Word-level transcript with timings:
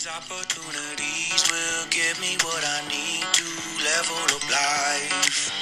These 0.00 0.08
opportunities 0.08 1.44
will 1.50 1.86
give 1.90 2.18
me 2.22 2.34
what 2.42 2.64
I 2.66 2.88
need 2.88 3.22
to 3.34 3.44
level 3.84 4.34
up 4.34 4.50
life. 4.50 5.52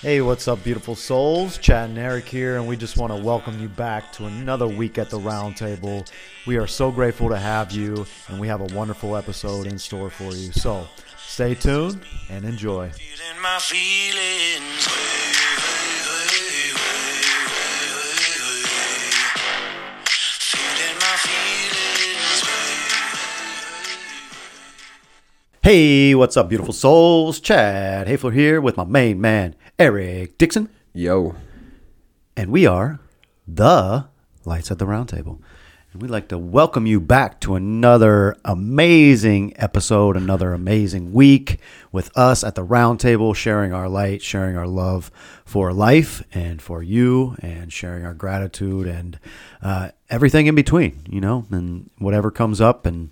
Hey, 0.00 0.20
what's 0.20 0.46
up, 0.46 0.62
beautiful 0.62 0.94
souls? 0.94 1.58
Chad 1.58 1.90
and 1.90 1.98
Eric 1.98 2.28
here, 2.28 2.56
and 2.56 2.68
we 2.68 2.76
just 2.76 2.96
want 2.96 3.12
to 3.12 3.20
welcome 3.20 3.58
you 3.58 3.68
back 3.68 4.12
to 4.12 4.26
another 4.26 4.68
week 4.68 4.96
at 4.96 5.10
the 5.10 5.18
Roundtable. 5.18 6.08
We 6.46 6.56
are 6.56 6.68
so 6.68 6.92
grateful 6.92 7.30
to 7.30 7.36
have 7.36 7.72
you, 7.72 8.06
and 8.28 8.38
we 8.38 8.46
have 8.46 8.60
a 8.60 8.72
wonderful 8.76 9.16
episode 9.16 9.66
in 9.66 9.76
store 9.76 10.10
for 10.10 10.32
you. 10.32 10.52
So 10.52 10.86
stay 11.18 11.56
tuned 11.56 12.02
and 12.28 12.44
enjoy. 12.44 12.92
Hey, 25.62 26.14
what's 26.14 26.36
up, 26.38 26.48
beautiful 26.48 26.72
souls? 26.72 27.38
Chad 27.38 28.06
Hafler 28.06 28.32
here 28.32 28.60
with 28.62 28.76
my 28.78 28.84
main 28.84 29.20
man, 29.20 29.54
Eric 29.78 30.38
Dixon, 30.38 30.70
Yo. 30.94 31.34
and 32.34 32.50
we 32.50 32.66
are 32.66 32.98
the 33.46 34.06
Lights 34.46 34.70
at 34.70 34.78
the 34.78 34.86
Roundtable. 34.86 35.38
And 35.92 36.00
we'd 36.00 36.10
like 36.10 36.28
to 36.28 36.38
welcome 36.38 36.86
you 36.86 36.98
back 36.98 37.40
to 37.40 37.56
another 37.56 38.36
amazing 38.44 39.52
episode, 39.56 40.16
another 40.16 40.54
amazing 40.54 41.12
week 41.12 41.58
with 41.92 42.16
us 42.16 42.42
at 42.42 42.54
the 42.54 42.64
Roundtable, 42.64 43.34
sharing 43.36 43.74
our 43.74 43.88
light, 43.88 44.22
sharing 44.22 44.56
our 44.56 44.68
love 44.68 45.10
for 45.44 45.74
life 45.74 46.22
and 46.32 46.62
for 46.62 46.82
you, 46.82 47.36
and 47.42 47.70
sharing 47.70 48.06
our 48.06 48.14
gratitude 48.14 48.86
and 48.86 49.18
uh, 49.60 49.90
everything 50.08 50.46
in 50.46 50.54
between, 50.54 51.00
you 51.10 51.20
know, 51.20 51.44
and 51.50 51.90
whatever 51.98 52.30
comes 52.30 52.62
up 52.62 52.86
and 52.86 53.10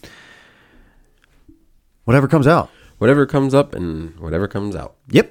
whatever 2.08 2.26
comes 2.26 2.46
out. 2.46 2.70
Whatever 2.96 3.26
comes 3.26 3.52
up 3.52 3.74
and 3.74 4.18
whatever 4.18 4.48
comes 4.48 4.74
out. 4.74 4.96
Yep. 5.10 5.30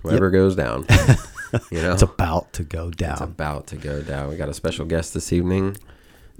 Whatever 0.00 0.30
goes 0.30 0.56
down. 0.56 0.86
you 1.70 1.82
know? 1.82 1.92
It's 1.92 2.00
about 2.00 2.50
to 2.54 2.64
go 2.64 2.90
down. 2.90 3.12
It's 3.12 3.20
about 3.20 3.66
to 3.66 3.76
go 3.76 4.00
down. 4.00 4.30
We 4.30 4.36
got 4.36 4.48
a 4.48 4.54
special 4.54 4.86
guest 4.86 5.12
this 5.12 5.34
evening. 5.34 5.76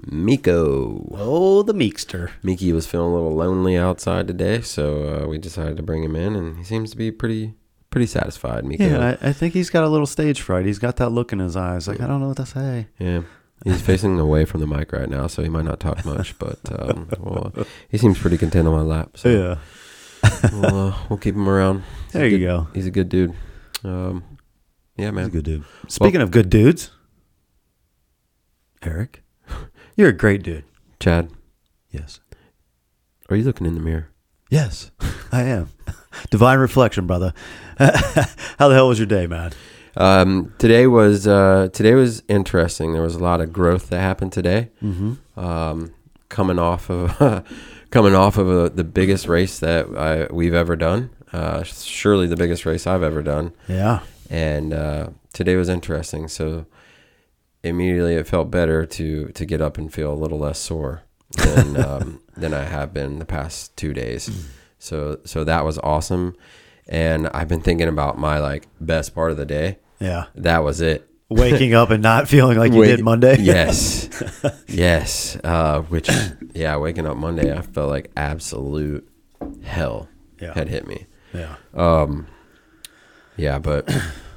Miko. 0.07 1.07
oh, 1.11 1.61
the 1.61 1.75
Meekster. 1.75 2.31
Miki 2.41 2.73
was 2.73 2.87
feeling 2.87 3.11
a 3.11 3.13
little 3.13 3.35
lonely 3.35 3.77
outside 3.77 4.25
today, 4.27 4.61
so 4.61 5.23
uh, 5.23 5.27
we 5.27 5.37
decided 5.37 5.77
to 5.77 5.83
bring 5.83 6.03
him 6.03 6.15
in, 6.15 6.35
and 6.35 6.57
he 6.57 6.63
seems 6.63 6.89
to 6.89 6.97
be 6.97 7.11
pretty 7.11 7.53
pretty 7.91 8.07
satisfied. 8.07 8.65
Miko. 8.65 8.87
Yeah, 8.87 9.17
I, 9.21 9.29
I 9.29 9.33
think 9.33 9.53
he's 9.53 9.69
got 9.69 9.83
a 9.83 9.89
little 9.89 10.07
stage 10.07 10.41
fright. 10.41 10.65
He's 10.65 10.79
got 10.79 10.95
that 10.95 11.09
look 11.09 11.31
in 11.31 11.37
his 11.37 11.55
eyes. 11.55 11.87
Like, 11.87 12.01
I 12.01 12.07
don't 12.07 12.21
know 12.21 12.29
what 12.29 12.37
to 12.37 12.45
say. 12.47 12.87
Yeah. 12.97 13.21
He's 13.65 13.81
facing 13.81 14.19
away 14.19 14.45
from 14.45 14.61
the 14.61 14.67
mic 14.67 14.91
right 14.93 15.09
now, 15.09 15.27
so 15.27 15.43
he 15.43 15.49
might 15.49 15.65
not 15.65 15.79
talk 15.81 16.05
much, 16.05 16.37
but 16.39 16.59
um, 16.71 17.09
well, 17.19 17.53
he 17.89 17.97
seems 17.97 18.17
pretty 18.17 18.37
content 18.37 18.67
on 18.67 18.73
my 18.73 18.81
lap. 18.81 19.17
So 19.17 19.29
Yeah. 19.29 19.57
we'll, 20.53 20.87
uh, 20.89 20.95
we'll 21.09 21.19
keep 21.19 21.35
him 21.35 21.47
around. 21.49 21.83
He's 22.05 22.13
There 22.13 22.27
you 22.27 22.37
good- 22.39 22.45
go. 22.45 22.67
He's 22.73 22.85
a 22.87 22.91
good 22.91 23.09
dude. 23.09 23.33
Um, 23.83 24.23
yeah, 24.97 25.11
man. 25.11 25.25
He's 25.25 25.33
a 25.33 25.37
good 25.37 25.45
dude. 25.45 25.63
Speaking 25.89 26.21
of 26.21 26.31
good 26.31 26.49
dudes, 26.49 26.91
Eric, 28.81 29.23
you're 29.97 30.09
a 30.09 30.13
great 30.13 30.43
dude. 30.43 30.63
Chad, 30.99 31.29
Yes. 31.91 32.19
are 33.29 33.35
you 33.35 33.43
looking 33.43 33.65
in 33.67 33.75
the 33.75 33.81
mirror? 33.81 34.09
Yes, 34.49 34.91
I 35.31 35.43
am. 35.43 35.69
Divine 36.31 36.59
reflection, 36.59 37.05
brother. 37.07 37.33
How 37.77 38.67
the 38.67 38.73
hell 38.75 38.87
was 38.87 38.99
your 38.99 39.05
day, 39.05 39.27
man? 39.27 39.51
Um, 39.97 40.53
today 40.57 40.87
was 40.87 41.27
uh, 41.27 41.69
today 41.73 41.93
was 41.93 42.23
interesting. 42.27 42.93
There 42.93 43.01
was 43.01 43.15
a 43.15 43.23
lot 43.23 43.41
of 43.41 43.51
growth 43.51 43.89
that 43.89 43.99
happened 43.99 44.31
today. 44.31 44.69
Mm-hmm. 44.83 45.39
Um, 45.39 45.93
coming 46.29 46.59
off 46.59 46.89
of 46.89 47.45
coming 47.91 48.15
off 48.15 48.37
of 48.37 48.49
a, 48.49 48.69
the 48.69 48.83
biggest 48.83 49.27
race 49.27 49.59
that 49.59 49.87
I, 49.97 50.31
we've 50.33 50.53
ever 50.53 50.75
done. 50.75 51.09
Uh, 51.33 51.63
surely 51.63 52.27
the 52.27 52.35
biggest 52.35 52.65
race 52.65 52.87
I've 52.87 53.03
ever 53.03 53.21
done. 53.21 53.53
Yeah. 53.67 54.01
And 54.29 54.73
uh, 54.73 55.09
today 55.33 55.55
was 55.55 55.69
interesting. 55.69 56.27
So 56.27 56.65
immediately 57.63 58.15
it 58.15 58.27
felt 58.27 58.49
better 58.49 58.85
to 58.85 59.27
to 59.29 59.45
get 59.45 59.61
up 59.61 59.77
and 59.77 59.93
feel 59.93 60.13
a 60.13 60.15
little 60.15 60.39
less 60.39 60.59
sore 60.59 61.03
than 61.37 61.77
um, 61.85 62.21
than 62.37 62.53
I 62.53 62.63
have 62.63 62.93
been 62.93 63.19
the 63.19 63.25
past 63.25 63.75
two 63.75 63.93
days. 63.93 64.29
So 64.77 65.19
so 65.25 65.43
that 65.43 65.65
was 65.65 65.77
awesome. 65.79 66.35
And 66.87 67.27
I've 67.27 67.47
been 67.47 67.61
thinking 67.61 67.87
about 67.87 68.17
my 68.17 68.39
like 68.39 68.67
best 68.79 69.13
part 69.13 69.31
of 69.31 69.37
the 69.37 69.45
day. 69.45 69.77
Yeah. 69.99 70.25
That 70.35 70.63
was 70.63 70.81
it. 70.81 71.05
Waking 71.29 71.75
up 71.75 71.91
and 71.91 72.01
not 72.01 72.27
feeling 72.27 72.57
like 72.57 72.73
you 72.73 72.83
did 72.85 73.03
Monday. 73.03 73.37
yes, 73.39 74.09
yes. 74.67 75.37
Uh, 75.43 75.81
which, 75.81 76.09
yeah, 76.55 76.75
waking 76.77 77.05
up 77.05 77.17
Monday, 77.17 77.55
I 77.55 77.61
felt 77.61 77.89
like 77.89 78.09
absolute 78.17 79.07
hell 79.63 80.07
Yeah. 80.41 80.53
had 80.55 80.69
hit 80.69 80.87
me. 80.87 81.05
Yeah. 81.31 81.55
Um, 81.75 82.25
yeah, 83.37 83.59
but 83.59 83.87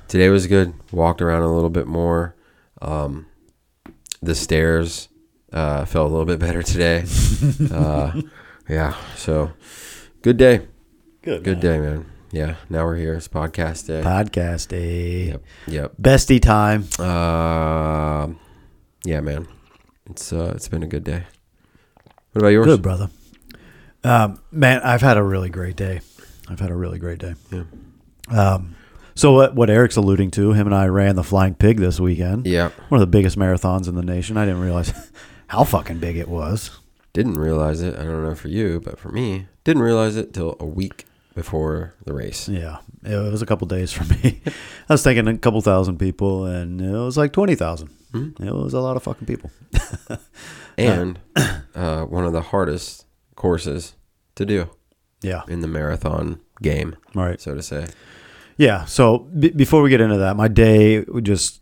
today 0.09 0.28
was 0.28 0.47
good. 0.47 0.75
Walked 0.93 1.23
around 1.23 1.43
a 1.43 1.53
little 1.55 1.71
bit 1.71 1.87
more. 1.87 2.37
Um, 2.83 3.25
the 4.21 4.34
stairs 4.34 5.09
uh, 5.50 5.87
felt 5.87 6.09
a 6.09 6.12
little 6.12 6.27
bit 6.27 6.41
better 6.41 6.62
today. 6.62 7.05
uh, 7.75 8.21
yeah, 8.69 8.94
so 9.17 9.53
good 10.21 10.37
day. 10.37 10.67
Good. 11.23 11.43
Good 11.43 11.61
day, 11.61 11.79
man. 11.79 12.05
Yeah, 12.32 12.54
now 12.70 12.87
we're 12.87 12.97
here. 12.97 13.12
It's 13.12 13.28
podcast 13.28 13.87
day. 13.88 14.00
Podcast 14.00 14.69
day. 14.69 15.25
Yep, 15.32 15.43
yep. 15.66 15.93
Bestie 16.00 16.41
time. 16.41 16.84
Um, 16.98 18.41
yeah, 19.04 19.20
man. 19.20 19.47
It's 20.09 20.32
uh, 20.32 20.54
it's 20.56 20.66
been 20.66 20.82
a 20.82 20.87
good 20.87 21.04
day. 21.04 21.25
What 22.32 22.41
about 22.41 22.48
yours? 22.48 22.65
Good, 22.65 22.81
brother. 22.81 23.10
Um, 24.03 24.41
man, 24.50 24.81
I've 24.81 25.03
had 25.03 25.19
a 25.19 25.22
really 25.22 25.50
great 25.50 25.76
day. 25.76 26.00
I've 26.48 26.59
had 26.59 26.70
a 26.70 26.75
really 26.75 26.98
great 26.98 27.19
day. 27.19 27.34
Yeah. 27.50 27.65
Um, 28.31 28.76
so 29.14 29.32
what, 29.34 29.54
what 29.54 29.69
Eric's 29.69 29.97
alluding 29.97 30.31
to, 30.31 30.54
him 30.54 30.66
and 30.66 30.75
I 30.75 30.87
ran 30.87 31.16
the 31.16 31.22
Flying 31.22 31.54
Pig 31.54 31.76
this 31.81 32.00
weekend. 32.00 32.47
Yeah. 32.47 32.70
One 32.88 32.99
of 32.99 33.06
the 33.06 33.10
biggest 33.10 33.38
marathons 33.38 33.88
in 33.88 33.94
the 33.94 34.03
nation. 34.03 34.38
I 34.38 34.47
didn't 34.47 34.62
realize 34.62 35.12
how 35.49 35.64
fucking 35.64 35.99
big 35.99 36.16
it 36.16 36.28
was. 36.28 36.70
Didn't 37.12 37.34
realize 37.34 37.82
it. 37.82 37.94
I 37.94 38.04
don't 38.04 38.22
know 38.22 38.34
for 38.34 38.49
you, 38.49 38.81
but 38.81 38.99
for 38.99 39.10
me, 39.10 39.49
didn't 39.64 39.82
realize 39.82 40.16
it 40.16 40.32
till 40.32 40.56
a 40.59 40.64
week 40.64 41.04
before 41.34 41.94
the 42.04 42.12
race. 42.12 42.48
Yeah, 42.48 42.78
it 43.04 43.16
was 43.16 43.43
a 43.43 43.47
couple 43.47 43.66
days 43.66 43.93
for 43.93 44.04
me. 44.15 44.41
I 44.88 44.93
was 44.94 45.03
thinking 45.03 45.28
a 45.28 45.38
couple 45.38 45.60
thousand 45.60 45.98
people, 45.98 46.44
and 46.47 46.81
it 46.81 46.91
was 46.91 47.16
like 47.16 47.32
twenty 47.32 47.54
thousand. 47.54 47.91
Mhm. 48.12 48.44
It 48.44 48.53
was 48.54 48.75
a 48.75 48.81
lot 48.81 48.97
of 48.97 49.03
fucking 49.03 49.26
people. 49.26 49.50
And 50.78 51.19
uh, 51.75 52.04
one 52.04 52.25
of 52.25 52.32
the 52.32 52.41
hardest 52.41 53.04
courses 53.37 53.94
to 54.37 54.47
do 54.47 54.70
Yeah, 55.20 55.43
in 55.47 55.60
the 55.60 55.69
marathon 55.69 56.41
game, 56.62 56.97
right. 57.15 57.38
so 57.41 57.54
to 57.54 57.62
say. 57.62 57.87
Yeah. 58.56 58.87
So 58.87 59.19
b- 59.38 59.50
before 59.50 59.82
we 59.82 59.91
get 59.91 60.00
into 60.00 60.16
that, 60.16 60.34
my 60.37 60.49
day 60.49 61.04
just, 61.22 61.60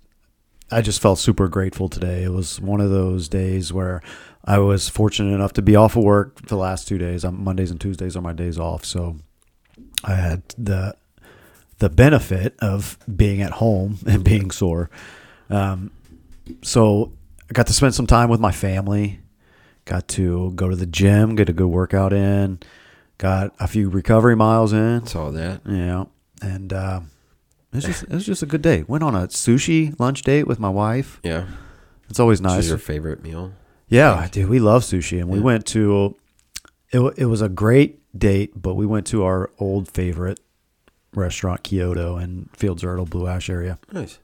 I 0.70 0.80
just 0.80 1.02
felt 1.02 1.18
super 1.18 1.48
grateful 1.48 1.88
today. 1.88 2.22
It 2.22 2.32
was 2.32 2.60
one 2.60 2.80
of 2.80 2.90
those 2.90 3.28
days 3.28 3.72
where 3.72 4.00
I 4.44 4.58
was 4.58 4.88
fortunate 4.88 5.34
enough 5.34 5.54
to 5.54 5.62
be 5.62 5.74
off 5.74 5.96
of 5.96 6.04
work 6.04 6.38
for 6.38 6.46
the 6.46 6.56
last 6.56 6.86
two 6.86 6.96
days. 6.98 7.24
Um 7.24 7.42
Mondays 7.42 7.72
and 7.72 7.80
Tuesdays 7.80 8.16
are 8.16 8.22
my 8.22 8.32
days 8.32 8.58
off, 8.60 8.84
so 8.84 9.16
I 10.04 10.14
had 10.14 10.42
the 10.58 10.94
the 11.78 11.88
benefit 11.88 12.54
of 12.60 12.98
being 13.16 13.40
at 13.42 13.52
home 13.52 13.98
and 14.06 14.22
being 14.24 14.50
sore. 14.50 14.90
Um, 15.48 15.90
so 16.62 17.12
I 17.48 17.52
got 17.52 17.66
to 17.68 17.72
spend 17.72 17.94
some 17.94 18.06
time 18.06 18.28
with 18.28 18.40
my 18.40 18.52
family. 18.52 19.20
Got 19.86 20.08
to 20.08 20.52
go 20.52 20.68
to 20.68 20.76
the 20.76 20.86
gym, 20.86 21.34
get 21.36 21.48
a 21.48 21.52
good 21.52 21.66
workout 21.68 22.12
in. 22.12 22.58
Got 23.18 23.54
a 23.58 23.66
few 23.66 23.88
recovery 23.88 24.36
miles 24.36 24.72
in. 24.72 25.06
Saw 25.06 25.30
that. 25.30 25.60
Yeah, 25.66 26.04
and 26.42 26.72
uh, 26.72 27.00
it 27.72 27.76
was 27.76 27.84
just 27.84 28.02
it 28.04 28.10
was 28.10 28.26
just 28.26 28.42
a 28.42 28.46
good 28.46 28.62
day. 28.62 28.84
Went 28.86 29.02
on 29.04 29.14
a 29.14 29.26
sushi 29.28 29.98
lunch 29.98 30.22
date 30.22 30.46
with 30.46 30.58
my 30.58 30.68
wife. 30.70 31.20
Yeah. 31.22 31.46
It's 32.08 32.18
always 32.20 32.40
nice. 32.40 32.60
is 32.64 32.68
your 32.68 32.78
favorite 32.78 33.22
meal? 33.22 33.52
yeah, 33.88 34.26
dude, 34.30 34.48
we 34.48 34.58
love 34.58 34.82
sushi, 34.82 35.18
and 35.20 35.28
we 35.28 35.38
Yeah. 35.38 35.44
went 35.44 35.66
to. 35.66 36.16
It 36.92 37.00
it 37.18 37.26
was 37.26 37.40
a 37.42 37.48
great 37.48 37.99
date, 38.16 38.60
but 38.60 38.74
we 38.74 38.86
went 38.86 39.06
to 39.08 39.24
our 39.24 39.50
old 39.58 39.88
favorite 39.90 40.40
restaurant, 41.14 41.62
Kyoto, 41.62 42.16
in 42.18 42.48
Fields 42.54 42.82
Ertel, 42.82 43.08
Blue 43.08 43.26
Ash 43.26 43.48
area. 43.50 43.78
Nice. 43.92 44.18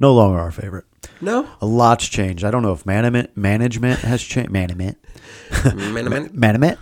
No 0.00 0.14
longer 0.14 0.38
our 0.38 0.50
favorite. 0.50 0.84
No. 1.20 1.48
A 1.60 1.66
lot's 1.66 2.06
changed. 2.08 2.44
I 2.44 2.50
don't 2.50 2.62
know 2.62 2.72
if 2.72 2.84
management 2.86 3.36
management 3.36 4.00
has 4.00 4.22
changed. 4.22 4.50
Management. 4.50 4.98
man, 5.74 6.08
man. 6.08 6.30
management 6.32 6.78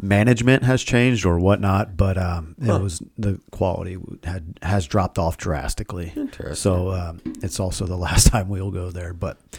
management 0.00 0.62
has 0.64 0.82
changed 0.82 1.24
or 1.24 1.38
whatnot, 1.38 1.96
but 1.96 2.18
um, 2.18 2.56
it 2.60 2.66
Huh. 2.66 2.78
was 2.80 3.02
the 3.16 3.40
quality 3.52 3.96
had 4.24 4.58
has 4.62 4.86
dropped 4.86 5.18
off 5.18 5.36
drastically. 5.36 6.12
Interesting. 6.16 6.54
So 6.56 6.90
um, 6.90 7.20
it's 7.42 7.60
also 7.60 7.86
the 7.86 7.96
last 8.08 8.28
time 8.28 8.48
we'll 8.48 8.70
go 8.70 8.90
there, 8.90 9.14
but 9.14 9.38
it 9.52 9.58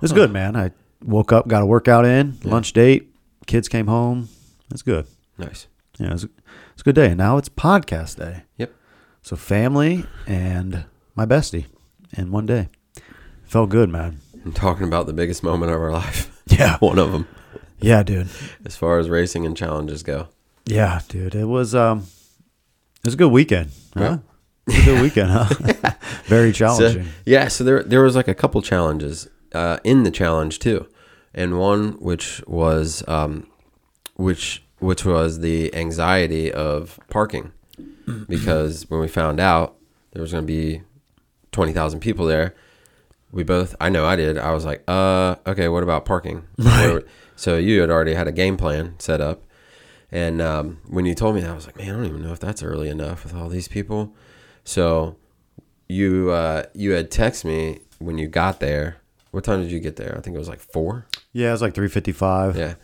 was 0.00 0.12
good, 0.12 0.30
man. 0.32 0.54
I 0.56 0.70
woke 1.02 1.32
up, 1.32 1.48
got 1.48 1.62
a 1.62 1.66
workout 1.66 2.04
in, 2.04 2.38
Yeah. 2.42 2.50
lunch 2.52 2.72
date, 2.72 3.12
kids 3.46 3.68
came 3.68 3.86
home. 3.88 4.28
That's 4.70 4.82
good. 4.82 5.06
Nice. 5.38 5.66
Yeah, 5.98 6.08
it 6.08 6.12
was, 6.12 6.24
it's 6.24 6.80
a 6.80 6.84
good 6.84 6.94
day. 6.94 7.14
Now 7.14 7.36
it's 7.38 7.48
podcast 7.48 8.16
day. 8.18 8.42
Yep. 8.58 8.72
So 9.22 9.36
family 9.36 10.04
and 10.26 10.84
my 11.14 11.26
bestie 11.26 11.66
in 12.16 12.30
one 12.30 12.46
day. 12.46 12.68
Felt 13.44 13.70
good, 13.70 13.88
man. 13.90 14.20
I'm 14.44 14.52
talking 14.52 14.86
about 14.86 15.06
the 15.06 15.12
biggest 15.12 15.42
moment 15.42 15.72
of 15.72 15.80
our 15.80 15.90
life. 15.92 16.28
Yeah. 16.48 16.76
One 16.78 16.98
of 16.98 17.12
them. 17.12 17.26
Yeah, 17.80 18.02
dude. 18.02 18.28
as 18.66 18.76
far 18.76 18.98
as 18.98 19.08
racing 19.08 19.46
and 19.46 19.56
challenges 19.56 20.02
go. 20.02 20.28
Yeah, 20.66 21.00
dude. 21.08 21.34
It 21.34 21.44
was 21.46 21.74
um, 21.74 22.00
it 22.98 23.04
was 23.06 23.14
a 23.14 23.16
good 23.16 23.30
weekend. 23.32 23.70
Huh? 23.96 24.18
Yeah. 24.66 24.74
It 24.74 24.74
was 24.74 24.76
a 24.76 24.84
good 24.84 25.02
weekend, 25.02 25.30
huh? 25.30 25.92
Very 26.24 26.52
So, 26.52 26.58
challenging. 26.58 27.06
yeah, 27.24 27.48
so 27.48 27.64
there 27.64 27.82
there 27.84 28.02
was 28.02 28.16
like 28.16 28.28
a 28.28 28.34
couple 28.34 28.60
challenges 28.60 29.28
uh, 29.54 29.78
in 29.84 30.02
the 30.02 30.10
challenge 30.10 30.58
too, 30.58 30.86
and 31.32 31.58
one 31.58 31.92
which 32.00 32.42
was 32.46 33.02
um, 33.08 33.46
which 34.16 34.62
which 34.82 35.04
was 35.04 35.40
the 35.40 35.74
anxiety 35.74 36.52
of 36.52 36.98
parking, 37.08 37.52
because 38.28 38.88
when 38.90 39.00
we 39.00 39.08
found 39.08 39.40
out 39.40 39.76
there 40.12 40.22
was 40.22 40.32
going 40.32 40.44
to 40.44 40.46
be 40.52 40.82
twenty 41.52 41.72
thousand 41.72 42.00
people 42.00 42.26
there, 42.26 42.54
we 43.30 43.42
both 43.42 43.74
I 43.80 43.88
know 43.88 44.04
I 44.04 44.16
did 44.16 44.36
I 44.38 44.52
was 44.52 44.64
like 44.64 44.82
uh 44.88 45.36
okay 45.46 45.68
what 45.68 45.82
about 45.82 46.04
parking 46.04 46.44
Right. 46.58 47.02
so 47.36 47.56
you 47.56 47.80
had 47.80 47.90
already 47.90 48.14
had 48.14 48.28
a 48.28 48.32
game 48.32 48.56
plan 48.56 48.94
set 48.98 49.20
up, 49.20 49.42
and 50.10 50.42
um, 50.42 50.80
when 50.88 51.06
you 51.06 51.14
told 51.14 51.34
me 51.36 51.40
that 51.42 51.50
I 51.50 51.54
was 51.54 51.66
like 51.66 51.76
man 51.78 51.88
I 51.88 51.92
don't 51.96 52.06
even 52.06 52.22
know 52.22 52.32
if 52.32 52.40
that's 52.40 52.62
early 52.62 52.88
enough 52.88 53.24
with 53.24 53.34
all 53.34 53.48
these 53.48 53.68
people, 53.68 54.14
so 54.64 55.16
you 55.88 56.30
uh, 56.30 56.64
you 56.74 56.92
had 56.92 57.10
text 57.10 57.44
me 57.44 57.80
when 57.98 58.18
you 58.18 58.26
got 58.28 58.60
there. 58.60 58.96
What 59.30 59.44
time 59.44 59.62
did 59.62 59.70
you 59.70 59.80
get 59.80 59.96
there? 59.96 60.14
I 60.16 60.20
think 60.20 60.36
it 60.36 60.38
was 60.38 60.48
like 60.48 60.60
four. 60.60 61.06
Yeah, 61.32 61.48
it 61.48 61.52
was 61.52 61.62
like 61.62 61.74
three 61.74 61.88
fifty 61.88 62.12
five. 62.12 62.56
Yeah, 62.56 62.74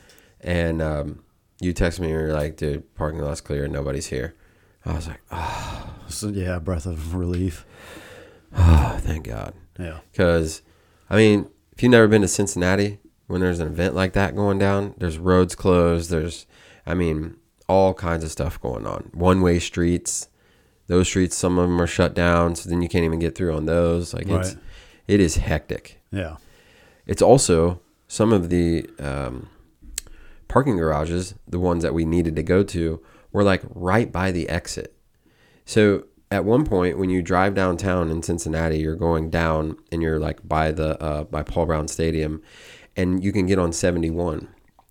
and 0.41 0.81
um, 0.81 1.23
you 1.61 1.73
text 1.73 2.01
me 2.01 2.07
and 2.11 2.15
you're 2.15 2.33
like, 2.33 2.57
"Dude, 2.57 2.95
parking 2.95 3.21
lot's 3.21 3.41
clear. 3.41 3.67
Nobody's 3.69 4.07
here." 4.07 4.35
I 4.85 4.95
was 4.95 5.09
like, 5.09 5.21
"Oh, 5.31 5.95
So, 6.09 6.29
yeah, 6.29 6.59
breath 6.59 6.87
of 6.87 7.15
relief. 7.15 7.65
Oh, 8.57 8.99
thank 9.03 9.27
God." 9.27 9.53
Yeah. 9.79 9.99
Because, 10.11 10.63
I 11.11 11.17
mean, 11.17 11.51
if 11.73 11.83
you've 11.83 11.93
never 11.93 12.09
been 12.09 12.23
to 12.23 12.29
Cincinnati, 12.29 12.99
when 13.27 13.41
there's 13.41 13.61
an 13.61 13.69
event 13.69 13.95
like 13.95 14.15
that 14.15 14.35
going 14.35 14.59
down, 14.59 14.95
there's 14.99 15.19
roads 15.19 15.55
closed. 15.55 16.11
There's, 16.11 16.47
I 16.87 16.95
mean, 16.95 17.37
all 17.69 17.93
kinds 17.95 18.25
of 18.25 18.31
stuff 18.31 18.61
going 18.61 18.87
on. 18.87 19.11
One 19.13 19.43
way 19.43 19.59
streets. 19.59 20.29
Those 20.87 21.07
streets, 21.09 21.37
some 21.37 21.59
of 21.59 21.69
them 21.69 21.81
are 21.83 21.87
shut 21.87 22.15
down, 22.15 22.55
so 22.57 22.71
then 22.71 22.81
you 22.81 22.89
can't 22.89 23.05
even 23.05 23.19
get 23.19 23.35
through 23.35 23.55
on 23.55 23.67
those. 23.67 24.15
Like 24.15 24.27
it's, 24.27 24.57
it 25.07 25.21
is 25.21 25.37
hectic. 25.37 26.01
Yeah. 26.11 26.37
It's 27.07 27.21
also 27.21 27.81
some 28.07 28.33
of 28.33 28.49
the 28.49 28.89
um, 28.99 29.51
parking 30.49 30.77
garages, 30.77 31.35
the 31.47 31.61
ones 31.61 31.83
that 31.83 31.95
we 31.95 32.05
needed 32.05 32.35
to 32.37 32.43
go 32.43 32.63
to, 32.65 33.01
were 33.33 33.45
like 33.45 33.63
right 33.75 34.11
by 34.11 34.33
the 34.33 34.49
exit. 34.49 34.95
So 35.65 36.05
at 36.31 36.45
one 36.45 36.65
point, 36.65 36.99
when 36.99 37.11
you 37.11 37.23
drive 37.23 37.55
downtown 37.55 38.11
in 38.11 38.23
Cincinnati, 38.23 38.79
you're 38.79 38.97
going 38.97 39.31
down 39.31 39.77
and 39.93 40.03
you're 40.03 40.19
like 40.19 40.47
by 40.47 40.73
the 40.73 41.01
uh, 41.03 41.25
by 41.25 41.43
Paul 41.43 41.67
Brown 41.67 41.89
Stadium, 41.89 42.43
and 42.97 43.23
you 43.23 43.33
can 43.33 43.47
get 43.47 43.59
on 43.59 43.73
71. 43.73 44.49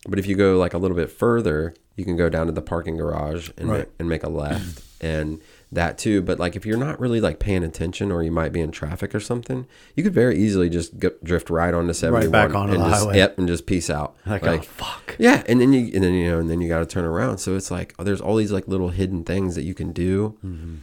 But 0.07 0.19
if 0.19 0.25
you 0.27 0.35
go 0.35 0.57
like 0.57 0.73
a 0.73 0.77
little 0.77 0.95
bit 0.97 1.11
further, 1.11 1.73
you 1.95 2.05
can 2.05 2.15
go 2.15 2.29
down 2.29 2.45
to 2.47 2.51
the 2.51 2.61
parking 2.61 2.95
garage 2.97 3.49
and 3.57 3.69
Right. 3.69 3.79
ma- 3.87 3.91
and 3.99 4.09
make 4.09 4.23
a 4.23 4.29
left, 4.29 4.83
and 5.01 5.41
that 5.71 5.97
too. 5.97 6.21
But 6.21 6.39
like 6.39 6.55
if 6.55 6.65
you're 6.65 6.77
not 6.77 6.99
really 6.99 7.21
like 7.21 7.39
paying 7.39 7.63
attention, 7.63 8.11
or 8.11 8.23
you 8.23 8.31
might 8.31 8.51
be 8.51 8.61
in 8.61 8.71
traffic 8.71 9.13
or 9.13 9.19
something, 9.19 9.67
you 9.95 10.03
could 10.03 10.13
very 10.13 10.37
easily 10.37 10.69
just 10.69 10.99
go, 10.99 11.11
drift 11.23 11.49
right 11.49 11.73
onto 11.73 11.93
71 11.93 12.31
back 12.31 12.55
onto 12.55 12.73
and 12.73 12.83
the 12.83 12.89
just, 12.89 13.03
highway. 13.03 13.17
Yep, 13.17 13.37
and 13.37 13.47
just 13.47 13.65
peace 13.65 13.89
out. 13.89 14.15
Like, 14.25 14.43
oh, 14.43 14.61
fuck. 14.61 15.15
Yeah, 15.19 15.43
and 15.47 15.59
then 15.59 15.73
you 15.73 15.91
and 15.93 16.03
then 16.03 16.13
you 16.13 16.29
know 16.29 16.39
and 16.39 16.49
then 16.49 16.61
you 16.61 16.67
got 16.67 16.79
to 16.79 16.85
turn 16.85 17.05
around. 17.05 17.39
So 17.39 17.55
it's 17.55 17.71
like 17.71 17.93
oh, 17.99 18.03
there's 18.03 18.21
all 18.21 18.35
these 18.35 18.51
like 18.51 18.67
little 18.67 18.89
hidden 18.89 19.23
things 19.23 19.55
that 19.55 19.63
you 19.63 19.73
can 19.73 19.91
do. 19.91 20.37
Mm-hmm. 20.45 20.75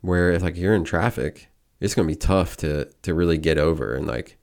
Where 0.00 0.32
if 0.32 0.42
like 0.42 0.56
you're 0.56 0.74
in 0.74 0.84
traffic, 0.84 1.48
it's 1.80 1.94
gonna 1.94 2.08
be 2.08 2.16
tough 2.16 2.56
to 2.58 2.86
to 3.02 3.14
really 3.14 3.38
get 3.38 3.58
over 3.58 3.94
and 3.94 4.06
like 4.06 4.36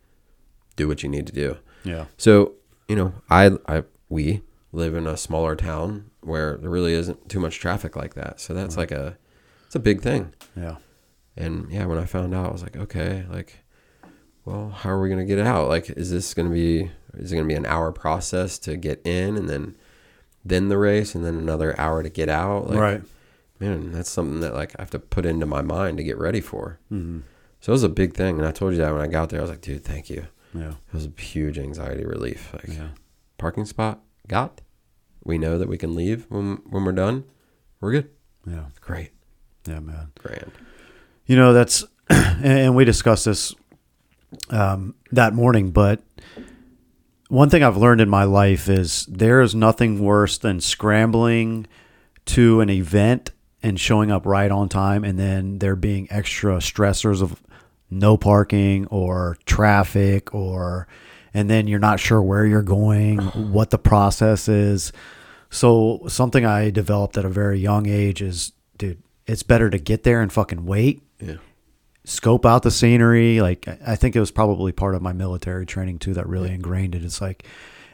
do 0.75 0.87
what 0.87 1.03
you 1.03 1.09
need 1.09 1.27
to 1.27 1.33
do. 1.33 1.57
Yeah. 1.83 2.05
So 2.17 2.53
you 2.87 2.95
know, 2.95 3.13
I 3.29 3.51
I 3.67 3.83
we 4.07 4.41
live 4.71 4.95
in 4.95 5.07
a 5.07 5.17
smaller 5.17 5.55
town 5.55 6.11
where 6.21 6.57
there 6.57 6.69
really 6.69 6.93
isn't 6.93 7.29
too 7.29 7.39
much 7.39 7.59
traffic 7.59 7.95
like 7.95 8.13
that. 8.13 8.39
So 8.39 8.53
that's 8.53 8.77
like 8.77 8.91
a 8.91 9.17
it's 9.69 9.75
a 9.75 9.79
big 9.79 10.01
thing. 10.01 10.33
Yeah. 10.55 10.77
And 11.37 11.71
yeah, 11.71 11.85
when 11.85 11.99
I 11.99 12.05
found 12.05 12.33
out, 12.33 12.49
I 12.49 12.51
was 12.51 12.63
like, 12.63 12.75
okay, 12.75 13.23
like, 13.29 13.59
well, 14.45 14.69
how 14.71 14.89
are 14.89 14.99
we 14.99 15.09
gonna 15.09 15.25
get 15.25 15.37
out? 15.37 15.67
Like, 15.69 15.91
is 15.91 16.09
this 16.09 16.33
gonna 16.33 16.49
be 16.49 16.89
is 17.13 17.31
it 17.31 17.35
gonna 17.35 17.47
be 17.47 17.53
an 17.53 17.67
hour 17.67 17.91
process 17.91 18.57
to 18.59 18.75
get 18.77 18.99
in 19.05 19.37
and 19.37 19.47
then 19.47 19.75
then 20.43 20.69
the 20.69 20.77
race 20.79 21.13
and 21.13 21.23
then 21.23 21.35
another 21.35 21.79
hour 21.79 22.01
to 22.01 22.09
get 22.09 22.29
out? 22.29 22.67
Like, 22.69 22.79
right. 22.79 23.01
Man, 23.59 23.91
that's 23.91 24.09
something 24.09 24.39
that 24.39 24.55
like 24.55 24.73
I 24.79 24.81
have 24.81 24.89
to 24.91 24.99
put 24.99 25.25
into 25.25 25.45
my 25.45 25.61
mind 25.61 25.97
to 25.97 26.03
get 26.03 26.17
ready 26.17 26.41
for. 26.41 26.79
Mm-hmm. 26.91 27.19
So 27.61 27.71
it 27.71 27.73
was 27.73 27.83
a 27.83 27.89
big 27.89 28.15
thing, 28.15 28.37
and 28.39 28.47
I 28.47 28.51
told 28.51 28.71
you 28.73 28.79
that 28.79 28.91
when 28.91 29.01
I 29.01 29.07
got 29.07 29.29
there, 29.29 29.39
I 29.39 29.43
was 29.43 29.51
like, 29.51 29.61
dude, 29.61 29.83
thank 29.83 30.09
you. 30.09 30.25
Yeah. 30.53 30.71
It 30.71 30.93
was 30.93 31.05
a 31.05 31.21
huge 31.21 31.59
anxiety 31.59 32.05
relief. 32.05 32.53
Like, 32.53 32.69
Yeah. 32.69 32.87
parking 33.37 33.65
spot 33.65 33.99
got. 34.27 34.61
We 35.23 35.37
know 35.37 35.59
that 35.59 35.67
we 35.69 35.77
can 35.77 35.93
leave 35.93 36.25
when 36.29 36.61
when 36.69 36.85
we're 36.85 36.91
done. 36.93 37.25
We're 37.81 37.91
good. 37.91 38.09
Yeah. 38.47 38.65
Great, 38.81 39.11
Yeah, 39.65 39.79
man. 39.79 40.11
grand. 40.17 40.51
You 41.25 41.35
know, 41.35 41.53
that's, 41.53 41.83
and 42.09 42.75
we 42.75 42.85
discussed 42.85 43.25
this 43.25 43.53
um, 44.49 44.95
that 45.11 45.33
morning, 45.33 45.71
but 45.71 46.01
one 47.29 47.49
thing 47.49 47.63
I've 47.63 47.77
learned 47.77 48.01
in 48.01 48.09
my 48.09 48.23
life 48.23 48.67
is 48.67 49.05
there 49.05 49.41
is 49.41 49.53
nothing 49.53 49.99
worse 50.03 50.37
than 50.37 50.59
scrambling 50.59 51.67
to 52.25 52.61
an 52.61 52.69
event 52.69 53.31
and 53.61 53.79
showing 53.79 54.11
up 54.11 54.25
right 54.25 54.51
on 54.51 54.69
time 54.69 55.03
and 55.03 55.19
then 55.19 55.59
there 55.59 55.75
being 55.75 56.07
extra 56.09 56.57
stressors 56.57 57.21
of 57.21 57.41
no 57.89 58.17
parking 58.17 58.87
or 58.87 59.37
traffic 59.45 60.33
or 60.33 60.87
and 61.33 61.49
then 61.49 61.67
you're 61.67 61.79
not 61.79 61.99
sure 61.99 62.21
where 62.21 62.45
you're 62.45 62.63
going, 62.63 63.17
what 63.51 63.69
the 63.69 63.77
process 63.77 64.47
is. 64.47 64.91
So 65.51 66.01
something 66.07 66.45
I 66.45 66.69
developed 66.69 67.17
at 67.17 67.25
a 67.25 67.29
very 67.29 67.59
young 67.59 67.87
age 67.87 68.21
is 68.21 68.53
dude, 68.77 69.01
it's 69.29 69.43
better 69.43 69.69
to 69.69 69.77
get 69.77 70.03
there 70.03 70.21
and 70.21 70.31
fucking 70.33 70.65
wait 70.65 71.01
Yeah. 71.19 71.35
scope 72.03 72.45
out 72.45 72.63
the 72.63 72.71
scenery. 72.71 73.39
Like 73.41 73.67
I 73.85 73.95
think 73.95 74.15
it 74.15 74.19
was 74.19 74.31
probably 74.31 74.71
part 74.71 74.95
of 74.95 75.01
my 75.01 75.13
military 75.13 75.65
training 75.65 75.99
too 75.99 76.13
that 76.15 76.27
really 76.27 76.51
ingrained 76.51 76.95
it. 76.95 77.03
It's 77.05 77.21
like 77.21 77.45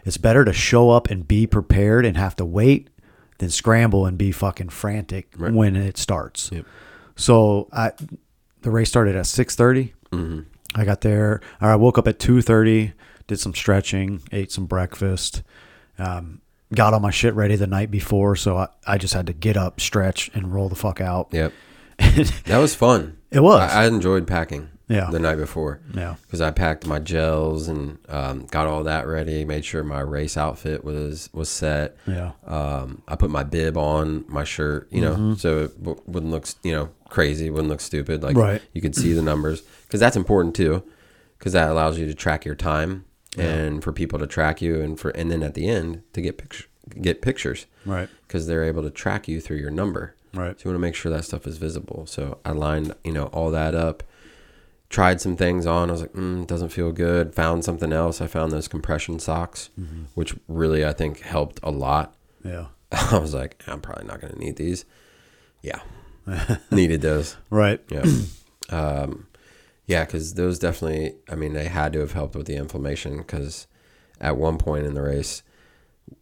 it's 0.05 0.17
better 0.17 0.45
to 0.45 0.53
show 0.53 0.91
up 0.91 1.09
and 1.09 1.27
be 1.27 1.47
prepared 1.47 2.05
and 2.05 2.15
have 2.17 2.35
to 2.37 2.45
wait 2.45 2.89
than 3.39 3.49
scramble 3.49 4.05
and 4.05 4.17
be 4.17 4.31
fucking 4.31 4.69
frantic 4.69 5.33
Right. 5.37 5.51
when 5.53 5.75
it 5.75 5.97
starts. 5.97 6.49
Yep. 6.51 6.65
So 7.15 7.67
I 7.73 7.91
the 8.61 8.71
race 8.71 8.89
started 8.89 9.15
at 9.15 9.25
six 9.27 9.55
Mm-hmm. 9.55 10.41
I 10.75 10.85
got 10.85 11.01
there. 11.01 11.41
I 11.61 11.75
woke 11.75 11.97
up 11.97 12.07
at 12.07 12.19
two 12.19 12.41
thirty, 12.41 12.93
did 13.27 13.39
some 13.39 13.53
stretching, 13.53 14.21
ate 14.31 14.51
some 14.51 14.65
breakfast. 14.65 15.41
Um, 15.97 16.41
got 16.75 16.93
all 16.93 16.99
my 16.99 17.11
shit 17.11 17.33
ready 17.33 17.55
the 17.55 17.67
night 17.67 17.89
before, 17.91 18.35
so 18.35 18.57
I, 18.57 18.67
I 18.85 18.97
just 18.97 19.13
had 19.13 19.27
to 19.27 19.33
get 19.33 19.57
up, 19.57 19.79
stretch, 19.79 20.29
and 20.33 20.53
roll 20.53 20.69
the 20.69 20.75
fuck 20.75 21.01
out. 21.01 21.29
Yep. 21.31 21.53
That 22.45 22.57
was 22.59 22.75
fun. 22.75 23.17
It 23.31 23.39
was. 23.39 23.71
I, 23.71 23.83
I 23.83 23.87
enjoyed 23.87 24.27
packing. 24.27 24.69
Yeah. 24.87 25.09
The 25.09 25.17
night 25.17 25.37
before. 25.37 25.79
Yeah. 25.95 26.15
Because 26.21 26.41
I 26.41 26.51
packed 26.51 26.85
my 26.85 26.99
gels 26.99 27.67
and 27.67 27.97
um, 28.07 28.45
got 28.51 28.67
all 28.67 28.83
that 28.83 29.07
ready. 29.07 29.43
Made 29.43 29.65
sure 29.65 29.83
my 29.83 30.01
race 30.01 30.37
outfit 30.37 30.83
was 30.83 31.27
was 31.33 31.49
set. 31.49 31.97
Yeah. 32.05 32.33
Um, 32.45 33.01
I 33.07 33.15
put 33.15 33.31
my 33.31 33.41
bib 33.43 33.77
on 33.77 34.25
my 34.27 34.43
shirt, 34.43 34.87
you 34.91 35.01
know, 35.01 35.13
Mm-hmm. 35.13 35.33
so 35.35 35.63
it 35.63 35.83
w- 35.83 35.99
wouldn't 36.05 36.31
look, 36.31 36.45
you 36.61 36.71
know, 36.71 36.89
crazy. 37.09 37.49
Wouldn't 37.49 37.69
look 37.69 37.81
stupid. 37.81 38.21
Like 38.21 38.37
Right. 38.37 38.61
you 38.73 38.81
could 38.81 38.95
see 38.95 39.13
the 39.13 39.23
numbers 39.23 39.61
because 39.87 39.99
that's 39.99 40.15
important 40.15 40.53
too, 40.55 40.83
because 41.39 41.53
that 41.53 41.69
allows 41.71 41.97
you 41.97 42.05
to 42.05 42.13
track 42.13 42.45
your 42.45 42.53
time 42.55 43.05
and 43.37 43.83
for 43.83 43.91
people 43.91 44.17
to 44.19 44.27
track 44.27 44.61
you 44.61 44.81
and 44.81 44.99
for 44.99 45.09
and 45.11 45.29
then 45.31 45.43
at 45.43 45.53
the 45.53 45.67
end 45.67 46.03
to 46.13 46.21
get 46.21 46.37
picture 46.37 46.65
get 47.01 47.21
pictures 47.21 47.65
Right. 47.85 48.07
because 48.27 48.45
they're 48.47 48.63
able 48.63 48.83
to 48.83 48.89
track 48.91 49.27
you 49.27 49.41
through 49.41 49.57
your 49.57 49.71
number. 49.71 50.13
Right. 50.33 50.59
So 50.59 50.65
you 50.65 50.71
want 50.71 50.75
to 50.81 50.87
make 50.87 50.95
sure 50.95 51.11
that 51.11 51.25
stuff 51.25 51.47
is 51.47 51.57
visible. 51.57 52.05
So 52.07 52.39
I 52.45 52.51
lined, 52.51 52.93
you 53.03 53.11
know, 53.11 53.25
all 53.27 53.49
that 53.51 53.73
up. 53.73 54.03
Tried 54.89 55.19
some 55.19 55.35
things 55.35 55.65
on. 55.65 55.89
I 55.89 55.93
was 55.93 56.01
like, 56.01 56.13
mm, 56.13 56.45
doesn't 56.45 56.69
feel 56.69 56.91
good. 56.91 57.33
Found 57.33 57.65
something 57.65 57.91
else. 57.91 58.21
I 58.21 58.27
found 58.27 58.51
those 58.51 58.67
compression 58.67 59.17
socks, 59.19 59.69
which 60.13 60.35
really 60.47 60.85
I 60.85 60.93
think 60.93 61.21
helped 61.21 61.59
a 61.63 61.71
lot. 61.71 62.13
Yeah. 62.43 62.67
I 62.91 63.17
was 63.17 63.33
like, 63.33 63.63
I'm 63.67 63.81
probably 63.81 64.05
not 64.05 64.21
going 64.21 64.33
to 64.33 64.39
need 64.39 64.57
these. 64.57 64.85
Yeah, 65.63 65.79
needed 66.69 67.01
those. 67.01 67.35
Right. 67.49 67.81
Yeah, 67.89 68.05
um, 68.69 69.25
yeah, 69.87 70.05
because 70.05 70.33
those 70.35 70.59
definitely. 70.59 71.15
I 71.29 71.35
mean, 71.35 71.53
they 71.53 71.67
had 71.67 71.93
to 71.93 71.99
have 71.99 72.13
helped 72.13 72.35
with 72.35 72.47
the 72.47 72.55
inflammation. 72.55 73.17
Because 73.17 73.67
at 74.19 74.37
one 74.37 74.57
point 74.57 74.85
in 74.85 74.93
the 74.93 75.01
race, 75.01 75.43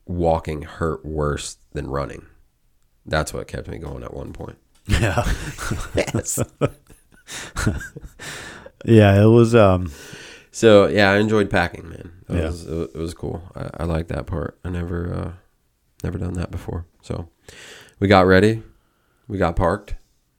walking 0.06 0.64
hurt 0.64 1.06
worse 1.06 1.58
than 1.74 1.88
running. 1.88 2.26
That's 3.06 3.34
what 3.34 3.48
kept 3.48 3.68
me 3.68 3.78
going 3.78 4.04
at 4.04 4.14
one 4.14 4.34
point. 4.34 4.58
Yeah. 4.88 5.24
Yes. 5.96 6.40
Yeah. 8.86 9.22
It 9.24 9.28
was. 9.28 9.56
Um. 9.56 9.92
So 10.52 10.88
yeah, 10.88 11.12
I 11.12 11.18
enjoyed 11.18 11.50
packing, 11.50 11.90
man. 11.90 12.12
It 12.30 12.36
Yeah. 12.36 12.46
was 12.48 12.68
it 12.68 12.96
was 12.96 13.14
cool. 13.14 13.42
I, 13.56 13.70
I 13.82 13.84
like 13.86 14.08
that 14.10 14.26
part. 14.26 14.60
I 14.64 14.70
never 14.70 15.14
uh, 15.14 15.32
never 16.04 16.18
done 16.18 16.34
that 16.34 16.52
before. 16.52 16.86
So 17.02 17.30
we 18.00 18.08
got 18.08 18.26
ready, 18.28 18.62
we 19.28 19.38
got 19.38 19.56
parked, 19.56 19.96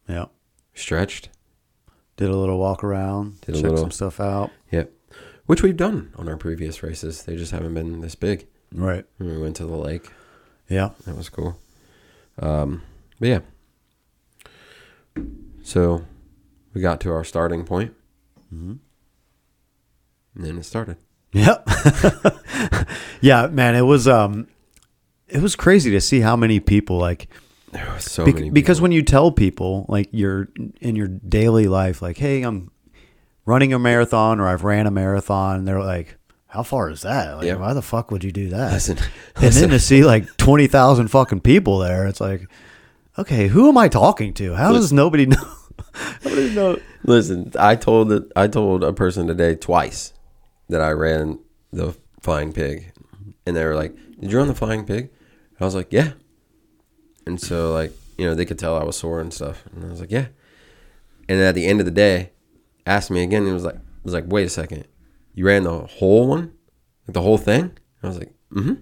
Yeah. 0.09 0.27
stretched. 0.75 1.31
Did 2.17 2.31
a 2.31 2.37
little 2.37 2.59
walk 2.59 2.85
around. 2.85 3.41
Did 3.43 3.57
a 3.57 3.59
little- 3.59 3.77
some 3.77 3.91
stuff 3.91 4.21
out. 4.21 4.51
Yep, 4.71 4.93
which 5.47 5.63
we've 5.63 5.77
done 5.77 6.13
on 6.17 6.29
our 6.29 6.37
previous 6.37 6.83
races. 6.83 7.25
They 7.25 7.37
just 7.37 7.53
haven't 7.53 7.75
been 7.75 8.01
this 8.01 8.15
big. 8.15 8.47
Right. 8.73 9.05
And 9.19 9.29
we 9.31 9.39
went 9.39 9.57
to 9.57 9.67
the 9.67 9.77
lake. 9.77 10.11
Yeah. 10.69 10.91
That 11.07 11.17
was 11.17 11.29
cool. 11.29 11.59
Um, 12.41 12.83
but 13.21 13.29
yeah. 13.29 13.41
So 15.63 16.05
we 16.73 16.81
got 16.81 17.01
to 17.03 17.11
our 17.13 17.25
starting 17.25 17.65
point. 17.65 17.95
Mm-hmm. 18.53 18.75
And 20.35 20.45
then 20.45 20.59
it 20.59 20.65
started. 20.65 20.97
Yep. 21.33 21.69
yeah, 23.21 23.47
man, 23.49 23.75
it 23.75 23.83
was 23.83 24.07
um 24.09 24.49
it 25.29 25.41
was 25.41 25.57
crazy 25.57 25.91
to 25.93 26.01
see 26.01 26.21
how 26.21 26.37
many 26.37 26.61
people 26.61 26.99
like 26.99 27.29
so 27.99 28.25
many 28.27 28.51
because 28.51 28.81
when 28.81 28.93
you 28.93 29.03
tell 29.03 29.31
people 29.33 29.87
like 29.89 30.09
you're 30.13 30.49
in 30.81 30.97
your 30.97 31.09
daily 31.09 31.67
life 31.69 32.01
like, 32.03 32.17
"Hey, 32.17 32.43
I'm 32.43 32.71
running 33.47 33.73
a 33.73 33.79
marathon 33.79 34.41
or 34.41 34.47
I've 34.49 34.65
ran 34.65 34.87
a 34.87 34.91
marathon." 34.91 35.65
They're 35.65 35.81
like, 35.83 36.17
"How 36.47 36.63
far 36.63 36.91
is 36.91 37.03
that? 37.03 37.37
Like, 37.37 37.47
Yeah. 37.47 37.57
why 37.57 37.73
the 37.73 37.83
fuck 37.83 38.11
would 38.11 38.25
you 38.25 38.33
do 38.33 38.49
that?" 38.51 38.73
Listen, 38.73 38.99
and 39.37 39.53
then 39.53 39.71
to 39.71 39.79
see 39.81 40.05
like 40.05 40.37
20,000 40.37 41.09
fucking 41.09 41.41
people 41.41 41.79
there, 41.79 42.07
it's 42.07 42.21
like, 42.21 42.47
"Okay, 43.19 43.49
who 43.49 43.69
am 43.69 43.77
I 43.79 43.89
talking 43.89 44.33
to? 44.35 44.55
How 44.55 44.73
does 44.73 44.93
nobody 44.93 45.27
know?" 45.27 45.45
nobody 46.25 46.55
know. 46.55 46.79
Listen, 47.05 47.53
I 47.59 47.77
told. 47.77 48.13
I 48.37 48.47
told 48.49 48.85
a 48.85 48.93
person 48.93 49.27
today 49.27 49.55
twice 49.57 50.13
that 50.69 50.81
I 50.81 50.91
ran 50.91 51.39
the 51.73 51.95
flying 52.21 52.53
pig, 52.53 52.93
and 53.47 53.57
they 53.57 53.65
were 53.65 53.75
like, 53.75 53.95
"Did 54.21 54.31
you 54.33 54.39
run 54.39 54.49
the 54.49 54.55
flying 54.55 54.85
pig?" 54.85 55.11
I 55.61 55.65
was 55.65 55.75
like, 55.75 55.93
"Yeah." 55.93 56.13
And 57.27 57.41
so, 57.41 57.73
like, 57.73 57.93
you 58.19 58.27
know, 58.27 58.35
they 58.35 58.45
could 58.45 58.59
tell 58.59 58.77
I 58.77 58.85
was 58.85 58.97
sore 58.97 59.21
and 59.21 59.33
stuff, 59.33 59.65
and 59.75 59.85
I 59.85 59.89
was 59.89 60.01
like, 60.01 60.11
"Yeah." 60.11 60.27
And 61.29 61.41
at 61.41 61.55
the 61.55 61.67
end 61.67 61.81
of 61.81 61.87
the 61.87 61.93
day, 61.93 62.31
asked 62.87 63.11
me 63.11 63.23
again. 63.23 63.43
And 63.43 63.51
it 63.51 63.55
was 63.55 63.65
like, 63.65 63.77
was 64.05 64.13
like, 64.15 64.25
"Wait 64.27 64.45
a 64.47 64.51
second, 64.51 64.87
you 65.35 65.47
ran 65.47 65.65
the 65.65 65.81
whole 65.87 66.27
one, 66.29 66.53
like 67.09 67.15
the 67.15 67.23
whole 67.23 67.39
thing?" 67.39 67.77
I 68.03 68.07
was 68.09 68.19
like, 68.19 68.33
"Mm-hmm, 68.53 68.75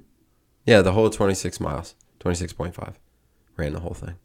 yeah, 0.66 0.82
the 0.82 0.92
whole 0.92 1.08
twenty 1.10 1.34
six 1.34 1.60
miles, 1.60 1.94
twenty 2.18 2.34
six 2.34 2.52
point 2.52 2.74
five, 2.74 2.98
ran 3.56 3.72
the 3.72 3.80
whole 3.80 3.94
thing." 3.94 4.16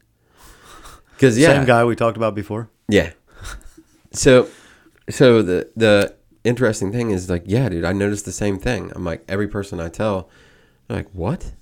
Because 1.14 1.38
yeah, 1.38 1.48
Same 1.48 1.64
guy 1.64 1.84
we 1.84 1.96
talked 1.96 2.16
about 2.16 2.34
before. 2.34 2.70
yeah. 2.88 3.10
So, 4.12 4.48
so 5.10 5.42
the 5.42 5.70
the 5.76 6.14
interesting 6.44 6.92
thing 6.92 7.10
is 7.10 7.28
like, 7.28 7.42
yeah, 7.46 7.68
dude, 7.68 7.84
I 7.84 7.92
noticed 7.92 8.24
the 8.24 8.32
same 8.32 8.58
thing. 8.58 8.90
I'm 8.94 9.04
like, 9.04 9.22
every 9.28 9.48
person 9.48 9.80
I 9.80 9.88
tell, 9.90 10.30
they're 10.86 10.96
like, 10.98 11.10
what? 11.12 11.52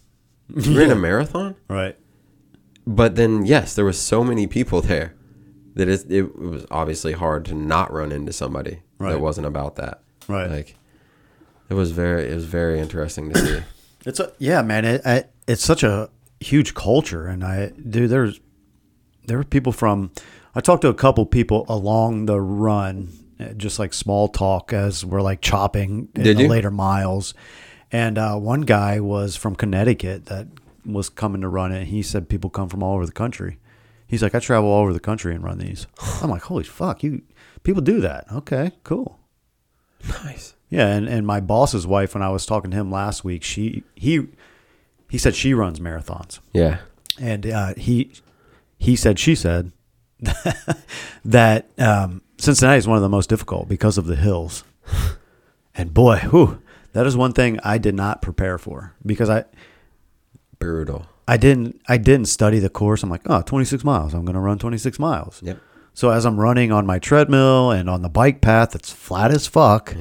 You 0.54 0.78
ran 0.78 0.90
a 0.90 0.94
marathon? 1.08 1.56
Right. 1.68 1.96
But 2.86 3.16
then, 3.16 3.44
yes, 3.46 3.74
there 3.74 3.84
was 3.84 3.98
so 3.98 4.22
many 4.22 4.46
people 4.46 4.80
there 4.80 5.14
that 5.74 5.88
it, 5.88 6.10
it 6.10 6.38
was 6.38 6.64
obviously 6.70 7.12
hard 7.12 7.44
to 7.46 7.54
not 7.54 7.92
run 7.92 8.12
into 8.12 8.32
somebody 8.32 8.80
Right. 8.98 9.12
that 9.12 9.20
wasn't 9.20 9.46
about 9.46 9.76
that. 9.76 10.00
Right. 10.28 10.50
Like, 10.50 10.76
it 11.68 11.74
was 11.74 11.90
very, 11.90 12.30
it 12.30 12.34
was 12.34 12.44
very 12.46 12.78
interesting 12.80 13.30
to 13.32 13.38
see. 13.38 13.60
It's 14.06 14.20
a 14.20 14.30
yeah, 14.38 14.62
man. 14.62 14.84
It, 14.84 15.02
I, 15.04 15.24
it's 15.48 15.64
such 15.64 15.82
a 15.82 16.08
huge 16.38 16.74
culture, 16.74 17.26
and 17.26 17.42
I 17.42 17.70
dude, 17.70 18.08
there's 18.08 18.38
there 19.26 19.36
were 19.36 19.42
people 19.42 19.72
from. 19.72 20.12
I 20.54 20.60
talked 20.60 20.82
to 20.82 20.88
a 20.88 20.94
couple 20.94 21.26
people 21.26 21.66
along 21.68 22.26
the 22.26 22.40
run, 22.40 23.08
uh, 23.40 23.46
just 23.54 23.80
like 23.80 23.92
small 23.92 24.28
talk 24.28 24.72
as 24.72 25.04
we're 25.04 25.22
like 25.22 25.40
chopping 25.40 26.08
in 26.14 26.22
Did 26.22 26.36
the 26.36 26.42
you? 26.44 26.48
later 26.48 26.70
miles, 26.70 27.34
and 27.90 28.16
uh, 28.16 28.36
one 28.36 28.60
guy 28.60 29.00
was 29.00 29.34
from 29.34 29.56
Connecticut 29.56 30.26
that 30.26 30.46
was 30.86 31.08
coming 31.08 31.40
to 31.42 31.48
run 31.48 31.72
it. 31.72 31.86
He 31.86 32.02
said 32.02 32.28
people 32.28 32.50
come 32.50 32.68
from 32.68 32.82
all 32.82 32.94
over 32.94 33.06
the 33.06 33.12
country. 33.12 33.58
He's 34.06 34.22
like, 34.22 34.34
I 34.34 34.38
travel 34.38 34.68
all 34.70 34.82
over 34.82 34.92
the 34.92 35.00
country 35.00 35.34
and 35.34 35.42
run 35.42 35.58
these. 35.58 35.86
I'm 36.22 36.30
like, 36.30 36.42
holy 36.42 36.64
fuck, 36.64 37.02
you 37.02 37.22
people 37.62 37.82
do 37.82 38.00
that? 38.00 38.26
Okay, 38.32 38.72
cool. 38.84 39.18
nice. 40.24 40.54
Yeah, 40.68 40.88
and, 40.88 41.08
and 41.08 41.26
my 41.26 41.40
boss's 41.40 41.86
wife, 41.86 42.14
when 42.14 42.22
I 42.22 42.28
was 42.30 42.44
talking 42.46 42.70
to 42.72 42.76
him 42.76 42.90
last 42.90 43.24
week, 43.24 43.42
she 43.44 43.84
he 43.94 44.26
he 45.08 45.16
said 45.18 45.34
she 45.36 45.54
runs 45.54 45.78
marathons, 45.78 46.40
Yeah. 46.52 46.78
and 47.20 47.46
uh, 47.46 47.74
he 47.76 48.12
he 48.76 48.96
said 48.96 49.18
she 49.20 49.34
said 49.36 49.70
that 51.24 51.68
um, 51.78 52.22
Cincinnati 52.38 52.78
is 52.78 52.88
one 52.88 52.96
of 52.96 53.02
the 53.02 53.08
most 53.08 53.28
difficult 53.28 53.68
because 53.68 53.98
of 53.98 54.06
the 54.06 54.16
hills, 54.16 54.64
and 55.74 55.92
boy, 55.94 56.18
whew, 56.30 56.60
that 56.92 57.06
is 57.06 57.16
one 57.16 57.32
thing 57.32 57.58
I 57.62 57.78
did 57.78 57.94
not 57.94 58.22
prepare 58.22 58.58
for 58.58 58.94
because 59.04 59.30
I 59.30 59.44
Brutal. 60.58 61.06
I 61.28 61.36
didn't 61.36 61.80
I 61.88 61.98
didn't 61.98 62.26
study 62.26 62.58
the 62.58 62.70
course. 62.70 63.02
I'm 63.02 63.10
like, 63.10 63.22
oh, 63.26 63.42
26 63.42 63.84
miles. 63.84 64.14
I'm 64.14 64.24
going 64.24 64.34
to 64.34 64.40
run 64.40 64.58
26 64.58 64.98
miles. 64.98 65.42
Yep. 65.42 65.58
So 65.94 66.10
as 66.10 66.26
I'm 66.26 66.38
running 66.38 66.72
on 66.72 66.84
my 66.84 66.98
treadmill 66.98 67.70
and 67.70 67.88
on 67.88 68.02
the 68.02 68.08
bike 68.08 68.42
path 68.42 68.72
that's 68.72 68.92
flat 68.92 69.30
as 69.30 69.46
fuck, 69.46 69.96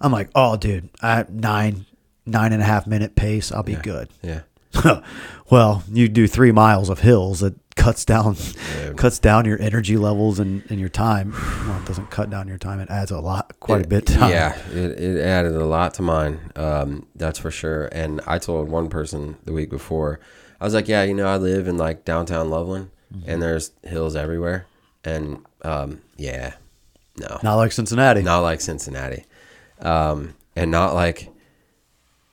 I'm 0.00 0.12
like, 0.12 0.30
oh, 0.34 0.56
dude, 0.56 0.88
I 1.02 1.24
nine 1.28 1.84
nine 2.24 2.52
and 2.52 2.62
a 2.62 2.64
half 2.64 2.86
minute 2.86 3.16
pace, 3.16 3.50
I'll 3.50 3.64
be 3.64 3.74
good. 3.74 4.08
Yeah. 4.22 4.42
well, 5.50 5.82
you 5.90 6.08
do 6.08 6.28
three 6.28 6.52
miles 6.52 6.88
of 6.88 7.00
hills, 7.00 7.42
it 7.42 7.54
cuts 7.76 8.04
down 8.04 8.36
Yeah. 8.78 8.92
cuts 8.96 9.18
down 9.18 9.44
your 9.44 9.60
energy 9.60 9.96
levels 9.96 10.38
and, 10.38 10.62
and 10.70 10.78
your 10.78 10.88
time. 10.88 11.32
Well, 11.32 11.78
it 11.80 11.86
doesn't 11.86 12.10
cut 12.10 12.30
down 12.30 12.48
your 12.48 12.58
time; 12.58 12.80
it 12.80 12.90
adds 12.90 13.10
a 13.10 13.20
lot, 13.20 13.54
quite 13.60 13.84
a 13.84 13.88
bit. 13.88 14.06
To. 14.06 14.14
Yeah, 14.28 14.56
it, 14.70 14.98
it 15.00 15.20
added 15.20 15.54
a 15.54 15.64
lot 15.64 15.94
to 15.94 16.02
mine. 16.02 16.52
Um, 16.56 17.06
that's 17.16 17.38
for 17.38 17.50
sure. 17.50 17.86
And 17.92 18.20
I 18.26 18.38
told 18.38 18.68
one 18.68 18.88
person 18.88 19.36
the 19.44 19.52
week 19.52 19.70
before, 19.70 20.20
I 20.60 20.64
was 20.64 20.74
like, 20.74 20.88
yeah, 20.88 21.02
you 21.02 21.14
know, 21.14 21.26
I 21.26 21.36
live 21.36 21.66
in 21.68 21.76
like 21.76 22.04
downtown 22.04 22.50
Loveland, 22.50 22.90
Mm-hmm. 23.14 23.28
and 23.30 23.42
there's 23.42 23.72
hills 23.82 24.16
everywhere, 24.16 24.64
and 25.04 25.44
um, 25.62 26.00
yeah, 26.16 26.54
no, 27.18 27.38
not 27.42 27.56
like 27.56 27.72
Cincinnati. 27.72 28.22
not 28.22 28.40
like 28.40 28.60
Cincinnati, 28.62 29.24
um, 29.82 30.34
and 30.56 30.70
not 30.70 30.94
like, 30.94 31.28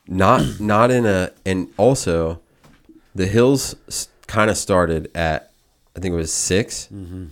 not 0.08 0.60
not 0.62 0.90
in 0.90 1.06
a, 1.06 1.32
and 1.46 1.68
also, 1.76 2.40
the 3.14 3.28
hills 3.28 3.76
kind 4.30 4.50
of 4.50 4.58
started 4.58 5.10
at, 5.16 5.52
I 5.96 6.00
think 6.00 6.14
it 6.14 6.18
was 6.18 6.32
6 6.32 6.90
Mm-hmm. 6.94 7.26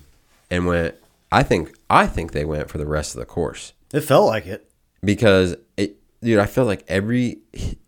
and 0.51 0.65
went. 0.65 0.95
I 1.31 1.43
think 1.43 1.73
I 1.89 2.07
think 2.07 2.31
they 2.31 2.43
went 2.45 2.69
for 2.69 2.77
the 2.77 2.85
rest 2.87 3.13
of 3.15 3.19
the 3.19 3.25
course 3.25 3.73
It 3.93 4.01
felt 4.01 4.27
like 4.27 4.45
it. 4.47 4.69
because 5.03 5.55
it, 5.75 5.97
dude, 6.21 6.39
I 6.39 6.45
felt 6.45 6.67
like 6.67 6.83
every 6.87 7.39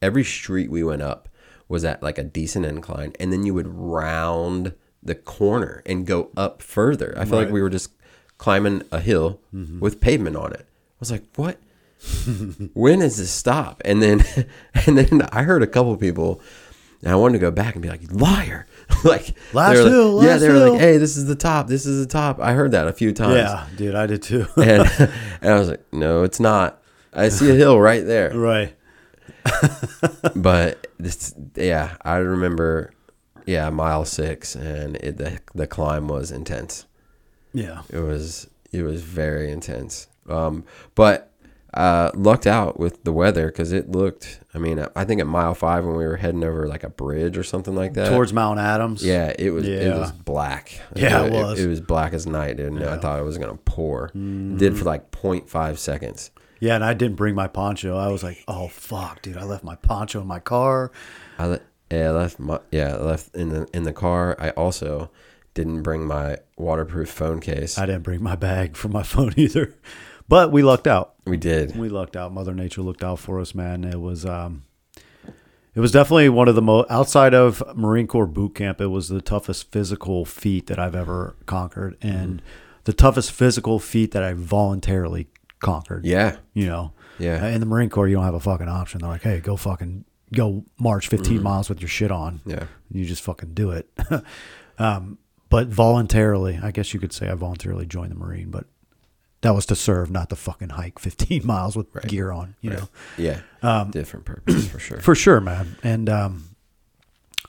every 0.01 0.23
street 0.23 0.69
we 0.69 0.83
went 0.83 1.01
up 1.01 1.27
was 1.69 1.85
at 1.85 2.03
like 2.03 2.17
a 2.17 2.23
decent 2.23 2.65
incline, 2.65 3.13
and 3.19 3.31
then 3.31 3.45
you 3.45 3.53
would 3.53 3.67
round 3.67 4.73
the 5.01 5.15
corner 5.15 5.81
and 5.85 6.05
go 6.05 6.29
up 6.35 6.61
further. 6.61 7.13
I 7.17 7.23
felt 7.25 7.43
like 7.43 7.53
we 7.53 7.61
were 7.61 7.69
just 7.69 7.91
climbing 8.37 8.83
a 8.91 8.99
hill 8.99 9.39
Mm-hmm. 9.55 9.79
with 9.79 10.01
pavement 10.01 10.35
on 10.35 10.51
it. 10.53 10.65
I 10.67 10.99
was 10.99 11.11
like, 11.11 11.23
what? 11.35 11.57
when 12.73 13.01
is 13.01 13.17
this 13.17 13.31
stop? 13.31 13.81
And 13.85 14.01
then 14.01 14.23
and 14.85 14.97
then 14.97 15.21
I 15.31 15.43
heard 15.43 15.63
a 15.63 15.67
couple 15.67 15.95
people. 15.97 16.41
And 17.01 17.09
I 17.13 17.15
wanted 17.15 17.33
to 17.39 17.39
go 17.39 17.51
back 17.51 17.75
and 17.75 17.81
be 17.81 17.87
like, 17.89 18.01
liar. 18.11 18.67
like 19.03 19.35
Last 19.53 19.73
they 19.75 19.79
were 19.79 19.83
like- 19.83 19.91
hill, 19.91 20.23
yeah, 20.23 20.29
last 20.29 20.39
they 20.41 20.47
were 20.49 20.55
hill. 20.55 20.71
like, 20.73 20.81
hey, 20.81 20.97
this 20.97 21.15
is 21.17 21.25
the 21.25 21.35
top, 21.35 21.67
this 21.67 21.85
is 21.85 22.05
the 22.05 22.11
top. 22.11 22.39
I 22.39 22.53
heard 22.53 22.71
that 22.71 22.87
a 22.87 22.93
few 22.93 23.11
times 23.13 23.35
Yeah, 23.35 23.65
dude, 23.75 23.95
I 23.95 24.05
did 24.07 24.21
too. 24.23 24.45
and, 24.57 24.83
and 25.41 25.53
I 25.53 25.59
was 25.59 25.69
like, 25.69 25.83
no, 25.93 26.23
it's 26.23 26.39
not. 26.39 26.81
I 27.13 27.29
see 27.29 27.49
a 27.49 27.53
hill 27.55 27.79
right 27.79 28.05
there. 28.05 28.31
right. 28.37 28.75
But 30.35 30.87
this, 30.97 31.33
yeah, 31.55 31.95
I 32.03 32.17
remember, 32.17 32.91
yeah, 33.45 33.69
mile 33.69 34.05
six, 34.05 34.55
and 34.55 34.95
it, 34.97 35.17
the 35.17 35.39
the 35.55 35.65
climb 35.67 36.07
was 36.07 36.31
intense. 36.31 36.85
Yeah. 37.53 37.81
It 37.89 37.99
was 37.99 38.47
it 38.71 38.83
was 38.83 39.01
very 39.01 39.51
intense. 39.51 40.07
Um, 40.27 40.65
but 40.95 41.28
uh, 41.73 42.09
lucked 42.15 42.47
out 42.47 42.79
with 42.79 43.03
the 43.03 43.13
weather 43.13 43.47
because 43.47 43.71
it 43.71 43.91
looked. 43.91 44.39
I 44.53 44.57
mean, 44.57 44.83
I 44.95 45.05
think 45.05 45.21
at 45.21 45.27
mile 45.27 45.53
five 45.53 45.85
when 45.85 45.95
we 45.95 46.05
were 46.05 46.17
heading 46.17 46.43
over 46.43 46.67
like 46.67 46.83
a 46.83 46.89
bridge 46.89 47.37
or 47.37 47.43
something 47.43 47.75
like 47.75 47.93
that. 47.93 48.09
Towards 48.09 48.33
Mount 48.33 48.59
Adams. 48.59 49.03
yeah, 49.05 49.33
it 49.37 49.51
was 49.51 49.67
it 49.67 49.83
Yeah. 49.87 49.99
was 49.99 50.11
black. 50.11 50.79
Yeah, 50.95 51.25
it 51.25 51.31
was. 51.31 51.59
It, 51.59 51.67
was 51.67 51.79
black 51.81 52.13
as 52.13 52.25
night, 52.25 52.59
and 52.59 52.83
I 52.83 52.97
thought 52.97 53.19
it 53.19 53.23
was 53.23 53.37
gonna 53.37 53.59
pour. 53.65 54.11
It 54.15 54.57
did 54.57 54.77
for 54.77 54.85
like 54.85 55.11
0.5 55.11 55.77
seconds. 55.77 56.31
Yeah, 56.59 56.75
and 56.75 56.83
I 56.83 56.93
didn't 56.93 57.15
bring 57.15 57.35
my 57.35 57.47
poncho. 57.47 57.95
I 57.97 58.07
was 58.09 58.21
like, 58.23 58.43
"Oh 58.47 58.67
fuck, 58.67 59.21
dude! 59.21 59.37
I 59.37 59.43
left 59.43 59.63
my 59.63 59.75
poncho 59.75 60.19
in 60.21 60.27
my 60.27 60.39
car." 60.39 60.91
I 61.37 61.45
le- 61.45 61.59
yeah, 61.91 62.09
I 62.09 62.11
left 62.11 62.37
my 62.39 62.59
yeah, 62.71 62.95
I 62.95 63.01
left 63.01 63.33
in 63.35 63.49
the 63.49 63.67
in 63.73 63.83
the 63.83 63.93
car. 63.93 64.35
I 64.39 64.49
also 64.51 65.09
didn't 65.53 65.83
bring 65.83 66.05
my 66.05 66.37
waterproof 66.57 67.09
phone 67.09 67.39
case. 67.39 67.77
I 67.77 67.85
didn't 67.85 68.03
bring 68.03 68.21
my 68.21 68.35
bag 68.35 68.75
for 68.75 68.89
my 68.89 69.03
phone 69.13 69.33
either. 69.37 69.73
But 70.27 70.51
we 70.51 70.61
lucked 70.61 70.85
out. 70.85 71.13
We 71.29 71.37
did. 71.37 71.75
We 71.75 71.89
lucked 71.89 72.15
out. 72.15 72.33
Mother 72.33 72.53
Nature 72.53 72.81
looked 72.81 73.03
out 73.03 73.19
for 73.19 73.39
us, 73.39 73.53
man. 73.55 73.83
It 73.83 73.99
was 73.99 74.25
um 74.25 74.63
it 75.75 75.79
was 75.79 75.91
definitely 75.91 76.29
one 76.29 76.47
of 76.47 76.55
the 76.55 76.61
most 76.61 76.89
outside 76.89 77.33
of 77.33 77.63
Marine 77.75 78.07
Corps 78.07 78.25
boot 78.25 78.55
camp, 78.55 78.81
it 78.81 78.87
was 78.87 79.07
the 79.07 79.21
toughest 79.21 79.71
physical 79.71 80.25
feat 80.25 80.67
that 80.67 80.79
I've 80.79 80.95
ever 80.95 81.35
conquered 81.45 81.95
and 82.01 82.41
the 82.85 82.93
toughest 82.93 83.31
physical 83.31 83.79
feat 83.79 84.11
that 84.11 84.23
I 84.23 84.33
voluntarily 84.33 85.27
conquered. 85.59 86.05
Yeah. 86.05 86.37
You 86.53 86.65
know. 86.65 86.93
Yeah. 87.19 87.47
In 87.47 87.59
the 87.59 87.65
Marine 87.65 87.89
Corps 87.89 88.07
you 88.07 88.15
don't 88.15 88.23
have 88.23 88.33
a 88.33 88.39
fucking 88.39 88.67
option. 88.67 89.01
They're 89.01 89.09
like, 89.09 89.21
"Hey, 89.21 89.39
go 89.39 89.55
fucking 89.55 90.05
go 90.33 90.63
march 90.79 91.07
15 91.07 91.41
miles 91.43 91.69
with 91.69 91.81
your 91.81 91.89
shit 91.89 92.11
on." 92.11 92.41
Yeah. 92.45 92.65
You 92.91 93.05
just 93.05 93.21
fucking 93.21 93.53
do 93.53 93.71
it. 93.71 93.89
um, 94.79 95.17
but 95.49 95.67
voluntarily, 95.67 96.59
I 96.61 96.71
guess 96.71 96.93
you 96.93 96.99
could 96.99 97.13
say 97.13 97.29
I 97.29 97.33
voluntarily 97.33 97.85
joined 97.85 98.11
the 98.11 98.15
Marine, 98.15 98.49
but 98.49 98.65
that 99.41 99.55
was 99.55 99.65
to 99.67 99.75
serve, 99.75 100.11
not 100.11 100.29
to 100.29 100.35
fucking 100.35 100.69
hike 100.69 100.99
15 100.99 101.45
miles 101.45 101.75
with 101.75 101.93
gear 102.07 102.31
on, 102.31 102.55
you 102.61 102.71
know. 102.71 102.89
Yeah. 103.17 103.41
Um, 103.61 103.91
Different 103.91 104.25
purpose 104.25 104.67
for 104.67 104.79
sure. 104.79 104.99
For 104.99 105.15
sure, 105.15 105.39
man. 105.39 105.77
And 105.83 106.09
um, 106.09 106.49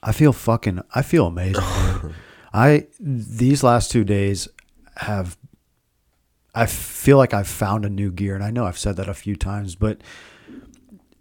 I 0.02 0.12
feel 0.12 0.32
fucking. 0.32 0.80
I 0.94 1.02
feel 1.02 1.26
amazing. 1.26 1.62
I 2.52 2.87
these 2.99 3.62
last 3.62 3.90
two 3.90 4.04
days 4.04 4.49
have. 4.97 5.37
I 6.52 6.66
feel 6.66 7.16
like 7.16 7.32
I've 7.32 7.47
found 7.47 7.85
a 7.85 7.88
new 7.88 8.11
gear, 8.11 8.35
and 8.35 8.42
I 8.42 8.50
know 8.50 8.64
I've 8.66 8.78
said 8.78 8.97
that 8.97 9.09
a 9.09 9.14
few 9.14 9.37
times, 9.37 9.76
but 9.76 10.00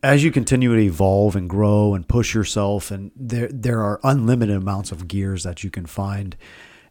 as 0.02 0.24
you 0.24 0.32
continue 0.32 0.74
to 0.74 0.82
evolve 0.82 1.36
and 1.36 1.48
grow 1.48 1.94
and 1.94 2.08
push 2.08 2.34
yourself, 2.34 2.90
and 2.90 3.12
there 3.16 3.50
there 3.52 3.82
are 3.82 4.00
unlimited 4.04 4.56
amounts 4.56 4.92
of 4.92 5.08
gears 5.08 5.44
that 5.44 5.64
you 5.64 5.70
can 5.70 5.86
find. 5.86 6.36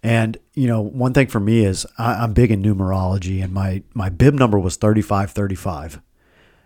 And 0.03 0.39
you 0.55 0.67
know, 0.67 0.81
one 0.81 1.13
thing 1.13 1.27
for 1.27 1.41
me 1.41 1.65
is 1.65 1.87
I, 1.99 2.15
I'm 2.15 2.33
big 2.33 2.51
in 2.51 2.63
numerology, 2.63 3.43
and 3.43 3.53
my 3.53 3.83
my 3.95 4.09
bib 4.09 4.35
number 4.35 4.59
was 4.59 4.77
thirty 4.77 5.03
five 5.03 5.31
thirty 5.31 5.55
five. 5.55 6.01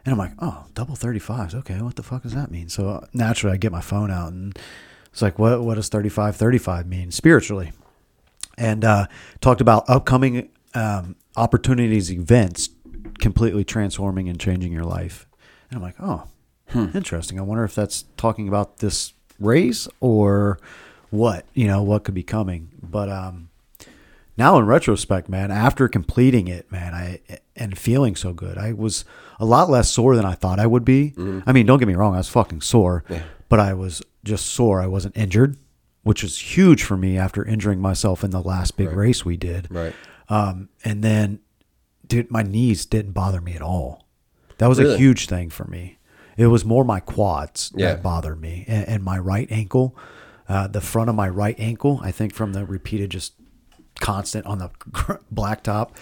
And 0.04 0.12
I'm 0.12 0.18
like, 0.18 0.32
oh, 0.40 0.66
double 0.74 0.96
35s. 0.96 1.54
Okay, 1.54 1.80
what 1.80 1.96
the 1.96 2.02
fuck 2.02 2.22
does 2.22 2.34
that 2.34 2.50
mean? 2.50 2.68
So 2.68 2.88
uh, 2.88 3.06
naturally, 3.12 3.54
I 3.54 3.56
get 3.56 3.70
my 3.70 3.80
phone 3.80 4.10
out 4.10 4.32
and 4.32 4.58
it's 5.12 5.22
like, 5.22 5.38
what, 5.38 5.62
what 5.62 5.74
does 5.74 5.88
35 5.88 6.36
35 6.36 6.86
mean 6.86 7.10
spiritually? 7.10 7.72
And 8.58 8.84
uh, 8.84 9.06
talked 9.40 9.60
about 9.60 9.88
upcoming 9.88 10.50
um, 10.74 11.16
opportunities, 11.36 12.10
events 12.10 12.70
completely 13.20 13.64
transforming 13.64 14.28
and 14.28 14.40
changing 14.40 14.72
your 14.72 14.84
life. 14.84 15.26
And 15.70 15.76
I'm 15.76 15.82
like, 15.82 15.96
oh, 16.00 16.24
interesting. 16.74 17.38
I 17.38 17.42
wonder 17.42 17.64
if 17.64 17.74
that's 17.74 18.04
talking 18.16 18.48
about 18.48 18.78
this 18.78 19.12
race 19.38 19.86
or 20.00 20.58
what, 21.12 21.44
you 21.54 21.66
know, 21.68 21.82
what 21.82 22.02
could 22.04 22.14
be 22.14 22.22
coming. 22.24 22.70
But, 22.82 23.08
um, 23.08 23.50
now 24.36 24.58
in 24.58 24.64
retrospect, 24.66 25.28
man, 25.28 25.50
after 25.50 25.88
completing 25.88 26.48
it, 26.48 26.72
man, 26.72 26.94
I 26.94 27.20
and 27.54 27.76
feeling 27.78 28.16
so 28.16 28.32
good, 28.32 28.56
I 28.56 28.72
was 28.72 29.04
a 29.38 29.44
lot 29.44 29.68
less 29.68 29.90
sore 29.90 30.16
than 30.16 30.24
I 30.24 30.32
thought 30.32 30.58
I 30.58 30.66
would 30.66 30.86
be. 30.86 31.12
I 31.46 31.52
mean, 31.52 31.66
don't 31.66 31.78
get 31.78 31.86
me 31.86 31.94
wrong, 31.94 32.14
I 32.14 32.18
was 32.18 32.30
fucking 32.30 32.62
sore, 32.62 33.04
but 33.50 33.60
I 33.60 33.74
was 33.74 34.00
just 34.24 34.46
sore. 34.46 34.80
I 34.80 34.86
wasn't 34.86 35.16
injured, 35.18 35.58
which 36.02 36.22
was 36.22 36.38
huge 36.56 36.82
for 36.82 36.96
me 36.96 37.18
after 37.18 37.44
injuring 37.44 37.78
myself 37.80 38.24
in 38.24 38.30
the 38.30 38.40
last 38.40 38.78
big 38.78 38.90
race 38.90 39.22
we 39.22 39.36
did. 39.36 39.68
Right. 39.70 39.94
Um, 40.30 40.70
and 40.82 41.04
then, 41.04 41.40
dude, 42.06 42.30
my 42.30 42.42
knees 42.42 42.86
didn't 42.86 43.12
bother 43.12 43.42
me 43.42 43.52
at 43.52 43.60
all. 43.62 44.06
That 44.58 44.68
was 44.68 44.78
a 44.78 44.96
huge 44.96 45.26
thing 45.26 45.50
for 45.50 45.64
me. 45.66 45.98
It 46.38 46.46
was 46.46 46.64
more 46.64 46.84
my 46.86 47.00
quads 47.00 47.70
Yeah. 47.76 47.88
that 47.94 48.02
bothered 48.02 48.40
me 48.40 48.64
and, 48.66 48.88
and 48.88 49.04
my 49.04 49.18
right 49.18 49.46
ankle, 49.50 49.94
uh, 50.52 50.66
the 50.66 50.82
front 50.82 51.08
of 51.08 51.16
my 51.16 51.30
right 51.30 51.58
ankle. 51.58 51.98
I 52.02 52.10
think 52.10 52.34
from 52.34 52.52
the 52.52 52.66
repeated 52.66 53.10
just 53.10 53.32
constant 54.00 54.44
on 54.44 54.58
the 54.58 54.68
blacktop 55.34 55.92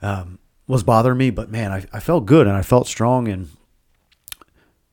um, 0.00 0.38
was 0.68 0.84
bothering 0.84 1.18
me. 1.18 1.30
But 1.30 1.50
man, 1.50 1.72
I, 1.72 1.84
I 1.92 1.98
felt 1.98 2.24
good 2.24 2.46
and 2.46 2.56
I 2.56 2.62
felt 2.62 2.86
strong. 2.86 3.26
And 3.26 3.48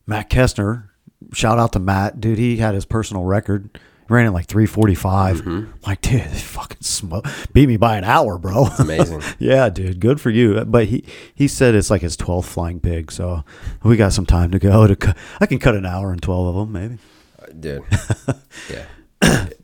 Matt 0.07 0.31
Kestner, 0.31 0.89
shout 1.31 1.59
out 1.59 1.73
to 1.73 1.79
Matt, 1.79 2.19
dude. 2.19 2.39
He 2.39 2.57
had 2.57 2.73
his 2.73 2.85
personal 2.85 3.23
record. 3.23 3.79
Ran 4.09 4.25
in 4.25 4.33
like 4.33 4.47
345. 4.47 5.41
Mm-hmm. 5.41 5.71
Like, 5.85 6.01
dude, 6.01 6.21
they 6.21 6.27
fucking 6.39 6.81
smoke, 6.81 7.27
beat 7.53 7.67
me 7.67 7.77
by 7.77 7.97
an 7.97 8.03
hour, 8.03 8.39
bro. 8.39 8.65
Amazing. 8.79 9.21
yeah, 9.37 9.69
dude, 9.69 9.99
good 9.99 10.19
for 10.19 10.31
you. 10.31 10.63
But 10.65 10.85
he 10.85 11.03
he 11.35 11.47
said 11.47 11.75
it's 11.75 11.91
like 11.91 12.01
his 12.01 12.17
12th 12.17 12.45
flying 12.45 12.79
pig, 12.79 13.11
so 13.11 13.43
we 13.83 13.95
got 13.95 14.13
some 14.13 14.25
time 14.25 14.49
to 14.51 14.59
go. 14.59 14.87
To 14.87 14.95
cu- 14.95 15.13
I 15.39 15.45
can 15.45 15.59
cut 15.59 15.75
an 15.75 15.85
hour 15.85 16.11
in 16.13 16.19
12 16.19 16.47
of 16.47 16.55
them, 16.55 16.71
maybe. 16.71 16.97
Dude. 17.59 17.83
Yeah. 18.71 18.85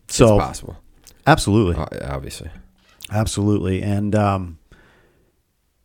So 0.07 0.35
it's 0.35 0.45
possible. 0.45 0.77
absolutely, 1.27 1.75
Obviously. 2.01 2.49
absolutely, 3.11 3.81
and 3.81 4.15
um, 4.15 4.57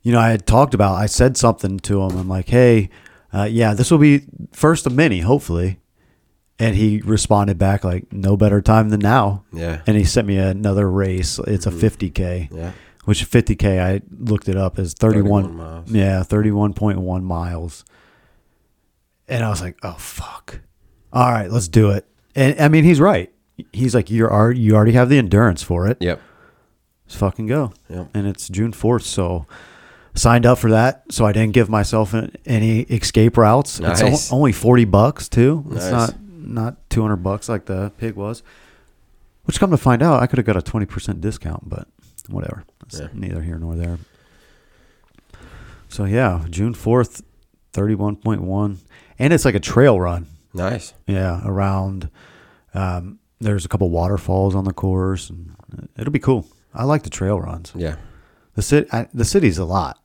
you 0.02 0.12
know, 0.12 0.20
I 0.20 0.30
had 0.30 0.46
talked 0.46 0.74
about. 0.74 0.94
I 0.96 1.06
said 1.06 1.36
something 1.36 1.78
to 1.80 2.02
him. 2.02 2.16
I'm 2.16 2.28
like, 2.28 2.48
hey, 2.48 2.90
uh, 3.32 3.44
yeah, 3.50 3.74
this 3.74 3.90
will 3.90 3.98
be 3.98 4.22
first 4.52 4.86
of 4.86 4.92
many, 4.92 5.20
hopefully. 5.20 5.80
And 6.60 6.74
he 6.76 7.00
responded 7.02 7.56
back 7.58 7.84
like, 7.84 8.12
no 8.12 8.36
better 8.36 8.60
time 8.60 8.88
than 8.88 9.00
now. 9.00 9.44
Yeah. 9.52 9.80
And 9.86 9.96
he 9.96 10.02
sent 10.04 10.26
me 10.26 10.38
another 10.38 10.90
race. 10.90 11.38
It's 11.46 11.66
a 11.66 11.70
50k. 11.70 12.52
Yeah. 12.52 12.72
which 13.04 13.24
50k 13.30 13.80
I 13.80 14.00
looked 14.18 14.48
it 14.48 14.56
up 14.56 14.78
as 14.78 14.92
31, 14.94 15.44
31 15.44 15.56
miles. 15.56 15.90
yeah 15.90 16.22
31.1 16.22 17.22
miles 17.22 17.84
and 19.28 19.44
I 19.44 19.48
was 19.50 19.60
like 19.62 19.78
oh 19.82 19.92
fuck 19.98 20.60
all 21.12 21.30
right 21.30 21.50
let's 21.50 21.68
do 21.68 21.90
it. 21.90 22.06
And 22.34 22.60
I 22.60 22.68
mean 22.68 22.84
he's 22.84 23.00
right. 23.00 23.32
He's 23.72 23.94
like 23.94 24.10
you're 24.10 24.32
already 24.32 24.60
you 24.60 24.74
already 24.76 24.92
have 24.92 25.08
the 25.08 25.18
endurance 25.18 25.62
for 25.62 25.86
it. 25.88 25.98
Yep. 26.00 26.20
let's 27.06 27.16
fucking 27.16 27.46
go. 27.46 27.72
Yep. 27.88 28.08
and 28.14 28.26
it's 28.26 28.48
June 28.48 28.72
4th 28.72 29.02
so 29.02 29.46
signed 30.14 30.46
up 30.46 30.58
for 30.58 30.70
that 30.70 31.04
so 31.10 31.24
I 31.24 31.32
didn't 31.32 31.52
give 31.54 31.68
myself 31.68 32.14
any 32.46 32.80
escape 32.82 33.36
routes. 33.36 33.80
Nice. 33.80 34.00
it's 34.00 34.32
only 34.32 34.52
40 34.52 34.84
bucks 34.86 35.28
too. 35.28 35.64
It's 35.72 35.90
Nice. 35.90 35.92
not 35.92 36.14
not 36.30 36.90
200 36.90 37.16
bucks 37.16 37.48
like 37.48 37.66
the 37.66 37.90
pig 37.98 38.14
was. 38.14 38.42
Which 39.44 39.58
come 39.60 39.70
to 39.70 39.76
find 39.76 40.02
out 40.02 40.22
I 40.22 40.26
could 40.26 40.38
have 40.38 40.46
got 40.46 40.56
a 40.56 40.60
20% 40.60 41.20
discount 41.20 41.68
but 41.68 41.88
whatever. 42.28 42.64
Yeah. 42.92 43.08
neither 43.12 43.42
here 43.42 43.58
nor 43.58 43.74
there. 43.76 43.98
So 45.88 46.04
yeah 46.04 46.44
June 46.50 46.74
4th 46.74 47.22
31.1 47.72 48.78
and 49.18 49.32
it's 49.32 49.44
like 49.44 49.54
a 49.54 49.60
trail 49.60 49.98
run 50.00 50.26
Nice. 50.54 50.94
yeah 51.06 51.40
around 51.44 52.10
um, 52.74 53.18
there's 53.40 53.64
a 53.64 53.68
couple 53.68 53.88
waterfalls 53.90 54.54
on 54.54 54.64
the 54.64 54.72
course 54.72 55.30
and 55.30 55.54
it'll 55.96 56.12
be 56.12 56.18
cool 56.18 56.46
I 56.74 56.84
like 56.84 57.02
the 57.02 57.10
trail 57.10 57.40
runs 57.40 57.72
Yeah. 57.76 57.96
the 58.54 58.62
city, 58.62 58.88
I, 58.92 59.08
the 59.14 59.24
city's 59.24 59.58
a 59.58 59.64
lot. 59.64 59.98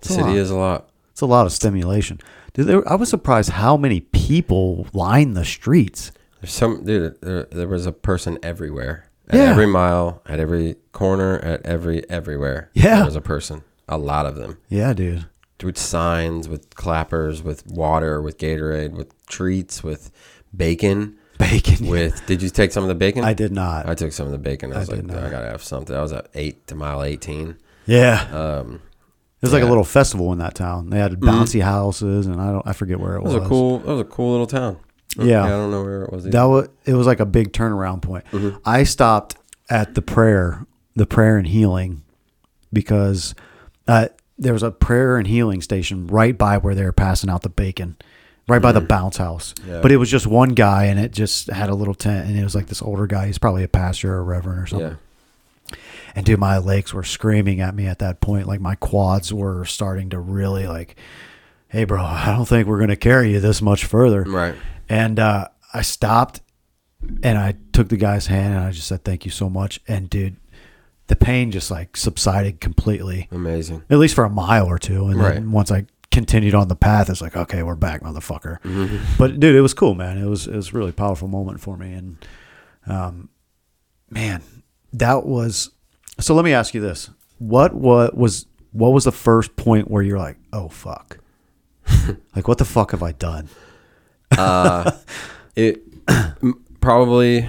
The 0.00 0.06
It's 0.06 0.10
a 0.10 0.12
city 0.14 0.28
lot. 0.28 0.36
is 0.36 0.50
a 0.50 0.56
lot. 0.56 0.88
It's 1.12 1.20
a 1.20 1.26
lot 1.26 1.46
of 1.46 1.52
stimulation. 1.52 2.20
Dude, 2.54 2.66
there, 2.66 2.88
I 2.90 2.94
was 2.94 3.08
surprised 3.08 3.50
how 3.50 3.76
many 3.76 4.00
people 4.00 4.86
line 4.92 5.34
the 5.34 5.44
streets. 5.44 6.12
There's 6.40 6.52
some 6.52 6.84
dude. 6.84 7.20
There, 7.20 7.44
there 7.50 7.66
was 7.68 7.86
a 7.86 7.92
person 7.92 8.38
everywhere. 8.42 9.10
At 9.28 9.36
Yeah. 9.40 9.50
every 9.50 9.66
mile, 9.66 10.22
at 10.26 10.38
every 10.40 10.76
corner, 10.92 11.38
at 11.40 11.66
every 11.66 12.08
everywhere. 12.08 12.70
Yeah. 12.74 12.96
There 12.96 13.04
was 13.06 13.16
a 13.16 13.20
person. 13.20 13.62
A 13.88 13.98
lot 13.98 14.24
of 14.26 14.36
them. 14.36 14.58
Yeah, 14.68 14.92
dude. 14.92 15.26
With 15.62 15.76
signs, 15.78 16.48
with 16.48 16.74
clappers, 16.76 17.42
with 17.42 17.66
water, 17.66 18.22
with 18.22 18.38
Gatorade, 18.38 18.92
with 18.92 19.12
treats, 19.26 19.82
with 19.82 20.10
bacon. 20.56 21.16
Bacon. 21.38 21.86
With 21.86 22.24
did 22.26 22.42
you 22.42 22.48
take 22.50 22.72
some 22.72 22.82
of 22.84 22.88
the 22.88 22.94
bacon? 22.94 23.24
I 23.24 23.32
did 23.32 23.52
not. 23.52 23.88
I 23.88 23.94
took 23.94 24.12
some 24.12 24.26
of 24.26 24.32
the 24.32 24.38
bacon. 24.38 24.72
I 24.72 24.78
was 24.78 24.88
did 24.88 25.06
like. 25.08 25.24
I 25.24 25.30
gotta 25.30 25.46
have 25.48 25.62
something. 25.62 25.94
I 25.94 26.02
was 26.02 26.12
at 26.12 26.28
eight 26.34 26.66
to 26.68 26.74
mile 26.74 27.02
eighteen. 27.02 27.56
yeah. 27.86 28.26
Um, 28.32 28.82
it 29.40 29.42
was 29.42 29.52
like 29.52 29.62
a 29.62 29.66
little 29.66 29.84
festival 29.84 30.32
in 30.32 30.38
that 30.38 30.56
town. 30.56 30.90
They 30.90 30.98
had 30.98 31.12
bouncy 31.20 31.62
houses, 31.62 32.26
and 32.26 32.40
I 32.40 32.50
don't. 32.50 32.66
I 32.66 32.72
forget 32.72 32.98
where 32.98 33.14
it 33.14 33.18
it 33.18 33.22
was. 33.24 33.34
was 33.34 33.44
a 33.44 33.48
cool. 33.48 33.78
It 33.80 33.86
was 33.86 34.00
a 34.00 34.04
cool 34.04 34.32
little 34.32 34.46
town. 34.48 34.78
Yeah. 35.16 35.44
I 35.44 35.48
don't 35.48 35.70
know 35.70 35.82
where 35.84 36.02
it 36.02 36.12
was. 36.12 36.24
Either. 36.24 36.32
That 36.32 36.44
was. 36.44 36.68
It 36.84 36.94
was 36.94 37.06
like 37.06 37.20
a 37.20 37.26
big 37.26 37.52
turnaround 37.52 38.02
point. 38.02 38.24
I 38.64 38.82
stopped 38.82 39.36
at 39.70 39.94
the 39.94 40.02
prayer, 40.02 40.66
the 40.96 41.06
prayer 41.06 41.36
and 41.36 41.46
healing, 41.46 42.02
because 42.72 43.36
uh, 43.86 44.08
there 44.38 44.52
was 44.52 44.62
a 44.62 44.70
prayer 44.70 45.16
and 45.16 45.26
healing 45.26 45.60
station 45.62 46.06
right 46.06 46.36
by 46.36 46.58
where 46.58 46.74
they 46.74 46.84
were 46.84 46.92
passing 46.92 47.28
out 47.28 47.42
the 47.42 47.48
bacon, 47.48 47.96
right 48.46 48.62
by 48.62 48.72
the 48.72 48.80
bounce 48.80 49.16
house. 49.16 49.54
Yeah. 49.66 49.80
But 49.80 49.92
it 49.92 49.96
was 49.96 50.10
just 50.10 50.26
one 50.26 50.50
guy, 50.50 50.84
and 50.84 50.98
it 51.00 51.12
just 51.12 51.48
had 51.48 51.70
a 51.70 51.74
little 51.74 51.94
tent, 51.94 52.28
and 52.28 52.38
it 52.38 52.44
was 52.44 52.54
like 52.54 52.66
this 52.66 52.82
older 52.82 53.06
guy. 53.06 53.26
He's 53.26 53.38
probably 53.38 53.64
a 53.64 53.68
pastor 53.68 54.14
or 54.14 54.18
a 54.18 54.22
reverend 54.22 54.60
or 54.60 54.66
something. 54.66 54.88
yeah. 54.90 54.94
And 56.14 56.24
dude, 56.24 56.40
my 56.40 56.58
legs 56.58 56.94
were 56.94 57.04
screaming 57.04 57.60
at 57.60 57.74
me 57.74 57.86
at 57.86 57.98
that 57.98 58.20
point. 58.20 58.46
Like 58.46 58.60
my 58.60 58.74
quads 58.74 59.32
were 59.32 59.64
starting 59.64 60.10
to 60.10 60.18
really 60.18 60.66
like, 60.66 60.96
hey, 61.68 61.84
bro, 61.84 62.02
I 62.02 62.34
don't 62.34 62.46
think 62.48 62.66
we're 62.66 62.80
gonna 62.80 62.96
carry 62.96 63.32
you 63.32 63.40
this 63.40 63.60
much 63.60 63.84
further. 63.84 64.22
Right. 64.22 64.54
And 64.88 65.18
uh, 65.18 65.48
I 65.72 65.82
stopped 65.82 66.40
and 67.22 67.38
I 67.38 67.54
took 67.72 67.88
the 67.88 67.96
guy's 67.96 68.26
hand 68.26 68.54
and 68.54 68.64
I 68.64 68.72
just 68.72 68.88
said, 68.88 69.04
thank 69.04 69.26
you 69.26 69.30
so 69.30 69.48
much. 69.50 69.80
And 69.86 70.08
dude, 70.08 70.36
the 71.08 71.16
pain 71.16 71.50
just 71.50 71.70
like 71.70 71.96
subsided 71.96 72.60
completely, 72.60 73.28
Amazing. 73.32 73.82
at 73.90 73.98
least 73.98 74.14
for 74.14 74.24
a 74.24 74.30
mile 74.30 74.66
or 74.66 74.78
two. 74.78 75.06
And 75.08 75.16
Right. 75.18 75.34
then 75.34 75.52
once 75.52 75.70
I 75.70 75.86
continued 76.10 76.54
on 76.54 76.68
the 76.68 76.76
path, 76.76 77.10
it's 77.10 77.20
like, 77.20 77.36
okay, 77.36 77.62
we're 77.62 77.74
back, 77.76 78.02
motherfucker. 78.02 78.60
Mm-hmm. 78.62 78.96
But 79.18 79.38
dude, 79.40 79.54
it 79.56 79.60
was 79.60 79.74
cool, 79.74 79.94
man. 79.94 80.16
It 80.18 80.26
was, 80.26 80.46
it 80.46 80.54
was 80.56 80.70
a 80.70 80.72
really 80.72 80.92
powerful 80.92 81.28
moment 81.28 81.60
for 81.60 81.76
me. 81.76 81.92
And, 81.92 82.26
um, 82.86 83.28
man, 84.10 84.42
that 84.92 85.26
was, 85.26 85.70
so 86.20 86.34
let 86.34 86.44
me 86.44 86.52
ask 86.52 86.72
you 86.74 86.80
this. 86.80 87.10
What, 87.38 87.74
what 87.74 88.16
was, 88.16 88.46
what 88.72 88.90
was 88.92 89.04
the 89.04 89.12
first 89.12 89.56
point 89.56 89.90
where 89.90 90.02
you're 90.02 90.18
like, 90.18 90.36
oh, 90.52 90.68
fuck? 90.68 91.18
like, 92.36 92.48
what 92.48 92.58
the 92.58 92.64
fuck 92.64 92.90
have 92.92 93.02
I 93.02 93.12
done? 93.12 93.48
uh 94.36 94.90
It 95.56 95.82
probably 96.80 97.48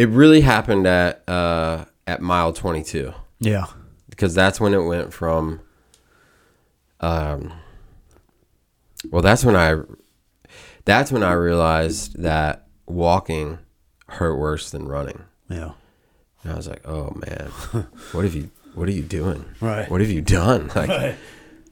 it 0.00 0.08
really 0.08 0.40
happened 0.40 0.86
at 0.86 1.22
uh 1.28 1.84
at 2.06 2.20
mile 2.22 2.52
22 2.52 3.12
Yeah. 3.38 3.66
because 4.08 4.34
that's 4.34 4.58
when 4.60 4.72
it 4.74 4.84
went 4.84 5.12
from 5.12 5.60
um 7.00 7.52
well 9.10 9.22
that's 9.22 9.44
when 9.44 9.56
I 9.56 9.76
that's 10.84 11.12
when 11.12 11.22
I 11.22 11.32
realized 11.32 12.20
that 12.22 12.66
walking 12.86 13.58
hurt 14.08 14.36
worse 14.36 14.70
than 14.70 14.88
running. 14.88 15.22
Yeah. 15.48 15.72
And 16.42 16.52
I 16.52 16.56
was 16.56 16.66
like, 16.68 16.82
"Oh 16.88 17.12
man. 17.26 17.50
what 18.12 18.24
have 18.24 18.34
you 18.34 18.50
what 18.74 18.88
are 18.88 18.92
you 18.92 19.02
doing? 19.02 19.44
Right. 19.60 19.90
What 19.90 20.00
have 20.00 20.10
you 20.10 20.20
done? 20.22 20.68
Like, 20.74 20.88
Right. 20.88 21.16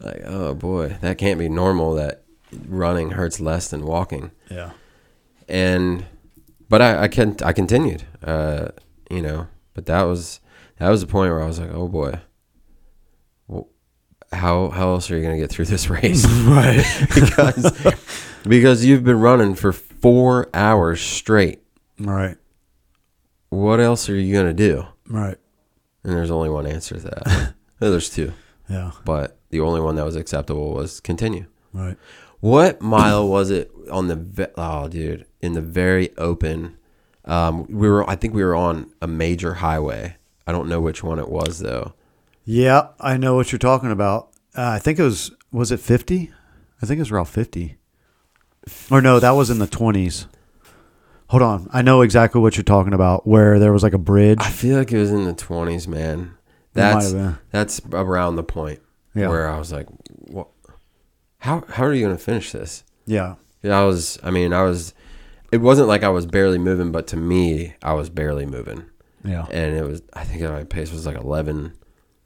like, 0.00 0.22
oh 0.26 0.54
boy, 0.54 0.96
that 1.00 1.18
can't 1.18 1.38
be 1.38 1.48
normal. 1.48 1.94
That 1.94 2.22
running 2.68 3.10
hurts 3.12 3.40
less 3.40 3.68
than 3.70 3.84
walking. 3.84 4.30
Yeah. 4.50 4.70
And, 5.48 6.04
but 6.68 6.83
I, 6.83 7.04
I 7.04 7.09
can, 7.09 7.37
I 7.44 7.52
continued. 7.52 8.04
Uh, 8.22 8.68
you 9.11 9.22
know, 9.22 9.46
but 9.74 9.87
that 9.87 10.02
was 10.02 10.40
that 10.78 10.88
was 10.90 11.00
the 11.00 11.07
point 11.07 11.31
where 11.33 11.42
I 11.42 11.46
was 11.46 11.59
like, 11.59 11.70
oh 11.72 11.88
boy, 11.88 12.20
well, 13.46 13.68
how 14.33 14.68
how 14.70 14.90
else 14.90 15.11
are 15.11 15.16
you 15.16 15.22
gonna 15.22 15.38
get 15.38 15.50
through 15.50 15.66
this 15.66 15.88
race? 15.90 16.26
Right. 16.44 16.85
because 17.14 17.96
because 18.46 18.85
you've 18.85 19.04
been 19.04 19.20
running 19.20 19.54
for 19.54 19.72
four 19.72 20.48
hours 20.54 21.00
straight. 21.00 21.62
right. 21.98 22.37
What 23.50 23.81
else 23.81 24.11
are 24.11 24.14
you 24.14 24.35
gonna 24.35 24.52
do? 24.52 24.85
Right. 25.09 25.38
And 26.04 26.12
there's 26.16 26.31
only 26.31 26.50
one 26.50 26.66
answer 26.66 26.96
to 26.96 27.00
that. 27.00 27.54
There's 27.81 28.11
two, 28.11 28.33
Yeah. 28.68 28.90
but 29.04 29.38
the 29.50 29.61
only 29.61 29.81
one 29.81 29.96
that 29.96 30.04
was 30.04 30.16
acceptable 30.16 30.72
was 30.74 31.00
continue. 31.00 31.46
Right. 31.72 31.96
What 32.40 32.81
mile 32.81 33.27
was 33.29 33.51
it 33.51 33.70
on 33.90 34.09
the? 34.09 34.16
Ve- 34.16 34.46
oh, 34.57 34.88
dude, 34.88 35.27
in 35.40 35.53
the 35.55 35.61
very 35.61 36.16
open. 36.16 36.77
Um, 37.24 37.66
we 37.68 37.88
were. 37.88 38.09
I 38.09 38.14
think 38.16 38.35
we 38.35 38.44
were 38.44 38.55
on 38.55 38.90
a 39.03 39.07
major 39.07 39.55
highway. 39.55 40.16
I 40.46 40.53
don't 40.53 40.68
know 40.68 40.81
which 40.81 41.03
one 41.03 41.18
it 41.18 41.29
was 41.29 41.59
though. 41.59 41.94
Yeah, 42.44 42.88
I 43.01 43.16
know 43.16 43.35
what 43.35 43.53
you're 43.53 43.59
talking 43.59 43.90
about. 43.90 44.31
Uh, 44.57 44.62
I 44.70 44.79
think 44.79 44.98
it 44.98 45.03
was 45.03 45.31
was 45.53 45.70
it 45.72 45.81
50? 45.81 46.31
I 46.81 46.87
think 46.87 46.98
it 46.98 47.03
was 47.03 47.11
around 47.11 47.27
50. 47.27 47.77
Or 48.90 49.01
no, 49.03 49.18
that 49.18 49.31
was 49.33 49.51
in 49.51 49.59
the 49.59 49.66
20s. 49.66 50.27
Hold 51.29 51.42
on. 51.42 51.68
I 51.72 51.83
know 51.83 52.01
exactly 52.03 52.40
what 52.40 52.57
you're 52.57 52.64
talking 52.64 52.92
about 52.94 53.27
where 53.27 53.59
there 53.59 53.72
was 53.72 53.83
like 53.83 53.92
a 53.94 53.98
bridge. 53.98 54.38
I 54.40 54.51
feel 54.51 54.79
like 54.79 54.92
it 54.92 54.98
was 54.98 55.11
in 55.11 55.24
the 55.24 55.35
twenties, 55.35 55.87
man. 55.87 56.35
That's 56.72 57.12
that's 57.51 57.81
around 57.92 58.37
the 58.37 58.42
point 58.44 58.81
Yeah. 59.14 59.29
where 59.29 59.48
I 59.51 59.59
was 59.59 59.70
like, 59.72 59.88
"What? 59.90 60.07
How 61.40 61.64
how 61.68 61.85
are 61.85 61.92
you 61.94 62.05
gonna 62.05 62.18
finish 62.18 62.53
this?" 62.53 62.85
Yeah. 63.07 63.37
Yeah, 63.62 63.81
I 63.81 63.85
was. 63.85 64.18
I 64.22 64.31
mean, 64.31 64.53
I 64.53 64.62
was. 64.62 64.94
It 65.51 65.59
wasn't 65.61 65.88
like 65.88 66.03
I 66.03 66.09
was 66.11 66.27
barely 66.27 66.59
moving, 66.59 66.92
but 66.92 67.07
to 67.09 67.16
me, 67.16 67.74
I 67.83 67.94
was 67.94 68.11
barely 68.11 68.44
moving, 68.46 68.85
Yeah. 69.24 69.46
and 69.51 69.74
it 69.77 69.83
was. 69.85 70.03
I 70.12 70.24
think 70.24 70.42
my 70.42 70.64
pace 70.64 70.92
was 70.92 71.07
like 71.07 71.16
11, 71.16 71.72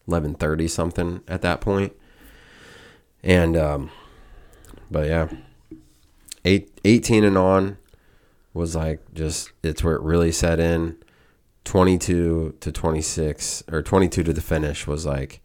11.30 0.08 0.68
something 0.68 1.20
at 1.28 1.40
that 1.42 1.60
point. 1.60 1.92
and 3.22 3.56
um, 3.56 3.90
but 4.90 5.06
yeah, 5.06 5.28
eight, 6.44 6.70
18 6.84 7.22
and 7.24 7.38
on 7.38 7.78
was 8.54 8.74
like 8.74 9.00
just 9.14 9.50
it's 9.62 9.82
where 9.84 9.94
it 9.94 10.02
really 10.02 10.32
set 10.32 10.58
in. 10.60 10.96
Twenty 11.64 11.96
two 11.96 12.56
to 12.58 12.72
twenty 12.72 13.00
six 13.00 13.62
or 13.70 13.82
twenty 13.82 14.08
two 14.08 14.24
to 14.24 14.32
the 14.32 14.40
finish 14.40 14.84
was 14.88 15.06
like, 15.06 15.40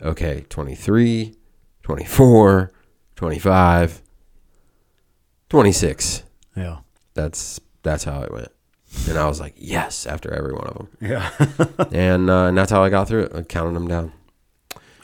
okay, 0.00 0.46
23, 0.48 1.34
24, 1.82 2.70
25, 3.16 4.02
26 5.50 6.22
Yeah. 6.56 6.78
that's 7.14 7.60
that's 7.82 8.04
how 8.04 8.22
it 8.22 8.32
went 8.32 8.48
and 9.08 9.18
i 9.18 9.26
was 9.26 9.40
like 9.40 9.54
yes 9.56 10.06
after 10.06 10.32
every 10.32 10.52
one 10.52 10.66
of 10.66 10.74
them 10.76 10.88
Yeah. 11.00 11.30
and 11.92 12.30
uh, 12.30 12.44
and 12.46 12.56
that's 12.58 12.70
how 12.70 12.82
i 12.82 12.88
got 12.90 13.08
through 13.08 13.24
it 13.24 13.32
i 13.34 13.42
counted 13.42 13.74
them 13.74 13.88
down 13.88 14.12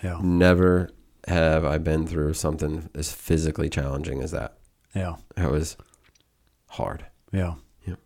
yeah. 0.03 0.19
never 0.23 0.91
have 1.29 1.65
i 1.65 1.79
been 1.79 2.07
through 2.07 2.35
something 2.35 2.89
as 2.95 3.13
physically 3.13 3.69
challenging 3.69 4.23
as 4.23 4.31
that 4.33 4.57
Yeah. 4.95 5.17
that 5.37 5.51
was 5.51 5.77
hard 6.69 7.05
Yeah. 7.33 7.55
Yep. 7.87 7.99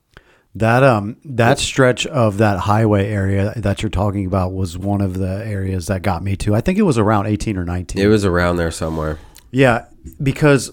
That 0.57 0.83
um 0.83 1.17
that 1.25 1.59
stretch 1.59 2.07
of 2.07 2.39
that 2.39 2.61
highway 2.61 3.09
area 3.09 3.53
that 3.57 3.83
you're 3.83 3.91
talking 3.91 4.27
about 4.27 4.53
was 4.53 4.77
one 4.79 5.01
of 5.01 5.19
the 5.19 5.45
areas 5.47 5.87
that 5.89 6.03
got 6.03 6.23
me 6.23 6.37
to. 6.37 6.55
I 6.55 6.61
think 6.61 6.79
it 6.79 6.83
was 6.83 6.97
around 6.99 7.27
18 7.27 7.57
or 7.59 7.65
19. 7.65 8.03
it 8.03 8.07
was 8.07 8.25
around 8.25 8.57
there 8.57 8.71
somewhere 8.71 9.19
Yeah, 9.51 9.87
because 10.23 10.71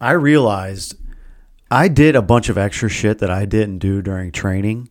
I 0.00 0.12
realized 0.12 0.96
I 1.70 1.88
did 1.88 2.16
a 2.16 2.22
bunch 2.22 2.48
of 2.48 2.58
extra 2.58 2.88
shit 2.88 3.18
that 3.18 3.30
I 3.30 3.46
didn't 3.46 3.78
do 3.78 4.02
during 4.02 4.32
training. 4.32 4.90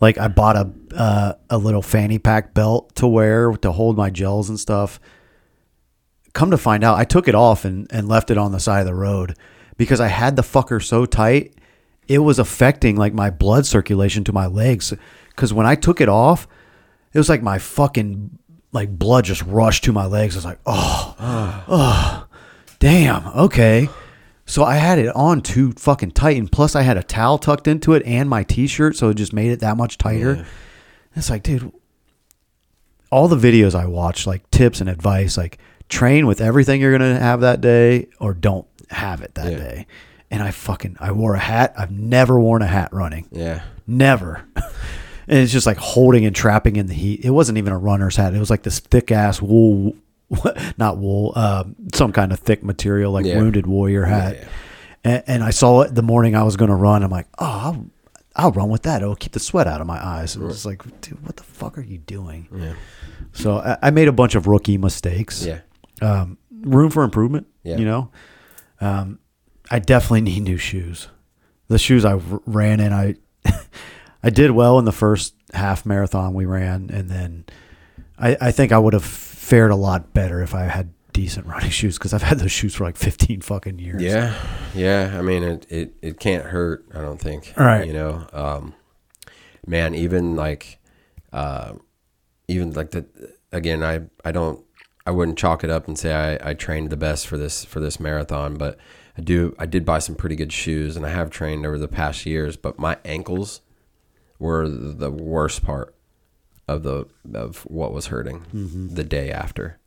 Like 0.00 0.16
I 0.16 0.28
bought 0.28 0.56
a 0.56 0.72
uh, 0.96 1.32
a 1.50 1.58
little 1.58 1.82
fanny 1.82 2.18
pack 2.18 2.54
belt 2.54 2.94
to 2.96 3.06
wear 3.06 3.52
to 3.52 3.72
hold 3.72 3.96
my 3.96 4.10
gels 4.10 4.48
and 4.48 4.58
stuff. 4.58 5.00
Come 6.32 6.50
to 6.50 6.58
find 6.58 6.84
out, 6.84 6.98
I 6.98 7.04
took 7.04 7.26
it 7.26 7.34
off 7.34 7.64
and, 7.64 7.86
and 7.90 8.08
left 8.08 8.30
it 8.30 8.38
on 8.38 8.52
the 8.52 8.60
side 8.60 8.80
of 8.80 8.86
the 8.86 8.94
road 8.94 9.36
because 9.76 10.00
I 10.00 10.08
had 10.08 10.36
the 10.36 10.42
fucker 10.42 10.82
so 10.82 11.04
tight, 11.04 11.54
it 12.06 12.18
was 12.18 12.38
affecting 12.38 12.96
like 12.96 13.12
my 13.12 13.30
blood 13.30 13.66
circulation 13.66 14.24
to 14.24 14.32
my 14.32 14.46
legs. 14.46 14.92
Because 15.30 15.52
when 15.52 15.66
I 15.66 15.74
took 15.74 16.00
it 16.00 16.08
off, 16.08 16.46
it 17.12 17.18
was 17.18 17.28
like 17.28 17.42
my 17.42 17.58
fucking 17.58 18.38
like 18.72 18.96
blood 18.96 19.24
just 19.24 19.42
rushed 19.42 19.84
to 19.84 19.92
my 19.92 20.06
legs. 20.06 20.36
I 20.36 20.38
was 20.38 20.44
like, 20.44 20.60
oh, 20.66 21.16
oh, 21.66 22.27
damn, 22.78 23.26
okay. 23.28 23.88
So 24.46 24.64
I 24.64 24.76
had 24.76 24.98
it 24.98 25.14
on 25.14 25.42
too 25.42 25.72
fucking 25.72 26.12
tight, 26.12 26.38
and 26.38 26.50
plus 26.50 26.74
I 26.74 26.82
had 26.82 26.96
a 26.96 27.02
towel 27.02 27.38
tucked 27.38 27.68
into 27.68 27.92
it 27.92 28.02
and 28.06 28.28
my 28.30 28.44
t-shirt, 28.44 28.96
so 28.96 29.10
it 29.10 29.14
just 29.14 29.32
made 29.32 29.50
it 29.50 29.60
that 29.60 29.76
much 29.76 29.98
tighter. 29.98 30.46
It's 31.14 31.28
like, 31.28 31.42
dude, 31.42 31.70
all 33.10 33.28
the 33.28 33.36
videos 33.36 33.74
I 33.74 33.86
watch, 33.86 34.26
like 34.26 34.48
tips 34.50 34.80
and 34.80 34.88
advice, 34.88 35.36
like 35.36 35.58
train 35.88 36.26
with 36.26 36.40
everything 36.40 36.80
you're 36.80 36.92
gonna 36.96 37.18
have 37.18 37.40
that 37.42 37.60
day, 37.60 38.08
or 38.20 38.32
don't 38.34 38.66
have 38.90 39.20
it 39.22 39.34
that 39.34 39.52
Yeah. 39.52 39.58
day. 39.58 39.86
And 40.30 40.42
I 40.42 40.50
fucking 40.50 40.96
I 41.00 41.12
wore 41.12 41.34
a 41.34 41.38
hat. 41.38 41.72
I've 41.76 41.90
never 41.90 42.38
worn 42.38 42.60
a 42.62 42.66
hat 42.66 42.90
running. 42.92 43.26
yeah 43.30 43.62
Never. 43.86 44.44
and 44.56 45.38
it's 45.38 45.52
just 45.52 45.66
like 45.66 45.78
holding 45.78 46.26
and 46.26 46.36
trapping 46.36 46.76
in 46.76 46.86
the 46.86 46.94
heat. 46.94 47.24
It 47.24 47.30
wasn't 47.30 47.56
even 47.58 47.72
a 47.72 47.78
runner's 47.78 48.16
hat. 48.16 48.34
It 48.34 48.38
was 48.38 48.50
like 48.50 48.62
this 48.62 48.78
thick 48.80 49.10
ass 49.10 49.40
wool, 49.40 49.94
not 50.76 50.98
wool, 50.98 51.32
um, 51.36 51.74
some 51.94 52.12
kind 52.12 52.32
of 52.32 52.38
thick 52.40 52.62
material, 52.62 53.12
like 53.12 53.24
Yeah. 53.26 53.36
wounded 53.38 53.66
warrior 53.66 54.04
hat. 54.04 54.36
yeah. 54.36 54.48
And, 55.04 55.22
and 55.26 55.42
I 55.44 55.50
saw 55.50 55.82
it 55.82 55.94
the 55.94 56.02
morning 56.02 56.34
I 56.36 56.42
was 56.42 56.56
going 56.56 56.70
to 56.70 56.74
run. 56.76 57.02
I'm 57.02 57.10
like, 57.10 57.26
oh, 57.38 57.44
I'll, 57.46 57.86
I'll 58.36 58.52
run 58.52 58.68
with 58.68 58.82
that. 58.82 59.00
It'll 59.02 59.16
keep 59.16 59.32
the 59.32 59.40
sweat 59.40 59.66
out 59.66 59.80
of 59.80 59.86
my 59.86 60.04
eyes. 60.04 60.36
And 60.36 60.48
it's 60.50 60.64
like, 60.66 60.82
dude, 61.00 61.24
what 61.24 61.36
the 61.36 61.42
fuck 61.44 61.78
are 61.78 61.82
you 61.82 61.98
doing? 61.98 62.48
yeah 62.54 62.74
So 63.32 63.58
I, 63.58 63.78
I 63.84 63.90
made 63.90 64.08
a 64.08 64.12
bunch 64.12 64.34
of 64.34 64.46
rookie 64.46 64.76
mistakes. 64.78 65.44
yeah 65.46 65.60
Um, 66.02 66.36
room 66.50 66.90
for 66.90 67.04
improvement. 67.04 67.46
Yeah. 67.62 67.76
You 67.78 67.84
know, 67.84 68.10
um, 68.80 69.18
I 69.70 69.78
definitely 69.78 70.22
need 70.22 70.42
new 70.42 70.56
shoes. 70.58 71.08
The 71.68 71.78
shoes 71.78 72.04
I 72.04 72.12
r- 72.14 72.40
ran 72.46 72.80
in, 72.80 72.92
I 72.92 73.16
I 74.22 74.30
did 74.30 74.50
well 74.50 74.78
in 74.78 74.84
the 74.84 74.92
first 74.92 75.34
half 75.54 75.84
marathon 75.86 76.34
we 76.34 76.44
ran, 76.46 76.90
and 76.92 77.08
then 77.10 77.44
I, 78.18 78.36
I 78.40 78.50
think 78.52 78.72
I 78.72 78.78
would 78.78 78.94
have 78.94 79.04
fared 79.48 79.70
a 79.70 79.76
lot 79.76 80.12
better 80.12 80.42
if 80.42 80.54
I 80.54 80.64
had 80.64 80.92
decent 81.14 81.46
running 81.46 81.70
shoes 81.80 81.96
because 81.96 82.12
I've 82.12 82.22
had 82.22 82.38
those 82.38 82.52
shoes 82.52 82.74
for 82.74 82.84
like 82.84 82.96
15 82.96 83.40
fucking 83.40 83.78
years. 83.78 84.02
Yeah, 84.02 84.34
yeah. 84.74 85.16
I 85.18 85.22
mean, 85.22 85.42
it, 85.42 85.66
it, 85.70 85.94
it 86.02 86.20
can't 86.20 86.44
hurt. 86.44 86.84
I 86.94 87.00
don't 87.00 87.20
think. 87.20 87.54
Right. 87.56 87.86
You 87.86 87.94
know, 87.94 88.26
um, 88.32 88.74
man. 89.66 89.94
Even 89.94 90.36
like, 90.36 90.78
uh, 91.32 91.74
even 92.46 92.72
like 92.72 92.90
the 92.90 93.06
again, 93.50 93.82
I 93.82 94.02
I 94.22 94.32
don't 94.32 94.62
I 95.06 95.12
wouldn't 95.12 95.38
chalk 95.38 95.64
it 95.64 95.70
up 95.70 95.88
and 95.88 95.98
say 95.98 96.12
I, 96.12 96.50
I 96.50 96.54
trained 96.54 96.90
the 96.90 96.96
best 96.98 97.26
for 97.26 97.38
this 97.38 97.64
for 97.64 97.80
this 97.80 97.98
marathon, 97.98 98.58
but 98.58 98.76
I 99.16 99.22
do 99.22 99.56
I 99.58 99.64
did 99.64 99.86
buy 99.86 99.98
some 99.98 100.14
pretty 100.14 100.36
good 100.36 100.52
shoes, 100.52 100.94
and 100.94 101.06
I 101.06 101.10
have 101.10 101.30
trained 101.30 101.64
over 101.64 101.78
the 101.78 101.88
past 101.88 102.26
years. 102.26 102.58
But 102.58 102.78
my 102.78 102.98
ankles 103.02 103.62
were 104.38 104.68
the 104.68 105.10
worst 105.10 105.64
part 105.64 105.94
of 106.68 106.82
the 106.82 107.06
of 107.34 107.62
what 107.62 107.92
was 107.92 108.06
hurting 108.08 108.44
the 108.94 109.02
day 109.04 109.30
after, 109.30 109.78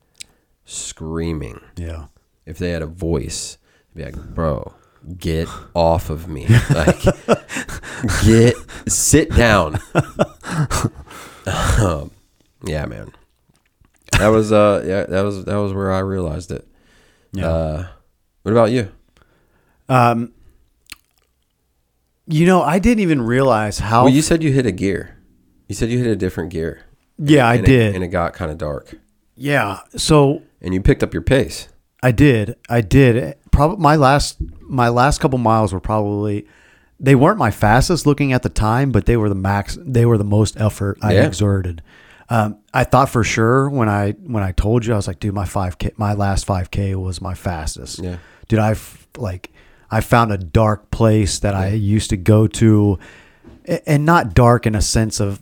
screaming 0.66 1.62
Yeah. 1.78 2.06
if 2.46 2.58
they 2.58 2.72
had 2.72 2.82
a 2.82 2.88
voice, 2.88 3.58
be 3.96 4.04
like, 4.04 4.16
"Bro, 4.34 4.74
get 5.18 5.48
off 5.76 6.10
of 6.10 6.28
me! 6.28 6.48
Like, 6.70 7.02
get 8.26 8.56
sit 8.88 9.30
down." 9.36 9.80
um, 11.80 12.12
yeah, 12.66 12.86
man. 12.86 13.12
That 14.18 14.28
was 14.30 14.52
uh, 14.52 14.84
yeah, 14.86 15.06
that 15.06 15.22
was 15.22 15.46
that 15.46 15.56
was 15.56 15.74
where 15.74 15.92
I 15.92 16.00
realized 16.00 16.52
it. 16.52 16.68
Yeah. 17.34 17.48
Uh, 17.50 17.88
what 18.44 18.52
about 18.52 18.72
you? 18.72 18.92
Um, 19.90 20.34
you 22.28 22.46
know, 22.46 22.62
I 22.62 22.80
didn't 22.80 23.00
even 23.02 23.22
realize 23.22 23.80
how. 23.80 24.04
Well, 24.06 24.14
you 24.14 24.22
said 24.22 24.44
you 24.44 24.52
hit 24.52 24.66
a 24.66 24.72
gear. 24.72 25.18
You 25.72 25.76
said 25.76 25.90
you 25.90 26.00
hit 26.00 26.08
a 26.08 26.18
different 26.18 26.50
gear. 26.50 26.82
yeah, 27.18 27.48
I 27.48 27.56
and 27.56 27.66
did. 27.66 27.92
it, 27.92 27.96
and 27.96 28.04
it 28.04 28.10
got 28.10 28.34
kind 28.34 28.52
of 28.52 28.58
dark, 28.58 28.94
yeah. 29.38 29.80
So 29.96 30.42
and 30.60 30.74
you 30.74 30.82
picked 30.82 31.02
up 31.02 31.14
your 31.14 31.22
pace. 31.22 31.70
I 32.04 32.12
did. 32.12 32.58
I 32.68 32.82
did. 32.82 33.38
Probably 33.52 33.78
my 33.82 33.96
last 33.96 34.36
my 34.60 34.90
last 34.90 35.22
couple 35.22 35.40
miles 35.40 35.72
were 35.72 35.80
probably 35.80 36.46
they 37.00 37.16
weren't 37.16 37.38
my 37.38 37.52
fastest 37.52 38.06
looking 38.06 38.34
at 38.34 38.44
the 38.44 38.50
time, 38.50 38.92
but 38.92 39.06
they 39.06 39.16
were 39.16 39.30
the 39.30 39.34
max. 39.36 39.78
They 39.82 40.06
were 40.06 40.18
the 40.18 40.26
most 40.26 40.60
effort 40.60 40.98
I 41.02 41.14
Yeah. 41.14 41.26
exerted. 41.26 41.82
Um, 42.30 42.58
I 42.74 42.84
thought 42.84 43.08
for 43.10 43.24
sure 43.24 43.70
when 43.70 43.88
I 43.88 44.12
when 44.12 44.44
I 44.44 44.52
told 44.52 44.86
you 44.86 44.92
I 44.92 44.98
was 44.98 45.08
like, 45.08 45.22
dude, 45.22 45.34
my 45.34 45.46
five 45.46 45.78
k, 45.78 45.92
my 45.96 46.12
last 46.14 46.46
five 46.46 46.70
k 46.70 46.96
was 46.96 47.22
my 47.22 47.34
fastest. 47.34 48.00
Yeah. 48.00 48.18
dude, 48.50 48.60
I 48.60 48.76
like 49.18 49.52
I 49.90 50.02
found 50.02 50.34
a 50.34 50.38
dark 50.38 50.92
place 50.92 51.40
that 51.40 51.54
I 51.56 51.70
used 51.70 52.10
to 52.10 52.18
go 52.18 52.48
to, 52.48 53.00
and 53.86 54.06
not 54.06 54.34
dark 54.34 54.66
in 54.68 54.76
a 54.76 54.82
sense 54.82 55.22
of 55.22 55.42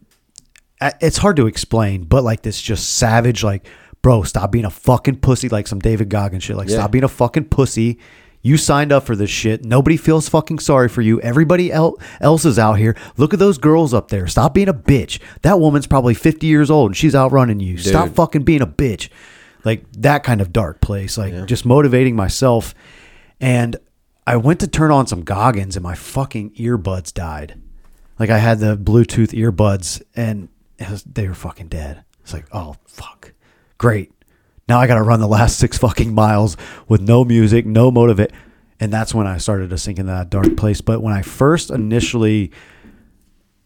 it's 0.82 1.18
hard 1.18 1.36
to 1.38 1.48
explain, 1.48 2.04
but 2.04 2.24
like 2.24 2.42
this 2.42 2.62
just 2.62 2.92
savage, 2.98 3.44
like, 3.44 3.66
bro, 4.02 4.24
stop 4.24 4.52
being 4.52 4.66
a 4.66 4.70
fucking 4.70 5.18
pussy, 5.18 5.50
like 5.50 5.68
some 5.68 5.80
David 5.80 6.10
Goggins 6.10 6.44
shit. 6.44 6.56
Like, 6.56 6.70
Yeah. 6.70 6.78
stop 6.78 6.92
being 6.92 7.04
a 7.04 7.08
fucking 7.10 7.46
pussy. 7.46 8.00
You 8.42 8.56
signed 8.56 8.94
up 8.94 9.04
for 9.04 9.18
this 9.18 9.30
shit. 9.30 9.66
Nobody 9.66 9.98
feels 9.98 10.30
fucking 10.30 10.60
sorry 10.60 10.88
for 10.88 11.02
you. 11.02 11.20
Everybody 11.20 11.74
el- 11.74 12.00
else 12.22 12.46
is 12.46 12.58
out 12.58 12.76
here. 12.76 12.96
Look 13.18 13.34
at 13.34 13.40
those 13.40 13.58
girls 13.58 13.94
up 13.94 14.08
there. 14.08 14.28
Stop 14.28 14.54
being 14.54 14.70
a 14.70 14.74
bitch. 14.74 15.20
That 15.42 15.60
woman's 15.60 15.88
probably 15.88 16.14
50 16.14 16.48
years 16.48 16.72
old 16.72 16.92
and 16.92 16.96
she's 16.98 17.14
outrunning 17.14 17.60
you. 17.60 17.78
Stop 17.78 18.10
fucking 18.10 18.44
being 18.44 18.62
a 18.62 18.68
bitch. 18.68 19.10
Like 19.66 19.84
that 19.98 20.24
kind 20.24 20.40
of 20.40 20.54
dark 20.54 20.80
place. 20.80 21.18
Like 21.18 21.48
just 21.48 21.66
motivating 21.66 22.16
myself. 22.16 22.74
And 23.42 23.76
I 24.26 24.38
went 24.38 24.62
to 24.62 24.68
turn 24.68 24.92
on 24.92 25.06
some 25.06 25.24
Goggins 25.24 25.76
and 25.76 25.84
my 25.84 25.96
fucking 25.96 26.52
earbuds 26.52 27.14
died. 27.14 27.60
Like 28.18 28.30
I 28.30 28.38
had 28.38 28.60
the 28.60 28.78
Bluetooth 28.78 29.34
earbuds 29.38 30.02
and 30.16 30.48
was, 30.88 31.04
they 31.04 31.28
were 31.28 31.34
fucking 31.34 31.68
dead. 31.68 32.04
It's 32.22 32.34
like, 32.34 32.46
oh 32.52 32.76
fuck, 32.86 33.34
great. 33.78 34.12
Now 34.68 34.80
I 34.80 34.86
got 34.88 34.96
to 34.96 35.02
run 35.04 35.20
the 35.20 35.28
last 35.28 35.58
six 35.58 35.78
fucking 35.80 36.14
miles 36.14 36.56
with 36.88 37.02
no 37.02 37.26
music, 37.26 37.66
no 37.66 37.90
motivate, 37.90 38.32
and 38.80 38.94
that's 38.94 39.14
when 39.16 39.26
I 39.28 39.38
started 39.40 39.72
to 39.72 39.78
sink 39.78 39.98
into 40.00 40.12
that 40.12 40.30
dark 40.30 40.56
place. 40.56 40.80
But 40.82 41.02
when 41.02 41.14
I 41.14 41.22
first 41.24 41.72
initially 41.72 42.52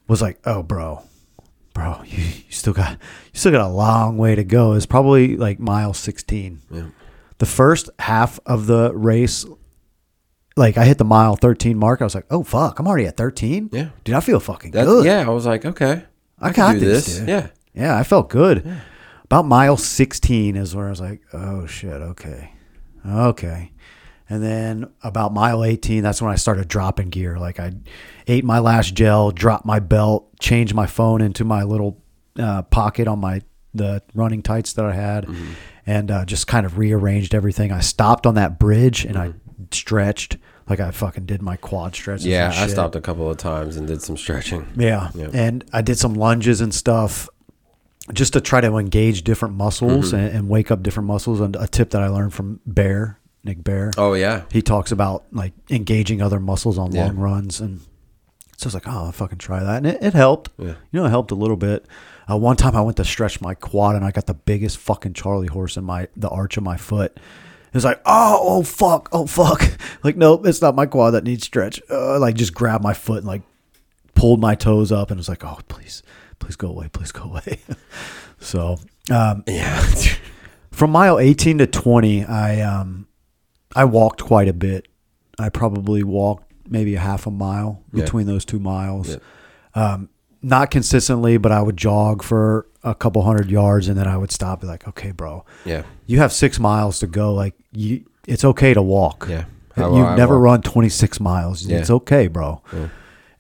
was 0.08 0.22
like, 0.22 0.40
oh 0.46 0.64
bro, 0.64 1.04
bro, 1.74 2.02
you, 2.06 2.24
you 2.24 2.52
still 2.52 2.74
got 2.74 2.92
you 2.94 3.40
still 3.40 3.52
got 3.52 3.62
a 3.68 3.74
long 3.74 4.18
way 4.18 4.36
to 4.36 4.44
go. 4.44 4.74
It's 4.74 4.86
probably 4.86 5.36
like 5.38 5.60
mile 5.60 5.94
sixteen. 5.94 6.62
Yeah. 6.72 6.88
The 7.40 7.46
first 7.48 7.90
half 8.00 8.40
of 8.46 8.68
the 8.68 8.94
race, 8.96 9.46
like 10.56 10.78
I 10.78 10.86
hit 10.86 10.98
the 11.00 11.04
mile 11.06 11.36
thirteen 11.36 11.78
mark. 11.78 12.00
I 12.02 12.06
was 12.06 12.16
like, 12.16 12.28
oh 12.30 12.44
fuck, 12.44 12.80
I'm 12.80 12.88
already 12.88 13.08
at 13.08 13.18
thirteen. 13.18 13.70
Yeah. 13.74 13.90
dude, 14.06 14.16
I 14.16 14.22
feel 14.22 14.40
fucking 14.40 14.72
That, 14.72 14.86
good. 14.86 15.06
yeah, 15.06 15.26
I 15.26 15.30
was 15.30 15.46
like, 15.46 15.66
okay, 15.66 16.04
I 16.44 16.52
got 16.52 16.76
this, 16.80 17.18
dude. 17.20 17.28
Yeah, 17.30 17.48
Yeah, 17.74 17.98
I 17.98 18.04
felt 18.04 18.30
good. 18.30 18.80
About 19.26 19.46
mile 19.46 19.78
16 19.78 20.56
is 20.56 20.76
where 20.76 20.88
I 20.88 20.90
was 20.90 21.02
like, 21.02 21.22
oh 21.34 21.66
shit, 21.66 21.90
okay. 22.02 22.52
Okay. 23.08 23.72
And 24.30 24.42
then 24.44 24.90
about 25.04 25.34
mile 25.34 25.64
18, 25.64 26.02
that's 26.04 26.22
when 26.22 26.32
I 26.32 26.36
started 26.36 26.68
dropping 26.68 27.10
gear. 27.10 27.38
Like 27.38 27.60
I 27.60 27.74
ate 28.28 28.44
my 28.44 28.60
last 28.60 28.94
gel, 28.96 29.32
dropped 29.32 29.66
my 29.66 29.80
belt, 29.80 30.38
changed 30.40 30.74
my 30.74 30.86
phone 30.88 31.22
into 31.22 31.44
my 31.44 31.64
little 31.64 32.02
uh, 32.40 32.62
pocket 32.64 33.08
on 33.08 33.20
my 33.20 33.42
the 33.76 34.02
running 34.14 34.42
tights 34.44 34.74
that 34.74 34.86
I 34.86 34.94
had, 34.94 35.26
Mm-hmm. 35.26 35.52
and 35.88 36.12
uh, 36.12 36.26
just 36.26 36.46
kind 36.48 36.66
of 36.66 36.78
rearranged 36.78 37.34
everything. 37.34 37.72
I 37.72 37.80
stopped 37.82 38.26
on 38.28 38.36
that 38.36 38.60
bridge 38.60 39.04
and 39.04 39.18
I 39.18 39.34
stretched 39.72 40.38
like 40.70 40.80
I 40.80 40.92
fucking 40.92 41.26
did 41.26 41.42
my 41.42 41.56
quad 41.58 41.96
stretches. 41.96 42.26
Yeah. 42.26 42.52
I 42.56 42.68
stopped 42.68 42.96
a 42.96 43.02
couple 43.02 43.30
of 43.30 43.38
times 43.38 43.78
and 43.78 43.88
did 43.88 44.02
some 44.02 44.18
stretching. 44.18 44.68
Yeah. 44.78 45.10
Yeah. 45.14 45.30
And 45.34 45.64
I 45.74 45.82
did 45.82 45.98
some 45.98 46.14
lunges 46.14 46.62
and 46.62 46.74
stuff 46.74 47.30
just 48.14 48.34
to 48.34 48.42
try 48.42 48.60
to 48.62 48.76
engage 48.78 49.24
different 49.24 49.56
muscles 49.56 50.08
Mm-hmm. 50.08 50.16
and, 50.18 50.36
and 50.36 50.50
wake 50.50 50.72
up 50.72 50.84
different 50.84 51.08
muscles. 51.08 51.40
And 51.40 51.56
a 51.56 51.68
tip 51.68 51.92
that 51.92 52.02
I 52.02 52.08
learned 52.08 52.34
from 52.34 52.60
Bear, 52.66 53.20
Nick 53.44 53.64
Bear, 53.64 53.92
Oh 53.98 54.14
yeah, 54.14 54.44
he 54.52 54.62
talks 54.62 54.92
about 54.92 55.24
like 55.32 55.54
engaging 55.70 56.22
other 56.22 56.40
muscles 56.40 56.78
on 56.78 56.92
Yeah. 56.94 57.06
long 57.06 57.18
runs. 57.18 57.60
And 57.62 57.80
so 58.58 58.66
I 58.66 58.68
was 58.68 58.74
like, 58.74 58.88
oh, 58.88 58.92
I'll 59.06 59.12
fucking 59.12 59.40
try 59.40 59.62
that. 59.64 59.78
And 59.78 59.88
it, 59.88 60.02
it 60.04 60.14
helped. 60.14 60.50
Yeah. 60.58 60.76
You 60.92 61.00
know, 61.00 61.06
it 61.06 61.10
helped 61.10 61.32
a 61.32 61.36
little 61.36 61.58
bit. 61.58 61.86
Uh, 62.30 62.38
one 62.38 62.56
time 62.56 62.74
I 62.76 62.82
went 62.82 62.96
to 62.98 63.04
stretch 63.06 63.42
my 63.42 63.54
quad 63.54 63.96
and 63.96 64.06
I 64.06 64.12
got 64.12 64.28
the 64.28 64.34
biggest 64.34 64.78
fucking 64.78 65.14
Charlie 65.14 65.48
horse 65.48 65.76
in 65.76 65.84
my, 65.84 66.08
the 66.16 66.30
arch 66.30 66.56
of 66.56 66.64
my 66.64 66.78
foot. 66.78 67.20
It 67.74 67.78
was 67.78 67.86
like, 67.86 68.02
oh, 68.06 68.40
oh, 68.40 68.62
fuck, 68.64 69.10
oh, 69.12 69.26
fuck. 69.26 69.64
Like, 70.04 70.16
nope, 70.18 70.46
it's 70.46 70.62
not 70.62 70.76
my 70.76 70.86
quad 70.86 71.14
that 71.14 71.24
needs 71.24 71.46
stretch. 71.46 71.82
Uh, 71.90 72.20
like, 72.20 72.36
just 72.36 72.54
grabbed 72.54 72.84
my 72.84 72.94
foot 72.94 73.20
and 73.20 73.26
like 73.26 73.42
pulled 74.16 74.40
my 74.40 74.54
toes 74.54 74.92
up 74.92 75.10
and 75.10 75.18
was 75.18 75.30
like, 75.30 75.44
oh, 75.46 75.58
please, 75.70 76.04
please 76.40 76.56
go 76.58 76.68
away, 76.68 76.90
please 76.92 77.12
go 77.14 77.24
away. 77.24 77.60
so, 78.40 78.78
um, 79.10 79.44
yeah, 79.48 79.82
from 80.72 80.92
mile 80.92 81.18
18 81.20 81.60
to 81.60 81.68
20, 81.68 82.26
I, 82.26 82.62
um, 82.62 83.08
I 83.76 83.86
walked 83.86 84.22
quite 84.22 84.50
a 84.50 84.54
bit. 84.54 84.88
I 85.40 85.48
probably 85.50 86.04
walked 86.04 86.52
maybe 86.70 86.96
a 86.96 87.00
half 87.00 87.26
a 87.28 87.32
mile 87.32 87.82
Yeah. 87.94 88.04
between 88.04 88.28
those 88.28 88.44
two 88.46 88.60
miles. 88.60 89.10
Yeah. 89.10 89.18
Um, 89.94 90.10
not 90.42 90.70
consistently, 90.70 91.38
but 91.38 91.52
I 91.54 91.62
would 91.62 91.78
jog 91.78 92.24
for 92.24 92.68
a 92.84 92.94
couple 92.94 93.22
hundred 93.22 93.50
yards 93.50 93.88
and 93.88 93.98
then 93.98 94.08
I 94.08 94.18
would 94.18 94.32
stop 94.32 94.60
and 94.62 94.68
be 94.68 94.72
like, 94.72 94.88
okay, 94.90 95.12
bro, 95.12 95.46
yeah, 95.66 95.84
you 96.06 96.20
have 96.20 96.34
six 96.34 96.60
miles 96.60 97.00
to 97.00 97.08
go. 97.08 97.34
Like 97.34 97.54
you, 97.72 98.06
it's 98.28 98.44
okay 98.44 98.74
to 98.74 98.82
walk. 98.82 99.28
yeah. 99.30 99.46
You've 99.76 99.86
I- 99.88 100.14
I 100.14 100.18
never 100.18 100.36
walk- 100.40 100.46
run 100.46 100.62
26 100.62 101.20
miles. 101.20 101.66
Yeah. 101.66 101.78
It's 101.80 101.90
okay, 101.90 102.28
bro. 102.28 102.62
Yeah. 102.74 102.90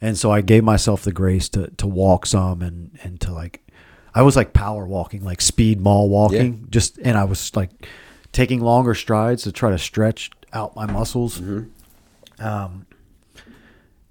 And 0.02 0.18
so 0.18 0.32
I 0.32 0.42
gave 0.42 0.64
myself 0.64 1.04
the 1.04 1.12
grace 1.12 1.48
to, 1.50 1.68
to 1.78 1.88
walk 1.88 2.26
some 2.26 2.62
and, 2.62 2.98
and 3.04 3.22
to 3.22 3.32
like, 3.32 3.62
I 4.16 4.22
was 4.24 4.36
like 4.36 4.52
power 4.54 4.86
walking, 4.88 5.24
like 5.24 5.42
speed 5.42 5.80
mall 5.80 6.10
walking, 6.10 6.68
just, 6.70 6.98
and 7.00 7.18
I 7.18 7.24
was 7.24 7.56
like 7.56 7.70
taking 8.32 8.60
longer 8.62 8.96
strides 8.96 9.44
to 9.44 9.52
try 9.52 9.70
to 9.72 9.78
stretch 9.78 10.30
out 10.52 10.76
my 10.76 10.86
muscles. 10.86 11.40
Mm-hmm. 11.40 12.46
Um, 12.46 12.86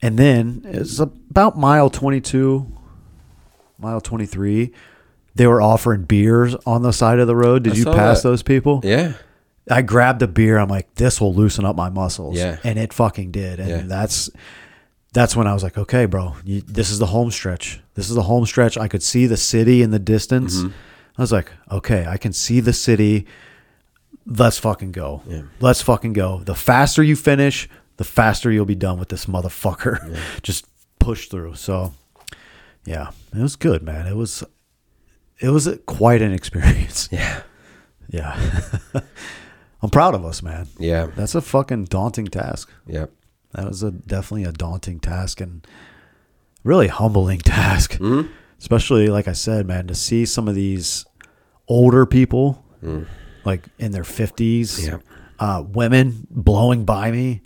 and 0.00 0.18
then 0.18 0.62
it's 0.64 0.98
about 0.98 1.58
mile 1.58 1.90
22, 1.90 2.66
mile 3.78 4.00
23. 4.00 4.72
They 5.34 5.46
were 5.46 5.62
offering 5.62 6.02
beers 6.04 6.54
on 6.66 6.82
the 6.82 6.92
side 6.92 7.18
of 7.18 7.26
the 7.26 7.36
road. 7.36 7.62
Did 7.64 7.72
I 7.74 7.76
you 7.76 7.84
pass 7.86 8.22
that. 8.22 8.28
those 8.28 8.42
people? 8.42 8.80
Yeah, 8.84 9.14
I 9.70 9.82
grabbed 9.82 10.20
a 10.22 10.26
beer. 10.28 10.58
I'm 10.58 10.68
like, 10.68 10.94
this 10.96 11.20
will 11.20 11.34
loosen 11.34 11.64
up 11.64 11.74
my 11.76 11.88
muscles. 11.88 12.36
Yeah. 12.36 12.58
And 12.64 12.78
it 12.78 12.92
fucking 12.92 13.30
did. 13.30 13.60
And 13.60 13.68
Yeah. 13.68 13.82
that's 13.86 14.28
that's 15.12 15.36
when 15.36 15.46
I 15.46 15.52
was 15.54 15.62
like, 15.62 15.76
okay, 15.78 16.06
bro, 16.06 16.36
you, 16.44 16.62
this 16.62 16.90
is 16.90 16.98
the 16.98 17.06
home 17.06 17.30
stretch. 17.30 17.80
This 17.94 18.08
is 18.08 18.14
the 18.14 18.22
home 18.22 18.46
stretch. 18.46 18.76
I 18.78 18.88
could 18.88 19.02
see 19.02 19.26
the 19.26 19.36
city 19.36 19.82
in 19.82 19.90
the 19.90 19.98
distance. 19.98 20.56
Mm-hmm. 20.58 20.72
I 21.18 21.22
was 21.22 21.32
like, 21.32 21.52
okay, 21.70 22.06
I 22.06 22.16
can 22.16 22.32
see 22.32 22.60
the 22.60 22.72
city. 22.72 23.26
Let's 24.26 24.58
fucking 24.58 24.92
go. 24.92 25.22
Yeah. 25.26 25.42
Let's 25.60 25.82
fucking 25.82 26.14
go. 26.14 26.40
The 26.44 26.54
faster 26.54 27.02
you 27.02 27.16
finish, 27.16 27.68
the 27.98 28.04
faster 28.04 28.50
you'll 28.50 28.64
be 28.64 28.74
done 28.74 28.98
with 28.98 29.10
this 29.10 29.26
motherfucker. 29.26 30.16
Just 30.42 30.66
push 30.98 31.28
through. 31.28 31.56
So, 31.56 31.92
yeah, 32.86 33.10
it 33.34 33.40
was 33.42 33.56
good, 33.56 33.82
man. 33.82 34.06
It 34.06 34.16
was, 34.16 34.42
it 35.42 35.48
was 35.50 35.66
a, 35.66 35.76
quite 35.78 36.22
an 36.22 36.32
experience. 36.32 37.08
yeah, 37.12 37.42
Yeah. 38.08 38.38
I'm 39.82 39.90
proud 39.90 40.14
of 40.14 40.24
us, 40.24 40.42
man. 40.42 40.68
yeah, 40.78 41.06
That's 41.16 41.34
a 41.34 41.40
fucking 41.40 41.86
daunting 41.86 42.26
task. 42.28 42.70
yeah. 42.86 43.06
That 43.54 43.66
was 43.68 43.82
a 43.82 43.90
definitely 43.90 44.44
a 44.44 44.52
daunting 44.52 44.98
task 45.00 45.40
and 45.40 45.66
really 46.64 46.88
humbling 46.88 47.38
task. 47.44 47.92
Mm-hmm. 47.98 48.32
Especially 48.58 49.08
like 49.08 49.28
I 49.28 49.32
said, 49.32 49.66
man, 49.66 49.88
to 49.88 49.94
see 49.94 50.24
some 50.24 50.46
of 50.48 50.54
these 50.54 51.04
older 51.68 52.06
people 52.06 52.64
like 53.44 53.64
in 53.78 53.90
their 53.92 54.04
50s, 54.04 54.78
Mm. 54.80 54.86
Yeah. 54.86 54.98
uh, 55.38 55.62
women 55.66 56.26
blowing 56.30 56.84
by 56.84 57.10
me. 57.10 57.42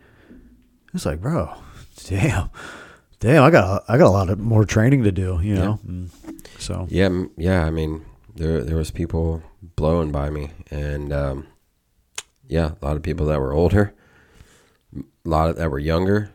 It's 0.95 1.07
like, 1.07 1.21
bro, 1.21 1.55
damn. 2.05 2.51
Damn, 3.19 3.43
I 3.43 3.51
got 3.51 3.65
a, 3.89 3.93
I 3.93 3.97
got 3.99 4.07
a 4.07 4.11
lot 4.11 4.29
of 4.31 4.39
more 4.39 4.65
training 4.67 5.05
to 5.05 5.13
do, 5.13 5.41
you 5.43 5.55
know. 5.55 5.81
Mm. 5.87 6.11
So, 6.59 6.87
Yeah, 6.91 7.25
yeah. 7.37 7.65
I 7.65 7.71
mean, 7.71 8.05
there 8.35 8.63
there 8.63 8.77
was 8.77 8.91
people 8.91 9.43
blowing 9.77 10.13
by 10.13 10.31
me, 10.31 10.51
and 10.71 11.13
um, 11.13 11.47
yeah, 12.49 12.73
a 12.81 12.85
lot 12.85 12.97
of 12.97 13.03
people 13.03 13.27
that 13.27 13.41
were 13.41 13.53
older, 13.53 13.95
a 14.97 15.29
lot 15.29 15.51
of, 15.51 15.57
that 15.57 15.71
were 15.71 15.79
younger, 15.79 16.31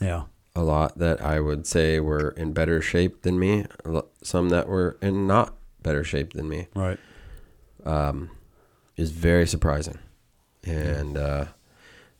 yeah. 0.00 0.24
a 0.54 0.62
lot 0.62 0.98
that 0.98 1.20
I 1.22 1.40
would 1.40 1.66
say 1.66 2.00
were 2.00 2.30
in 2.30 2.52
better 2.52 2.80
shape 2.80 3.22
than 3.22 3.38
me, 3.38 3.66
some 4.22 4.48
that 4.50 4.68
were 4.68 4.96
in 5.00 5.26
not 5.26 5.54
better 5.82 6.04
shape 6.04 6.32
than 6.32 6.48
me. 6.48 6.68
Right. 6.74 6.98
Um, 7.84 8.30
is 8.96 9.10
very 9.10 9.46
surprising, 9.46 9.98
and 10.64 11.16
uh, 11.16 11.46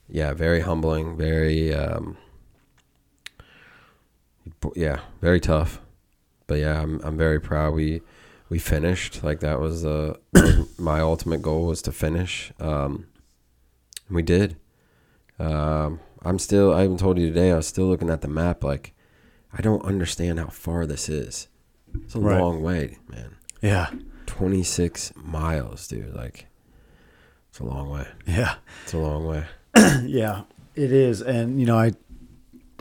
yeah, 0.08 0.34
very 0.34 0.60
humbling, 0.60 1.16
very 1.16 1.72
um, 1.74 2.16
yeah, 4.74 5.00
very 5.20 5.40
tough. 5.40 5.80
But 6.46 6.56
yeah, 6.56 6.80
I'm 6.82 7.00
I'm 7.02 7.16
very 7.16 7.40
proud. 7.40 7.74
We 7.74 8.02
we 8.48 8.58
finished 8.58 9.22
like 9.24 9.40
that 9.40 9.60
was 9.60 9.84
uh 9.84 10.16
my 10.78 11.00
ultimate 11.00 11.42
goal 11.42 11.66
was 11.66 11.82
to 11.82 11.92
finish. 11.92 12.52
Um, 12.60 13.06
we 14.10 14.22
did. 14.22 14.56
Um, 15.38 16.00
I'm 16.22 16.38
still. 16.38 16.72
I 16.72 16.84
even 16.84 16.96
told 16.96 17.18
you 17.18 17.26
today. 17.28 17.52
I 17.52 17.56
was 17.56 17.66
still 17.66 17.86
looking 17.86 18.10
at 18.10 18.20
the 18.20 18.28
map. 18.28 18.62
Like, 18.62 18.94
I 19.52 19.62
don't 19.62 19.84
understand 19.84 20.38
how 20.38 20.48
far 20.48 20.86
this 20.86 21.08
is. 21.08 21.48
It's 21.94 22.14
a 22.14 22.20
Right. 22.20 22.40
long 22.40 22.62
way, 22.62 22.98
man. 23.08 23.36
Yeah. 23.62 23.90
26 24.26 25.12
miles, 25.16 25.86
dude. 25.88 26.14
Like, 26.14 26.46
it's 27.50 27.60
a 27.60 27.64
long 27.64 27.88
way. 27.90 28.06
Yeah. 28.26 28.56
It's 28.84 28.92
a 28.94 28.98
long 28.98 29.26
way. 29.26 29.44
Yeah, 30.04 30.42
it 30.74 30.92
is, 30.92 31.20
and 31.22 31.60
you 31.60 31.66
know, 31.66 31.78
I 31.78 31.92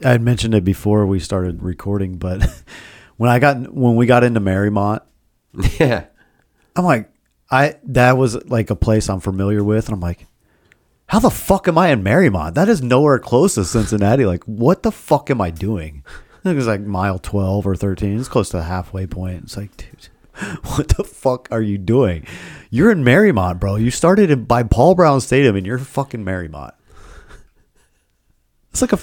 I 0.03 0.09
had 0.11 0.21
mentioned 0.21 0.53
it 0.55 0.63
before 0.63 1.05
we 1.05 1.19
started 1.19 1.61
recording, 1.63 2.17
but 2.17 2.41
when 3.17 3.29
I 3.29 3.39
got 3.39 3.73
when 3.73 3.95
we 3.95 4.05
got 4.05 4.23
into 4.23 4.39
Mariemont, 4.39 5.01
yeah. 5.79 6.05
I'm 6.75 6.85
like, 6.85 7.09
I 7.51 7.75
that 7.85 8.17
was 8.17 8.43
like 8.45 8.69
a 8.69 8.75
place 8.75 9.09
I'm 9.09 9.19
familiar 9.19 9.63
with, 9.63 9.87
and 9.87 9.95
I'm 9.95 10.01
like, 10.01 10.27
how 11.07 11.19
the 11.19 11.29
fuck 11.29 11.67
am 11.67 11.77
I 11.77 11.89
in 11.89 12.03
Mariemont? 12.03 12.55
That 12.55 12.69
is 12.69 12.81
nowhere 12.81 13.19
close 13.19 13.55
to 13.55 13.65
Cincinnati. 13.65 14.25
Like, 14.25 14.43
what 14.45 14.83
the 14.83 14.91
fuck 14.91 15.29
am 15.29 15.41
I 15.41 15.51
doing? 15.51 16.03
I 16.07 16.43
think 16.43 16.53
it 16.53 16.57
was 16.57 16.67
like 16.67 16.81
mile 16.81 17.19
12 17.19 17.67
or 17.67 17.75
13. 17.75 18.19
It's 18.19 18.27
close 18.27 18.49
to 18.49 18.57
the 18.57 18.63
halfway 18.63 19.07
point. 19.07 19.43
It's 19.43 19.55
like, 19.55 19.77
dude, 19.77 20.09
what 20.63 20.89
the 20.89 21.03
fuck 21.03 21.47
are 21.51 21.61
you 21.61 21.77
doing? 21.77 22.25
You're 22.69 22.91
in 22.91 23.03
Mariemont, 23.03 23.59
bro. 23.59 23.75
You 23.75 23.91
started 23.91 24.31
in, 24.31 24.45
by 24.45 24.63
Paul 24.63 24.95
Brown 24.95 25.21
Stadium 25.21 25.55
and 25.55 25.65
you're 25.65 25.77
fucking 25.77 26.25
Mariemont. 26.25 26.71
It's 28.71 28.81
like 28.81 28.91
a 28.91 28.99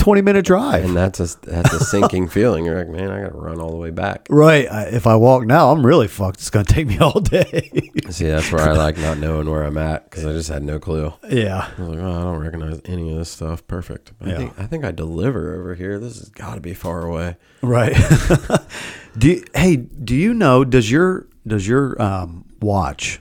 20 0.00 0.22
minute 0.22 0.44
drive. 0.44 0.84
And 0.84 0.96
that's 0.96 1.20
a 1.20 1.28
that's 1.42 1.72
a 1.72 1.80
sinking 1.84 2.28
feeling. 2.36 2.64
You're 2.64 2.78
like, 2.78 2.88
man, 2.88 3.10
I 3.10 3.20
got 3.22 3.28
to 3.32 3.38
run 3.38 3.60
all 3.60 3.70
the 3.70 3.76
way 3.76 3.90
back. 3.90 4.26
Right. 4.30 4.66
I, 4.70 4.84
if 4.86 5.06
I 5.06 5.14
walk 5.16 5.44
now, 5.46 5.70
I'm 5.70 5.84
really 5.86 6.08
fucked. 6.08 6.40
It's 6.40 6.50
going 6.50 6.64
to 6.64 6.72
take 6.74 6.86
me 6.86 6.98
all 7.00 7.20
day. 7.20 7.70
See, 8.10 8.26
that's 8.26 8.50
where 8.50 8.62
I 8.68 8.72
like 8.72 8.96
not 8.98 9.18
knowing 9.18 9.48
where 9.48 9.62
I'm 9.62 9.78
at 9.78 10.10
because 10.10 10.24
I 10.26 10.32
just 10.32 10.48
had 10.48 10.62
no 10.62 10.78
clue. 10.78 11.12
yeah. 11.28 11.70
I 11.76 11.80
was 11.80 11.88
like, 11.90 11.98
oh, 11.98 12.18
I 12.18 12.22
don't 12.22 12.38
recognize 12.40 12.80
any 12.86 13.12
of 13.12 13.18
this 13.18 13.28
stuff. 13.30 13.66
Perfect. 13.66 14.12
I 14.20 14.28
Yeah. 14.30 14.36
think 14.38 14.58
I 14.58 14.66
think 14.66 14.84
I 14.84 14.90
deliver 14.90 15.54
over 15.60 15.74
here. 15.74 15.98
This 15.98 16.18
has 16.18 16.28
got 16.30 16.54
to 16.54 16.60
be 16.60 16.74
far 16.74 17.04
away. 17.06 17.36
Right. 17.62 17.94
do 19.18 19.28
you, 19.28 19.44
hey, 19.54 19.76
do 19.76 20.14
you 20.16 20.34
know 20.34 20.64
does 20.64 20.90
your 20.90 21.26
does 21.46 21.66
your 21.68 22.00
um, 22.00 22.46
watch 22.60 23.20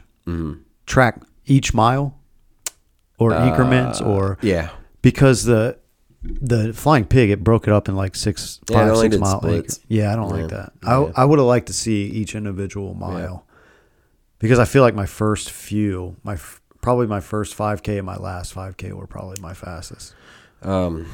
track 0.86 1.22
each 1.46 1.74
mile 1.74 2.16
or 3.18 3.34
increments 3.34 4.00
or 4.00 4.38
Yeah. 4.42 4.70
because 5.02 5.44
the 5.44 5.78
the 6.24 6.74
flying 6.74 7.06
pig 7.06 7.30
it 7.30 7.44
broke 7.44 7.68
it 7.68 7.74
up 7.74 7.88
in 7.88 7.96
like 7.96 8.16
six 8.16 8.60
Yeah, 8.70 8.88
five 8.90 8.98
six 8.98 9.18
mile 9.18 9.40
splits. 9.40 9.80
yeah 9.88 10.12
i 10.12 10.16
don't 10.18 10.30
like 10.30 10.42
Yeah. 10.52 10.58
that 10.58 10.74
Yeah. 10.84 11.12
i, 11.16 11.22
I 11.22 11.26
would 11.26 11.40
have 11.40 11.48
liked 11.48 11.68
to 11.68 11.74
see 11.74 12.06
each 12.08 12.36
individual 12.36 12.94
mile 12.94 13.46
because 14.40 14.60
i 14.60 14.66
feel 14.66 14.82
like 14.84 14.96
my 14.96 15.06
first 15.06 15.50
few 15.50 16.18
my 16.24 16.38
probably 16.82 17.08
my 17.08 17.22
first 17.22 17.58
5k 17.58 17.98
and 17.98 18.06
my 18.06 18.18
last 18.18 18.54
5k 18.54 18.92
were 18.94 19.08
probably 19.08 19.38
my 19.42 19.54
fastest 19.54 20.14
Um. 20.62 21.08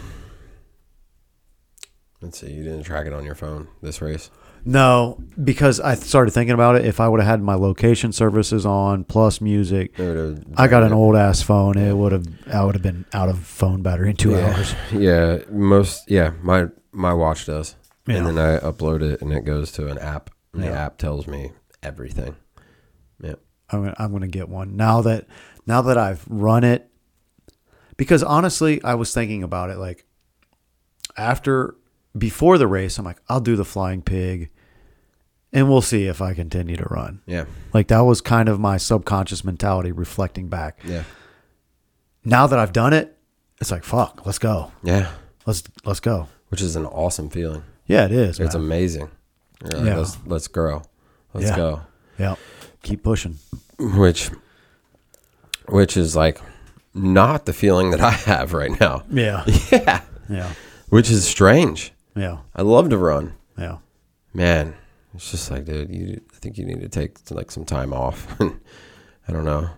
Let's 2.22 2.40
see. 2.40 2.52
You 2.52 2.64
didn't 2.64 2.84
track 2.84 3.06
it 3.06 3.14
on 3.14 3.24
your 3.26 3.36
phone 3.36 3.68
this 3.84 4.02
race. 4.02 4.32
No 4.66 5.22
because 5.44 5.80
i 5.80 5.94
started 5.94 6.32
thinking 6.32 6.54
about 6.54 6.76
it 6.76 6.86
if 6.86 7.00
i 7.00 7.08
would 7.08 7.20
have 7.20 7.30
had 7.30 7.42
my 7.42 7.54
location 7.54 8.12
services 8.12 8.66
on 8.66 9.04
plus 9.04 9.40
music 9.40 9.98
i 10.58 10.68
got 10.68 10.84
an 10.84 10.92
old 10.92 11.16
ass 11.16 11.42
phone 11.42 11.78
it 11.78 11.94
would 11.94 12.12
have 12.12 12.26
i 12.52 12.64
would 12.64 12.74
have 12.74 12.82
been 12.82 13.06
out 13.14 13.30
of 13.30 13.38
phone 13.40 13.82
battery 13.82 14.10
in 14.10 14.16
two 14.16 14.32
yeah. 14.32 14.48
hours 14.48 14.76
Yeah, 14.92 15.40
most 15.50 16.10
yeah, 16.10 16.32
my 16.42 16.68
my 16.92 17.14
watch 17.14 17.46
does. 17.46 17.76
Yeah. 18.08 18.18
And 18.18 18.28
then 18.28 18.38
I 18.38 18.60
upload 18.60 19.02
it 19.02 19.22
and 19.22 19.34
it 19.34 19.46
goes 19.46 19.72
to 19.74 19.88
an 19.88 19.98
app. 19.98 20.30
And 20.54 20.64
the 20.64 20.72
app 20.72 20.98
tells 20.98 21.28
me 21.28 21.52
everything. 21.84 22.36
Yeah. 23.22 23.36
I'm 23.70 23.82
gonna, 23.84 23.96
I'm 24.00 24.12
gonna 24.14 24.28
get 24.28 24.48
one 24.48 24.78
now 24.78 25.02
that 25.02 25.28
now 25.66 25.82
that 25.82 25.98
I've 25.98 26.26
run 26.28 26.64
it 26.64 26.90
because 27.98 28.24
honestly 28.24 28.82
I 28.84 28.96
was 28.96 29.14
thinking 29.14 29.44
about 29.44 29.70
it 29.70 29.78
like 29.78 30.06
after 31.18 31.76
before 32.18 32.58
the 32.58 32.68
race 32.68 32.98
I'm 32.98 33.06
like 33.06 33.20
I'll 33.28 33.42
do 33.42 33.56
the 33.56 33.66
flying 33.66 34.02
pig 34.02 34.50
and 35.56 35.68
we'll 35.70 35.82
see 35.82 36.06
if 36.06 36.22
I 36.22 36.34
continue 36.36 36.78
to 36.78 36.84
run 36.90 37.22
Yeah. 37.26 37.46
like 37.74 37.88
that 37.88 38.02
was 38.02 38.22
kind 38.22 38.48
of 38.50 38.60
my 38.60 38.78
subconscious 38.78 39.44
mentality 39.44 39.92
reflecting 39.92 40.48
back 40.50 40.80
Yeah. 40.86 41.04
now 42.24 42.46
that 42.48 42.60
I've 42.60 42.74
done 42.74 42.94
it 42.94 43.18
it's 43.60 43.72
like 43.72 43.84
fuck 43.84 44.26
let's 44.26 44.38
go 44.40 44.72
Yeah. 44.84 45.10
let's 45.48 45.64
let's 45.86 46.00
go 46.00 46.28
Which 46.50 46.62
is 46.62 46.76
an 46.76 46.86
awesome 46.86 47.30
feeling. 47.30 47.64
yeah 47.88 48.06
it 48.06 48.12
is 48.12 48.40
It's 48.40 48.54
man. 48.56 48.64
amazing. 48.64 49.10
Like, 49.62 49.74
Yeah. 49.86 49.98
Let's 49.98 50.18
let's 50.26 50.48
grow. 50.48 50.84
Let's 51.34 51.48
Yeah. 51.50 51.56
go. 51.56 51.82
yeah 52.20 52.36
keep 52.84 53.02
pushing 53.04 53.38
Which 53.80 54.30
which 55.68 55.98
is 55.98 56.16
like 56.16 56.40
not 56.94 57.46
the 57.46 57.54
feeling 57.54 57.92
that 57.92 58.02
I 58.02 58.12
have 58.32 58.54
right 58.54 58.80
now. 58.80 59.04
yeah 59.12 59.44
Yeah. 59.72 60.02
yeah 60.30 60.52
Which 60.90 61.10
is 61.10 61.26
strange. 61.26 61.94
yeah 62.16 62.38
I 62.56 62.62
love 62.62 62.90
to 62.90 62.98
run. 62.98 63.34
yeah 63.58 63.78
Man, 64.34 64.76
it's 65.16 65.32
just 65.32 65.50
like, 65.52 65.66
dude, 65.66 65.90
you 65.94 66.22
I 66.34 66.38
think 66.38 66.58
you 66.58 66.66
need 66.66 66.82
to 66.82 66.90
take 66.90 67.18
like 67.32 67.52
some 67.52 67.66
time 67.66 67.94
off. 67.94 68.28
I 68.42 69.32
don't 69.32 69.46
know. 69.46 69.70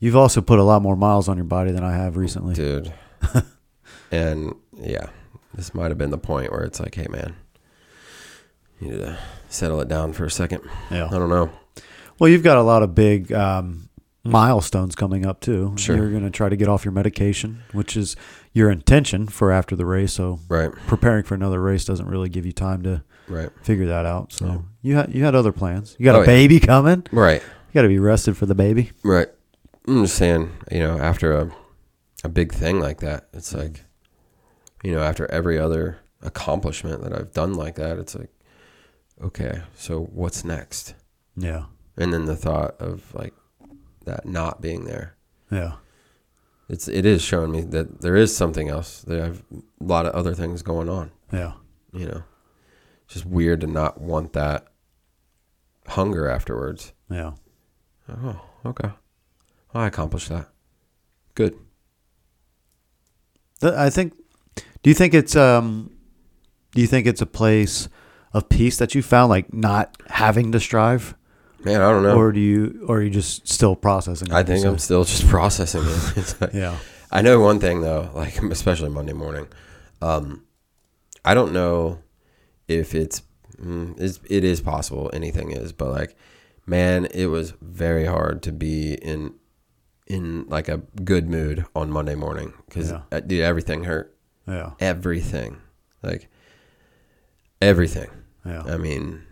you've 0.00 0.16
also 0.16 0.40
put 0.40 0.58
a 0.58 0.64
lot 0.64 0.82
more 0.82 0.96
miles 0.96 1.28
on 1.28 1.36
your 1.36 1.44
body 1.44 1.70
than 1.70 1.84
I 1.84 1.92
have 1.92 2.16
recently 2.16 2.54
dude. 2.54 2.92
and 4.10 4.54
yeah, 4.76 5.06
this 5.54 5.74
might 5.74 5.90
have 5.90 5.98
been 5.98 6.10
the 6.10 6.18
point 6.18 6.50
where 6.50 6.62
it's 6.62 6.80
like, 6.80 6.94
hey, 6.94 7.06
man, 7.08 7.36
you 8.80 8.88
need 8.88 8.98
to 8.98 9.18
settle 9.48 9.80
it 9.80 9.88
down 9.88 10.12
for 10.12 10.24
a 10.24 10.30
second. 10.30 10.62
yeah 10.90 11.06
I 11.06 11.10
don't 11.10 11.28
know. 11.28 11.50
Well, 12.18 12.28
you've 12.30 12.42
got 12.42 12.56
a 12.56 12.62
lot 12.62 12.82
of 12.82 12.94
big 12.94 13.32
um, 13.32 13.88
milestones 14.24 14.94
coming 14.94 15.26
up 15.26 15.40
too. 15.40 15.74
Sure. 15.76 15.96
You're 15.96 16.10
going 16.10 16.24
to 16.24 16.30
try 16.30 16.48
to 16.48 16.56
get 16.56 16.68
off 16.68 16.84
your 16.84 16.92
medication, 16.92 17.62
which 17.72 17.96
is 17.96 18.16
your 18.52 18.70
intention 18.70 19.26
for 19.28 19.50
after 19.50 19.74
the 19.76 19.86
race. 19.86 20.12
So 20.12 20.40
Right, 20.48 20.70
preparing 20.86 21.24
for 21.24 21.34
another 21.34 21.60
race 21.60 21.84
doesn't 21.84 22.06
really 22.06 22.28
give 22.28 22.46
you 22.46 22.52
time 22.52 22.82
to 22.82 23.02
right, 23.32 23.50
figure 23.62 23.86
that 23.86 24.06
out. 24.06 24.32
So 24.32 24.46
Yeah. 24.46 24.58
you 24.82 24.94
had 24.96 25.14
you 25.14 25.24
had 25.24 25.34
other 25.34 25.52
plans. 25.52 25.96
You 25.98 26.04
got 26.04 26.14
Oh, 26.14 26.18
a 26.18 26.22
yeah. 26.22 26.26
baby 26.26 26.60
coming. 26.60 27.04
right, 27.12 27.42
You 27.42 27.72
got 27.74 27.82
to 27.82 27.88
be 27.88 27.98
rested 27.98 28.36
for 28.36 28.46
the 28.46 28.54
baby. 28.54 28.90
right. 29.02 29.28
I'm 29.88 30.04
just 30.04 30.16
saying, 30.16 30.50
you 30.70 30.78
know, 30.78 30.98
after 30.98 31.32
a 31.32 31.50
a 32.24 32.28
big 32.28 32.52
thing 32.52 32.78
like 32.78 33.00
that, 33.00 33.28
it's 33.32 33.52
like, 33.52 33.84
you 34.84 34.92
know, 34.92 35.00
after 35.02 35.28
every 35.32 35.58
other 35.58 35.98
accomplishment 36.22 37.02
that 37.02 37.12
I've 37.12 37.32
done 37.32 37.54
like 37.54 37.74
that, 37.74 37.98
it's 37.98 38.14
like, 38.14 38.30
okay, 39.20 39.62
so 39.74 40.02
what's 40.04 40.44
next? 40.44 40.94
Yeah. 41.36 41.64
And 41.96 42.12
then 42.12 42.26
the 42.26 42.36
thought 42.36 42.80
of 42.80 43.12
like 43.14 43.34
that 44.04 44.24
not 44.24 44.60
being 44.60 44.84
there. 44.84 45.16
Yeah. 45.50 45.72
It's 46.68 46.86
it 46.88 47.04
is 47.04 47.20
showing 47.22 47.50
me 47.50 47.62
that 47.62 48.00
there 48.02 48.14
is 48.16 48.34
something 48.36 48.68
else. 48.68 49.02
That 49.02 49.20
I 49.20 49.24
have 49.26 49.42
a 49.52 49.84
lot 49.84 50.06
of 50.06 50.14
other 50.14 50.32
things 50.34 50.62
going 50.62 50.88
on. 50.88 51.10
Yeah. 51.32 51.54
You 51.92 52.06
know, 52.06 52.22
just 53.08 53.24
weird 53.26 53.60
to 53.62 53.66
not 53.66 54.00
want 54.00 54.32
that 54.32 54.66
hunger 55.88 56.28
afterwards. 56.28 56.92
Yeah. 57.10 57.32
Oh, 58.08 58.40
okay. 58.66 58.90
I 59.74 59.86
accomplished 59.86 60.28
that. 60.28 60.48
Good. 61.34 61.58
I 63.62 63.90
think. 63.90 64.14
Do 64.82 64.90
you 64.90 64.94
think 64.94 65.14
it's 65.14 65.36
um? 65.36 65.90
Do 66.72 66.80
you 66.80 66.86
think 66.86 67.06
it's 67.06 67.20
a 67.20 67.26
place 67.26 67.88
of 68.32 68.48
peace 68.48 68.78
that 68.78 68.94
you 68.94 69.02
found, 69.02 69.28
like 69.30 69.52
not 69.52 69.96
having 70.08 70.52
to 70.52 70.60
strive, 70.60 71.14
Man, 71.64 71.80
I 71.82 71.90
don't 71.90 72.02
know. 72.02 72.16
or 72.16 72.32
do 72.32 72.40
you, 72.40 72.84
or 72.88 72.96
are 72.98 73.02
you 73.02 73.10
just 73.10 73.46
still 73.46 73.76
processing? 73.76 74.28
it, 74.28 74.34
I 74.34 74.42
think 74.42 74.64
I'm 74.64 74.78
still 74.78 75.04
just 75.04 75.26
processing 75.28 75.82
it. 75.82 76.16
It's 76.16 76.40
like, 76.40 76.54
Yeah. 76.54 76.78
I 77.10 77.20
know 77.20 77.40
one 77.40 77.60
thing 77.60 77.82
though, 77.82 78.10
like 78.14 78.42
especially 78.42 78.88
Monday 78.88 79.12
morning. 79.12 79.48
Um, 80.00 80.44
I 81.24 81.34
don't 81.34 81.52
know 81.52 81.98
if 82.68 82.94
it's, 82.94 83.22
mm, 83.60 83.98
it's 84.00 84.20
it 84.28 84.44
is 84.44 84.60
possible. 84.60 85.10
Anything 85.12 85.50
is, 85.52 85.72
but 85.72 85.90
like, 85.90 86.16
man, 86.66 87.06
it 87.06 87.26
was 87.26 87.52
very 87.60 88.04
hard 88.06 88.42
to 88.44 88.52
be 88.52 88.94
in 88.94 89.34
in 90.06 90.46
like 90.48 90.68
a 90.68 90.78
good 91.04 91.28
mood 91.28 91.64
on 91.74 91.90
Monday 91.90 92.14
morning 92.14 92.52
because 92.66 92.90
Yeah. 92.90 93.20
dude, 93.20 93.40
everything 93.42 93.84
hurt. 93.84 94.14
Yeah. 94.46 94.70
Everything, 94.80 95.58
like 96.02 96.28
everything. 97.60 98.10
Yeah. 98.44 98.62
I 98.64 98.76
mean, 98.76 99.22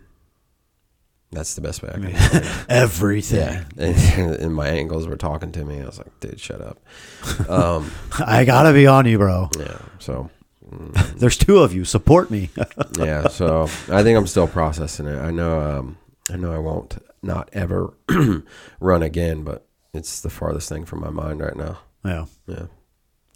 that's 1.31 1.55
the 1.55 1.61
best 1.61 1.81
way 1.81 1.89
I 1.93 1.99
can. 1.99 2.65
Everything. 2.69 3.39
Yeah, 3.39 3.63
and, 3.77 4.35
and 4.35 4.55
my 4.55 4.67
ankles 4.67 5.07
were 5.07 5.17
talking 5.17 5.51
to 5.53 5.63
me. 5.65 5.81
I 5.81 5.85
was 5.85 5.97
like, 5.97 6.17
"Dude, 6.19 6.39
shut 6.39 6.61
up." 6.61 6.79
Um, 7.49 7.91
I 8.25 8.45
gotta 8.45 8.73
be 8.73 8.87
on 8.87 9.05
you, 9.05 9.17
bro. 9.17 9.49
yeah. 9.59 9.77
So, 9.99 10.29
There's 11.15 11.37
two 11.37 11.59
of 11.59 11.73
you. 11.73 11.85
Support 11.85 12.31
me. 12.31 12.49
yeah. 12.97 13.27
So 13.27 13.63
I 13.89 14.03
think 14.03 14.17
I'm 14.17 14.27
still 14.27 14.47
processing 14.47 15.07
it. 15.07 15.19
I 15.19 15.31
know. 15.31 15.59
Um, 15.59 15.97
I 16.29 16.37
know 16.37 16.53
I 16.53 16.59
won't 16.59 16.97
not 17.21 17.49
ever 17.53 17.93
run 18.79 19.03
again, 19.03 19.43
but 19.43 19.67
it's 19.93 20.21
the 20.21 20.29
farthest 20.29 20.69
thing 20.69 20.85
from 20.85 21.01
my 21.01 21.09
mind 21.09 21.41
right 21.41 21.55
now. 21.55 21.79
yeah. 22.05 22.25
Yeah. 22.47 22.65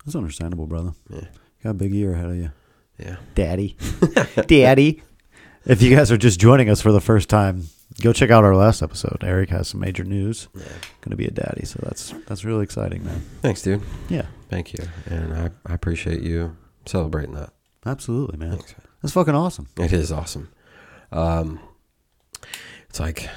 That's 0.05 0.15
understandable, 0.15 0.67
brother. 0.67 0.93
Yeah. 1.09 1.21
You 1.21 1.63
got 1.63 1.69
a 1.71 1.73
big 1.73 1.93
year 1.93 2.13
ahead 2.13 2.29
of 2.29 2.35
you. 2.35 2.51
Yeah. 2.99 3.15
Daddy. 3.33 3.75
Daddy. 4.47 5.01
If 5.65 5.81
you 5.81 5.95
guys 5.95 6.11
are 6.11 6.17
just 6.17 6.39
joining 6.39 6.69
us 6.69 6.79
for 6.79 6.91
the 6.91 7.01
first 7.01 7.27
time, 7.27 7.63
go 8.01 8.13
check 8.13 8.29
out 8.29 8.43
our 8.43 8.55
last 8.55 8.83
episode. 8.83 9.23
Eric 9.23 9.49
has 9.49 9.69
some 9.69 9.79
major 9.79 10.03
news. 10.03 10.47
Yeah. 10.53 10.63
Gonna 11.01 11.15
be 11.15 11.25
a 11.25 11.31
daddy, 11.31 11.65
so 11.65 11.79
that's 11.81 12.11
that's 12.27 12.45
really 12.45 12.63
exciting, 12.63 13.03
man. 13.03 13.21
Thanks, 13.41 13.63
dude. 13.63 13.81
Yeah. 14.09 14.27
Thank 14.47 14.73
you, 14.73 14.85
and 15.07 15.33
I, 15.33 15.49
I 15.65 15.73
appreciate 15.73 16.21
you 16.21 16.55
celebrating 16.85 17.35
that. 17.35 17.51
Absolutely, 17.85 18.37
man. 18.37 18.57
Thanks. 18.57 18.75
That's 19.01 19.13
fucking 19.13 19.35
awesome. 19.35 19.67
It 19.77 19.93
is 19.93 20.11
awesome. 20.11 20.49
Um, 21.11 21.59
it's 22.89 22.99
like, 22.99 23.29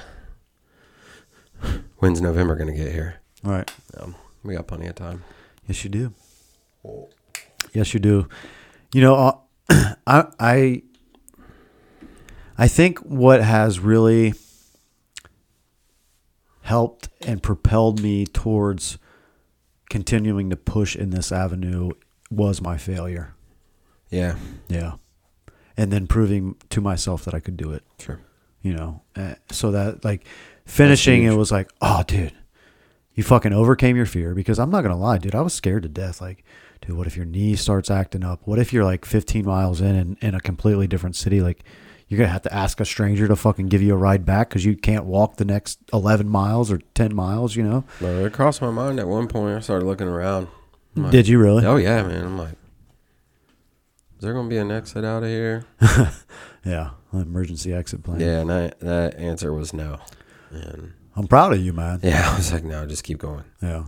when's 1.97 2.21
November 2.21 2.55
gonna 2.55 2.75
get 2.75 2.91
here? 2.91 3.21
All 3.45 3.51
right. 3.51 3.71
Um, 3.97 4.15
we 4.43 4.55
got 4.55 4.67
plenty 4.67 4.87
of 4.87 4.95
time. 4.95 5.23
Yes, 5.67 5.83
you 5.83 5.89
do. 5.89 6.13
Yes, 7.73 7.93
you 7.93 7.99
do. 7.99 8.27
You 8.93 9.01
know, 9.01 9.15
uh, 9.69 9.93
I 10.07 10.25
I 10.39 10.81
I 12.57 12.67
think 12.67 12.99
what 12.99 13.41
has 13.41 13.79
really 13.79 14.33
helped 16.61 17.09
and 17.25 17.41
propelled 17.41 18.01
me 18.01 18.25
towards 18.25 18.97
continuing 19.89 20.49
to 20.49 20.55
push 20.55 20.95
in 20.95 21.09
this 21.09 21.31
avenue 21.31 21.91
was 22.29 22.61
my 22.61 22.77
failure. 22.77 23.33
Yeah, 24.09 24.35
Yeah. 24.67 24.93
And 25.77 25.93
then 25.93 26.07
proving 26.07 26.55
to 26.71 26.81
myself 26.81 27.23
that 27.25 27.33
I 27.33 27.39
could 27.39 27.55
do 27.55 27.71
it. 27.71 27.83
sure. 27.99 28.19
you 28.61 28.73
know. 28.73 29.01
Uh, 29.15 29.35
so 29.49 29.71
that 29.71 30.03
like 30.03 30.25
finishing, 30.65 31.23
it 31.23 31.35
was 31.35 31.51
like, 31.51 31.69
oh, 31.81 32.03
dude, 32.05 32.33
you 33.13 33.23
fucking 33.23 33.53
overcame 33.53 33.95
your 33.95 34.05
fear 34.05 34.33
because 34.33 34.59
I'm 34.59 34.69
not 34.69 34.81
gonna 34.81 34.97
lie, 34.97 35.17
dude, 35.17 35.35
I 35.35 35.41
was 35.41 35.53
scared 35.53 35.83
to 35.83 35.89
death. 35.89 36.19
Like, 36.21 36.43
dude, 36.81 36.97
what 36.97 37.07
if 37.07 37.15
your 37.15 37.25
knee 37.25 37.55
starts 37.55 37.89
acting 37.89 38.23
up? 38.23 38.41
What 38.45 38.59
if 38.59 38.73
you're 38.73 38.83
like 38.83 39.05
15 39.05 39.45
miles 39.45 39.79
in 39.79 39.95
and 39.95 40.17
in 40.21 40.35
a 40.35 40.41
completely 40.41 40.87
different 40.87 41.15
city? 41.15 41.39
Like, 41.41 41.63
you're 42.07 42.17
gonna 42.17 42.29
have 42.29 42.41
to 42.41 42.53
ask 42.53 42.79
a 42.81 42.85
stranger 42.85 43.27
to 43.27 43.35
fucking 43.35 43.67
give 43.67 43.81
you 43.81 43.93
a 43.93 43.97
ride 43.97 44.25
back 44.25 44.49
because 44.49 44.65
you 44.65 44.75
can't 44.75 45.05
walk 45.05 45.37
the 45.37 45.45
next 45.45 45.79
11 45.93 46.27
miles 46.27 46.71
or 46.71 46.79
10 46.95 47.15
miles. 47.15 47.55
You 47.55 47.63
know? 47.63 47.83
But 48.01 48.15
it 48.15 48.33
crossed 48.33 48.61
my 48.61 48.71
mind 48.71 48.99
at 48.99 49.07
one 49.07 49.27
point. 49.27 49.55
I 49.55 49.59
started 49.59 49.85
looking 49.85 50.07
around. 50.07 50.47
Like, 50.95 51.11
Did 51.11 51.27
you 51.27 51.39
really? 51.39 51.65
Oh 51.65 51.77
yeah, 51.77 52.03
man. 52.03 52.25
I'm 52.25 52.37
like, 52.37 52.55
is 54.19 54.23
there 54.23 54.33
gonna 54.33 54.47
be 54.49 54.57
an 54.57 54.69
exit 54.71 55.03
out 55.05 55.23
of 55.23 55.29
here? 55.29 55.65
Yeah, 56.65 56.89
emergency 57.13 57.73
exit 57.73 58.03
plan. 58.03 58.19
Yeah, 58.19 58.41
and 58.41 58.49
that 58.49 58.79
that 58.81 59.15
answer 59.15 59.53
was 59.53 59.73
no. 59.73 59.99
And 60.51 60.91
I'm 61.15 61.25
proud 61.25 61.53
of 61.53 61.59
you, 61.61 61.71
man. 61.71 62.01
yeah, 62.03 62.29
I 62.31 62.35
was 62.35 62.51
like, 62.51 62.65
no, 62.65 62.85
just 62.85 63.05
keep 63.05 63.17
going. 63.17 63.45
Yeah. 63.61 63.85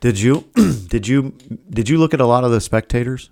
Did 0.00 0.18
you 0.18 0.46
did 0.88 1.06
you 1.06 1.32
did 1.70 1.88
you 1.88 1.96
look 1.98 2.12
at 2.12 2.20
a 2.20 2.26
lot 2.26 2.42
of 2.42 2.50
the 2.50 2.60
spectators? 2.60 3.30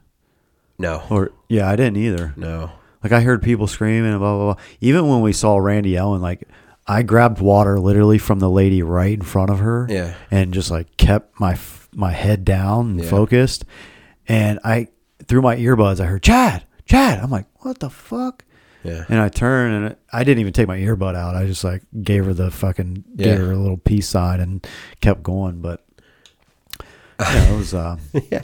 No, 0.78 1.02
Or 1.10 1.32
yeah, 1.48 1.68
I 1.68 1.74
didn't 1.74 1.96
either. 1.96 2.32
no. 2.36 2.70
Like 3.02 3.10
I 3.12 3.20
heard 3.20 3.42
people 3.42 3.66
screaming 3.66 4.10
and 4.12 4.20
blah 4.20 4.36
blah 4.36 4.54
blah. 4.54 4.62
Even 4.80 5.08
when 5.08 5.20
we 5.20 5.32
saw 5.32 5.56
Randy 5.58 5.96
Ellen, 5.96 6.22
like 6.22 6.48
I 6.86 7.02
grabbed 7.02 7.40
water 7.40 7.78
literally 7.80 8.18
from 8.18 8.38
the 8.38 8.48
lady 8.50 8.82
right 8.84 9.12
in 9.14 9.22
front 9.22 9.50
of 9.50 9.58
her. 9.58 9.86
Yeah. 9.90 10.14
And 10.30 10.54
just 10.54 10.70
like 10.70 10.96
kept 10.96 11.40
my 11.40 11.58
my 11.92 12.12
head 12.12 12.44
down 12.44 12.90
and 12.90 13.00
Yeah. 13.02 13.10
focused. 13.10 13.64
And 14.28 14.60
I 14.62 14.88
through 15.28 15.42
my 15.42 15.56
earbuds 15.56 16.00
I 16.00 16.06
heard 16.06 16.22
Chad, 16.22 16.64
Chad. 16.86 17.20
I'm 17.22 17.30
like, 17.30 17.46
what 17.60 17.78
the 17.78 17.90
fuck? 17.90 18.44
Yeah, 18.84 19.04
And 19.08 19.18
I 19.20 19.28
turned 19.28 19.74
and 19.84 19.96
I 20.12 20.22
didn't 20.24 20.38
even 20.40 20.52
take 20.52 20.68
my 20.68 20.78
earbud 20.78 21.14
out. 21.16 21.34
I 21.34 21.46
just 21.46 21.64
like 21.64 21.82
gave 22.02 22.24
her 22.24 22.32
the 22.32 22.50
fucking 22.50 23.04
Yeah. 23.16 23.24
gave 23.26 23.38
her 23.38 23.52
a 23.52 23.56
little 23.58 23.76
peace 23.76 24.08
sign 24.08 24.40
and 24.40 24.66
kept 25.00 25.22
going. 25.22 25.60
But 25.60 25.84
yeah, 27.20 27.52
it 27.52 27.56
was. 27.56 27.74
Uh, 27.74 27.96
yeah, 28.30 28.42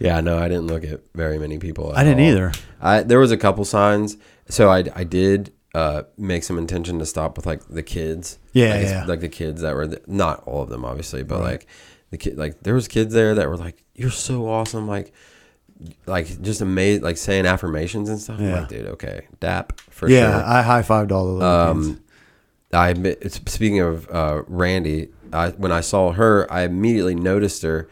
yeah. 0.00 0.20
No, 0.20 0.38
I 0.38 0.48
didn't 0.48 0.66
look 0.66 0.84
at 0.84 1.00
very 1.14 1.38
many 1.38 1.58
people. 1.58 1.92
I 1.94 2.02
didn't 2.04 2.20
all. 2.20 2.26
either. 2.30 2.52
I 2.80 3.02
there 3.02 3.20
was 3.20 3.30
a 3.30 3.36
couple 3.36 3.64
signs. 3.64 4.16
So 4.48 4.68
I 4.68 4.84
I 4.94 5.04
did 5.04 5.52
uh, 5.74 6.02
make 6.18 6.42
some 6.42 6.58
intention 6.58 6.98
to 6.98 7.06
stop 7.06 7.36
with 7.36 7.46
like 7.46 7.66
the 7.68 7.82
kids. 7.84 8.38
Yeah, 8.52 8.74
like, 8.74 8.82
yeah. 8.82 9.04
Like 9.06 9.20
the 9.20 9.28
kids 9.28 9.62
that 9.62 9.74
were 9.76 9.86
th- 9.86 10.02
not 10.08 10.42
all 10.46 10.62
of 10.62 10.68
them, 10.70 10.84
obviously, 10.84 11.22
but 11.22 11.40
like 11.40 11.66
the 12.10 12.18
kid, 12.18 12.36
like 12.36 12.60
there 12.62 12.74
was 12.74 12.88
kids 12.88 13.14
there 13.14 13.34
that 13.36 13.48
were 13.48 13.56
like, 13.56 13.82
"You're 13.94 14.10
so 14.10 14.48
awesome!" 14.48 14.88
Like, 14.88 15.12
like 16.06 16.40
just 16.42 16.60
amazed, 16.60 17.02
like 17.02 17.16
saying 17.16 17.46
affirmations 17.46 18.08
and 18.08 18.18
stuff. 18.20 18.38
I'm 18.38 18.46
Yeah. 18.46 18.60
like, 18.60 18.68
dude, 18.68 18.86
okay, 18.86 19.26
dap 19.40 19.78
for 19.80 20.08
yeah, 20.08 20.30
sure. 20.32 20.40
Yeah, 20.40 20.58
I 20.58 20.62
high 20.62 20.82
fived 20.82 21.12
all 21.12 21.26
the 21.26 21.32
little 21.32 21.74
kids. 21.74 21.88
Um, 21.88 22.00
I 22.72 22.88
admit- 22.90 23.32
speaking 23.48 23.80
of 23.80 24.08
uh, 24.10 24.42
Randy, 24.48 25.08
I, 25.32 25.50
when 25.50 25.72
I 25.72 25.80
saw 25.80 26.12
her, 26.12 26.50
I 26.52 26.62
immediately 26.62 27.14
noticed 27.14 27.62
her. 27.62 27.88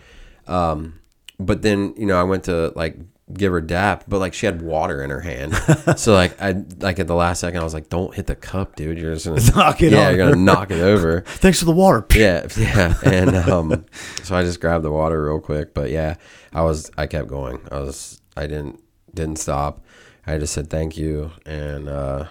Um, 0.46 1.00
but 1.38 1.62
then 1.62 1.94
you 1.96 2.06
know, 2.06 2.18
I 2.18 2.22
went 2.24 2.44
to 2.44 2.72
like 2.76 2.96
give 3.32 3.50
her 3.52 3.60
dap, 3.60 4.04
but 4.06 4.18
like 4.18 4.34
she 4.34 4.44
had 4.46 4.60
water 4.62 5.02
in 5.02 5.08
her 5.10 5.20
hand, 5.20 5.54
so 5.96 6.12
like 6.14 6.40
I 6.40 6.62
like 6.80 6.98
at 6.98 7.06
the 7.06 7.14
last 7.14 7.40
second, 7.40 7.60
I 7.60 7.64
was 7.64 7.72
like, 7.74 7.88
"Don't 7.88 8.14
hit 8.14 8.26
the 8.26 8.34
cup, 8.36 8.76
dude. 8.76 8.98
You're 8.98 9.14
just 9.14 9.26
gonna 9.26 9.40
Knock 9.56 9.82
it 9.82 9.92
yeah, 9.92 10.10
you're 10.10 10.22
over." 10.22 10.32
gonna 10.32 10.44
knock 10.44 10.70
it 10.70 10.80
over." 10.80 11.20
Thanks 11.26 11.58
for 11.58 11.64
the 11.64 11.72
water. 11.72 12.04
yeah, 12.14 12.46
yeah, 12.56 12.94
and 13.04 13.34
um, 13.34 13.84
so 14.22 14.36
I 14.36 14.42
just 14.42 14.60
grabbed 14.60 14.84
the 14.84 14.92
water 14.92 15.24
real 15.24 15.40
quick. 15.40 15.72
But 15.74 15.90
yeah, 15.90 16.16
I 16.54 16.62
was 16.62 16.90
I 16.96 17.06
kept 17.06 17.28
going. 17.28 17.60
I 17.70 17.80
was 17.80 18.20
I 18.36 18.46
didn't 18.46 18.80
didn't 19.14 19.36
stop. 19.38 19.84
I 20.26 20.38
just 20.38 20.52
said 20.54 20.70
thank 20.70 20.96
you 20.96 21.30
and 21.44 21.88
uh, 21.88 22.26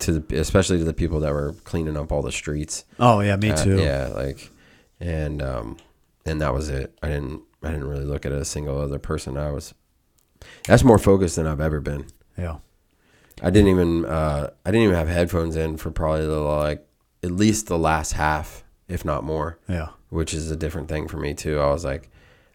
to 0.00 0.20
the, 0.20 0.38
especially 0.38 0.78
to 0.78 0.84
the 0.84 0.92
people 0.92 1.20
that 1.20 1.32
were 1.32 1.54
cleaning 1.64 1.96
up 1.96 2.12
all 2.12 2.22
the 2.22 2.32
streets. 2.32 2.84
Oh 2.98 3.20
yeah, 3.20 3.36
me 3.36 3.50
Uh, 3.50 3.56
too. 3.64 3.78
yeah, 3.80 4.08
like 4.08 4.50
and 5.00 5.40
um, 5.42 5.76
and 6.26 6.40
that 6.40 6.52
was 6.52 6.68
it. 6.68 6.96
I 7.02 7.08
didn't 7.08 7.42
I 7.62 7.70
didn't 7.70 7.88
really 7.88 8.04
look 8.04 8.26
at 8.26 8.32
a 8.32 8.44
single 8.44 8.78
other 8.78 8.98
person. 8.98 9.36
I 9.36 9.50
was 9.52 9.72
that's 10.66 10.84
more 10.84 10.98
focused 10.98 11.36
than 11.36 11.46
I've 11.46 11.60
ever 11.60 11.80
been. 11.80 12.06
yeah. 12.36 12.56
I 13.42 13.48
didn't 13.48 13.68
even 13.68 14.04
uh, 14.04 14.50
I 14.66 14.70
didn't 14.70 14.84
even 14.84 14.96
have 14.96 15.08
headphones 15.08 15.56
in 15.56 15.78
for 15.78 15.90
probably 15.90 16.26
the 16.26 16.40
like 16.40 16.86
at 17.22 17.30
least 17.30 17.68
the 17.68 17.78
last 17.78 18.12
half, 18.12 18.64
if 18.88 19.02
not 19.04 19.24
more 19.24 19.58
Yeah. 19.68 19.88
which 20.10 20.34
is 20.34 20.50
a 20.50 20.56
different 20.56 20.88
thing 20.88 21.08
for 21.08 21.16
me 21.16 21.32
too. 21.32 21.58
I 21.58 21.70
was 21.70 21.82
like, 21.84 22.10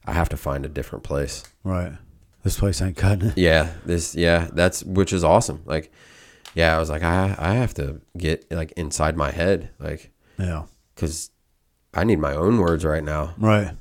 I 0.06 0.14
have 0.14 0.30
to 0.30 0.38
find 0.38 0.66
a 0.66 0.70
different 0.70 1.04
place. 1.04 1.44
Right. 1.64 1.94
This 2.44 2.60
place 2.60 2.82
ain't 2.82 2.96
cutting 2.98 3.30
it. 3.30 3.38
Yeah, 3.38 3.72
this 3.86 4.14
yeah, 4.16 4.50
that's 4.54 4.84
which 4.84 5.12
is 5.12 5.24
awesome. 5.24 5.62
Like, 5.66 5.92
yeah, 6.54 6.76
I 6.76 6.80
was 6.80 6.90
like, 6.90 7.02
I 7.04 7.36
I 7.40 7.54
have 7.56 7.74
to 7.76 8.02
get 8.18 8.50
like 8.52 8.72
inside 8.74 9.18
my 9.18 9.32
head, 9.32 9.70
like, 9.80 10.12
Yeah. 10.38 10.66
because 10.94 11.32
I 11.94 12.04
need 12.04 12.20
my 12.20 12.36
own 12.36 12.60
words 12.60 12.86
right 12.86 13.04
now. 13.04 13.34
Right. 13.38 13.72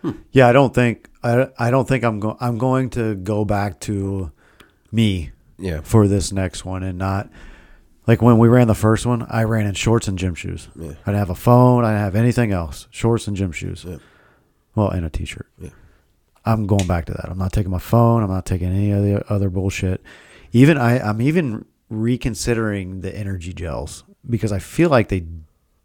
Hmm. 0.00 0.12
Yeah, 0.32 0.48
I 0.48 0.52
don't 0.52 0.74
think 0.74 1.10
I, 1.22 1.48
I 1.58 1.70
don't 1.70 1.86
think 1.86 2.02
I'm 2.04 2.18
going 2.20 2.36
I'm 2.40 2.56
going 2.56 2.88
to 2.90 3.14
go 3.14 3.44
back 3.44 3.78
to 3.80 4.32
me 4.90 5.32
Yeah, 5.58 5.82
for 5.82 6.08
this 6.08 6.32
next 6.32 6.64
one 6.64 6.82
and 6.82 6.96
not 6.98 7.28
like 8.06 8.22
when 8.22 8.38
we 8.38 8.48
ran 8.48 8.66
the 8.68 8.74
first 8.74 9.04
one, 9.04 9.26
I 9.28 9.44
ran 9.44 9.66
in 9.66 9.74
shorts 9.74 10.08
and 10.08 10.18
gym 10.18 10.34
shoes. 10.34 10.68
Yeah. 10.74 10.92
I 11.04 11.10
didn't 11.12 11.16
have 11.16 11.30
a 11.30 11.34
phone, 11.34 11.84
I 11.84 11.90
didn't 11.90 12.04
have 12.04 12.16
anything 12.16 12.52
else. 12.52 12.88
Shorts 12.90 13.28
and 13.28 13.36
gym 13.36 13.52
shoes. 13.52 13.84
Yeah. 13.86 13.98
Well, 14.80 14.90
and 14.90 15.04
a 15.04 15.10
t-shirt. 15.10 15.46
Yeah. 15.58 15.70
I'm 16.44 16.66
going 16.66 16.86
back 16.86 17.04
to 17.06 17.12
that. 17.12 17.28
I'm 17.28 17.38
not 17.38 17.52
taking 17.52 17.70
my 17.70 17.78
phone. 17.78 18.22
I'm 18.22 18.30
not 18.30 18.46
taking 18.46 18.68
any 18.68 18.90
of 18.92 19.02
the 19.02 19.32
other 19.32 19.50
bullshit. 19.50 20.02
Even 20.52 20.78
I, 20.78 20.98
I'm 20.98 21.20
even 21.20 21.66
reconsidering 21.90 23.00
the 23.02 23.14
energy 23.16 23.52
gels 23.52 24.04
because 24.28 24.52
I 24.52 24.58
feel 24.58 24.90
like 24.90 25.08
they 25.08 25.24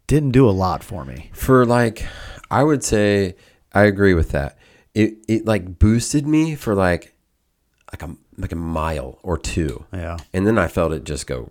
didn't 0.06 0.30
do 0.32 0.48
a 0.48 0.50
lot 0.52 0.82
for 0.82 1.04
me. 1.04 1.30
for 1.34 1.64
like, 1.66 2.06
I 2.50 2.62
would 2.64 2.82
say 2.82 3.36
I 3.72 3.84
agree 3.84 4.14
with 4.14 4.30
that. 4.30 4.56
It 4.94 5.16
it 5.28 5.44
like 5.46 5.78
boosted 5.78 6.26
me 6.26 6.54
for 6.54 6.74
like 6.74 7.14
like 7.92 8.02
a 8.02 8.16
like 8.38 8.52
a 8.52 8.56
mile 8.56 9.18
or 9.22 9.36
two, 9.36 9.84
Yeah. 9.92 10.16
and 10.32 10.46
then 10.46 10.56
I 10.58 10.68
felt 10.68 10.92
it 10.92 11.04
just 11.04 11.26
go. 11.26 11.50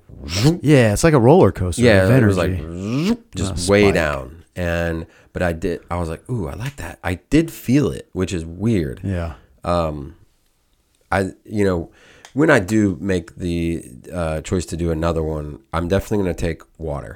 Yeah, 0.62 0.94
it's 0.94 1.04
like 1.04 1.14
a 1.14 1.20
roller 1.20 1.52
coaster. 1.52 1.84
yeah, 1.84 2.08
it 2.18 2.24
was 2.26 2.38
like 2.38 2.54
just 3.36 3.70
way 3.70 3.92
down. 3.92 4.44
And 4.56 5.06
but 5.36 5.42
I 5.44 5.52
did. 5.54 5.82
I 5.92 5.98
was 6.00 6.08
like, 6.10 6.24
ooh, 6.30 6.48
I 6.48 6.56
like 6.56 6.78
that. 6.78 6.98
I 7.04 7.16
did 7.30 7.52
feel 7.52 7.92
it, 7.92 8.08
which 8.14 8.32
is 8.34 8.44
weird. 8.46 9.02
yeah, 9.04 9.34
Um, 9.66 10.16
I 11.12 11.20
you 11.44 11.66
know 11.68 11.92
when 12.34 12.50
I 12.50 12.60
do 12.60 12.98
make 13.00 13.36
the 13.36 13.84
uh, 14.12 14.42
choice 14.42 14.66
to 14.68 14.78
do 14.78 14.92
another 14.92 15.22
one, 15.24 15.60
I'm 15.74 15.88
definitely 15.88 16.24
going 16.24 16.36
to 16.36 16.42
take 16.42 16.62
water. 16.78 17.14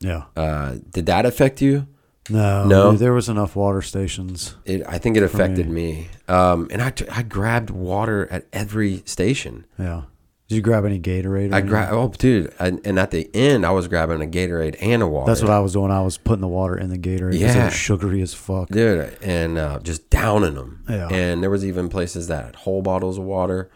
yeah. 0.00 0.22
Uh, 0.36 0.76
did 0.90 1.06
that 1.06 1.24
affect 1.26 1.60
you? 1.60 1.86
No, 2.30 2.64
No? 2.66 2.92
there 2.92 3.12
was 3.12 3.28
enough 3.28 3.54
water 3.56 3.82
stations. 3.82 4.56
It, 4.64 4.82
I 4.88 4.96
think 4.98 5.16
it 5.18 5.22
affected 5.22 5.68
me. 5.68 6.08
Um, 6.28 6.68
and 6.70 6.80
I, 6.80 6.92
I 7.12 7.22
grabbed 7.22 7.68
water 7.70 8.26
at 8.30 8.46
every 8.52 9.02
station. 9.04 9.66
Yeah. 9.78 10.02
Did 10.48 10.56
you 10.56 10.60
grab 10.62 10.84
any 10.84 11.00
Gatorade? 11.00 11.52
Or 11.52 11.54
I 11.54 11.60
grabbed, 11.62 11.92
oh, 11.94 12.08
dude. 12.08 12.52
And, 12.58 12.78
and 12.84 12.98
at 12.98 13.10
the 13.10 13.30
end, 13.34 13.64
I 13.64 13.70
was 13.70 13.88
grabbing 13.88 14.20
a 14.22 14.26
Gatorade 14.26 14.76
and 14.80 15.02
a 15.02 15.06
water. 15.08 15.30
That's 15.30 15.40
what 15.40 15.50
I 15.50 15.58
was 15.60 15.72
doing. 15.72 15.90
I 15.90 16.02
was 16.02 16.18
putting 16.18 16.42
the 16.42 16.48
water 16.48 16.76
in 16.76 16.90
the 16.90 16.98
Gatorade 16.98 17.30
because 17.32 17.54
it 17.54 17.58
Yeah. 17.58 17.64
was 17.64 17.74
sugary 17.74 18.20
as 18.20 18.34
fuck. 18.34 18.68
dude, 18.68 19.16
and 19.22 19.56
uh, 19.56 19.78
just 19.82 20.10
downing 20.10 20.54
them. 20.54 20.84
Yeah. 20.88 21.08
And 21.08 21.42
there 21.42 21.48
was 21.50 21.64
even 21.64 21.88
places 21.88 22.28
that 22.28 22.44
had 22.44 22.56
whole 22.56 22.82
bottles 22.82 23.16
of 23.16 23.24
water. 23.24 23.70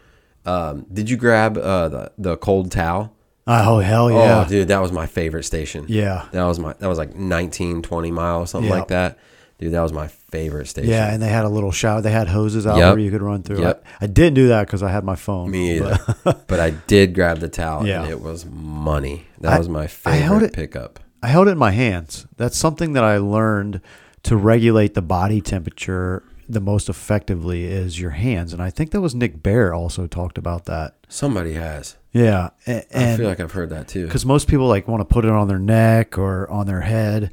Um, 0.45 0.85
did 0.93 1.09
you 1.09 1.17
grab 1.17 1.57
uh, 1.57 1.89
the 1.89 2.11
the 2.17 2.37
cold 2.37 2.71
towel? 2.71 3.13
Oh 3.47 3.79
hell 3.79 4.11
yeah, 4.11 4.43
Oh, 4.45 4.47
dude, 4.49 4.67
that 4.67 4.79
was 4.79 4.91
my 4.91 5.07
favorite 5.07 5.43
station. 5.43 5.85
yeah, 5.87 6.27
That 6.33 6.43
was 6.43 6.59
my 6.59 6.73
that 6.73 6.87
was 6.87 6.99
like 6.99 7.15
19, 7.15 7.81
20 7.81 8.11
miles, 8.11 8.51
something 8.51 8.69
Yeah. 8.69 8.77
like 8.77 8.89
that. 8.89 9.17
Dude, 9.57 9.73
that 9.73 9.81
was 9.81 9.91
my 9.91 10.07
favorite 10.31 10.67
station. 10.67 10.89
yeah. 10.91 11.11
And 11.13 11.21
they 11.21 11.29
had 11.29 11.45
a 11.45 11.49
little 11.49 11.71
shower. 11.71 12.01
They 12.01 12.11
had 12.11 12.27
hoses 12.27 12.65
out 12.67 12.77
Yep. 12.77 12.89
where 12.93 12.99
you 12.99 13.11
could 13.11 13.21
run 13.21 13.43
through. 13.43 13.61
Yep. 13.61 13.85
I, 14.01 14.05
I 14.05 14.07
didn't 14.07 14.33
do 14.35 14.47
that 14.49 14.67
because 14.67 14.83
I 14.83 14.89
had 14.91 15.03
my 15.03 15.15
phone. 15.15 15.51
Me 15.51 15.79
but- 15.81 16.01
either. 16.25 16.43
but 16.47 16.59
I 16.59 16.69
did 16.71 17.13
grab 17.15 17.39
the 17.39 17.49
towel 17.49 17.85
Yeah. 17.87 18.01
and 18.03 18.11
it 18.11 18.21
was 18.21 18.45
money. 18.45 19.25
That 19.41 19.53
I- 19.53 19.57
was 19.59 19.69
my 19.69 19.87
favorite 19.87 20.17
I 20.17 20.21
held 20.21 20.43
it- 20.43 20.53
pickup. 20.53 20.99
I 21.21 21.27
held 21.27 21.47
it 21.47 21.51
in 21.51 21.57
my 21.57 21.71
hands. 21.71 22.25
That's 22.37 22.57
something 22.57 22.93
that 22.93 23.03
I 23.03 23.17
learned 23.17 23.81
to 24.23 24.37
regulate 24.37 24.93
the 24.93 25.01
body 25.01 25.41
temperature 25.41 26.23
the 26.49 26.59
most 26.59 26.89
effectively 26.89 27.65
is 27.65 27.99
your 28.01 28.09
hands. 28.11 28.51
And 28.53 28.61
I 28.61 28.69
think 28.71 28.89
that 28.91 29.01
was 29.01 29.13
Nick 29.13 29.43
Bare 29.43 29.71
also 29.73 30.07
talked 30.07 30.37
about 30.39 30.65
that. 30.65 30.95
Somebody 31.07 31.53
has. 31.53 31.95
Yeah. 32.11 32.49
a- 32.67 32.77
I 32.77 32.83
And 32.91 33.17
feel 33.19 33.27
like 33.29 33.39
I've 33.39 33.51
heard 33.51 33.69
that 33.69 33.87
too. 33.87 34.05
because 34.07 34.25
most 34.25 34.47
people 34.47 34.67
like 34.67 34.87
want 34.87 35.01
to 35.01 35.05
put 35.05 35.25
it 35.25 35.31
on 35.31 35.47
their 35.47 35.59
neck 35.59 36.17
or 36.17 36.49
on 36.49 36.65
their 36.65 36.81
head 36.81 37.31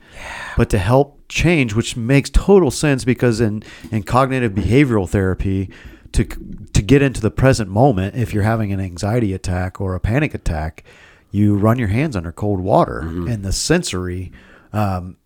but 0.56 0.68
to 0.70 0.78
help 0.78 1.18
change 1.30 1.74
which 1.74 1.96
makes 1.96 2.28
total 2.30 2.70
sense 2.70 3.04
because 3.04 3.40
in 3.40 3.62
in 3.90 4.02
cognitive 4.02 4.52
behavioral 4.52 5.08
therapy 5.08 5.70
to 6.12 6.24
to 6.24 6.82
get 6.82 7.00
into 7.00 7.20
the 7.22 7.30
present 7.30 7.70
moment 7.70 8.14
if 8.16 8.34
you're 8.34 8.42
having 8.44 8.70
an 8.70 8.78
anxiety 8.80 9.32
attack 9.32 9.80
or 9.80 9.94
a 9.94 10.00
panic 10.00 10.34
attack 10.34 10.84
you 11.30 11.56
run 11.56 11.78
your 11.78 11.88
hands 11.88 12.14
under 12.14 12.30
cold 12.30 12.60
water 12.60 13.00
and 13.00 13.42
the 13.44 13.52
sensory 13.52 14.30
um, 14.74 15.16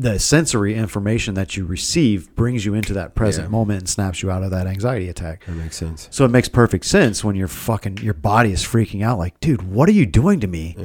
the 0.00 0.18
sensory 0.18 0.74
information 0.74 1.34
that 1.34 1.56
you 1.56 1.64
receive 1.66 2.34
brings 2.34 2.64
you 2.64 2.74
into 2.74 2.92
that 2.94 3.14
present 3.14 3.46
Yeah. 3.46 3.50
moment 3.50 3.80
and 3.80 3.88
snaps 3.88 4.22
you 4.22 4.30
out 4.30 4.42
of 4.42 4.50
that 4.50 4.66
anxiety 4.66 5.08
attack. 5.08 5.44
That 5.46 5.52
makes 5.56 5.76
sense. 5.76 6.08
So 6.10 6.24
it 6.24 6.28
makes 6.30 6.48
perfect 6.48 6.84
sense 6.86 7.22
when 7.22 7.36
you're 7.36 7.48
fucking 7.48 7.98
your 7.98 8.14
body 8.14 8.52
is 8.52 8.62
freaking 8.62 9.02
out 9.04 9.18
like, 9.18 9.38
dude, 9.40 9.62
what 9.62 9.88
are 9.88 9.92
you 9.92 10.06
doing 10.06 10.40
to 10.40 10.46
me? 10.46 10.76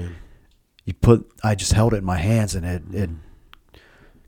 You 0.86 0.94
put 0.94 1.30
I 1.44 1.56
just 1.56 1.74
held 1.74 1.94
it 1.94 1.98
in 1.98 2.06
my 2.06 2.18
hands 2.18 2.56
and 2.56 2.66
it 2.66 2.84
it 2.94 3.10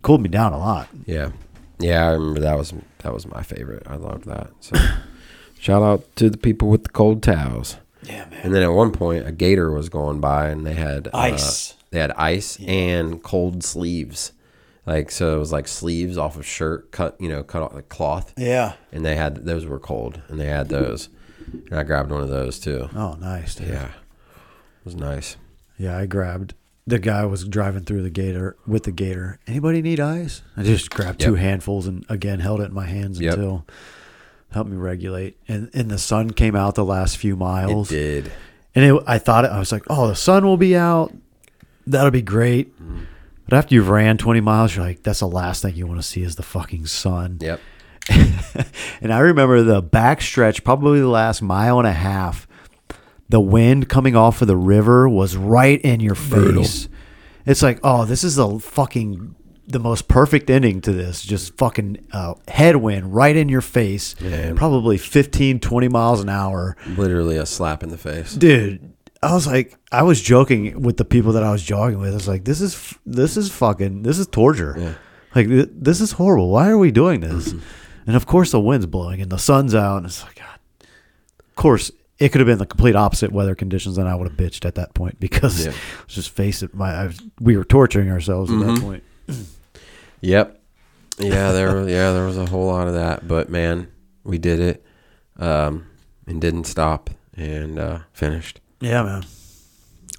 cooled 0.01 0.21
me 0.21 0.29
down 0.29 0.53
a 0.53 0.57
lot. 0.57 0.87
Yeah, 1.05 1.31
yeah. 1.79 2.07
I 2.07 2.11
remember 2.13 2.39
that 2.41 2.57
was 2.57 2.73
that 2.99 3.13
was 3.13 3.25
my 3.27 3.43
favorite. 3.43 3.83
I 3.87 3.95
loved 3.95 4.25
that. 4.25 4.51
So 4.61 4.75
shout 5.59 5.83
out 5.83 6.15
to 6.17 6.29
the 6.29 6.37
people 6.37 6.69
with 6.69 6.83
the 6.83 6.89
cold 6.89 7.21
towels. 7.23 7.77
Yeah, 8.03 8.25
man. 8.29 8.39
And 8.43 8.55
then 8.55 8.63
at 8.63 8.71
one 8.71 8.91
point, 8.91 9.27
a 9.27 9.31
gator 9.31 9.71
was 9.71 9.89
going 9.89 10.19
by, 10.21 10.47
and 10.49 10.65
they 10.65 10.75
had 10.75 11.07
uh, 11.07 11.17
Ice. 11.17 11.73
they 11.89 11.99
had 11.99 12.11
ice 12.11 12.57
and 12.65 13.21
cold 13.23 13.63
sleeves. 13.63 14.31
Like 14.87 15.11
so, 15.11 15.35
it 15.35 15.39
was 15.39 15.51
like 15.51 15.67
sleeves 15.67 16.17
off 16.17 16.37
of 16.37 16.45
shirt 16.45 16.91
cut, 16.91 17.15
you 17.19 17.27
know, 17.29 17.43
cut 17.43 17.61
off 17.61 17.73
the 17.73 17.81
cloth, 17.83 18.33
Yeah. 18.37 18.73
and 18.91 19.05
they 19.05 19.15
had 19.15 19.45
those 19.45 19.65
were 19.65 19.79
cold, 19.79 20.21
and 20.29 20.39
they 20.39 20.47
had 20.47 20.69
those, 20.69 21.09
and 21.69 21.77
I 21.77 21.83
grabbed 21.83 22.09
one 22.09 22.21
of 22.23 22.29
those 22.29 22.57
too. 22.57 22.89
Oh, 22.95 23.15
nice. 23.19 23.55
Dude. 23.55 23.67
Yeah, 23.67 23.87
it 23.87 24.85
was 24.85 24.95
nice. 24.95 25.35
Yeah, 25.77 25.97
I 25.97 26.05
grabbed 26.05 26.53
the 26.87 26.99
guy 26.99 27.25
was 27.25 27.45
driving 27.45 27.83
through 27.83 28.01
the 28.01 28.09
gator 28.09 28.55
with 28.65 28.83
the 28.83 28.93
gator. 28.93 29.39
Anybody 29.45 29.81
need 29.81 29.99
ice? 29.99 30.41
I 30.55 30.63
just 30.63 30.89
grabbed 30.89 31.19
two 31.19 31.35
handfuls 31.35 31.85
and 31.85 32.05
again 32.07 32.39
held 32.39 32.61
it 32.61 32.69
in 32.69 32.73
my 32.73 32.85
hands 32.85 33.19
Yep. 33.19 33.33
until 33.33 33.65
helped 34.51 34.69
me 34.69 34.77
regulate. 34.77 35.37
And 35.49 35.69
and 35.73 35.91
the 35.91 35.97
sun 35.97 36.31
came 36.31 36.55
out 36.55 36.75
the 36.75 36.85
last 36.85 37.17
few 37.17 37.33
It 37.33 37.39
miles. 37.39 37.89
did. 37.89 38.31
And 38.73 38.85
it, 38.85 39.03
I 39.05 39.17
thought 39.17 39.43
it, 39.43 39.51
I 39.51 39.59
was 39.59 39.73
like, 39.73 39.83
oh, 39.89 40.07
the 40.07 40.15
sun 40.15 40.45
will 40.45 40.55
be 40.55 40.77
out. 40.77 41.13
That'll 41.85 42.09
be 42.11 42.21
great. 42.21 42.73
Mm-hmm. 42.81 43.03
But 43.47 43.57
after 43.57 43.75
you've 43.75 43.89
ran 43.89 44.17
20 44.17 44.41
miles, 44.41 44.75
you're 44.75 44.85
like, 44.85 45.03
that's 45.03 45.19
the 45.19 45.27
last 45.27 45.61
thing 45.61 45.75
you 45.75 45.87
want 45.87 45.99
to 45.99 46.07
see 46.07 46.21
is 46.23 46.35
the 46.35 46.43
fucking 46.43 46.85
sun. 46.85 47.37
Yep. 47.41 47.59
and 49.01 49.13
I 49.13 49.19
remember 49.19 49.63
the 49.63 49.81
back 49.81 50.21
stretch, 50.21 50.63
probably 50.63 50.99
the 50.99 51.07
last 51.07 51.41
mile 51.41 51.79
and 51.79 51.87
a 51.87 51.93
half, 51.93 52.47
the 53.29 53.39
wind 53.39 53.89
coming 53.89 54.15
off 54.15 54.41
of 54.41 54.47
the 54.47 54.57
river 54.57 55.07
was 55.07 55.35
right 55.35 55.81
in 55.81 55.99
your 55.99 56.15
Brutal. 56.15 56.63
face. 56.63 56.89
It's 57.45 57.61
like, 57.61 57.79
oh, 57.83 58.05
this 58.05 58.23
is 58.23 58.35
the 58.35 58.59
fucking 58.59 59.35
the 59.67 59.79
most 59.79 60.07
perfect 60.07 60.49
ending 60.49 60.79
to 60.81 60.93
this. 60.93 61.21
Just 61.21 61.57
fucking 61.57 62.07
uh, 62.13 62.35
headwind 62.47 63.13
right 63.13 63.35
in 63.35 63.49
your 63.49 63.61
face. 63.61 64.19
Man. 64.21 64.55
Probably 64.55 64.97
15, 64.97 65.59
20 65.59 65.87
miles 65.89 66.21
an 66.21 66.29
hour. 66.29 66.77
Literally 66.87 67.37
a 67.37 67.45
slap 67.45 67.83
in 67.83 67.89
the 67.89 67.97
face. 67.97 68.33
Dude, 68.33 68.93
I 69.27 69.33
was 69.33 69.45
like, 69.47 69.77
I 69.91 70.03
was 70.03 70.21
joking 70.21 70.81
with 70.81 70.97
the 70.97 71.05
people 71.05 71.33
that 71.33 71.43
I 71.43 71.51
was 71.51 71.61
jogging 71.63 71.99
with. 71.99 72.11
I 72.11 72.13
was 72.15 72.27
like, 72.27 72.45
this 72.45 72.61
is 72.61 72.93
this 73.05 73.37
is 73.37 73.49
fucking 73.51 74.03
this 74.03 74.19
is 74.19 74.27
torture. 74.27 74.75
Yeah. 74.77 74.93
Like 75.35 75.47
th- 75.47 75.69
this 75.73 76.01
is 76.01 76.13
horrible. 76.13 76.49
Why 76.49 76.69
are 76.69 76.77
we 76.77 76.91
doing 76.91 77.19
this? 77.21 77.53
And 78.05 78.15
of 78.15 78.25
course, 78.25 78.51
the 78.51 78.59
wind's 78.59 78.85
blowing 78.85 79.21
and 79.21 79.29
the 79.31 79.37
sun's 79.37 79.75
out, 79.75 79.97
and 79.97 80.05
it's 80.05 80.23
like, 80.23 80.35
God. 80.37 80.59
Of 81.39 81.55
course, 81.55 81.91
it 82.19 82.29
could 82.29 82.39
have 82.39 82.47
been 82.47 82.57
the 82.57 82.65
complete 82.65 82.95
opposite 82.95 83.31
weather 83.31 83.53
conditions, 83.55 83.97
and 83.97 84.07
I 84.07 84.15
would 84.15 84.27
have 84.29 84.37
bitched 84.37 84.65
at 84.65 84.75
that 84.75 84.93
point 84.93 85.19
because 85.19 85.65
Yeah. 85.65 85.71
let's 85.99 86.13
just 86.15 86.29
face 86.29 86.63
it, 86.63 86.73
my 86.73 86.91
I 86.93 87.07
was, 87.07 87.21
we 87.41 87.57
were 87.57 87.65
torturing 87.65 88.09
ourselves 88.09 88.51
at 88.51 88.59
that 88.59 88.79
point. 88.81 89.03
Yep. 90.21 90.59
Yeah, 91.19 91.51
there 91.51 91.75
was 91.75 91.87
yeah, 91.89 92.11
there 92.13 92.25
was 92.25 92.37
a 92.37 92.45
whole 92.45 92.67
lot 92.67 92.87
of 92.87 92.93
that, 92.93 93.27
but 93.27 93.49
man, 93.49 93.87
we 94.23 94.37
did 94.37 94.59
it. 94.59 94.85
Um 95.37 95.87
and 96.25 96.39
didn't 96.41 96.65
stop 96.65 97.09
and 97.35 97.77
uh 97.79 97.99
finished. 98.13 98.59
Yeah, 98.79 99.03
man. 99.03 99.25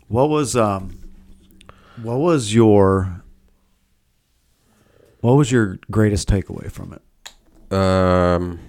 What 0.09 0.31
was 0.31 0.57
um, 0.57 0.99
what 2.03 2.17
was 2.17 2.55
your 2.55 3.23
what 5.21 5.35
was 5.35 5.53
your 5.53 5.79
greatest 5.91 6.29
takeaway 6.29 6.71
from 6.71 6.95
it? 6.95 7.73
Um 7.73 8.61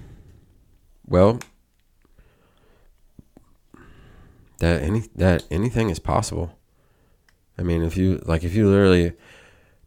well, 1.08 1.40
that 4.60 4.82
any 4.84 5.04
that 5.16 5.44
anything 5.50 5.90
is 5.90 6.00
possible. 6.00 6.58
I 7.58 7.64
mean, 7.64 7.84
if 7.84 7.98
you 7.98 8.22
like 8.26 8.44
if 8.44 8.54
you 8.54 8.70
literally 8.70 9.14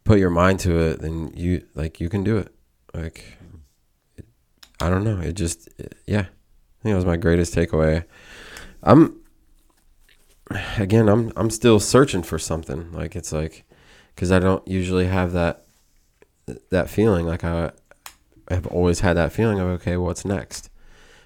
put 0.04 0.18
your 0.18 0.30
mind 0.30 0.60
to 0.60 0.78
it, 0.78 1.00
then 1.00 1.32
you 1.36 1.64
like 1.74 2.00
you 2.00 2.08
can 2.08 2.24
do 2.24 2.38
it. 2.38 2.52
Like 2.94 3.24
I 4.80 4.90
don't 4.90 5.04
know, 5.04 5.20
it 5.20 5.34
just 5.34 5.68
yeah. 6.06 6.20
I 6.20 6.82
think 6.82 6.94
it 6.94 6.96
was 6.96 7.04
my 7.04 7.16
greatest 7.16 7.54
takeaway. 7.54 8.04
I'm 8.82 9.21
again, 10.78 11.08
I'm 11.08 11.32
I'm 11.36 11.50
still 11.50 11.80
searching 11.80 12.22
for 12.22 12.38
something. 12.38 12.92
Like 12.92 13.16
it's 13.16 13.32
like 13.32 13.64
cuz 14.16 14.30
I 14.32 14.38
don't 14.38 14.66
usually 14.66 15.06
have 15.06 15.32
that 15.32 15.64
that 16.70 16.90
feeling 16.90 17.26
like 17.26 17.44
I 17.44 17.70
I've 18.48 18.66
always 18.66 19.00
had 19.00 19.16
that 19.16 19.32
feeling 19.32 19.58
of 19.60 19.68
okay, 19.68 19.96
what's 19.96 20.24
next? 20.24 20.70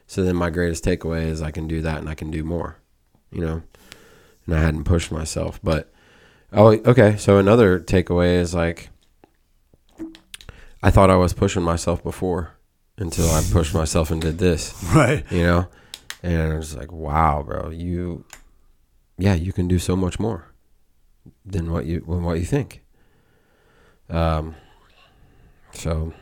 So 0.06 0.22
then 0.22 0.36
my 0.36 0.50
greatest 0.50 0.84
takeaway 0.84 1.26
is 1.26 1.42
I 1.42 1.50
can 1.50 1.66
do 1.66 1.82
that 1.82 1.98
and 1.98 2.08
I 2.08 2.14
can 2.14 2.30
do 2.30 2.44
more, 2.44 2.76
you 3.32 3.40
know. 3.40 3.62
And 4.46 4.54
I 4.54 4.60
hadn't 4.60 4.84
pushed 4.84 5.10
myself, 5.10 5.58
but 5.62 5.92
oh, 6.52 6.68
okay. 6.72 7.16
So 7.16 7.38
another 7.38 7.80
takeaway 7.80 8.36
is 8.38 8.54
like 8.54 8.90
I 10.82 10.90
thought 10.90 11.10
I 11.10 11.16
was 11.16 11.32
pushing 11.32 11.62
myself 11.62 12.02
before 12.02 12.52
until 12.98 13.28
I 13.30 13.42
pushed 13.50 13.74
myself 13.74 14.10
and 14.10 14.20
did 14.22 14.38
this, 14.38 14.72
Right. 14.94 15.24
you 15.30 15.42
know. 15.42 15.68
And 16.22 16.52
I 16.52 16.56
was 16.56 16.76
like, 16.76 16.92
wow, 16.92 17.42
bro, 17.46 17.70
you, 17.70 18.24
yeah, 19.18 19.34
you 19.34 19.52
can 19.52 19.68
do 19.68 19.78
so 19.78 19.96
much 19.96 20.18
more 20.18 20.52
than 21.44 21.70
what 21.72 21.86
you 21.86 22.00
than 22.00 22.24
what 22.24 22.38
you 22.38 22.44
think. 22.44 22.82
Um. 24.08 24.54
So. 25.72 26.12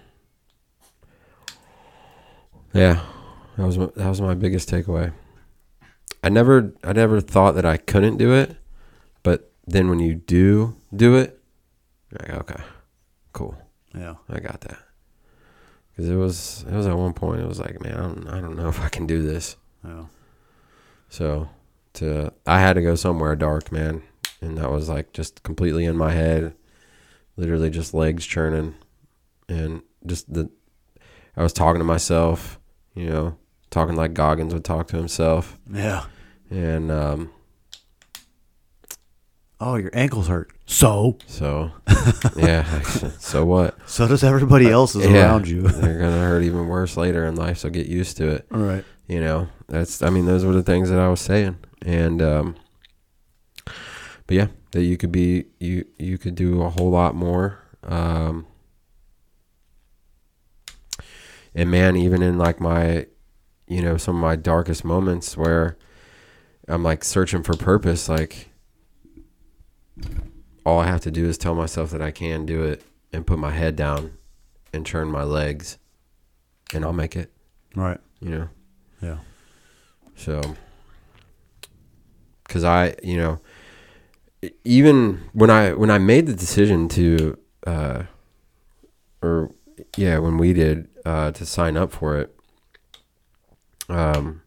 Yeah, 2.73 3.05
that 3.57 3.65
was 3.65 3.79
my, 3.79 3.87
that 3.95 4.09
was 4.09 4.21
my 4.21 4.35
biggest 4.35 4.69
takeaway. 4.69 5.13
I 6.25 6.29
never 6.29 6.73
I 6.83 6.93
never 6.93 7.21
thought 7.21 7.55
that 7.55 7.65
I 7.65 7.77
couldn't 7.77 8.17
do 8.17 8.35
it, 8.35 8.57
but 9.23 9.53
then 9.67 9.89
when 9.89 10.01
you 10.01 10.15
do 10.15 10.75
do 10.95 11.15
it, 11.17 11.41
you're 12.11 12.19
like 12.19 12.51
okay, 12.51 12.63
cool, 13.33 13.57
Yeah. 13.95 14.15
I 14.29 14.41
got 14.41 14.61
that. 14.63 14.79
Because 15.91 16.11
it 16.11 16.17
was 16.17 16.65
it 16.69 16.73
was 16.73 16.89
at 16.89 16.97
one 16.97 17.13
point 17.13 17.43
it 17.43 17.47
was 17.47 17.61
like 17.61 17.81
man 17.81 17.95
I 17.95 18.01
don't 18.01 18.29
I 18.29 18.41
don't 18.41 18.57
know 18.57 18.69
if 18.69 18.81
I 18.81 18.89
can 18.89 19.07
do 19.07 19.23
this. 19.23 19.57
Yeah. 19.85 20.07
So 21.09 21.49
to 21.95 22.33
I 22.47 22.61
had 22.61 22.75
to 22.75 22.83
go 22.83 22.95
somewhere 22.95 23.35
dark, 23.37 23.71
man, 23.73 24.03
and 24.41 24.59
that 24.59 24.71
was 24.71 24.89
like 24.89 25.13
just 25.13 25.43
completely 25.43 25.85
in 25.85 25.97
my 25.97 26.13
head, 26.13 26.55
literally 27.37 27.71
just 27.71 27.95
legs 27.95 28.25
churning, 28.27 28.75
and 29.49 29.83
just 30.07 30.33
the 30.33 30.51
I 31.37 31.43
was 31.43 31.53
talking 31.53 31.81
to 31.81 31.85
myself, 31.85 32.59
you 32.95 33.07
know, 33.07 33.37
talking 33.71 33.97
like 33.97 34.15
Goggins 34.15 34.53
would 34.55 34.65
talk 34.65 34.87
to 34.89 34.97
himself, 34.97 35.59
Yeah. 35.71 36.05
and 36.51 36.91
um, 36.93 37.31
Oh, 39.61 39.77
your 39.77 39.91
ankles 39.95 40.29
hurt. 40.29 40.51
So, 40.67 41.19
so 41.27 41.71
yeah, 42.37 42.65
so 43.19 43.45
what? 43.45 43.77
so 43.89 44.07
does 44.09 44.25
everybody 44.25 44.69
else's 44.69 45.07
Yeah, 45.07 45.27
around 45.27 45.47
you. 45.49 45.63
They're 45.63 45.99
gonna 45.99 46.21
hurt 46.21 46.43
even 46.43 46.67
worse 46.69 46.97
later 46.97 47.25
in 47.27 47.37
life, 47.37 47.59
so 47.59 47.71
get 47.71 47.87
used 47.87 48.17
to 48.19 48.29
it. 48.29 48.47
All 48.53 48.61
right. 48.61 48.85
you 49.07 49.21
know 49.21 49.49
that's 49.69 50.03
i 50.03 50.11
mean 50.11 50.25
those 50.27 50.45
were 50.45 50.53
the 50.53 50.63
things 50.63 50.91
that 50.91 50.99
i 50.99 51.09
was 51.09 51.21
saying 51.21 51.57
and 51.85 52.21
um 52.23 52.57
but 54.27 54.35
yeah 54.37 54.47
that 54.73 54.83
you 54.85 54.97
could 54.97 55.13
be 55.13 55.45
you 55.61 55.85
you 55.99 56.17
could 56.19 56.35
do 56.35 56.63
a 56.63 56.71
whole 56.71 56.91
lot 56.91 57.15
more 57.15 57.59
um 57.85 58.47
and 61.55 61.71
man 61.71 61.97
even 61.97 62.23
in 62.23 62.39
like 62.39 62.61
my 62.61 63.07
you 63.69 63.83
know 63.83 63.97
some 63.97 64.17
of 64.17 64.23
my 64.23 64.35
darkest 64.37 64.85
moments 64.85 65.37
where 65.37 65.77
i'm 66.69 66.83
like 66.83 67.05
searching 67.05 67.43
for 67.43 67.55
purpose 67.57 68.09
like 68.09 68.49
all 70.65 70.81
i 70.81 70.87
have 70.87 71.01
to 71.01 71.11
do 71.11 71.27
is 71.27 71.37
tell 71.39 71.55
myself 71.55 71.91
that 71.91 72.03
i 72.03 72.11
can 72.11 72.47
do 72.47 72.63
it 72.63 72.83
and 73.13 73.27
put 73.27 73.39
my 73.39 73.51
head 73.51 73.77
down 73.77 74.13
and 74.73 74.85
turn 74.87 75.11
my 75.11 75.23
legs 75.23 75.79
and 76.73 76.85
i'll 76.85 76.93
make 76.93 77.15
it 77.17 77.31
Right. 77.77 77.99
you 78.21 78.31
know 78.31 78.49
Yeah. 79.03 79.19
so, 80.17 80.41
because 82.55 82.63
I, 82.63 82.95
you 83.03 83.17
know, 83.17 83.41
even 84.63 85.29
when 85.33 85.51
I 85.51 85.73
when 85.73 85.91
I 85.91 85.99
made 85.99 86.29
the 86.29 86.35
decision 86.35 86.89
to, 86.91 87.37
uh, 87.67 88.05
or 89.21 89.51
yeah, 89.97 90.19
when 90.19 90.39
we 90.39 90.53
did 90.53 90.87
uh, 91.05 91.33
to 91.33 91.45
sign 91.45 91.77
up 91.77 91.91
for 91.91 92.21
it, 92.21 92.37
um, 93.89 94.43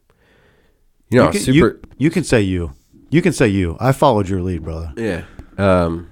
you 1.10 1.18
know, 1.18 1.26
you, 1.26 1.32
can, 1.32 1.40
super, 1.40 1.54
you, 1.54 1.80
you 1.98 2.10
can 2.10 2.24
say 2.24 2.40
you. 2.40 2.72
You 3.10 3.20
can 3.20 3.34
say 3.34 3.48
you. 3.48 3.76
I 3.78 3.92
followed 3.92 4.26
your 4.26 4.40
lead, 4.40 4.62
brother. 4.62 4.94
yeah, 4.96 5.24
um, 5.58 6.10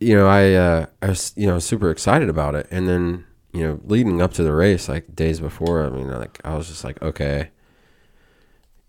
you 0.00 0.16
know, 0.16 0.26
I 0.26 0.54
uh, 0.54 0.86
I 1.02 1.08
was 1.10 1.34
you 1.36 1.46
know 1.46 1.58
super 1.58 1.90
excited 1.90 2.30
about 2.30 2.54
it, 2.54 2.66
and 2.70 2.88
then 2.88 3.26
you 3.52 3.64
know, 3.64 3.80
leading 3.84 4.22
up 4.22 4.32
to 4.34 4.42
the 4.42 4.54
race, 4.54 4.88
like 4.88 5.14
days 5.14 5.40
before, 5.40 5.84
I 5.84 5.90
mean, 5.90 6.08
like 6.08 6.40
I 6.42 6.54
was 6.56 6.68
just 6.68 6.84
like, 6.84 7.02
okay, 7.02 7.50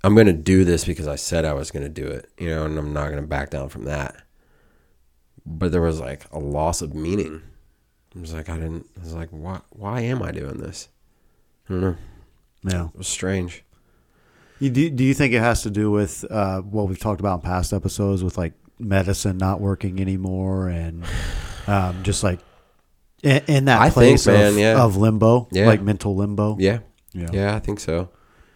I'm 0.03 0.15
gonna 0.15 0.33
do 0.33 0.63
this 0.63 0.85
because 0.85 1.07
I 1.07 1.15
said 1.15 1.45
I 1.45 1.53
was 1.53 1.71
gonna 1.71 1.89
do 1.89 2.07
it, 2.07 2.29
you 2.37 2.49
know, 2.49 2.65
and 2.65 2.77
I'm 2.77 2.93
not 2.93 3.09
gonna 3.09 3.21
back 3.23 3.49
down 3.49 3.69
from 3.69 3.85
that. 3.85 4.15
But 5.45 5.71
there 5.71 5.81
was 5.81 5.99
like 5.99 6.25
a 6.31 6.39
loss 6.39 6.81
of 6.81 6.93
meaning 6.93 7.41
I 8.15 8.19
was 8.19 8.33
like, 8.33 8.49
I 8.49 8.55
didn't. 8.55 8.87
I 8.97 9.03
was 9.03 9.13
like, 9.13 9.29
why? 9.29 9.61
Why 9.69 10.01
am 10.01 10.21
I 10.23 10.31
doing 10.31 10.57
this? 10.57 10.89
I 11.69 11.73
don't 11.73 11.81
know. 11.81 11.95
Yeah. 12.63 12.85
It 12.87 12.97
was 12.97 13.07
strange. 13.07 13.63
You, 14.59 14.69
do, 14.69 14.89
do 14.89 15.03
you 15.03 15.13
think 15.13 15.33
it 15.33 15.39
has 15.39 15.61
to 15.63 15.69
do 15.69 15.89
with 15.91 16.25
uh, 16.29 16.61
what 16.61 16.89
we've 16.89 16.99
talked 16.99 17.21
about 17.21 17.35
in 17.35 17.41
past 17.41 17.71
episodes 17.71 18.23
with 18.23 18.37
like 18.37 18.53
medicine 18.77 19.37
not 19.37 19.61
working 19.61 20.01
anymore 20.01 20.67
and 20.67 21.05
um, 21.67 22.03
just 22.03 22.23
like 22.23 22.39
in, 23.23 23.41
in 23.47 23.65
that 23.65 23.79
I 23.79 23.85
think, 23.85 23.93
place 23.93 24.27
man, 24.27 24.47
of, 24.53 24.57
yeah. 24.57 24.83
of 24.83 24.97
limbo, 24.97 25.47
Yeah. 25.51 25.67
like 25.67 25.81
mental 25.81 26.15
limbo? 26.15 26.57
Yeah. 26.59 26.79
Yeah. 27.13 27.29
Yeah, 27.31 27.55
I 27.55 27.59
think 27.59 27.79
so. 27.79 28.09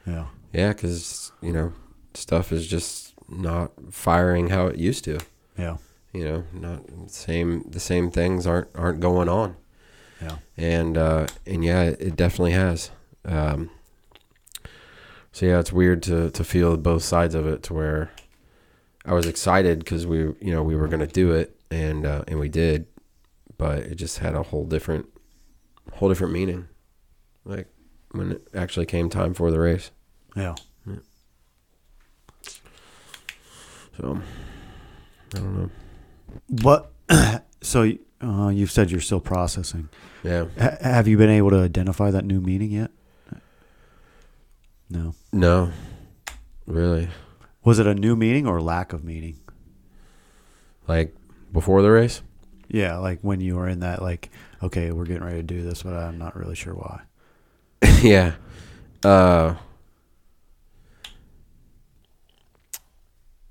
Yeah. 0.05 0.25
Yeah, 0.53 0.69
because 0.69 1.31
you 1.41 1.51
know, 1.51 1.73
stuff 2.13 2.51
is 2.51 2.67
just 2.67 3.13
not 3.27 3.71
firing 3.91 4.49
how 4.49 4.67
it 4.67 4.77
used 4.77 5.03
to. 5.05 5.19
Yeah. 5.57 5.77
You 6.13 6.23
know, 6.25 6.43
not 6.53 7.09
same. 7.09 7.63
The 7.67 7.79
same 7.79 8.11
things 8.11 8.45
aren't 8.45 8.67
aren't 8.75 8.99
going 8.99 9.27
on. 9.27 9.55
Yeah. 10.21 10.37
and 10.55 10.97
uh, 10.97 11.27
and 11.45 11.65
yeah, 11.65 11.83
it 11.83 12.15
definitely 12.15 12.51
has. 12.51 12.91
Um, 13.25 13.71
so 15.31 15.47
yeah, 15.47 15.59
it's 15.59 15.73
weird 15.73 16.03
to 16.03 16.29
to 16.29 16.43
feel 16.43 16.77
both 16.77 17.03
sides 17.03 17.33
of 17.33 17.47
it. 17.47 17.63
To 17.63 17.73
where 17.73 18.11
I 19.05 19.13
was 19.13 19.25
excited 19.25 19.79
because 19.79 20.05
we 20.05 20.19
you 20.19 20.51
know 20.51 20.61
we 20.61 20.75
were 20.75 20.87
gonna 20.87 21.07
do 21.07 21.31
it 21.31 21.59
and 21.71 22.05
uh, 22.05 22.23
and 22.27 22.39
we 22.39 22.47
did, 22.47 22.85
but 23.57 23.79
it 23.79 23.95
just 23.95 24.19
had 24.19 24.35
a 24.35 24.43
whole 24.43 24.65
different 24.65 25.07
whole 25.93 26.09
different 26.09 26.31
meaning. 26.31 26.67
Like 27.43 27.67
when 28.11 28.33
it 28.33 28.47
actually 28.53 28.85
came 28.85 29.09
time 29.09 29.33
for 29.33 29.49
the 29.49 29.59
race. 29.59 29.89
Yeah. 30.35 30.55
So 33.97 34.19
I 35.35 35.37
don't 35.37 35.55
know. 35.57 35.69
But 36.49 36.91
so 37.61 37.91
uh, 38.21 38.47
you've 38.49 38.71
said 38.71 38.91
you're 38.91 39.01
still 39.01 39.19
processing. 39.19 39.89
Yeah. 40.23 40.45
H- 40.57 40.79
have 40.81 41.07
you 41.07 41.17
been 41.17 41.29
able 41.29 41.51
to 41.51 41.59
identify 41.59 42.11
that 42.11 42.25
new 42.25 42.41
meaning 42.41 42.71
yet? 42.71 42.91
No. 44.89 45.15
No. 45.31 45.71
Really. 46.65 47.09
Was 47.63 47.79
it 47.79 47.87
a 47.87 47.93
new 47.95 48.15
meaning 48.15 48.47
or 48.47 48.61
lack 48.61 48.93
of 48.93 49.03
meaning? 49.03 49.39
Like 50.87 51.15
before 51.51 51.81
the 51.81 51.91
race. 51.91 52.21
Yeah, 52.67 52.97
like 52.97 53.19
when 53.21 53.39
you 53.39 53.55
were 53.55 53.67
in 53.67 53.81
that, 53.81 54.01
like, 54.01 54.31
okay, 54.63 54.91
we're 54.91 55.05
getting 55.05 55.23
ready 55.23 55.37
to 55.37 55.43
do 55.43 55.61
this, 55.61 55.83
but 55.83 55.93
I'm 55.93 56.17
not 56.17 56.35
really 56.35 56.55
sure 56.55 56.73
why. 56.73 57.01
yeah. 58.01 58.33
Uh 59.03 59.55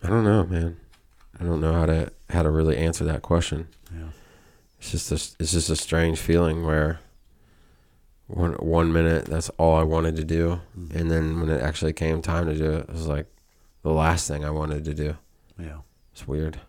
I 0.02 0.08
don't 0.08 0.24
know, 0.24 0.44
man. 0.44 0.76
I 1.38 1.44
don't 1.44 1.60
know 1.60 1.72
how 1.72 1.86
to 1.86 2.12
how 2.30 2.42
to 2.42 2.50
really 2.50 2.76
answer 2.76 3.04
that 3.04 3.22
question. 3.22 3.68
Yeah. 3.94 4.08
It's 4.78 4.90
just 4.90 5.10
a, 5.12 5.14
it's 5.40 5.52
just 5.52 5.70
a 5.70 5.76
strange 5.76 6.18
feeling 6.18 6.64
where 6.64 7.00
one 8.26 8.52
one 8.54 8.92
minute 8.92 9.26
that's 9.26 9.48
all 9.50 9.76
I 9.76 9.82
wanted 9.82 10.16
to 10.16 10.24
do, 10.24 10.60
Mhm. 10.78 10.94
and 10.96 11.10
then 11.10 11.40
when 11.40 11.50
it 11.50 11.60
actually 11.62 11.92
came 11.92 12.20
time 12.22 12.46
to 12.46 12.54
do 12.54 12.72
it, 12.72 12.88
it 12.88 12.90
was 12.90 13.06
like 13.06 13.26
the 13.82 13.90
last 13.92 14.26
thing 14.28 14.44
I 14.44 14.50
wanted 14.50 14.84
to 14.86 14.94
do. 14.94 15.16
Yeah. 15.58 15.78
It's 16.12 16.26
weird. 16.26 16.60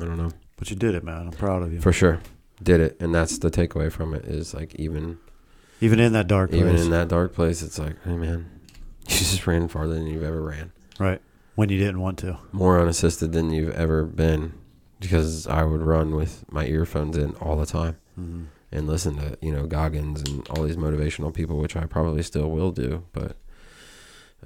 I 0.00 0.04
don't 0.04 0.16
know. 0.16 0.30
But 0.56 0.70
you 0.70 0.76
did 0.76 0.94
it, 0.94 1.04
man. 1.04 1.26
I'm 1.28 1.32
proud 1.32 1.62
of 1.62 1.72
you. 1.72 1.80
For 1.80 1.92
sure, 1.92 2.20
did 2.62 2.80
it, 2.80 2.96
and 3.00 3.14
that's 3.14 3.38
the 3.38 3.50
takeaway 3.50 3.90
from 3.90 4.14
it 4.14 4.24
is 4.24 4.54
like 4.54 4.74
even 4.76 5.18
even 5.80 6.00
in 6.00 6.12
that 6.14 6.26
dark 6.28 6.50
place. 6.50 6.60
even 6.62 6.76
in 6.76 6.90
that 6.90 7.08
dark 7.08 7.34
place, 7.34 7.62
it's 7.62 7.78
like, 7.78 7.96
hey 8.04 8.16
man, 8.16 8.53
you 9.08 9.16
just 9.18 9.46
ran 9.46 9.68
farther 9.68 9.94
than 9.94 10.06
you've 10.06 10.22
ever 10.22 10.42
ran, 10.42 10.72
right. 10.98 11.20
When 11.54 11.68
you 11.68 11.78
didn't 11.78 12.00
want 12.00 12.18
to. 12.20 12.38
more 12.52 12.80
unassisted 12.80 13.32
than 13.32 13.50
you've 13.50 13.74
ever 13.74 14.04
been, 14.04 14.54
because 15.00 15.46
I 15.46 15.62
would 15.64 15.82
run 15.82 16.14
with 16.16 16.44
my 16.50 16.66
earphones 16.66 17.16
in 17.16 17.34
all 17.36 17.56
the 17.56 17.66
time 17.66 17.96
Mm-hmm. 18.18 18.44
and 18.70 18.86
listen 18.86 19.16
to 19.16 19.36
you 19.40 19.52
know 19.52 19.66
Goggins 19.66 20.22
and 20.22 20.46
all 20.50 20.62
these 20.62 20.76
motivational 20.76 21.32
people, 21.34 21.58
which 21.58 21.74
I 21.76 21.84
probably 21.86 22.22
still 22.22 22.48
will 22.50 22.70
do, 22.70 23.04
but 23.12 23.36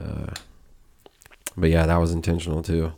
uh, 0.00 0.32
but 1.56 1.70
yeah, 1.70 1.84
that 1.86 1.96
was 1.96 2.12
intentional 2.12 2.62
too, 2.62 2.92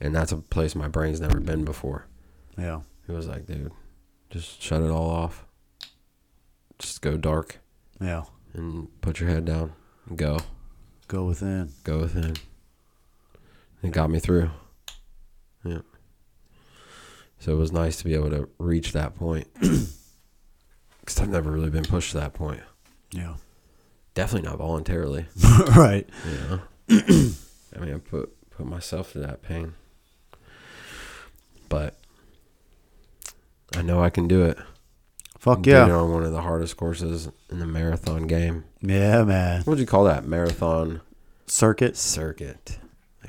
and 0.00 0.14
that's 0.14 0.32
a 0.32 0.36
place 0.38 0.74
my 0.74 0.88
brain's 0.88 1.20
never 1.20 1.40
been 1.40 1.64
before. 1.64 2.06
Yeah. 2.56 2.80
It 3.08 3.12
was 3.12 3.26
like, 3.28 3.46
dude, 3.46 3.72
just 4.30 4.62
shut 4.62 4.82
it 4.82 4.90
all 4.90 5.08
off, 5.10 5.44
just 6.78 7.02
go 7.02 7.16
dark 7.16 7.58
Yeah. 8.00 8.24
and 8.54 8.88
put 9.00 9.20
your 9.20 9.28
head 9.28 9.44
down 9.44 9.72
and 10.08 10.16
go. 10.18 10.38
Go 11.08 11.24
within. 11.24 11.72
go 11.84 12.00
within. 12.00 12.34
It 13.82 13.92
got 13.92 14.10
me 14.10 14.18
through. 14.18 14.50
Yeah. 15.64 15.82
So 17.38 17.52
it 17.52 17.56
was 17.56 17.70
nice 17.70 17.96
to 17.98 18.04
be 18.04 18.14
able 18.14 18.30
to 18.30 18.48
reach 18.58 18.92
that 18.92 19.14
point. 19.14 19.46
Because 21.06 21.20
I've 21.20 21.28
never 21.28 21.52
really 21.52 21.70
been 21.70 21.84
pushed 21.84 22.10
to 22.10 22.16
that 22.18 22.34
point. 22.34 22.62
Yeah. 23.12 23.34
Definitely 24.14 24.48
not 24.48 24.58
voluntarily. 24.58 25.26
right. 25.76 26.04
Yeah. 26.28 26.58
I 26.90 27.78
mean, 27.78 27.94
I 27.94 27.98
put, 27.98 28.50
put 28.50 28.66
myself 28.66 29.12
through 29.12 29.22
that 29.22 29.40
pain. 29.40 29.74
But 31.68 31.94
I 33.76 33.82
know 33.82 34.02
I 34.02 34.10
can 34.10 34.26
do 34.26 34.42
it. 34.42 34.58
Fuck 35.46 35.64
yeah. 35.64 35.88
on 35.88 36.12
one 36.12 36.24
of 36.24 36.32
the 36.32 36.42
hardest 36.42 36.76
courses 36.76 37.28
in 37.50 37.60
the 37.60 37.66
marathon 37.66 38.26
game. 38.26 38.64
Yeah, 38.82 39.22
man. 39.22 39.58
What 39.58 39.68
would 39.68 39.78
you 39.78 39.86
call 39.86 40.02
that? 40.02 40.26
Marathon 40.26 41.02
Circuit. 41.46 41.96
circuit. 41.96 42.80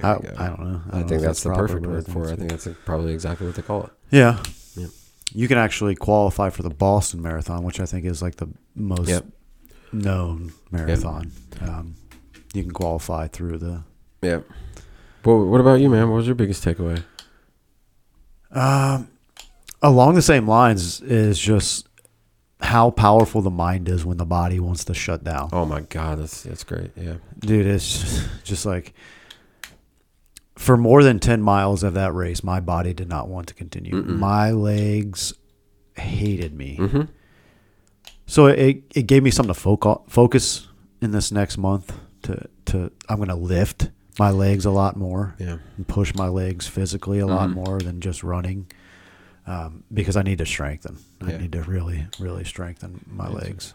I. 0.01 0.09
I 0.09 0.13
don't 0.13 0.23
know. 0.23 0.35
I, 0.35 0.47
don't 0.47 0.61
know 0.61 0.97
think 1.07 1.11
if 1.11 1.21
that's 1.21 1.43
the 1.43 1.53
perfect 1.53 1.85
word 1.85 2.07
for 2.07 2.27
it. 2.27 2.33
I 2.33 2.35
think 2.35 2.49
that's 2.49 2.67
probably 2.85 3.13
exactly 3.13 3.45
what 3.45 3.55
they 3.55 3.61
call 3.61 3.83
it. 3.83 3.91
Yeah. 4.09 4.41
Yep. 4.75 4.89
You 5.31 5.47
can 5.47 5.59
actually 5.59 5.93
qualify 5.93 6.49
for 6.49 6.63
the 6.63 6.71
Boston 6.71 7.21
Marathon, 7.21 7.61
which 7.63 7.79
I 7.79 7.85
think 7.85 8.03
is 8.03 8.23
like 8.23 8.37
the 8.37 8.49
most 8.73 9.09
Yep. 9.09 9.25
known 9.93 10.53
marathon. 10.71 11.31
Um, 11.61 11.97
you 12.55 12.63
can 12.63 12.71
qualify 12.71 13.27
through 13.27 13.59
the. 13.59 13.83
Yeah. 14.23 14.39
Well, 15.23 15.45
what 15.45 15.61
about 15.61 15.81
you, 15.81 15.89
man? 15.89 16.09
What 16.09 16.15
was 16.15 16.25
your 16.25 16.35
biggest 16.35 16.65
takeaway? 16.65 17.03
Um, 18.51 19.09
along 19.83 20.15
the 20.15 20.23
same 20.23 20.47
lines 20.47 21.01
is 21.01 21.37
just 21.37 21.86
how 22.59 22.89
powerful 22.89 23.41
the 23.41 23.51
mind 23.51 23.87
is 23.87 24.03
when 24.05 24.17
the 24.17 24.25
body 24.25 24.59
wants 24.59 24.83
to 24.85 24.93
shut 24.93 25.23
down. 25.23 25.49
Oh 25.51 25.65
my 25.65 25.81
God, 25.81 26.19
that's 26.19 26.43
that's 26.43 26.63
great. 26.63 26.91
Yeah. 26.95 27.15
Dude, 27.39 27.65
it's 27.67 28.23
just, 28.43 28.65
like 28.65 28.93
for 30.55 30.75
more 30.75 31.03
than 31.03 31.19
10 31.19 31.41
miles 31.41 31.83
of 31.83 31.93
that 31.93 32.13
race, 32.13 32.43
my 32.43 32.59
body 32.59 32.93
did 32.93 33.07
not 33.07 33.27
want 33.27 33.47
to 33.47 33.53
continue. 33.53 33.93
Mm-mm. 33.93 34.17
My 34.17 34.51
legs 34.51 35.33
hated 35.95 36.55
me. 36.55 36.77
Mm-hmm. 36.77 37.01
So 38.25 38.47
it 38.47 38.83
it 38.95 39.03
gave 39.03 39.23
me 39.23 39.31
something 39.31 39.53
to 39.53 39.59
foc- 39.59 40.09
focus 40.09 40.67
in 41.01 41.11
this 41.11 41.31
next 41.31 41.57
month 41.57 41.93
to 42.23 42.49
to 42.65 42.91
I'm 43.07 43.23
to 43.23 43.35
lift 43.35 43.89
my 44.19 44.31
legs 44.31 44.65
a 44.65 44.71
lot 44.71 44.95
more 44.97 45.35
Yeah. 45.37 45.59
and 45.77 45.87
push 45.87 46.15
my 46.15 46.27
legs 46.27 46.65
physically 46.67 47.19
a 47.19 47.27
lot 47.27 47.49
Mhm. 47.49 47.53
more 47.53 47.79
than 47.79 48.01
just 48.01 48.23
running. 48.23 48.65
Um, 49.47 49.83
because 49.93 50.17
I 50.17 50.23
need 50.23 50.39
to 50.39 50.45
strengthen. 50.45 50.97
I 51.21 51.31
Yeah. 51.31 51.37
need 51.37 51.53
to 51.53 51.61
really, 51.63 52.05
really 52.19 52.43
strengthen 52.43 52.99
my 53.07 53.29
legs. 53.29 53.73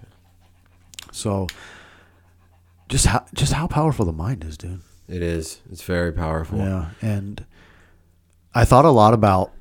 So, 1.13 1.47
just 2.89 3.07
how 3.07 3.25
just 3.33 3.55
how 3.55 3.67
powerful 3.67 4.05
the 4.05 4.13
mind 4.13 4.45
is, 4.45 4.59
dude. 4.59 4.83
It 5.09 5.23
is. 5.23 5.61
It's 5.71 5.83
very 5.83 6.13
powerful. 6.13 6.59
Yeah, 6.59 6.91
and 7.01 7.45
I 8.55 8.65
thought 8.67 8.85
a 8.85 8.91
lot 8.91 9.15
about, 9.15 9.53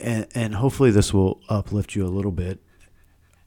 and, 0.00 0.26
and 0.34 0.54
hopefully 0.54 0.90
this 0.90 1.12
will 1.12 1.40
uplift 1.50 1.94
you 1.94 2.06
a 2.06 2.08
little 2.08 2.32
bit. 2.32 2.58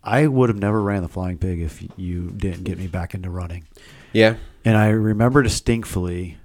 I 0.04 0.28
would 0.28 0.50
have 0.50 0.60
never 0.60 0.82
ran 0.84 1.02
the 1.02 1.10
flying 1.10 1.40
pig 1.40 1.60
if 1.60 1.84
you 1.98 2.30
didn't 2.38 2.64
get 2.66 2.78
me 2.78 2.86
back 2.88 3.16
into 3.16 3.32
running. 3.32 3.66
Yeah. 4.14 4.36
And 4.64 4.78
I 4.78 4.90
remember 4.90 5.42
distinctly 5.42 6.38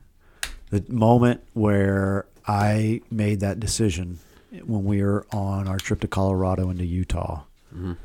the 0.71 0.83
moment 0.89 1.43
where 1.53 2.27
I 2.47 3.03
made 3.11 3.41
that 3.41 3.61
decision 3.61 4.19
when 4.65 4.85
we 4.85 5.03
were 5.03 5.27
on 5.33 5.69
our 5.69 5.79
trip 5.79 6.01
to 6.01 6.09
Colorado 6.09 6.69
and 6.71 6.79
to 6.79 6.87
Utah. 6.87 7.45
Mhm. 7.75 7.97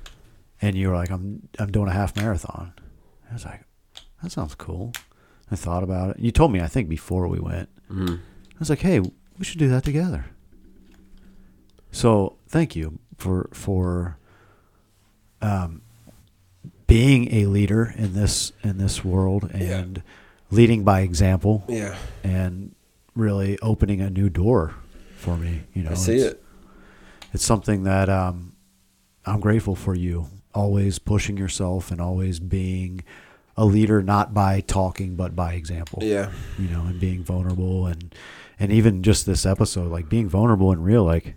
And 0.62 0.76
you 0.76 0.90
were 0.90 0.96
like, 0.96 1.10
I'm 1.12 1.48
I'm 1.60 1.72
doing 1.72 1.88
a 1.90 1.94
half 1.94 2.16
marathon. 2.16 2.74
I 3.30 3.34
was 3.34 3.46
like, 3.46 3.64
that 4.22 4.32
sounds 4.32 4.56
cool. 4.56 4.94
I 5.52 5.56
thought 5.56 5.84
about 5.84 6.12
it. 6.12 6.20
You 6.20 6.32
told 6.32 6.52
me, 6.52 6.62
I 6.62 6.68
think, 6.68 6.88
before 6.90 7.28
we 7.28 7.40
went. 7.40 7.70
Mhm. 7.90 8.18
I 8.20 8.60
was 8.60 8.70
like, 8.70 8.80
hey, 8.80 9.00
we 9.00 9.44
should 9.46 9.60
do 9.60 9.68
that 9.70 9.84
together. 9.84 10.26
So 11.92 12.38
thank 12.48 12.76
you 12.76 13.00
for 13.18 13.50
for 13.54 14.18
um, 15.42 15.82
being 16.88 17.34
a 17.34 17.46
leader 17.46 17.94
in 17.98 18.14
this 18.14 18.52
in 18.64 18.78
this 18.78 19.04
world 19.04 19.50
and 19.54 20.02
leading 20.52 20.84
by 20.84 21.02
example 21.02 21.64
Yeah. 21.68 21.96
and 22.24 22.74
really 23.16 23.58
opening 23.62 24.02
a 24.02 24.10
new 24.10 24.30
door 24.30 24.76
for 25.26 25.36
me. 25.38 25.64
You 25.74 25.84
know, 25.84 25.92
I 25.92 25.96
see 25.96 26.16
it's, 26.18 26.34
it. 26.36 26.44
It's 27.34 27.44
something 27.46 27.84
that 27.84 28.08
um, 28.10 28.56
I'm 29.26 29.40
grateful 29.40 29.76
for 29.76 29.96
you. 29.96 30.28
Always 30.54 31.00
pushing 31.00 31.36
yourself 31.38 31.92
and 31.92 32.00
always 32.00 32.40
being 32.40 33.04
a 33.58 33.66
leader, 33.66 34.02
not 34.04 34.34
by 34.34 34.62
talking 34.62 35.16
but 35.16 35.36
by 35.36 35.54
example 35.54 36.00
Yeah. 36.04 36.32
you 36.60 36.68
know, 36.68 36.82
and 36.82 37.00
being 37.00 37.24
vulnerable 37.24 37.88
and 37.88 38.14
and 38.60 38.72
even 38.72 39.04
just 39.04 39.26
this 39.26 39.46
episode, 39.46 39.92
like 39.92 40.08
being 40.10 40.30
vulnerable 40.30 40.72
and 40.72 40.84
real, 40.86 41.04
like 41.04 41.36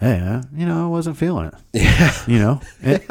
hey, 0.00 0.18
uh, 0.20 0.42
you 0.54 0.66
know, 0.66 0.84
I 0.84 0.88
wasn't 0.88 1.16
feeling 1.16 1.46
it. 1.48 1.54
Yeah. 1.72 2.12
You 2.26 2.38
know, 2.38 2.60
and, 2.82 3.02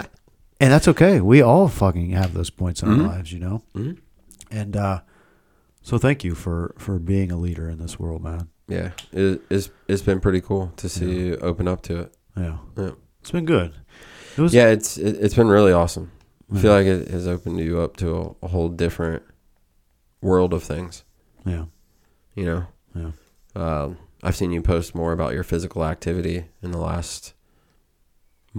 and 0.60 0.72
that's 0.72 0.88
okay. 0.88 1.20
We 1.22 1.42
all 1.42 1.68
fucking 1.68 2.12
have 2.12 2.34
those 2.34 2.50
points 2.50 2.82
in 2.84 2.90
Mhm. 2.90 3.02
our 3.02 3.08
lives, 3.16 3.32
you 3.34 3.40
know. 3.40 3.64
Mhm. 3.76 3.98
And 4.52 4.78
uh, 4.78 5.02
so, 5.82 5.98
thank 5.98 6.24
you 6.24 6.34
for 6.36 6.74
for 6.78 7.00
being 7.00 7.32
a 7.32 7.38
leader 7.38 7.70
in 7.70 7.78
this 7.80 8.00
world, 8.00 8.24
man. 8.24 8.48
Yeah. 8.68 8.92
It, 9.12 9.42
it's 9.50 9.70
it's 9.88 10.02
been 10.02 10.20
pretty 10.20 10.42
cool 10.42 10.72
to 10.78 10.90
see 10.90 11.28
you 11.28 11.38
open 11.38 11.68
up 11.68 11.82
to 11.84 12.00
it. 12.02 12.18
Yeah, 12.36 12.58
Yeah. 12.78 12.92
it's 13.22 13.32
been 13.32 13.46
good. 13.46 13.74
It 14.38 14.42
was 14.42 14.54
Yeah, 14.54 14.68
it's 14.68 14.98
it, 14.98 15.18
it's 15.22 15.34
been 15.36 15.48
really 15.48 15.72
awesome. 15.72 16.12
I 16.54 16.60
feel 16.60 16.72
like 16.74 16.86
it 16.86 17.08
has 17.10 17.28
opened 17.28 17.60
you 17.60 17.80
up 17.82 17.98
to 17.98 18.16
a, 18.16 18.46
a 18.46 18.48
whole 18.50 18.70
different 18.70 19.24
world 20.22 20.54
of 20.54 20.64
things. 20.64 21.04
yeah, 21.46 21.66
You 22.36 22.46
know. 22.46 22.68
yeah, 22.96 23.12
Um, 23.56 23.98
I've 24.24 24.36
seen 24.36 24.52
you 24.52 24.62
post 24.62 24.94
more 24.96 25.12
about 25.12 25.34
your 25.34 25.44
physical 25.44 25.84
activity 25.86 26.46
in 26.62 26.72
the 26.72 26.78
last 26.78 27.34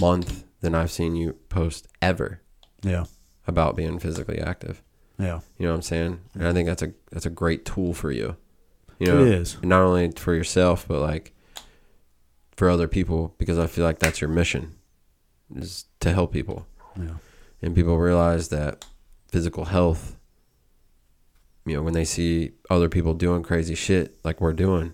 month 0.00 0.44
than 0.60 0.74
I've 0.74 0.90
seen 0.90 1.14
you 1.16 1.34
post 1.48 1.86
ever 2.02 2.40
yeah, 2.82 3.04
about 3.46 3.76
being 3.76 3.98
physically 3.98 4.38
active. 4.40 4.82
yeah. 5.18 5.40
You 5.58 5.66
know 5.66 5.72
what 5.72 5.76
I'm 5.76 5.82
saying? 5.82 6.20
And 6.34 6.46
I 6.46 6.52
think 6.52 6.66
that's 6.68 6.82
a 6.82 6.92
that's 7.10 7.26
a 7.26 7.30
great 7.30 7.64
tool 7.64 7.94
for 7.94 8.10
you. 8.10 8.36
You 8.98 9.06
know, 9.06 9.20
it 9.20 9.28
is. 9.28 9.62
not 9.62 9.82
only 9.82 10.10
for 10.12 10.34
yourself 10.34 10.86
but 10.88 11.00
like 11.00 11.32
for 12.56 12.70
other 12.70 12.88
people 12.88 13.34
because 13.38 13.58
I 13.58 13.66
feel 13.66 13.84
like 13.84 13.98
that's 13.98 14.20
your 14.20 14.30
mission 14.30 14.76
is 15.54 15.84
to 16.00 16.12
help 16.12 16.32
people. 16.32 16.66
Yeah, 16.98 17.16
and 17.60 17.74
people 17.74 17.98
realize 17.98 18.48
that 18.48 18.84
physical 19.28 19.66
health 19.66 20.16
you 21.66 21.74
know 21.74 21.82
when 21.82 21.92
they 21.92 22.04
see 22.04 22.52
other 22.70 22.88
people 22.88 23.12
doing 23.12 23.42
crazy 23.42 23.74
shit 23.74 24.16
like 24.24 24.40
we're 24.40 24.52
doing 24.52 24.92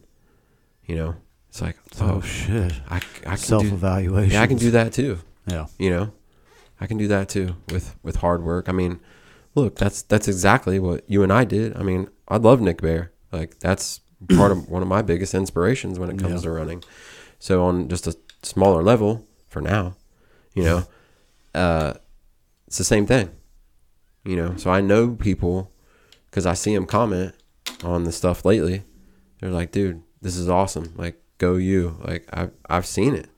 you 0.87 0.97
know 0.97 1.15
it's 1.49 1.61
like 1.61 1.77
oh, 2.01 2.15
oh, 2.15 2.21
shit. 2.23 2.73
I, 2.89 2.97
I 2.97 3.01
can 3.01 3.37
Self 3.37 3.65
evaluation. 3.65 4.33
yeah 4.33 4.43
I 4.43 4.47
can 4.47 4.57
do 4.57 4.71
that 4.71 4.93
too. 4.95 5.19
Yeah, 5.47 5.67
you 5.79 5.91
know 5.91 6.13
I 6.81 6.87
can 6.87 6.97
do 6.97 7.09
that 7.09 7.29
too 7.29 7.57
with 7.71 7.95
with 8.03 8.17
hard 8.17 8.43
work. 8.43 8.69
I 8.71 8.73
mean 8.73 9.01
look 9.55 9.77
that's 9.77 10.01
that's 10.03 10.29
exactly 10.29 10.79
what 10.79 11.05
you 11.09 11.23
and 11.23 11.33
I 11.33 11.45
did. 11.45 11.77
I 11.77 11.83
mean 11.83 12.09
I 12.27 12.39
love 12.39 12.63
Nick 12.63 12.81
Bare 12.81 13.13
like 13.33 13.59
that's 13.61 14.01
part 14.37 14.53
of 14.53 14.69
one 14.69 14.83
of 14.83 14.89
my 14.89 15.03
biggest 15.03 15.35
inspirations 15.35 15.99
when 15.99 16.11
it 16.11 16.19
comes 16.19 16.35
Yeah. 16.45 16.51
to 16.51 16.51
running. 16.51 16.85
So 17.39 17.65
on 17.65 17.89
just 17.89 18.07
a 18.07 18.17
smaller 18.43 18.83
level 18.83 19.27
for 19.49 19.61
now 19.61 19.95
you 20.55 20.63
know 20.65 20.85
uh 21.55 21.95
it's 22.67 22.79
the 22.79 22.85
same 22.85 23.07
thing 23.07 23.31
you 24.25 24.37
know? 24.37 24.55
So 24.57 24.71
I 24.71 24.81
know 24.81 25.15
people 25.15 25.73
because 26.31 26.47
I 26.47 26.55
see 26.55 26.75
them 26.75 26.87
comment 26.87 27.35
on 27.83 28.05
the 28.05 28.13
stuff 28.13 28.45
lately. 28.45 28.85
They're 29.41 29.51
like 29.51 29.73
dude 29.73 30.03
this 30.21 30.37
is 30.37 30.49
awesome. 30.49 30.93
Like 30.97 31.21
go 31.39 31.57
you. 31.57 31.97
Like 32.05 32.29
I've, 32.33 32.53
I've 32.71 32.87
seen 32.87 33.15
it. 33.17 33.29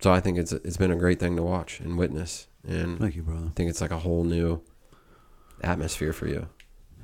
So 0.00 0.12
I 0.12 0.20
think 0.20 0.36
it's 0.36 0.52
it's 0.52 0.76
been 0.76 0.90
a 0.90 0.96
great 0.96 1.18
thing 1.20 1.36
to 1.36 1.42
watch 1.42 1.80
and 1.80 1.96
witness, 1.96 2.48
and 2.68 2.98
thank 2.98 3.14
you, 3.16 3.22
brother. 3.22 3.46
I 3.46 3.50
think 3.54 3.70
it's 3.70 3.80
like 3.80 3.92
a 3.92 3.98
whole 4.00 4.24
new 4.24 4.60
atmosphere 5.62 6.12
for 6.12 6.26
you. 6.26 6.48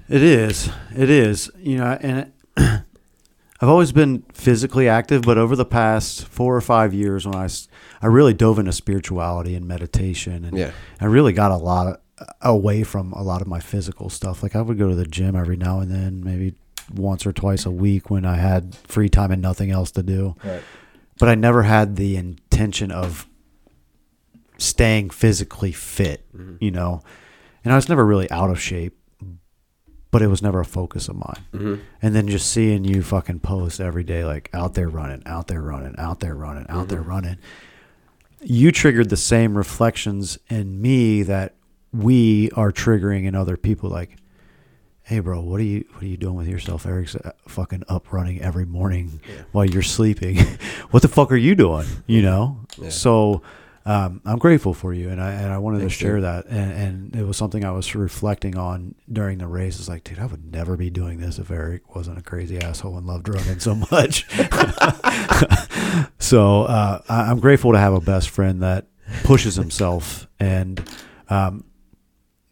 It 0.08 0.22
is. 0.22 0.70
It 0.96 1.10
is. 1.10 1.50
You 1.58 1.78
know, 1.78 1.98
and 2.00 2.18
it, 2.20 2.32
I've 3.60 3.68
always 3.68 3.92
been 3.92 4.22
physically 4.32 4.88
active, 4.88 5.22
but 5.22 5.36
over 5.38 5.56
the 5.56 5.64
past 5.64 6.26
four 6.28 6.54
or 6.56 6.60
five 6.60 6.94
years, 6.94 7.26
when 7.26 7.34
I, 7.36 7.48
I 8.00 8.06
really 8.06 8.32
dove 8.34 8.58
into 8.58 8.72
spirituality 8.72 9.54
and 9.54 9.66
meditation, 9.66 10.44
and 10.44 10.56
Yeah, 10.56 10.70
I 11.00 11.06
really 11.06 11.32
got 11.32 11.50
a 11.50 11.56
lot 11.56 11.86
of, 11.88 11.96
away 12.40 12.84
from 12.84 13.12
a 13.12 13.22
lot 13.22 13.42
of 13.42 13.48
my 13.48 13.60
physical 13.60 14.10
stuff. 14.10 14.42
Like 14.42 14.54
I 14.56 14.60
would 14.62 14.78
go 14.78 14.88
to 14.88 14.94
the 14.94 15.04
gym 15.06 15.34
every 15.36 15.56
now 15.56 15.80
and 15.80 15.90
then, 15.90 16.22
maybe 16.24 16.54
once 16.94 17.26
or 17.26 17.32
twice 17.32 17.66
a 17.66 17.70
week 17.70 18.10
when 18.10 18.24
I 18.24 18.36
had 18.36 18.74
free 18.86 19.08
time 19.08 19.30
and 19.30 19.42
nothing 19.42 19.70
else 19.70 19.90
to 19.92 20.02
do. 20.02 20.36
right. 20.44 20.62
But 21.18 21.28
I 21.28 21.34
never 21.34 21.64
had 21.64 21.96
the 21.96 22.16
intention 22.16 22.90
of 22.92 23.26
staying 24.56 25.10
physically 25.10 25.72
fit, 25.72 26.24
Mhm. 26.36 26.58
you 26.60 26.70
know. 26.70 27.02
And 27.64 27.72
I 27.72 27.76
was 27.76 27.88
never 27.88 28.06
really 28.06 28.30
out 28.30 28.50
of 28.50 28.60
shape, 28.60 28.97
but 30.10 30.22
it 30.22 30.28
was 30.28 30.42
never 30.42 30.60
a 30.60 30.64
focus 30.64 31.08
of 31.08 31.16
mine. 31.16 31.44
hmm 31.52 31.74
And 32.00 32.14
then 32.14 32.28
just 32.28 32.50
seeing 32.50 32.84
you 32.84 33.02
fucking 33.02 33.40
post 33.40 33.78
every 33.80 34.04
day, 34.04 34.24
like 34.24 34.48
out 34.54 34.74
there 34.74 34.88
running, 34.88 35.22
out 35.26 35.48
there 35.48 35.60
running, 35.62 35.94
out 35.98 36.20
there 36.20 36.34
running, 36.34 36.66
out 36.68 36.88
there 36.88 37.02
Mhm. 37.02 37.06
running. 37.08 37.36
You 38.42 38.70
triggered 38.72 39.10
the 39.10 39.16
same 39.16 39.56
reflections 39.58 40.38
in 40.48 40.80
me 40.80 41.22
that 41.24 41.54
we 41.92 42.50
are 42.52 42.70
triggering 42.70 43.24
in 43.24 43.34
other 43.34 43.56
people. 43.56 43.90
Like, 43.90 44.16
hey, 45.02 45.18
bro, 45.20 45.40
what 45.40 45.58
are 45.60 45.64
you 45.64 45.84
what 45.92 46.02
are 46.02 46.06
you 46.06 46.16
doing 46.16 46.36
with 46.36 46.46
yourself? 46.48 46.86
Eric's 46.86 47.16
uh, 47.16 47.32
fucking 47.48 47.82
up 47.88 48.12
running 48.12 48.40
every 48.40 48.64
morning 48.66 49.20
Yeah. 49.28 49.42
while 49.52 49.64
you're 49.64 49.82
sleeping. 49.82 50.36
what 50.90 51.02
the 51.02 51.08
fuck 51.08 51.32
are 51.32 51.36
you 51.36 51.54
doing? 51.54 51.86
You 52.06 52.22
know. 52.22 52.60
Yeah. 52.78 52.90
So. 52.90 53.42
Um, 53.88 54.20
I'm 54.26 54.38
grateful 54.38 54.74
for 54.74 54.92
you, 54.92 55.08
and 55.08 55.18
I 55.18 55.32
and 55.32 55.50
I 55.50 55.56
wanted 55.56 55.78
Thanks, 55.80 55.94
to 55.96 55.98
share 56.04 56.16
dude. 56.16 56.24
that, 56.24 56.44
and, 56.46 56.72
and 56.72 57.16
it 57.16 57.24
was 57.24 57.38
something 57.38 57.64
I 57.64 57.70
was 57.70 57.94
reflecting 57.94 58.58
on 58.58 58.94
during 59.10 59.38
the 59.38 59.46
race. 59.46 59.78
It's 59.78 59.88
like, 59.88 60.04
dude, 60.04 60.18
I 60.18 60.26
would 60.26 60.52
never 60.52 60.76
be 60.76 60.90
doing 60.90 61.20
this 61.20 61.38
if 61.38 61.50
Eric 61.50 61.94
wasn't 61.96 62.18
a 62.18 62.22
crazy 62.22 62.58
asshole 62.60 62.98
and 62.98 63.06
loved 63.06 63.30
running 63.30 63.58
so 63.60 63.74
much. 63.90 64.26
so 66.18 66.62
uh, 66.64 67.00
I, 67.08 67.30
I'm 67.30 67.40
grateful 67.40 67.72
to 67.72 67.78
have 67.78 67.94
a 67.94 68.00
best 68.00 68.28
friend 68.30 68.62
that 68.62 68.86
pushes 69.24 69.54
himself 69.56 70.28
and 70.38 70.86
um, 71.30 71.64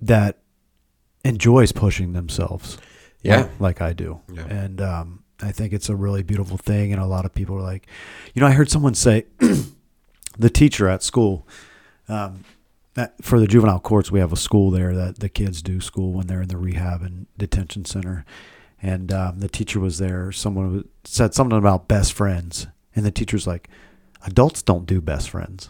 that 0.01 0.39
enjoys 1.25 1.73
pushing 1.73 2.13
themselves. 2.15 2.79
Yeah. 3.23 3.43
like, 3.43 3.61
like 3.61 3.81
I 3.83 3.93
do, 3.93 4.21
Yeah. 4.33 4.47
and 4.47 4.81
um, 4.81 5.23
I 5.43 5.51
think 5.53 5.73
it's 5.73 5.89
a 5.89 5.97
really 5.97 6.23
beautiful 6.23 6.57
thing. 6.59 6.93
And 6.93 7.03
a 7.03 7.07
lot 7.07 7.25
of 7.25 7.35
people 7.35 7.57
are 7.57 7.63
like, 7.63 7.87
you 8.35 8.41
know, 8.41 8.47
I 8.47 8.53
heard 8.53 8.71
someone 8.71 8.95
say, 8.95 9.27
the 10.39 10.51
teacher 10.51 10.89
at 10.89 11.03
school. 11.03 11.47
Um, 12.09 12.45
that 12.95 13.15
for 13.23 13.39
the 13.39 13.47
juvenile 13.47 13.81
courts, 13.81 14.11
we 14.11 14.21
have 14.21 14.33
a 14.33 14.37
school 14.37 14.71
there 14.71 14.95
that 14.95 15.19
the 15.19 15.29
kids 15.29 15.61
do 15.61 15.81
school 15.83 16.13
when 16.13 16.27
they're 16.29 16.41
in 16.43 16.49
the 16.49 16.57
rehab 16.57 17.03
and 17.03 17.27
detention 17.37 17.85
center. 17.85 18.25
And 18.83 19.13
um, 19.13 19.41
the 19.41 19.49
teacher 19.49 19.81
was 19.81 19.99
there. 19.99 20.33
Someone 20.33 20.89
said 21.05 21.35
something 21.35 21.59
about 21.59 21.89
best 21.89 22.13
friends, 22.13 22.67
and 22.95 23.05
the 23.05 23.11
teacher's 23.11 23.47
like, 23.47 23.69
"Adults 24.25 24.63
don't 24.63 24.87
do 24.87 25.01
best 25.01 25.31
friends." 25.31 25.69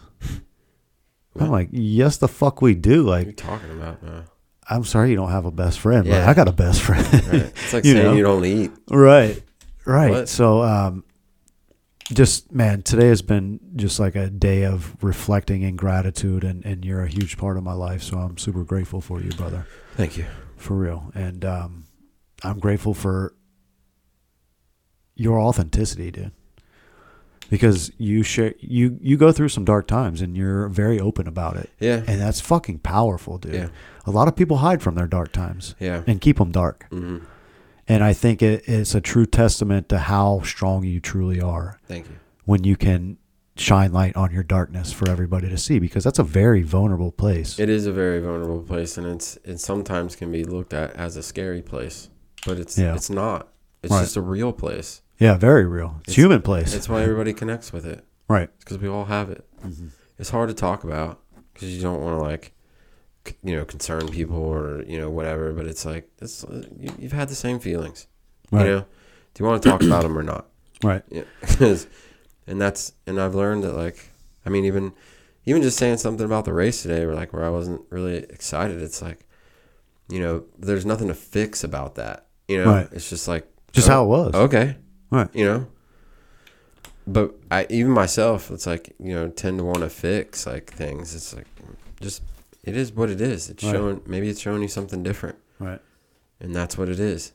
I'm 1.39 1.49
like, 1.51 1.69
"Yes, 1.71 2.17
the 2.17 2.27
fuck 2.27 2.61
we 2.61 2.75
do." 2.75 3.05
What 3.05 3.13
are 3.13 3.19
you 3.21 3.25
Like, 3.27 3.37
talking 3.37 3.71
about? 3.71 4.01
man? 4.03 4.23
I'm 4.69 4.83
sorry 4.83 5.11
you 5.11 5.15
don't 5.15 5.31
have 5.31 5.45
a 5.45 5.51
best 5.51 5.79
friend, 5.79 6.03
but 6.03 6.11
Yeah. 6.13 6.29
I 6.29 6.33
got 6.33 6.47
a 6.47 6.51
best 6.51 6.81
friend. 6.87 7.05
Right. 7.13 7.33
It's 7.55 7.73
like 7.73 7.85
You 7.85 7.93
saying 7.93 8.05
know? 8.05 8.13
you 8.13 8.23
don't 8.23 8.43
eat. 8.45 8.71
Right. 8.89 9.41
Right. 9.85 10.11
What? 10.11 10.29
So 10.29 10.61
um 10.63 11.03
just 12.13 12.51
man, 12.51 12.81
today 12.83 13.07
has 13.09 13.21
been 13.21 13.59
just 13.75 13.99
like 13.99 14.15
a 14.15 14.29
day 14.29 14.63
of 14.63 14.95
reflecting 15.03 15.63
and 15.63 15.77
gratitude 15.77 16.43
and, 16.43 16.63
and 16.65 16.83
you're 16.85 17.03
a 17.03 17.07
huge 17.07 17.37
part 17.37 17.57
of 17.57 17.63
my 17.63 17.73
life. 17.73 18.01
So 18.03 18.17
I'm 18.17 18.37
super 18.37 18.63
grateful 18.63 19.01
for 19.01 19.21
you, 19.21 19.31
brother. 19.31 19.65
Thank 19.95 20.17
you. 20.17 20.25
For 20.57 20.75
real. 20.75 21.11
And 21.13 21.43
um 21.45 21.85
I'm 22.43 22.59
grateful 22.59 22.93
for 22.93 23.33
your 25.15 25.39
authenticity, 25.39 26.11
dude. 26.11 26.31
Because 27.49 27.91
you 27.97 28.23
share 28.23 28.53
you 28.59 28.97
you 29.01 29.17
go 29.17 29.31
through 29.31 29.49
some 29.49 29.63
dark 29.65 29.87
times 29.87 30.21
and 30.21 30.35
you're 30.35 30.67
very 30.67 30.99
open 30.99 31.27
about 31.27 31.55
it. 31.55 31.69
Yeah. 31.79 32.03
And 32.07 32.19
that's 32.19 32.41
fucking 32.41 32.79
powerful, 32.79 33.37
dude. 33.37 33.53
Yeah. 33.53 33.69
A 34.05 34.11
lot 34.11 34.27
of 34.27 34.35
people 34.35 34.57
hide 34.57 34.81
from 34.81 34.95
their 34.95 35.07
dark 35.07 35.31
times 35.31 35.73
Yeah. 35.79 36.03
and 36.07 36.19
keep 36.21 36.37
them 36.37 36.51
dark. 36.51 36.85
hmm 36.89 37.19
And 37.87 38.03
I 38.03 38.13
think 38.13 38.41
it, 38.41 38.63
it's 38.67 38.93
a 38.95 39.01
true 39.01 39.25
testament 39.25 39.89
to 39.89 39.97
how 39.99 40.41
strong 40.41 40.83
you 40.83 40.99
truly 40.99 41.39
are 41.41 41.79
Thank 41.87 42.07
you. 42.07 42.15
when 42.45 42.63
you 42.63 42.75
can 42.75 43.17
shine 43.55 43.91
light 43.91 44.15
on 44.15 44.31
your 44.31 44.43
darkness 44.43 44.91
for 44.93 45.09
everybody 45.09 45.49
to 45.49 45.57
see 45.57 45.79
because 45.79 46.03
that's 46.03 46.19
a 46.19 46.23
very 46.23 46.61
vulnerable 46.61 47.11
place. 47.11 47.57
It 47.59 47.69
is 47.69 47.87
a 47.87 47.91
very 47.91 48.19
vulnerable 48.19 48.61
place, 48.61 48.97
and 48.97 49.07
it's 49.07 49.37
it 49.43 49.59
sometimes 49.59 50.15
can 50.15 50.31
be 50.31 50.43
looked 50.43 50.73
at 50.73 50.93
as 50.95 51.15
a 51.17 51.23
scary 51.23 51.61
place, 51.61 52.09
but 52.45 52.59
it's 52.59 52.77
Yeah. 52.77 52.93
it's 52.93 53.09
not. 53.09 53.47
It's 53.83 53.91
Right. 53.91 54.01
just 54.01 54.15
a 54.17 54.21
real 54.21 54.51
place. 54.53 55.01
yeah, 55.19 55.35
very 55.37 55.65
real. 55.65 55.95
It's, 56.01 56.09
It's- 56.09 56.15
human 56.17 56.41
place. 56.41 56.73
It's 56.75 56.87
why 56.89 57.01
everybody 57.01 57.33
connects 57.33 57.71
with 57.73 57.85
it 57.85 58.03
right. 58.27 58.49
because 58.59 58.77
we 58.77 58.87
all 58.87 59.05
have 59.05 59.29
it. 59.31 59.45
Mm-hmm. 59.65 59.87
It's 60.19 60.29
hard 60.29 60.49
to 60.49 60.53
talk 60.55 60.83
about 60.83 61.19
because 61.53 61.73
you 61.75 61.81
don't 61.81 62.01
want 62.01 62.19
to 62.19 62.21
like, 62.23 62.53
you 63.43 63.55
know, 63.55 63.65
concern 63.65 64.07
people 64.09 64.37
or 64.37 64.83
you 64.85 64.99
know 64.99 65.09
whatever. 65.09 65.51
But 65.53 65.65
it's 65.67 65.85
like 65.85 66.09
it's 66.21 66.43
uh, 66.43 66.63
you, 66.79 66.91
you've 66.99 67.11
had 67.13 67.29
the 67.29 67.35
same 67.35 67.59
feelings. 67.59 68.07
Right. 68.51 68.65
You 68.65 68.71
know, 68.71 68.79
do 69.33 69.43
you 69.43 69.45
want 69.49 69.61
to 69.63 69.69
talk 69.69 69.81
about 69.83 70.03
them 70.03 70.17
or 70.17 70.23
not? 70.23 70.45
Right. 70.83 71.03
Yeah, 71.09 71.23
and 72.47 72.61
that's 72.61 72.93
and 73.05 73.19
I've 73.19 73.35
learned 73.35 73.63
that 73.63 73.73
like 73.73 74.09
I 74.45 74.49
mean 74.49 74.65
even 74.65 74.93
even 75.45 75.61
just 75.61 75.77
saying 75.77 75.97
something 75.97 76.25
about 76.25 76.45
the 76.45 76.53
race 76.53 76.81
today 76.81 77.01
or 77.03 77.13
like 77.15 77.33
where 77.33 77.43
I 77.45 77.49
wasn't 77.49 77.81
really 77.89 78.17
excited. 78.17 78.81
It's 78.81 79.01
like 79.01 79.19
you 80.09 80.19
know 80.19 80.43
there's 80.57 80.85
nothing 80.85 81.07
to 81.07 81.13
fix 81.13 81.63
about 81.63 81.95
that. 81.95 82.25
You 82.47 82.63
know, 82.63 82.71
Right. 82.71 82.87
it's 82.91 83.09
just 83.09 83.27
like 83.27 83.45
Just 83.73 83.89
oh, 83.89 83.91
how 83.93 84.03
it 84.03 84.07
was. 84.07 84.33
Okay, 84.35 84.77
Right. 85.11 85.29
you 85.33 85.45
know. 85.45 85.67
But 87.05 87.35
I 87.49 87.65
even 87.69 87.91
myself, 87.91 88.51
it's 88.51 88.67
like 88.67 88.93
you 88.99 89.13
know 89.13 89.29
tend 89.29 89.57
to 89.59 89.63
want 89.63 89.79
to 89.79 89.89
fix 89.89 90.45
like 90.45 90.71
things. 90.71 91.15
It's 91.15 91.33
like 91.35 91.47
just 92.01 92.21
it 92.67 92.75
is 92.77 92.91
what 92.91 93.09
it 93.09 93.21
is. 93.21 93.49
It's 93.49 93.63
Right. 93.63 93.71
showing 93.73 94.01
maybe 94.05 94.29
it's 94.29 94.39
showing 94.39 94.61
you 94.61 94.67
something 94.67 95.01
different, 95.03 95.37
Right. 95.59 95.81
and 96.39 96.53
that's 96.55 96.77
what 96.77 96.89
it 96.89 96.99
is. 96.99 97.33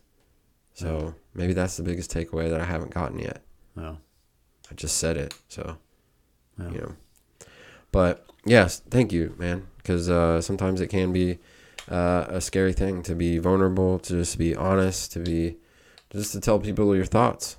So 0.75 1.15
maybe 1.35 1.53
that's 1.53 1.77
the 1.77 1.83
biggest 1.83 2.11
takeaway 2.13 2.49
that 2.51 2.61
I 2.61 2.65
haven't 2.65 2.93
gotten 2.95 3.19
yet. 3.19 3.43
No. 3.77 3.99
I 4.71 4.75
just 4.75 4.97
said 4.99 5.17
it. 5.17 5.35
So 5.49 5.79
Yeah. 6.59 6.71
You 6.71 6.79
know. 6.81 6.97
But 7.93 8.27
yes, 8.45 8.81
thank 8.91 9.13
you, 9.13 9.35
man. 9.39 9.67
Because 9.79 10.09
uh, 10.11 10.41
sometimes 10.41 10.81
it 10.81 10.89
can 10.89 11.13
be 11.13 11.39
uh, 11.91 12.27
a 12.29 12.41
scary 12.41 12.73
thing 12.73 13.03
to 13.03 13.15
be 13.15 13.39
vulnerable, 13.39 13.99
to 13.99 14.13
just 14.15 14.39
be 14.39 14.55
honest, 14.55 15.13
to 15.13 15.19
be 15.21 15.57
just 16.11 16.33
to 16.33 16.41
tell 16.41 16.59
people 16.61 16.95
your 16.95 17.05
thoughts. 17.07 17.57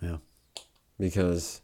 Yeah. 0.00 0.18
Because 0.98 1.60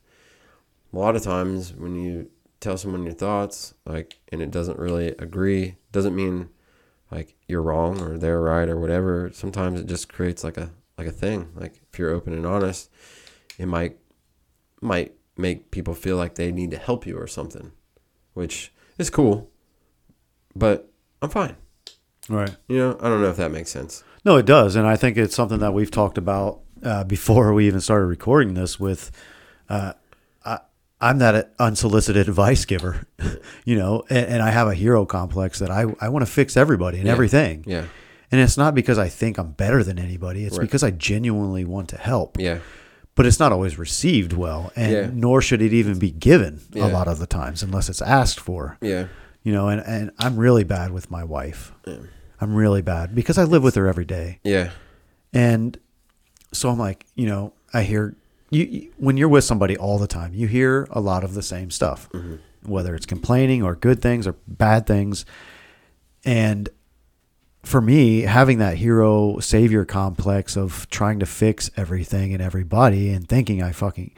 a 0.93 0.97
lot 0.99 1.17
of 1.17 1.23
times 1.23 1.73
when 1.73 1.95
you 1.95 2.31
tell 2.65 2.79
someone 2.79 3.05
your 3.05 3.15
thoughts, 3.15 3.75
like, 3.85 4.19
and 4.33 4.41
it 4.41 4.51
doesn't 4.51 4.79
really 4.79 5.09
agree, 5.19 5.77
doesn't 5.93 6.17
mean 6.17 6.49
like 7.11 7.35
you're 7.47 7.63
wrong 7.63 8.01
or 8.01 8.19
they're 8.19 8.41
right 8.41 8.69
or 8.69 8.79
whatever. 8.81 9.31
Sometimes 9.33 9.81
it 9.81 9.87
just 9.87 10.09
creates 10.09 10.43
like 10.43 10.57
a 10.57 10.71
like 10.99 11.07
a 11.07 11.13
thing. 11.13 11.51
Like 11.55 11.81
if 11.93 11.99
you're 11.99 12.11
open 12.11 12.33
and 12.33 12.47
honest, 12.47 12.91
it 13.59 13.67
might 13.67 13.99
might 14.81 15.13
make 15.37 15.71
people 15.71 15.95
feel 15.95 16.17
like 16.17 16.35
they 16.35 16.51
need 16.51 16.71
to 16.71 16.79
help 16.79 17.07
you 17.07 17.17
or 17.17 17.27
something, 17.27 17.73
which 18.33 18.73
is 18.99 19.11
cool. 19.11 19.51
But 20.57 20.91
I'm 21.21 21.31
fine. 21.31 21.57
Right. 22.29 22.57
You 22.69 22.79
know, 22.79 22.97
I 23.01 23.09
don't 23.09 23.21
know 23.21 23.31
if 23.31 23.37
that 23.37 23.51
makes 23.51 23.71
sense. 23.71 24.03
No, 24.25 24.37
it 24.37 24.47
does, 24.47 24.77
and 24.77 24.87
I 24.87 24.97
think 24.97 25.19
it's 25.19 25.35
something 25.35 25.59
that 25.59 25.75
we've 25.75 25.91
talked 25.91 26.17
about 26.17 26.61
uh, 26.83 27.05
before 27.05 27.53
we 27.53 27.67
even 27.67 27.81
started 27.81 28.07
recording 28.07 28.55
this. 28.55 28.81
With, 28.81 29.11
uh, 29.69 29.93
I, 30.45 30.61
I'm 31.05 31.19
that 31.19 31.53
unsolicited 31.59 32.29
advice 32.29 32.65
giver, 32.65 33.07
you 33.65 33.77
know, 33.77 34.05
and, 34.09 34.27
and 34.27 34.43
I 34.43 34.51
have 34.51 34.69
a 34.69 34.75
hero 34.75 35.05
complex 35.07 35.59
that 35.59 35.71
I 35.71 35.85
I 36.01 36.09
want 36.09 36.25
to 36.27 36.31
fix 36.33 36.57
everybody 36.57 36.99
and 36.99 37.07
Yeah. 37.07 37.13
everything. 37.13 37.65
Yeah. 37.67 37.85
And 38.33 38.41
it's 38.41 38.57
not 38.57 38.75
because 38.75 38.99
I 38.99 39.09
think 39.09 39.39
I'm 39.39 39.53
better 39.53 39.85
than 39.85 39.99
anybody. 39.99 40.45
It's 40.45 40.57
Right. 40.59 40.65
because 40.67 40.83
I 40.83 40.91
genuinely 40.91 41.65
want 41.65 41.89
to 41.91 41.97
help. 41.99 42.39
Yeah. 42.41 42.59
But 43.17 43.27
it's 43.27 43.39
not 43.39 43.53
always 43.53 43.79
received 43.79 44.33
well, 44.33 44.73
and 44.75 44.93
Yeah. 44.93 45.11
nor 45.13 45.41
should 45.41 45.63
it 45.63 45.73
even 45.73 45.99
be 45.99 46.11
given 46.11 46.61
Yeah. 46.73 46.87
a 46.87 46.89
lot 46.89 47.07
of 47.07 47.19
the 47.19 47.27
times 47.27 47.63
unless 47.63 47.89
it's 47.89 48.03
asked 48.03 48.41
for. 48.41 48.77
Yeah. 48.81 49.07
You 49.45 49.53
know, 49.53 49.69
and, 49.69 49.83
and 49.87 50.11
I'm 50.19 50.37
really 50.37 50.65
bad 50.65 50.91
with 50.91 51.11
my 51.11 51.23
wife. 51.23 51.73
Yeah. 51.87 51.99
I'm 52.41 52.55
really 52.55 52.83
bad 52.83 53.15
because 53.15 53.39
I 53.39 53.45
live 53.45 53.63
with 53.63 53.75
her 53.77 53.87
every 53.87 54.05
day. 54.07 54.41
Yeah. 54.43 54.71
And 55.33 55.79
so 56.53 56.71
I'm 56.71 56.79
like, 56.79 57.07
you 57.15 57.27
know, 57.27 57.53
I 57.73 57.83
hear 57.83 58.17
you, 58.55 58.93
when 58.97 59.17
you're 59.17 59.29
with 59.29 59.45
somebody 59.45 59.77
all 59.77 59.99
the 59.99 60.07
time, 60.07 60.35
you 60.35 60.47
hear 60.47 60.87
a 60.91 61.01
lot 61.01 61.25
of 61.25 61.35
the 61.35 61.43
same 61.43 61.71
stuff, 61.71 62.09
whether 62.63 62.95
it's 62.95 63.07
complaining 63.07 63.63
or 63.63 63.75
good 63.75 64.01
things 64.01 64.27
or 64.27 64.37
bad 64.47 64.87
things. 64.87 65.25
And 66.25 66.69
for 67.63 67.81
me, 67.81 68.23
having 68.23 68.59
that 68.59 68.77
hero 68.77 69.39
savior 69.41 69.85
complex 69.85 70.57
of 70.57 70.89
trying 70.91 71.19
to 71.21 71.27
fix 71.27 71.71
everything 71.77 72.33
and 72.33 72.43
everybody 72.43 73.11
and 73.11 73.29
thinking 73.29 73.63
I 73.63 73.73
fucking 73.73 74.15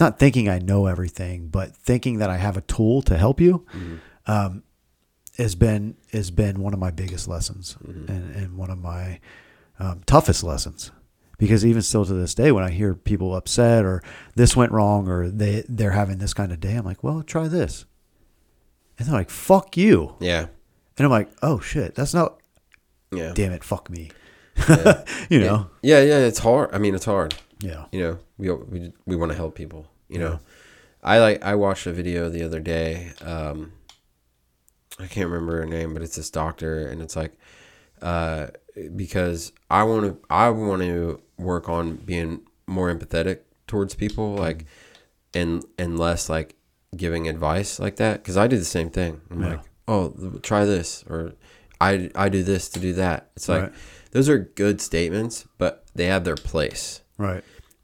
not 0.00 0.18
thinking 0.18 0.48
I 0.48 0.58
know 0.58 0.86
everything, 0.86 1.48
but 1.48 1.76
thinking 1.76 2.18
that 2.18 2.28
I 2.28 2.36
have 2.36 2.56
a 2.56 2.62
tool 2.62 3.00
to 3.02 3.16
help 3.16 3.40
you, 3.40 3.64
um, 4.26 4.62
has 5.38 5.54
been 5.54 5.96
has 6.12 6.30
been 6.30 6.60
one 6.60 6.72
of 6.74 6.80
my 6.80 6.90
biggest 6.90 7.28
lessons 7.28 7.76
and, 8.08 8.34
and 8.34 8.56
one 8.56 8.70
of 8.70 8.78
my 8.78 9.20
um, 9.78 10.02
toughest 10.06 10.42
lessons. 10.44 10.90
Because 11.44 11.66
even 11.66 11.82
still 11.82 12.04
to 12.06 12.14
this 12.14 12.34
day, 12.34 12.50
when 12.52 12.64
I 12.64 12.70
hear 12.70 12.94
people 12.94 13.34
upset 13.36 13.84
or 13.84 14.02
this 14.34 14.56
went 14.56 14.72
wrong 14.72 15.08
or 15.08 15.28
they 15.28 15.64
they're 15.68 15.90
having 15.90 16.18
this 16.18 16.32
kind 16.32 16.52
of 16.52 16.58
day, 16.60 16.74
I'm 16.74 16.84
like, 16.84 17.04
well, 17.04 17.22
try 17.22 17.48
this, 17.48 17.84
and 18.98 19.06
they're 19.06 19.14
like, 19.14 19.30
fuck 19.30 19.76
you, 19.76 20.14
Yeah. 20.20 20.46
and 20.96 21.04
I'm 21.04 21.10
like, 21.10 21.30
oh 21.42 21.60
shit, 21.60 21.94
that's 21.94 22.14
not. 22.14 22.40
Yeah. 23.12 23.32
Damn 23.34 23.52
it, 23.52 23.62
fuck 23.62 23.90
me. 23.90 24.10
Yeah. 24.68 25.04
you 25.28 25.40
know. 25.40 25.68
Yeah. 25.82 26.00
Yeah. 26.02 26.18
It's 26.18 26.38
hard. 26.38 26.70
I 26.72 26.78
mean, 26.78 26.94
it's 26.94 27.04
hard. 27.04 27.34
Yeah. 27.60 27.84
you 27.92 28.00
know 28.00 28.18
we 28.38 28.50
we, 28.50 28.92
we 29.06 29.16
want 29.16 29.30
to 29.32 29.36
help 29.36 29.54
people 29.54 29.86
you 30.08 30.18
know 30.18 30.38
i 31.02 31.18
like 31.18 31.42
i 31.42 31.54
watched 31.54 31.86
a 31.86 31.92
video 31.92 32.28
the 32.28 32.42
other 32.42 32.60
day 32.60 33.12
um 33.22 33.72
i 34.98 35.06
can't 35.06 35.30
remember 35.30 35.58
her 35.60 35.64
name 35.64 35.94
but 35.94 36.02
it's 36.02 36.16
this 36.16 36.28
doctor 36.28 36.86
and 36.88 37.00
it's 37.00 37.16
like 37.16 37.32
uh 38.02 38.48
because 38.96 39.52
i 39.70 39.82
want 39.82 40.02
to 40.04 40.18
i 40.28 40.50
want 40.50 40.82
to 40.82 41.20
work 41.38 41.68
on 41.68 41.96
being 41.96 42.40
more 42.66 42.92
empathetic 42.94 43.40
towards 43.66 43.94
people 43.94 44.34
like 44.34 44.64
and 45.34 45.64
and 45.78 45.98
less 45.98 46.28
like 46.28 46.54
giving 46.96 47.28
advice 47.28 47.78
like 47.80 47.96
that 47.96 48.22
because 48.22 48.36
i 48.36 48.46
do 48.46 48.56
the 48.58 48.64
same 48.64 48.88
thing 48.90 49.20
i'm 49.30 49.42
Yeah. 49.42 49.48
like 49.48 49.60
oh 49.88 50.38
try 50.42 50.64
this 50.64 51.04
or 51.10 51.32
i 51.80 52.10
i 52.14 52.28
do 52.28 52.42
this 52.42 52.68
to 52.70 52.78
do 52.80 52.92
that 52.94 53.30
it's 53.36 53.48
like 53.48 53.62
Right. 53.62 53.72
those 54.12 54.28
are 54.28 54.38
good 54.38 54.80
statements 54.80 55.44
but 55.58 55.84
they 55.94 56.06
have 56.06 56.24
their 56.24 56.36
place 56.36 57.00
Right. 57.18 57.42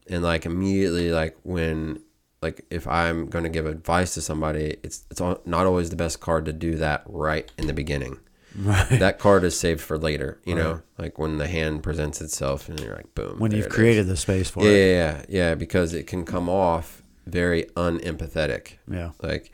and 0.08 0.22
like 0.22 0.46
immediately 0.46 1.10
like 1.10 1.36
when 1.42 2.00
like 2.40 2.64
if 2.70 2.86
i'm 2.86 3.26
going 3.26 3.44
to 3.44 3.50
give 3.50 3.66
advice 3.66 4.14
to 4.14 4.20
somebody 4.22 4.76
it's 4.82 5.04
it's 5.10 5.20
not 5.20 5.66
always 5.66 5.90
the 5.90 5.96
best 5.96 6.20
card 6.20 6.44
to 6.44 6.52
do 6.52 6.76
that 6.76 7.02
right 7.06 7.50
in 7.58 7.66
the 7.66 7.72
beginning 7.74 8.18
Right. 8.58 8.98
that 8.98 9.18
card 9.20 9.44
is 9.44 9.58
saved 9.58 9.80
for 9.80 9.96
later 9.96 10.40
you 10.44 10.56
know 10.56 10.82
like 10.98 11.18
when 11.18 11.38
the 11.38 11.46
hand 11.46 11.82
presents 11.84 12.20
itself 12.20 12.68
and 12.68 12.80
you're 12.80 12.96
like 12.96 13.14
boom 13.14 13.38
when 13.38 13.52
you've 13.52 13.66
it 13.66 13.68
is. 13.68 13.72
created 13.74 14.06
the 14.08 14.16
space 14.16 14.50
for 14.50 14.64
yeah, 14.64 14.68
it. 14.70 14.72
yeah 14.74 15.22
yeah 15.28 15.48
yeah 15.50 15.54
because 15.54 15.94
it 15.94 16.08
can 16.08 16.24
come 16.24 16.48
off 16.48 17.02
very 17.26 17.64
unempathetic 17.76 18.78
Yeah. 18.90 19.10
like 19.22 19.52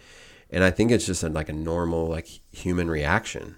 and 0.51 0.64
i 0.64 0.70
think 0.70 0.90
it's 0.90 1.05
just 1.05 1.22
a, 1.22 1.28
like 1.28 1.49
a 1.51 1.53
normal 1.53 2.07
like 2.07 2.26
human 2.53 2.88
reaction 2.88 3.57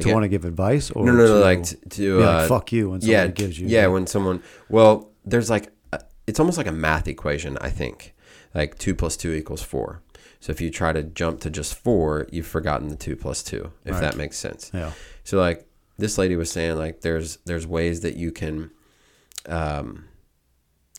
To 0.00 0.12
want 0.12 0.24
to 0.24 0.28
give 0.28 0.44
advice 0.46 0.90
or 0.90 1.04
no, 1.04 1.12
no, 1.12 1.26
to 1.26 1.34
like 1.34 1.64
t- 1.64 1.76
to 1.90 2.22
uh, 2.22 2.26
like, 2.40 2.48
fuck 2.48 2.72
you 2.72 2.90
when 2.90 3.00
somebody 3.02 3.12
yeah, 3.12 3.26
gives 3.28 3.58
you. 3.60 3.68
yeah, 3.68 3.86
when 3.86 4.06
someone 4.06 4.42
well, 4.70 5.10
there's 5.26 5.50
like 5.50 5.68
a- 5.92 6.00
it's 6.26 6.40
almost 6.40 6.56
like 6.58 6.66
a 6.66 6.72
math 6.72 7.06
equation. 7.06 7.56
I 7.60 7.70
think 7.70 8.14
like 8.54 8.78
two 8.78 8.94
plus 8.94 9.16
two 9.16 9.32
equals 9.34 9.62
four. 9.62 10.00
So 10.44 10.50
if 10.50 10.60
you 10.60 10.68
try 10.70 10.92
to 10.92 11.02
jump 11.02 11.40
to 11.40 11.48
just 11.48 11.74
four, 11.74 12.28
you've 12.30 12.46
forgotten 12.46 12.88
the 12.88 12.96
two 12.96 13.16
plus 13.16 13.42
two. 13.42 13.72
If 13.86 13.92
Right. 13.92 14.00
that 14.02 14.18
makes 14.18 14.36
sense. 14.36 14.70
Yeah. 14.74 14.92
So 15.24 15.38
like 15.38 15.66
this 15.96 16.18
lady 16.18 16.36
was 16.36 16.50
saying, 16.50 16.76
like 16.76 17.00
there's 17.00 17.38
there's 17.46 17.66
ways 17.66 18.02
that 18.02 18.16
you 18.16 18.30
can 18.30 18.70
um, 19.46 20.04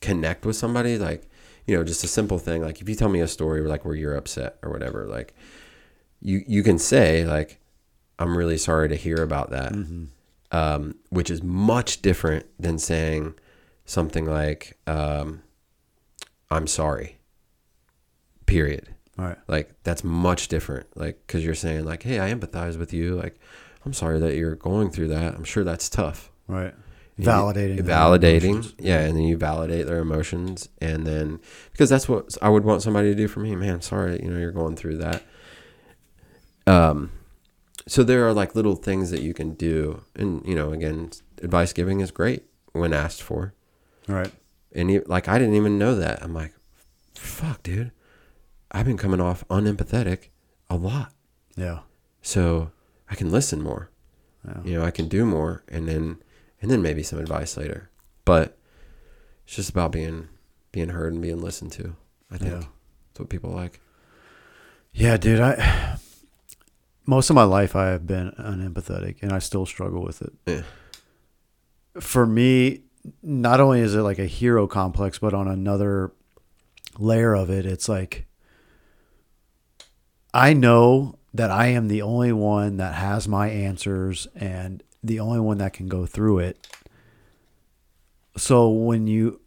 connect 0.02 0.48
with 0.48 0.56
somebody. 0.56 0.98
Like 0.98 1.30
you 1.68 1.78
know, 1.78 1.84
just 1.84 2.04
a 2.04 2.08
simple 2.08 2.40
thing. 2.40 2.64
Like 2.64 2.82
if 2.82 2.90
you 2.90 2.96
tell 2.96 3.08
me 3.08 3.20
a 3.22 3.28
story, 3.28 3.62
like 3.62 3.86
where 3.86 3.94
you're 3.94 4.16
upset 4.16 4.58
or 4.64 4.72
whatever, 4.72 5.06
like 5.06 5.36
you 6.24 6.44
you 6.48 6.64
can 6.64 6.80
say 6.80 7.24
like 7.24 7.60
I'm 8.18 8.36
really 8.36 8.58
sorry 8.58 8.90
to 8.90 8.96
hear 8.96 9.18
about 9.22 9.52
that, 9.52 9.74
um, 10.52 10.96
which 11.10 11.30
is 11.30 11.44
much 11.44 12.02
different 12.02 12.48
than 12.60 12.80
saying 12.80 13.36
something 13.86 14.26
like 14.26 14.76
um, 14.88 15.44
I'm 16.50 16.66
sorry. 16.66 17.20
Period 18.48 18.95
Right. 19.18 19.38
like 19.48 19.72
that's 19.84 20.04
much 20.04 20.50
different 20.50 20.88
like 20.98 21.20
because 21.26 21.44
you're 21.46 21.56
saying 21.56 21.86
like 21.86 22.04
hey 22.04 22.20
i 22.20 22.34
empathize 22.34 22.78
with 22.78 22.92
you 22.92 23.16
like 23.16 23.36
i'm 23.86 23.94
sorry 23.94 24.20
that 24.20 24.36
you're 24.36 24.56
going 24.56 24.90
through 24.90 25.08
that 25.08 25.36
i'm 25.36 25.44
sure 25.46 25.64
that's 25.64 25.88
tough 25.90 26.30
Right. 26.48 26.74
You- 27.18 27.26
Validating. 27.26 27.80
validating 27.80 28.74
yeah 28.78 29.00
and 29.00 29.16
then 29.16 29.24
you 29.24 29.38
validate 29.38 29.86
their 29.88 30.00
emotions 30.00 30.68
and 30.82 31.08
then 31.08 31.40
because 31.72 31.90
that's 31.90 32.10
what 32.10 32.38
i 32.42 32.50
would 32.50 32.66
want 32.66 32.82
somebody 32.82 33.08
to 33.10 33.16
do 33.16 33.30
for 33.30 33.40
me 33.40 33.56
man 33.56 33.82
sorry 33.82 34.22
you 34.22 34.30
know 34.30 34.38
you're 34.38 34.52
going 34.52 34.76
through 34.76 34.98
that 34.98 35.24
um 36.68 37.12
so 37.88 38.04
there 38.04 38.28
are 38.28 38.34
like 38.34 38.56
little 38.56 38.76
things 38.76 39.12
that 39.12 39.22
you 39.22 39.34
can 39.34 39.54
do 39.54 40.04
and 40.16 40.46
you 40.46 40.56
know 40.56 40.72
again 40.74 41.10
advice 41.42 41.72
giving 41.74 42.02
is 42.02 42.12
great 42.12 42.44
when 42.74 42.94
asked 42.94 43.22
for 43.22 43.54
Right. 44.08 44.32
and 44.74 44.90
he, 44.90 45.00
like 45.00 45.28
I 45.28 45.40
didn't 45.40 45.56
even 45.56 45.80
know 45.80 45.96
that. 45.96 46.22
I'm 46.22 46.34
like, 46.34 46.54
fuck, 47.16 47.64
dude. 47.64 47.92
I've 48.76 48.86
been 48.86 48.98
coming 48.98 49.22
off 49.22 49.48
unempathetic 49.50 50.30
a 50.70 50.76
lot, 50.76 51.14
Yeah. 51.56 51.80
so 52.22 52.72
I 53.10 53.16
can 53.16 53.32
listen 53.32 53.62
more. 53.62 53.90
Yeah. 54.46 54.62
You 54.64 54.74
know, 54.80 54.86
I 54.86 54.92
can 54.92 55.08
do 55.08 55.26
more, 55.26 55.64
and 55.70 55.88
then 55.88 56.18
and 56.62 56.70
then 56.72 56.82
maybe 56.82 57.04
some 57.04 57.20
advice 57.20 57.58
later. 57.58 57.90
But 58.26 58.58
it's 59.46 59.56
just 59.56 59.70
about 59.70 59.92
being 59.92 60.28
being 60.72 60.90
heard 60.90 61.14
and 61.14 61.22
being 61.22 61.42
listened 61.42 61.72
to. 61.74 61.96
I 62.32 62.38
think 62.38 62.52
Yeah. 62.52 62.58
that's 63.08 63.20
what 63.20 63.30
people 63.30 63.52
like. 63.52 63.80
Yeah, 64.94 65.18
dude. 65.18 65.40
I 65.40 65.98
most 67.06 67.30
of 67.30 67.36
my 67.36 67.44
life 67.44 67.76
I 67.76 67.88
have 67.88 68.06
been 68.08 68.32
unempathetic, 68.32 69.22
and 69.22 69.32
I 69.32 69.40
still 69.40 69.66
struggle 69.66 70.04
with 70.04 70.22
it. 70.22 70.34
Yeah. 70.46 70.64
For 72.02 72.26
me, 72.26 72.82
not 73.24 73.60
only 73.62 73.80
is 73.80 73.96
it 73.96 74.02
like 74.02 74.20
a 74.20 74.26
hero 74.26 74.68
complex, 74.68 75.20
but 75.20 75.34
on 75.34 75.48
another 75.48 76.12
layer 76.98 77.34
of 77.36 77.50
it, 77.50 77.66
it's 77.66 77.88
like 77.88 78.26
I 80.36 80.54
know 80.54 81.18
that 81.34 81.50
I 81.50 81.68
am 81.68 81.88
the 81.88 82.02
only 82.02 82.34
one 82.34 82.78
that 82.78 82.96
has 82.96 83.28
my 83.28 83.50
answers 83.50 84.28
and 84.36 84.84
the 85.02 85.20
only 85.20 85.40
one 85.40 85.58
that 85.60 85.74
can 85.74 85.88
go 85.88 86.06
through 86.06 86.40
it. 86.40 86.68
So 88.38 88.70
when 88.70 89.08
you, 89.08 89.40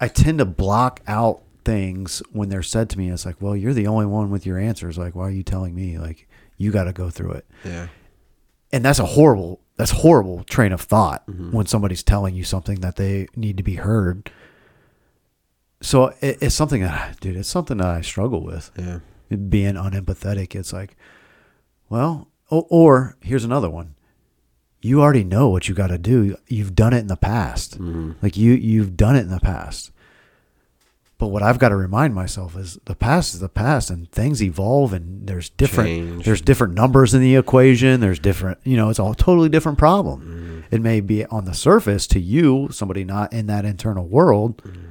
I 0.00 0.08
tend 0.08 0.38
to 0.38 0.44
block 0.44 1.00
out 1.06 1.42
things 1.64 2.22
when 2.30 2.48
they're 2.48 2.62
said 2.62 2.88
to 2.90 2.98
me. 2.98 3.10
It's 3.10 3.26
like, 3.26 3.42
well, 3.42 3.56
you're 3.56 3.74
the 3.74 3.88
only 3.88 4.06
one 4.06 4.30
with 4.30 4.46
your 4.46 4.56
answers. 4.56 4.96
Like, 4.96 5.16
why 5.16 5.24
are 5.24 5.30
you 5.30 5.42
telling 5.42 5.74
me? 5.74 5.98
Like, 5.98 6.28
you 6.56 6.70
got 6.70 6.84
to 6.84 6.92
go 6.92 7.10
through 7.10 7.32
it. 7.32 7.46
Yeah. 7.64 7.88
And 8.72 8.84
that's 8.84 9.00
a 9.00 9.04
horrible, 9.04 9.60
that's 9.76 9.90
horrible 9.90 10.44
train 10.44 10.72
of 10.72 10.80
thought 10.80 11.26
mm-hmm. 11.26 11.50
when 11.50 11.66
somebody's 11.66 12.04
telling 12.04 12.36
you 12.36 12.44
something 12.44 12.80
that 12.80 12.96
they 12.96 13.26
need 13.34 13.56
to 13.56 13.64
be 13.64 13.74
heard. 13.74 14.30
so 15.82 16.14
it, 16.20 16.38
it's 16.40 16.54
something 16.54 16.82
that, 16.82 17.18
dude, 17.20 17.36
it's 17.36 17.48
something 17.48 17.78
that 17.78 17.88
I 17.88 18.00
struggle 18.00 18.42
with. 18.42 18.70
Yeah. 18.78 19.00
Being 19.28 19.74
unempathetic, 19.74 20.54
it's 20.54 20.72
like, 20.72 20.96
well, 21.88 22.28
or, 22.48 22.66
or 22.70 23.16
here's 23.20 23.44
another 23.44 23.70
one. 23.70 23.94
You 24.82 25.00
already 25.02 25.24
know 25.24 25.48
what 25.48 25.68
you 25.68 25.74
got 25.74 25.88
to 25.88 25.98
do. 25.98 26.36
You've 26.46 26.74
done 26.76 26.92
it 26.92 26.98
in 26.98 27.06
the 27.08 27.16
past. 27.16 27.72
Mm-hmm. 27.78 28.12
Like 28.22 28.36
you, 28.36 28.52
you've 28.52 28.96
done 28.96 29.16
it 29.16 29.20
in 29.20 29.30
the 29.30 29.40
past. 29.40 29.90
But 31.18 31.28
what 31.28 31.42
I've 31.42 31.58
got 31.58 31.70
to 31.70 31.76
remind 31.76 32.14
myself 32.14 32.56
is 32.56 32.78
the 32.84 32.94
past 32.94 33.32
is 33.32 33.40
the 33.40 33.48
past, 33.48 33.88
and 33.88 34.10
things 34.12 34.42
evolve, 34.42 34.92
and 34.92 35.26
there's 35.26 35.48
different 35.48 35.88
Change. 35.88 36.24
there's 36.26 36.42
different 36.42 36.74
numbers 36.74 37.14
in 37.14 37.22
the 37.22 37.36
equation. 37.36 38.00
There's 38.00 38.18
different, 38.18 38.58
you 38.64 38.76
know, 38.76 38.90
it's 38.90 38.98
a 38.98 39.14
totally 39.16 39.48
different 39.48 39.78
problem. 39.78 40.20
Mm-hmm. 40.20 40.74
It 40.74 40.82
may 40.82 41.00
be 41.00 41.24
on 41.26 41.46
the 41.46 41.54
surface 41.54 42.06
to 42.08 42.20
you, 42.20 42.68
somebody 42.70 43.02
not 43.02 43.32
in 43.32 43.46
that 43.46 43.64
internal 43.64 44.06
world. 44.06 44.62
Mm-hmm. 44.62 44.88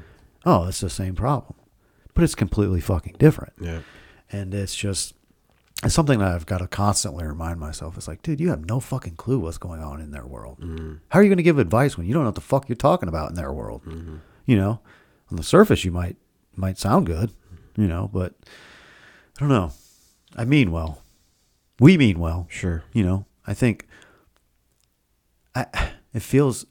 Oh, 0.47 0.67
it's 0.67 0.81
the 0.81 0.89
same 0.89 1.13
problem, 1.13 1.59
but 2.15 2.23
it's 2.23 2.36
completely 2.36 2.81
fucking 2.81 3.17
different. 3.19 3.53
Yeah. 3.61 3.79
And 4.36 4.53
it's 4.53 4.75
just 4.75 5.13
it's 5.83 5.93
something 5.93 6.19
that 6.19 6.33
I've 6.33 6.45
got 6.45 6.59
to 6.59 6.67
constantly 6.67 7.25
remind 7.25 7.59
myself. 7.59 7.97
It's 7.97 8.07
like, 8.07 8.21
dude, 8.21 8.39
you 8.39 8.49
have 8.49 8.65
no 8.65 8.79
fucking 8.79 9.15
clue 9.15 9.39
what's 9.39 9.57
going 9.57 9.81
on 9.81 9.99
in 10.01 10.11
their 10.11 10.25
world. 10.25 10.59
Mm-hmm. 10.59 10.95
How 11.09 11.19
are 11.19 11.23
you 11.23 11.29
going 11.29 11.38
to 11.38 11.43
give 11.43 11.59
advice 11.59 11.97
when 11.97 12.07
you 12.07 12.13
don't 12.13 12.23
know 12.23 12.29
what 12.29 12.36
the 12.36 12.41
fuck 12.41 12.69
you're 12.69 12.75
talking 12.75 13.09
about 13.09 13.29
in 13.29 13.36
their 13.36 13.51
world? 13.53 13.83
Mm-hmm. 13.86 14.17
You 14.45 14.57
know, 14.57 14.79
on 15.29 15.38
the 15.38 15.43
surface, 15.43 15.86
you 15.86 15.91
might 15.91 16.17
might 16.55 16.77
sound 16.77 17.05
good, 17.05 17.31
you 17.75 17.88
know, 17.88 18.09
but 18.11 18.33
I 19.38 19.41
don't 19.41 19.49
know. 19.49 19.71
I 20.36 20.45
mean 20.45 20.71
well. 20.71 21.01
We 21.79 21.97
mean 21.97 22.19
well. 22.19 22.47
Sure. 22.49 22.83
You 22.93 23.03
know, 23.03 23.25
I 23.45 23.53
think 23.53 23.88
I 25.53 25.65
it 26.13 26.21
feels 26.21 26.65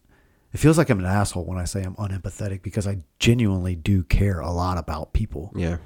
it 0.52 0.58
feels 0.58 0.78
like 0.78 0.88
I'm 0.88 1.00
an 1.00 1.04
asshole 1.04 1.44
when 1.44 1.58
I 1.58 1.64
say 1.64 1.82
I'm 1.82 1.96
unempathetic 1.96 2.62
because 2.62 2.86
I 2.86 2.98
genuinely 3.18 3.74
do 3.74 4.02
care 4.04 4.40
a 4.40 4.50
lot 4.50 4.78
about 4.78 5.12
people. 5.12 5.52
Yeah. 5.54 5.78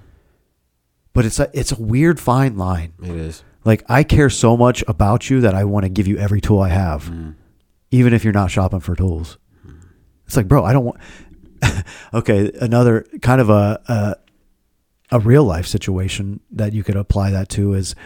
But 1.18 1.26
it's 1.26 1.40
a 1.40 1.50
it's 1.52 1.72
a 1.72 1.82
weird 1.82 2.20
fine 2.20 2.56
line. 2.56 2.92
It 3.02 3.10
is. 3.10 3.42
Like 3.64 3.82
I 3.88 4.04
care 4.04 4.30
so 4.30 4.56
much 4.56 4.84
about 4.86 5.28
you 5.28 5.40
that 5.40 5.52
I 5.52 5.64
want 5.64 5.82
to 5.82 5.88
give 5.88 6.06
you 6.06 6.16
every 6.16 6.40
tool 6.40 6.60
I 6.60 6.68
have, 6.68 7.06
mm. 7.06 7.34
even 7.90 8.14
if 8.14 8.22
you're 8.22 8.32
not 8.32 8.52
shopping 8.52 8.78
for 8.78 8.94
tools. 8.94 9.36
It's 10.26 10.36
like, 10.36 10.46
bro, 10.46 10.62
I 10.62 10.72
don't 10.72 10.84
want. 10.84 11.00
okay, 12.14 12.52
another 12.60 13.04
kind 13.20 13.40
of 13.40 13.50
a, 13.50 13.82
a 13.88 15.16
a 15.16 15.18
real 15.18 15.42
life 15.42 15.66
situation 15.66 16.38
that 16.52 16.72
you 16.72 16.84
could 16.84 16.94
apply 16.94 17.30
that 17.32 17.48
to 17.48 17.74
is 17.74 17.96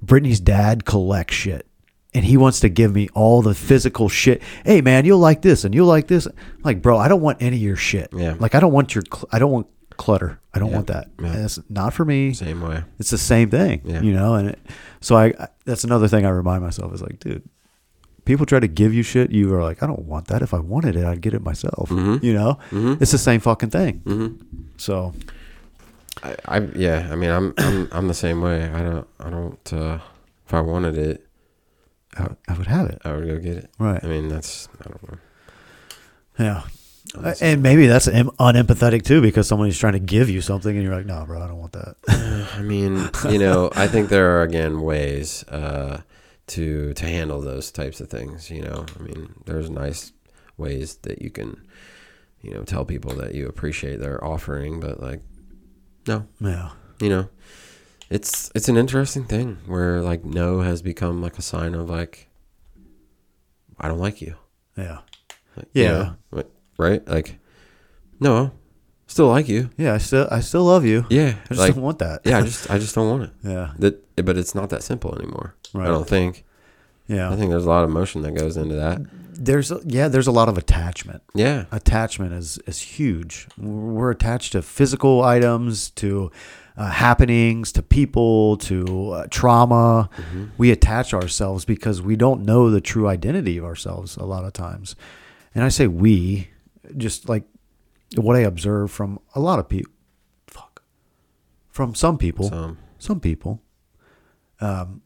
Brittany's 0.00 0.38
dad 0.38 0.84
collects 0.84 1.34
shit. 1.34 1.66
And 2.14 2.24
he 2.24 2.36
wants 2.36 2.60
to 2.60 2.68
give 2.68 2.94
me 2.94 3.08
all 3.14 3.42
the 3.42 3.52
physical 3.52 4.08
shit. 4.08 4.42
Hey 4.64 4.80
man, 4.80 5.04
you'll 5.06 5.18
like 5.18 5.42
this 5.42 5.64
and 5.64 5.74
you'll 5.74 5.88
like 5.88 6.06
this. 6.06 6.26
I'm 6.26 6.34
like, 6.62 6.82
bro, 6.82 6.98
I 6.98 7.08
don't 7.08 7.20
want 7.20 7.42
any 7.42 7.56
of 7.56 7.62
your 7.62 7.74
shit. 7.74 8.10
Yeah. 8.14 8.36
Like 8.38 8.54
I 8.54 8.60
don't 8.60 8.72
want 8.72 8.94
your 8.94 9.02
I 9.32 9.40
don't 9.40 9.50
want 9.50 9.66
clutter. 9.96 10.38
I 10.54 10.58
don't 10.58 10.68
Yeah. 10.70 10.74
want 10.76 10.86
that. 10.88 11.08
Yeah. 11.20 11.32
That's 11.32 11.58
not 11.68 11.92
for 11.94 12.04
me 12.04 12.32
Same 12.34 12.60
way. 12.60 12.84
it's 12.98 13.10
the 13.10 13.18
same 13.18 13.50
thing, 13.50 13.80
Yeah. 13.84 14.00
you 14.02 14.12
know. 14.12 14.34
And 14.34 14.50
it, 14.50 14.58
so 15.00 15.16
I, 15.16 15.26
I, 15.38 15.48
that's 15.64 15.84
another 15.84 16.08
thing 16.08 16.26
I 16.26 16.30
remind 16.30 16.62
myself 16.62 16.92
is 16.94 17.00
like, 17.02 17.18
dude, 17.20 17.42
people 18.24 18.46
try 18.46 18.60
to 18.60 18.68
give 18.68 18.92
you 18.94 19.02
shit. 19.02 19.30
You 19.30 19.52
are 19.54 19.62
like, 19.62 19.82
I 19.82 19.86
don't 19.86 20.04
want 20.06 20.28
that. 20.28 20.42
If 20.42 20.52
I 20.54 20.58
wanted 20.60 20.96
it, 20.96 21.04
I'd 21.04 21.20
get 21.20 21.34
it 21.34 21.42
myself. 21.42 21.88
Mhm. 21.90 22.22
You 22.22 22.34
know, 22.34 22.58
Mhm. 22.70 23.00
it's 23.00 23.12
the 23.12 23.18
same 23.18 23.40
fucking 23.40 23.70
thing. 23.70 23.98
hmm 24.04 24.26
So 24.76 25.12
I, 26.22 26.36
I 26.46 26.58
yeah. 26.76 27.08
I 27.10 27.16
mean, 27.16 27.30
I'm 27.30 27.54
I'm 27.58 27.88
I'm 27.92 28.08
the 28.08 28.14
same 28.14 28.40
way. 28.42 28.70
I 28.70 28.82
don't 28.82 29.06
I 29.20 29.30
don't. 29.30 29.72
uh 29.72 29.98
If 30.46 30.52
I 30.54 30.60
wanted 30.60 30.98
it, 30.98 31.26
I, 32.18 32.28
I 32.48 32.52
would 32.58 32.66
have 32.66 32.86
it. 32.90 33.00
I 33.04 33.12
would 33.14 33.26
go 33.26 33.38
get 33.38 33.56
it. 33.56 33.70
Right. 33.78 34.02
I 34.04 34.06
mean, 34.06 34.28
that's 34.28 34.68
I 34.84 34.88
don't 34.90 35.02
know. 35.10 35.18
Yeah. 36.38 36.62
And 37.14 37.62
maybe 37.62 37.86
that's 37.86 38.08
em- 38.08 38.30
unempathetic 38.40 39.02
too, 39.04 39.20
because 39.20 39.46
somebody's 39.46 39.78
trying 39.78 39.92
to 39.94 39.98
give 39.98 40.30
you 40.30 40.40
something, 40.40 40.74
and 40.74 40.82
you're 40.82 40.94
like, 40.96 41.06
"No, 41.06 41.24
bro, 41.26 41.42
I 41.42 41.46
don't 41.48 41.58
want 41.58 41.72
that." 41.72 41.96
I 42.56 42.62
mean, 42.62 43.10
you 43.30 43.38
know, 43.38 43.70
I 43.74 43.86
think 43.88 44.08
there 44.08 44.30
are 44.38 44.42
again 44.42 44.80
ways 44.80 45.44
uh, 45.48 46.00
to 46.48 46.94
to 46.94 47.04
handle 47.06 47.40
those 47.40 47.70
types 47.70 48.00
of 48.00 48.08
things. 48.08 48.50
You 48.50 48.62
know, 48.62 48.86
I 48.98 49.02
mean, 49.02 49.34
there's 49.44 49.68
nice 49.68 50.12
ways 50.56 50.96
that 51.02 51.20
you 51.20 51.30
can, 51.30 51.60
you 52.40 52.52
know, 52.54 52.62
tell 52.64 52.84
people 52.84 53.14
that 53.16 53.34
you 53.34 53.46
appreciate 53.46 54.00
their 54.00 54.22
offering, 54.24 54.80
but 54.80 55.00
like, 55.00 55.20
no, 56.08 56.26
yeah, 56.40 56.70
you 56.98 57.10
know, 57.10 57.28
it's 58.08 58.50
it's 58.54 58.68
an 58.70 58.76
interesting 58.78 59.24
thing 59.24 59.58
where 59.66 60.00
like 60.00 60.24
no 60.24 60.60
has 60.62 60.80
become 60.80 61.20
like 61.20 61.36
a 61.38 61.42
sign 61.42 61.74
of 61.74 61.90
like, 61.90 62.28
I 63.78 63.88
don't 63.88 63.98
like 64.00 64.22
you. 64.22 64.36
yeah, 64.76 64.98
Like, 65.56 65.68
you 65.74 65.82
Yeah. 65.84 65.90
know, 65.92 66.16
like, 66.30 66.50
right? 66.78 67.06
Like, 67.08 67.38
no, 68.20 68.52
still 69.06 69.28
like 69.28 69.48
you. 69.48 69.70
yeah. 69.76 69.94
I 69.94 69.98
still, 69.98 70.28
I 70.30 70.40
still 70.40 70.64
love 70.64 70.84
you. 70.84 71.04
Yeah, 71.10 71.34
I 71.44 71.48
just 71.48 71.60
like, 71.60 71.74
don't 71.74 71.82
want 71.82 71.98
that. 72.00 72.20
yeah, 72.24 72.38
I 72.38 72.42
just 72.42 72.70
I 72.70 72.78
just 72.78 72.94
don't 72.94 73.08
want 73.08 73.22
it. 73.24 73.30
yeah, 73.42 73.72
That, 73.78 74.24
but 74.24 74.36
it's 74.36 74.54
not 74.54 74.70
that 74.70 74.82
simple 74.82 75.14
anymore. 75.18 75.54
Right. 75.74 75.86
I 75.86 75.90
don't 75.90 76.08
think. 76.08 76.44
yeah. 77.06 77.30
I 77.30 77.36
think 77.36 77.50
there's 77.50 77.64
a 77.66 77.68
lot 77.68 77.84
of 77.84 77.90
emotion 77.90 78.22
that 78.22 78.32
goes 78.32 78.56
into 78.56 78.74
that. 78.76 79.00
There's, 79.34 79.72
yeah, 79.86 80.08
there's 80.08 80.26
a 80.26 80.32
lot 80.32 80.48
of 80.50 80.58
attachment. 80.58 81.22
Yeah, 81.34 81.64
attachment 81.72 82.32
is 82.34 82.58
is 82.66 82.80
huge. 82.80 83.48
We're 83.58 84.10
attached 84.10 84.52
to 84.52 84.62
physical 84.62 85.22
items, 85.24 85.90
to 85.92 86.30
uh, 86.76 86.90
happenings, 86.90 87.72
to 87.72 87.82
people, 87.82 88.56
to 88.58 89.10
uh, 89.12 89.26
trauma. 89.30 90.10
We 90.58 90.70
attach 90.70 91.12
ourselves 91.14 91.64
because 91.64 92.00
we 92.02 92.14
don't 92.14 92.44
know 92.44 92.70
the 92.70 92.80
true 92.80 93.08
identity 93.08 93.56
of 93.58 93.64
ourselves 93.64 94.16
a 94.16 94.24
lot 94.24 94.44
of 94.44 94.52
times. 94.52 94.94
And 95.54 95.64
I 95.64 95.68
say 95.70 95.86
we, 95.86 96.48
just 96.96 97.28
like 97.28 97.44
what 98.16 98.36
I 98.36 98.40
observe 98.40 98.90
from 98.90 99.18
a 99.34 99.40
lot 99.40 99.58
of 99.58 99.68
people. 99.68 99.92
Fuck. 100.46 100.82
From 101.70 101.94
some 101.94 102.18
people 102.18 102.48
so 102.48 102.76
some 102.98 103.20
people 103.20 103.62
um, 104.60 105.02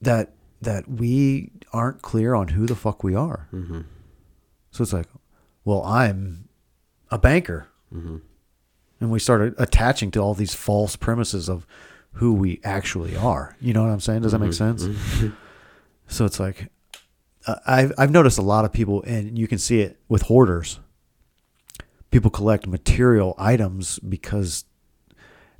that 0.00 0.32
that 0.62 0.88
we 0.88 1.50
aren't 1.72 2.00
clear 2.02 2.34
on 2.34 2.48
who 2.48 2.66
the 2.66 2.74
fuck 2.76 3.04
we 3.04 3.14
are. 3.14 3.48
Mm-hmm. 3.52 3.82
So 4.70 4.82
it's 4.82 4.92
like, 4.92 5.06
well, 5.64 5.82
I'm 5.84 6.48
a 7.10 7.18
banker, 7.18 7.68
Mm-hmm. 7.94 8.16
and 9.00 9.10
we 9.10 9.18
started 9.20 9.54
attaching 9.58 10.10
to 10.12 10.20
all 10.20 10.34
these 10.34 10.54
false 10.54 10.96
premises 10.96 11.48
of 11.48 11.66
who 12.12 12.32
we 12.32 12.60
actually 12.64 13.16
are. 13.16 13.56
You 13.60 13.72
know 13.74 13.82
what 13.84 13.90
I'm 13.90 14.00
saying? 14.00 14.22
Does 14.22 14.32
that 14.32 14.38
make 14.40 14.50
Mm-hmm. 14.50 14.78
sense? 14.78 15.32
So 16.08 16.24
it's 16.24 16.38
like 16.38 16.68
uh, 17.46 17.56
I've 17.66 17.92
I've 17.98 18.10
noticed 18.10 18.38
a 18.38 18.42
lot 18.42 18.64
of 18.64 18.72
people, 18.72 19.02
and 19.04 19.38
you 19.38 19.46
can 19.48 19.58
see 19.58 19.80
it 19.80 19.98
with 20.08 20.22
hoarders. 20.22 20.80
People 22.10 22.30
collect 22.30 22.66
material 22.66 23.34
items 23.38 23.98
because 24.00 24.64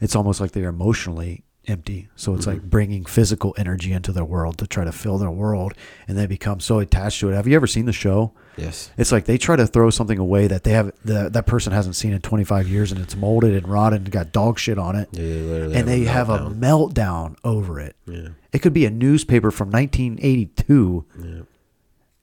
it's 0.00 0.14
almost 0.16 0.40
like 0.40 0.52
they're 0.52 0.68
emotionally 0.68 1.44
empty. 1.68 2.08
So 2.14 2.34
it's 2.34 2.46
like 2.46 2.62
bringing 2.62 3.04
physical 3.04 3.52
energy 3.58 3.92
into 3.92 4.12
their 4.12 4.24
world 4.24 4.56
to 4.58 4.66
try 4.68 4.84
to 4.84 4.92
fill 4.92 5.18
their 5.18 5.30
world, 5.32 5.74
and 6.06 6.16
they 6.16 6.26
become 6.26 6.60
so 6.60 6.78
attached 6.78 7.18
to 7.20 7.30
it. 7.30 7.34
Have 7.34 7.48
you 7.48 7.56
ever 7.56 7.66
seen 7.66 7.86
the 7.86 7.92
show? 7.92 8.32
yes, 8.56 8.90
It's 8.96 9.10
like 9.10 9.24
they 9.24 9.36
try 9.36 9.56
to 9.56 9.66
throw 9.66 9.90
something 9.90 10.18
away 10.18 10.46
that 10.46 10.62
they 10.62 10.70
have 10.70 10.92
that 11.04 11.32
that 11.32 11.46
person 11.46 11.72
hasn't 11.72 11.96
seen 11.96 12.12
in 12.12 12.20
25 12.22 12.68
years, 12.68 12.92
and 12.92 13.00
it's 13.00 13.16
molded 13.16 13.52
and 13.54 13.66
rotted 13.68 14.02
and 14.02 14.10
got 14.12 14.30
dog 14.32 14.58
shit 14.60 14.78
on 14.78 14.94
it, 14.96 15.08
yeah, 15.12 15.24
and 15.24 15.88
they 15.88 16.04
have 16.04 16.30
a 16.30 16.38
meltdown. 16.38 16.92
meltdown 16.94 17.36
over 17.44 17.80
it. 17.80 17.96
yeah, 18.06 18.28
It 18.52 18.60
could 18.60 18.72
be 18.72 18.86
a 18.86 18.90
newspaper 18.90 19.50
from 19.50 19.70
1982 19.70 21.04
yeah, 21.18 21.40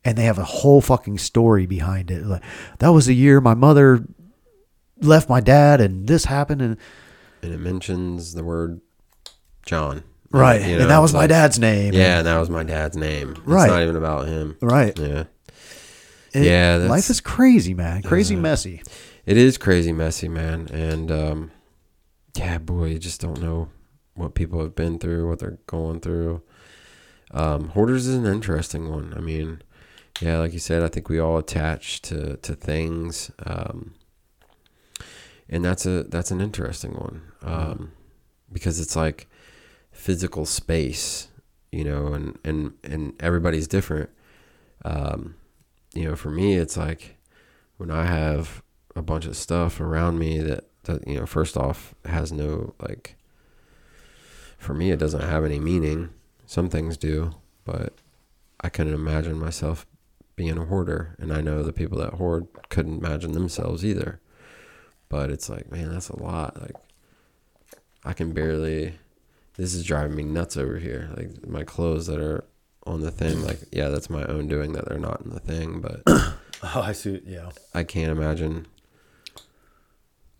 and 0.06 0.18
they 0.18 0.24
have 0.24 0.38
a 0.38 0.43
whole 0.43 0.82
fucking 0.82 1.18
story 1.18 1.66
behind 1.66 2.12
it. 2.12 2.26
Like 2.26 2.43
that 2.80 2.89
was 2.89 3.06
the 3.06 3.16
year 3.16 3.39
my 3.41 3.54
mother 3.54 4.04
left 5.01 5.30
my 5.30 5.39
dad 5.39 5.82
and 5.82 6.08
this 6.08 6.26
happened 6.26 6.62
and 6.62 6.78
and 7.41 7.54
it 7.54 7.60
mentions 7.60 8.34
the 8.34 8.43
word 8.43 8.80
John. 9.66 10.04
right. 10.32 10.62
You 10.62 10.76
know, 10.76 10.82
and 10.84 10.89
that 10.91 10.99
was 10.99 11.12
it's 11.12 11.18
my 11.18 11.28
dad's 11.28 11.60
name. 11.60 11.93
Yeah, 11.93 12.20
and 12.20 12.28
that 12.28 12.38
was 12.39 12.49
my 12.49 12.64
dad's 12.64 12.95
name. 12.97 13.32
It's 13.32 13.39
Right. 13.45 13.70
not 13.70 13.82
even 13.82 13.95
about 13.95 14.28
him. 14.28 14.58
Right. 14.62 14.97
Yeah, 14.97 15.24
It- 16.34 16.45
Yeah, 16.45 16.88
life 16.89 17.10
is 17.10 17.22
crazy, 17.22 17.74
man. 17.74 18.01
Crazy 18.01 18.36
messy. 18.36 18.82
it 19.26 19.38
is 19.38 19.58
crazy 19.58 19.93
messy, 19.93 20.28
man, 20.28 20.68
and 20.74 21.12
um, 21.12 21.51
yeah, 22.36 22.58
boy, 22.58 22.86
you 22.86 22.99
just 22.99 23.22
don't 23.22 23.41
know 23.41 23.70
what 24.16 24.34
people 24.36 24.60
have 24.62 24.76
been 24.76 24.99
through, 24.99 25.28
what 25.30 25.39
they're 25.39 25.60
going 25.68 25.99
through. 25.99 26.41
Um, 27.32 27.70
hoarders 27.70 28.06
is 28.08 28.16
an 28.16 28.26
interesting 28.26 28.89
one. 28.91 29.14
I 29.18 29.20
mean, 29.22 29.62
yeah, 30.22 30.39
like 30.39 30.53
you 30.53 30.59
said, 30.59 30.84
I 30.84 30.89
think 30.89 31.09
we 31.09 31.20
all 31.20 31.38
attach 31.38 32.01
to 32.03 32.38
to 32.38 32.55
things, 32.55 33.32
um, 33.45 33.95
and 35.49 35.66
that's 35.66 35.86
a 35.86 36.03
that's 36.03 36.32
an 36.32 36.39
interesting 36.39 36.93
one 36.93 37.22
um, 37.41 37.91
because 38.51 38.80
it's 38.80 38.95
like 38.95 39.28
physical 39.91 40.45
space, 40.45 41.30
you 41.72 41.84
know, 41.84 42.14
and 42.14 42.38
and 42.43 42.74
and 42.84 43.14
everybody's 43.20 43.68
different. 43.68 44.09
Um, 44.86 45.36
you 45.93 46.05
know, 46.05 46.16
for 46.16 46.30
me, 46.30 46.55
it's 46.55 46.78
like 46.78 47.18
when 47.78 47.89
I 47.89 48.05
have 48.05 48.61
a 48.95 49.01
bunch 49.01 49.26
of 49.26 49.36
stuff 49.36 49.80
around 49.82 50.20
me 50.20 50.39
that 50.39 50.66
that 50.84 51.07
you 51.07 51.20
know, 51.20 51.26
first 51.26 51.57
off, 51.57 51.95
has 52.05 52.32
no 52.32 52.76
like. 52.80 53.16
For 54.59 54.74
me, 54.74 54.91
it 54.91 54.99
doesn't 54.99 55.22
have 55.22 55.43
any 55.43 55.59
meaning. 55.59 56.11
Some 56.45 56.70
things 56.70 56.95
do, 56.95 57.36
but 57.66 57.95
I 58.61 58.70
couldn't 58.70 58.93
imagine 58.93 59.38
myself 59.38 59.86
being 60.36 60.58
a 60.58 60.66
hoarder, 60.66 61.16
and 61.20 61.32
I 61.32 61.42
know 61.42 61.62
the 61.64 61.74
people 61.74 61.98
that 62.00 62.14
hoard 62.16 62.48
couldn't 62.70 63.00
imagine 63.04 63.32
themselves 63.34 63.84
either. 63.86 64.20
but 65.10 65.30
it's 65.30 65.48
like, 65.50 65.72
man, 65.72 65.92
that's 65.92 66.10
a 66.10 66.20
lot. 66.20 66.60
Like, 66.60 66.76
I 68.04 68.14
can 68.14 68.34
barely. 68.34 68.96
This 69.58 69.76
is 69.76 69.84
driving 69.86 70.16
me 70.16 70.24
nuts 70.24 70.58
over 70.58 70.78
here. 70.80 71.12
Like 71.16 71.48
my 71.48 71.64
clothes 71.64 72.08
that 72.08 72.20
are 72.20 72.44
on 72.88 73.02
the 73.02 73.12
thing. 73.12 73.44
Like, 73.44 73.60
yeah, 73.72 73.90
that's 73.90 74.10
my 74.10 74.24
own 74.26 74.48
doing 74.48 74.74
that 74.74 74.90
they're 74.90 74.98
not 74.98 75.22
in 75.22 75.30
the 75.30 75.40
thing, 75.40 75.80
but 75.82 76.02
Oh, 76.64 76.82
I 76.82 76.94
see. 76.94 77.22
Yeah. 77.28 77.52
I 77.76 77.84
can't 77.84 78.12
imagine 78.12 78.66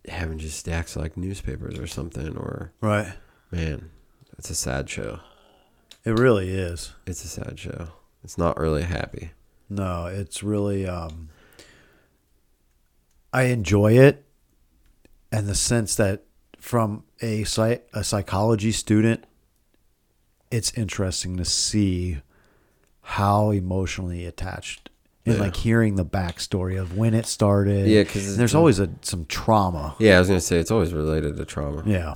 having 0.08 0.39
just 0.39 0.58
stacks 0.60 0.96
of, 0.96 1.02
like 1.04 1.16
newspapers 1.18 1.78
or 1.80 1.86
something. 1.88 2.36
Or 2.36 2.72
Right. 2.82 3.14
man, 3.52 3.91
it's 4.39 4.50
a 4.50 4.56
sad 4.56 4.89
show. 4.89 5.20
It 6.04 6.18
really 6.18 6.50
is. 6.50 6.94
It's 7.06 7.24
a 7.24 7.28
sad 7.28 7.60
show. 7.60 7.89
It's 8.24 8.38
not 8.38 8.58
really 8.58 8.84
happy. 8.84 9.32
No, 9.76 10.05
it's 10.07 10.43
really. 10.43 10.86
Um, 10.88 11.30
I 13.32 13.43
enjoy 13.43 13.93
it, 13.93 14.24
and 15.32 15.47
the 15.47 15.55
sense 15.55 15.95
that 15.95 16.24
from 16.59 17.03
a 17.21 17.43
psych, 17.45 17.88
a 17.93 18.03
psychology 18.03 18.71
student, 18.71 19.24
it's 20.51 20.71
interesting 20.78 21.38
to 21.38 21.45
see 21.45 22.19
how 23.01 23.49
emotionally 23.51 24.26
attached 24.26 24.89
and 25.26 25.36
Yeah. 25.36 25.41
like 25.41 25.55
hearing 25.55 25.95
the 25.95 26.05
backstory 26.05 26.80
of 26.80 26.95
when 26.95 27.13
it 27.13 27.26
started. 27.26 27.88
Yeah, 27.88 28.03
'cause 28.03 28.28
And 28.28 28.38
there's 28.38 28.53
always 28.55 28.80
a 28.80 28.89
some 29.01 29.26
trauma. 29.26 29.95
Yeah, 29.99 30.17
I 30.17 30.19
was 30.19 30.28
gonna 30.28 30.39
say 30.41 30.59
it's 30.59 30.71
always 30.71 30.93
related 30.93 31.36
to 31.38 31.45
trauma. 31.45 31.84
Yeah, 31.86 32.15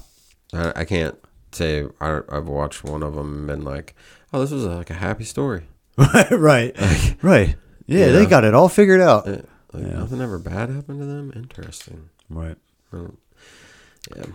I, 0.53 0.81
I 0.81 0.85
can't 0.85 1.15
say 1.51 1.85
I, 1.99 2.21
I've 2.29 2.47
watched 2.47 2.83
one 2.83 3.01
of 3.01 3.15
them 3.15 3.33
and 3.39 3.47
been 3.47 3.61
like, 3.63 3.95
oh, 4.31 4.39
this 4.41 4.51
was 4.51 4.65
a, 4.65 4.69
like 4.75 4.89
a 4.91 4.93
happy 4.95 5.23
story. 5.23 5.63
right, 6.13 6.31
right, 6.31 7.15
right. 7.21 7.55
Yeah, 7.85 8.07
You 8.07 8.11
they 8.13 8.25
got 8.25 8.43
it 8.43 8.53
all 8.53 8.69
figured 8.69 9.01
out. 9.01 9.27
Uh, 9.27 9.41
Like 9.73 9.83
Yeah. 9.83 9.99
nothing 9.99 10.21
ever 10.21 10.37
bad 10.39 10.69
happened 10.69 10.99
to 10.99 11.05
them. 11.05 11.31
Interesting. 11.35 12.09
Right. 12.29 12.57
Yeah, 12.93 14.25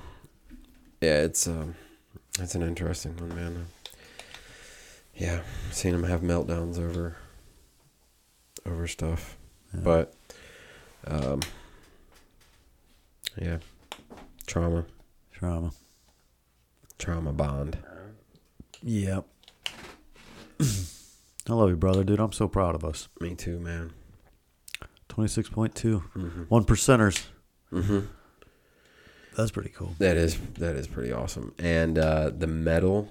yeah. 1.01 1.23
It's 1.23 1.47
um, 1.47 1.75
it's 2.39 2.55
an 2.55 2.63
interesting 2.63 3.17
one, 3.17 3.35
man. 3.35 3.67
Yeah, 5.15 5.43
seen 5.71 5.93
them 5.93 6.05
have 6.05 6.21
meltdowns 6.23 6.79
over 6.79 7.17
over 8.67 8.87
stuff, 8.89 9.37
but 9.75 10.15
um, 11.07 11.41
yeah, 13.41 13.59
trauma, 14.47 14.85
Trauma. 15.33 15.71
trauma 16.99 17.33
bond. 17.33 17.79
Yep. 18.83 19.27
I 21.49 21.55
love 21.55 21.71
you, 21.71 21.77
brother, 21.77 22.05
dude. 22.05 22.21
I'm 22.21 22.33
so 22.33 22.47
proud 22.49 22.75
of 22.75 22.85
us. 22.85 23.09
Me 23.21 23.35
too, 23.35 23.59
man. 23.59 23.93
26.2. 25.09 25.73
Mm-hmm. 25.73 26.43
One 26.45 26.65
percenters. 26.65 27.27
Mm-hmm. 27.73 28.01
That's 29.37 29.51
pretty 29.51 29.71
cool. 29.71 29.95
That 29.99 30.17
is 30.17 30.39
that 30.59 30.77
is 30.77 30.87
pretty 30.87 31.11
awesome. 31.13 31.55
And 31.59 31.99
uh, 31.99 32.31
the 32.31 32.47
metal 32.47 33.11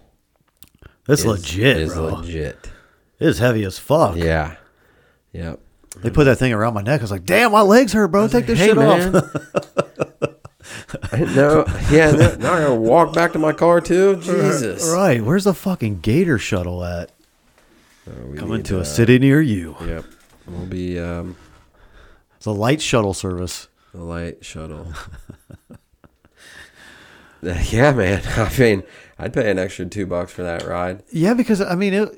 That's 1.07 1.21
is, 1.21 1.27
legit, 1.27 1.77
is 1.77 1.93
bro. 1.93 2.05
legit. 2.15 2.69
It's 3.19 3.39
heavy 3.39 3.63
as 3.65 3.79
fuck. 3.79 4.15
Yeah. 4.15 4.55
Yep. 5.33 5.59
They 5.97 6.09
put 6.09 6.23
that 6.25 6.37
thing 6.37 6.53
around 6.53 6.73
my 6.73 6.81
neck. 6.83 7.01
I 7.01 7.03
was 7.03 7.11
like, 7.11 7.25
damn, 7.25 7.51
my 7.51 7.61
legs 7.61 7.91
hurt, 7.91 8.07
bro. 8.09 8.27
Take 8.27 8.45
this 8.45 8.59
Hey, 8.59 8.67
shit 8.67 8.77
man. 8.77 9.15
off. 9.15 9.25
Know. 11.13 11.65
Yeah. 11.89 12.11
Now 12.11 12.35
now 12.35 12.53
I 12.53 12.59
gotta 12.61 12.75
walk 12.75 13.13
back 13.13 13.33
to 13.33 13.39
my 13.39 13.51
car 13.51 13.81
too. 13.81 14.15
Jesus. 14.21 14.89
right. 14.93 15.23
Where's 15.23 15.43
the 15.43 15.53
fucking 15.53 15.99
gator 16.01 16.37
shuttle 16.37 16.83
at? 16.83 17.11
Uh, 18.11 18.25
we 18.27 18.37
Coming 18.37 18.57
need, 18.57 18.65
to 18.65 18.77
uh, 18.77 18.81
a 18.81 18.85
city 18.85 19.19
near 19.19 19.41
you. 19.41 19.75
Yep. 19.81 20.05
We'll 20.47 20.65
be 20.65 20.99
um, 20.99 21.35
It's 22.35 22.45
a 22.45 22.51
light 22.51 22.81
shuttle 22.81 23.13
service. 23.13 23.69
the 23.93 24.03
light 24.03 24.43
shuttle. 24.43 24.87
yeah, 27.41 27.91
man. 27.93 28.21
I 28.37 28.51
mean, 28.59 28.83
I'd 29.17 29.33
pay 29.33 29.49
an 29.49 29.59
extra 29.59 29.85
two 29.85 30.05
bucks 30.05 30.31
for 30.31 30.43
that 30.43 30.65
ride. 30.65 31.03
Yeah, 31.11 31.33
because 31.33 31.61
I 31.61 31.75
mean 31.75 31.93
it. 31.93 32.17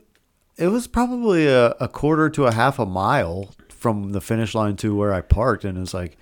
It 0.55 0.67
was 0.67 0.85
probably 0.85 1.47
a, 1.47 1.69
a 1.79 1.87
quarter 1.87 2.29
to 2.29 2.45
a 2.45 2.53
half 2.53 2.77
a 2.77 2.85
mile 2.85 3.49
from 3.69 4.11
the 4.11 4.21
finish 4.21 4.53
line 4.53 4.75
to 4.77 4.95
where 4.95 5.11
I 5.11 5.21
parked, 5.21 5.65
and 5.65 5.79
it's 5.79 5.95
like, 5.95 6.15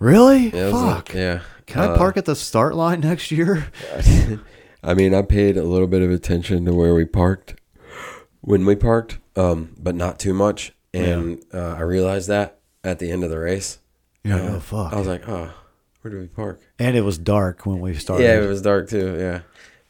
really? 0.00 0.48
It 0.48 0.72
Fuck. 0.72 1.10
like- 1.10 1.14
yeah. 1.14 1.40
Can 1.66 1.82
I 1.82 1.86
Uh, 1.92 1.96
park 1.96 2.16
at 2.16 2.24
the 2.24 2.34
start 2.34 2.74
line 2.74 2.98
next 3.00 3.30
year? 3.30 3.68
I 4.82 4.94
mean, 4.94 5.14
I 5.14 5.22
paid 5.22 5.56
a 5.56 5.62
little 5.62 5.86
bit 5.86 6.02
of 6.02 6.10
attention 6.10 6.64
to 6.64 6.74
where 6.74 6.92
we 6.92 7.04
parked 7.04 7.54
when 8.40 8.64
we 8.66 8.76
parked, 8.76 9.18
um, 9.36 9.74
but 9.78 9.94
not 9.94 10.18
too 10.18 10.34
much. 10.34 10.72
And 10.92 11.42
uh, 11.54 11.74
I 11.78 11.80
realized 11.82 12.28
that 12.28 12.58
at 12.82 12.98
the 12.98 13.10
end 13.10 13.22
of 13.24 13.30
the 13.30 13.38
race. 13.38 13.78
You're 14.24 14.38
Uh, 14.38 14.56
oh 14.56 14.60
fuck. 14.60 14.92
I 14.92 14.96
was 14.98 15.06
like, 15.06 15.28
oh, 15.28 15.52
where 16.02 16.10
do 16.12 16.18
we 16.18 16.26
park? 16.26 16.60
and 16.78 16.96
it 16.96 17.02
was 17.02 17.16
dark 17.18 17.64
when 17.66 17.80
we 17.80 17.94
started. 17.94 18.24
Yeah, 18.24 18.42
it 18.42 18.46
was 18.46 18.60
dark 18.62 18.88
too. 18.88 19.16
Yeah, 19.18 19.40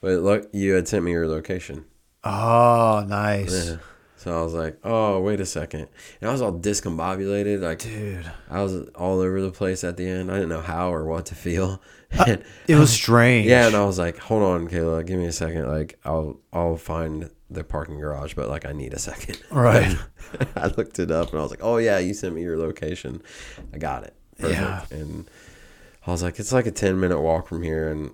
but 0.00 0.20
look, 0.20 0.48
you 0.52 0.74
had 0.74 0.88
sent 0.88 1.04
me 1.04 1.12
your 1.12 1.26
location. 1.26 1.84
Oh, 2.22 3.04
nice, 3.08 3.70
Yeah. 3.70 3.76
So 4.16 4.38
I 4.38 4.42
was 4.42 4.52
like, 4.52 4.78
oh, 4.84 5.18
wait 5.22 5.40
a 5.40 5.46
second. 5.46 5.88
And 6.20 6.28
I 6.28 6.32
was 6.32 6.42
all 6.42 6.52
discombobulated. 6.52 7.62
Like, 7.62 7.78
dude. 7.78 8.30
I 8.50 8.62
was 8.62 8.88
all 8.90 9.20
over 9.20 9.40
the 9.40 9.50
place 9.50 9.82
at 9.82 9.96
the 9.96 10.06
end. 10.06 10.30
I 10.30 10.34
didn't 10.34 10.50
know 10.50 10.60
how 10.60 10.92
or 10.92 11.06
what 11.06 11.24
to 11.26 11.34
feel. 11.34 11.80
And 12.26 12.42
It 12.66 12.74
was 12.76 12.90
strange. 12.92 13.46
Yeah, 13.46 13.66
and 13.66 13.76
I 13.76 13.84
was 13.84 13.98
like, 13.98 14.18
"Hold 14.18 14.42
on, 14.42 14.68
Kayla, 14.68 15.06
give 15.06 15.18
me 15.18 15.26
a 15.26 15.32
second. 15.32 15.68
Like, 15.68 15.98
I'll 16.04 16.40
I'll 16.52 16.76
find 16.76 17.30
the 17.48 17.64
parking 17.64 17.98
garage, 17.98 18.34
but 18.34 18.48
like, 18.48 18.64
I 18.66 18.72
need 18.72 18.92
a 18.94 18.98
second. 18.98 19.40
Right. 19.50 19.96
I 20.56 20.66
looked 20.68 20.98
it 20.98 21.10
up, 21.10 21.30
and 21.30 21.38
I 21.38 21.42
was 21.42 21.50
like, 21.50 21.62
"Oh 21.62 21.78
yeah, 21.78 21.98
you 21.98 22.14
sent 22.14 22.34
me 22.34 22.42
your 22.42 22.56
location. 22.56 23.22
I 23.74 23.78
got 23.78 24.04
it. 24.04 24.14
Yeah. 24.40 24.84
And 24.90 25.28
I 26.06 26.10
was 26.12 26.22
like, 26.22 26.38
"It's 26.38 26.52
like 26.52 26.66
a 26.66 26.70
ten 26.70 26.98
minute 27.00 27.20
walk 27.20 27.48
from 27.48 27.62
here," 27.62 27.90
and 27.90 28.10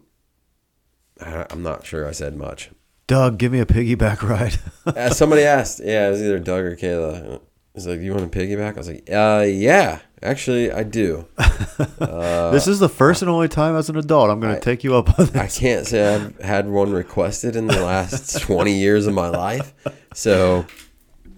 I, 1.20 1.47
I'm 1.51 1.62
not 1.62 1.84
sure 1.86 2.07
I 2.09 2.12
said 2.12 2.36
much. 2.36 2.70
Doug, 3.07 3.38
give 3.38 3.53
me 3.53 3.61
a 3.61 3.66
piggyback 3.66 4.22
ride. 4.28 4.59
Uh, 4.86 5.11
somebody 5.11 5.42
asked, 5.42 5.80
yeah, 5.84 6.09
it 6.09 6.11
was 6.11 6.22
either 6.22 6.38
Doug 6.38 6.64
or 6.64 6.76
Kayla. 6.76 7.40
He's 7.74 7.86
like, 7.86 8.01
"You 8.01 8.12
want 8.14 8.24
a 8.24 8.38
piggyback?" 8.38 8.74
I 8.74 8.78
was 8.78 8.88
like, 8.88 9.09
"Uh, 9.12 9.44
yeah, 9.47 10.01
actually, 10.22 10.70
I 10.72 10.82
do." 10.82 11.26
this 11.36 12.66
is 12.66 12.78
the 12.78 12.88
first 12.88 13.22
and 13.22 13.30
only 13.30 13.48
time 13.48 13.76
as 13.76 13.88
an 13.88 13.96
adult 13.96 14.30
I'm 14.30 14.40
going 14.40 14.54
to 14.54 14.60
take 14.60 14.84
you 14.84 14.94
up 14.96 15.18
on 15.18 15.26
that. 15.26 15.44
I 15.44 15.48
can't 15.48 15.86
say 15.86 16.14
I've 16.14 16.38
had 16.38 16.68
one 16.68 16.92
requested 16.92 17.56
in 17.56 17.66
the 17.66 17.80
last 17.80 18.40
20 18.40 18.72
years 18.72 19.06
of 19.06 19.14
my 19.14 19.28
life. 19.28 19.74
So, 20.14 20.66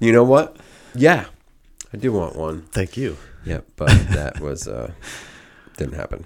you 0.01 0.13
know 0.13 0.25
what? 0.25 0.57
Yeah, 0.95 1.27
I 1.93 1.97
do 1.97 2.13
want 2.13 2.37
one. 2.37 2.63
Thank 2.73 2.97
you. 2.97 3.17
Yep, 3.45 3.67
but 3.77 3.89
that 4.11 4.41
was 4.41 4.69
uh 4.69 4.93
didn't 5.77 5.95
happen. 5.95 6.25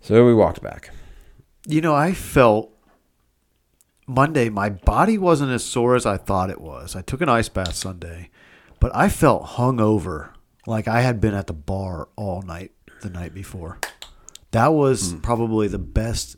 So 0.00 0.26
we 0.26 0.34
walked 0.34 0.62
back. 0.62 0.90
You 1.66 1.80
know, 1.80 1.94
I 1.94 2.12
felt 2.12 2.70
Monday 4.06 4.48
my 4.48 4.68
body 4.68 5.16
wasn't 5.16 5.52
as 5.52 5.64
sore 5.64 5.94
as 5.94 6.04
I 6.04 6.16
thought 6.16 6.50
it 6.50 6.60
was. 6.60 6.96
I 6.96 7.02
took 7.02 7.20
an 7.20 7.28
ice 7.28 7.48
bath 7.48 7.74
Sunday, 7.74 8.30
but 8.80 8.94
I 8.94 9.08
felt 9.08 9.44
hungover, 9.44 10.30
like 10.66 10.88
I 10.88 11.00
had 11.00 11.20
been 11.20 11.34
at 11.34 11.46
the 11.46 11.52
bar 11.52 12.08
all 12.16 12.42
night 12.42 12.72
the 13.02 13.10
night 13.10 13.34
before. 13.34 13.78
That 14.52 14.68
was 14.68 15.14
probably 15.22 15.68
the 15.68 15.78
best 15.78 16.36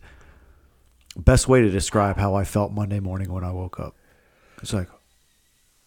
best 1.17 1.49
way 1.49 1.61
to 1.61 1.71
describe 1.71 2.17
how 2.17 2.35
I 2.35 2.45
felt 2.45 2.73
Monday 2.73 3.01
morning 3.01 3.33
when 3.33 3.45
I 3.45 3.53
woke 3.53 3.79
up. 3.79 3.97
It's 4.63 4.73
like, 4.73 4.89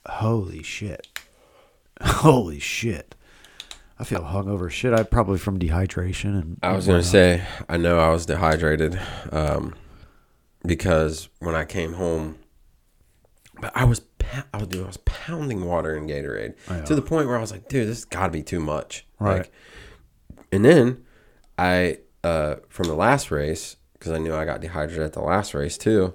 holy 0.05 0.63
shit, 0.63 1.07
holy 2.01 2.59
shit. 2.59 3.15
I 3.99 4.03
feel 4.03 4.21
hungover 4.21 4.69
shit. 4.69 4.93
I 4.93 5.01
probably 5.03 5.39
from 5.39 5.57
dehydration 5.57 6.39
and 6.39 6.59
I 6.61 6.73
was 6.73 6.85
going 6.85 7.01
to 7.01 7.07
say 7.07 7.43
I 7.67 7.77
know 7.77 7.99
I 7.99 8.09
was 8.09 8.25
dehydrated 8.25 8.99
um 9.31 9.73
because 10.65 11.29
when 11.39 11.55
I 11.55 11.65
came 11.65 11.93
home 11.93 12.37
but 13.59 13.71
I 13.75 13.85
was 13.85 14.01
I 14.53 14.57
was, 14.57 14.67
dude, 14.67 14.83
I 14.83 14.87
was 14.87 14.97
pounding 14.97 15.65
water 15.65 15.95
in 15.95 16.07
Gatorade 16.07 16.85
to 16.85 16.95
the 16.95 17.01
point 17.01 17.27
where 17.27 17.37
I 17.37 17.41
was 17.41 17.51
like, 17.51 17.67
dude, 17.67 17.87
this 17.87 17.97
has 17.97 18.05
got 18.05 18.27
to 18.27 18.31
be 18.31 18.43
too 18.43 18.59
much. 18.59 19.05
Right. 19.19 19.39
Like, 19.39 19.51
and 20.51 20.63
then 20.63 21.05
I 21.57 21.99
uh 22.23 22.55
from 22.69 22.87
the 22.87 22.95
last 22.95 23.31
race 23.31 23.77
because 23.93 24.11
I 24.11 24.17
knew 24.17 24.33
I 24.33 24.45
got 24.45 24.61
dehydrated 24.61 25.03
at 25.03 25.13
the 25.13 25.21
last 25.21 25.53
race 25.53 25.77
too. 25.77 26.13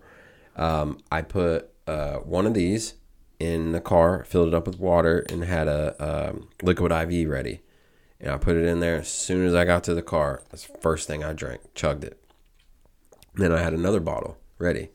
Um, 0.56 0.98
I 1.10 1.22
put 1.22 1.70
uh, 1.86 2.16
one 2.18 2.46
of 2.46 2.54
these 2.54 2.94
in 3.38 3.72
the 3.72 3.80
car, 3.80 4.24
filled 4.24 4.48
it 4.48 4.54
up 4.54 4.66
with 4.66 4.78
water, 4.78 5.24
and 5.28 5.44
had 5.44 5.66
a 5.66 6.30
um, 6.30 6.48
liquid 6.62 6.92
IV 6.92 7.28
ready. 7.28 7.60
And 8.20 8.30
I 8.30 8.38
put 8.38 8.56
it 8.56 8.64
in 8.64 8.80
there 8.80 8.96
as 8.96 9.08
soon 9.08 9.44
as 9.46 9.54
I 9.54 9.64
got 9.64 9.82
to 9.84 9.94
the 9.94 10.02
car. 10.02 10.42
That's 10.50 10.66
the 10.66 10.78
first 10.78 11.08
thing 11.08 11.24
I 11.24 11.32
drank, 11.32 11.74
chugged 11.74 12.04
it. 12.04 12.22
Then 13.34 13.50
I 13.50 13.60
had 13.60 13.72
another 13.72 13.98
bottle 13.98 14.38
ready, 14.58 14.90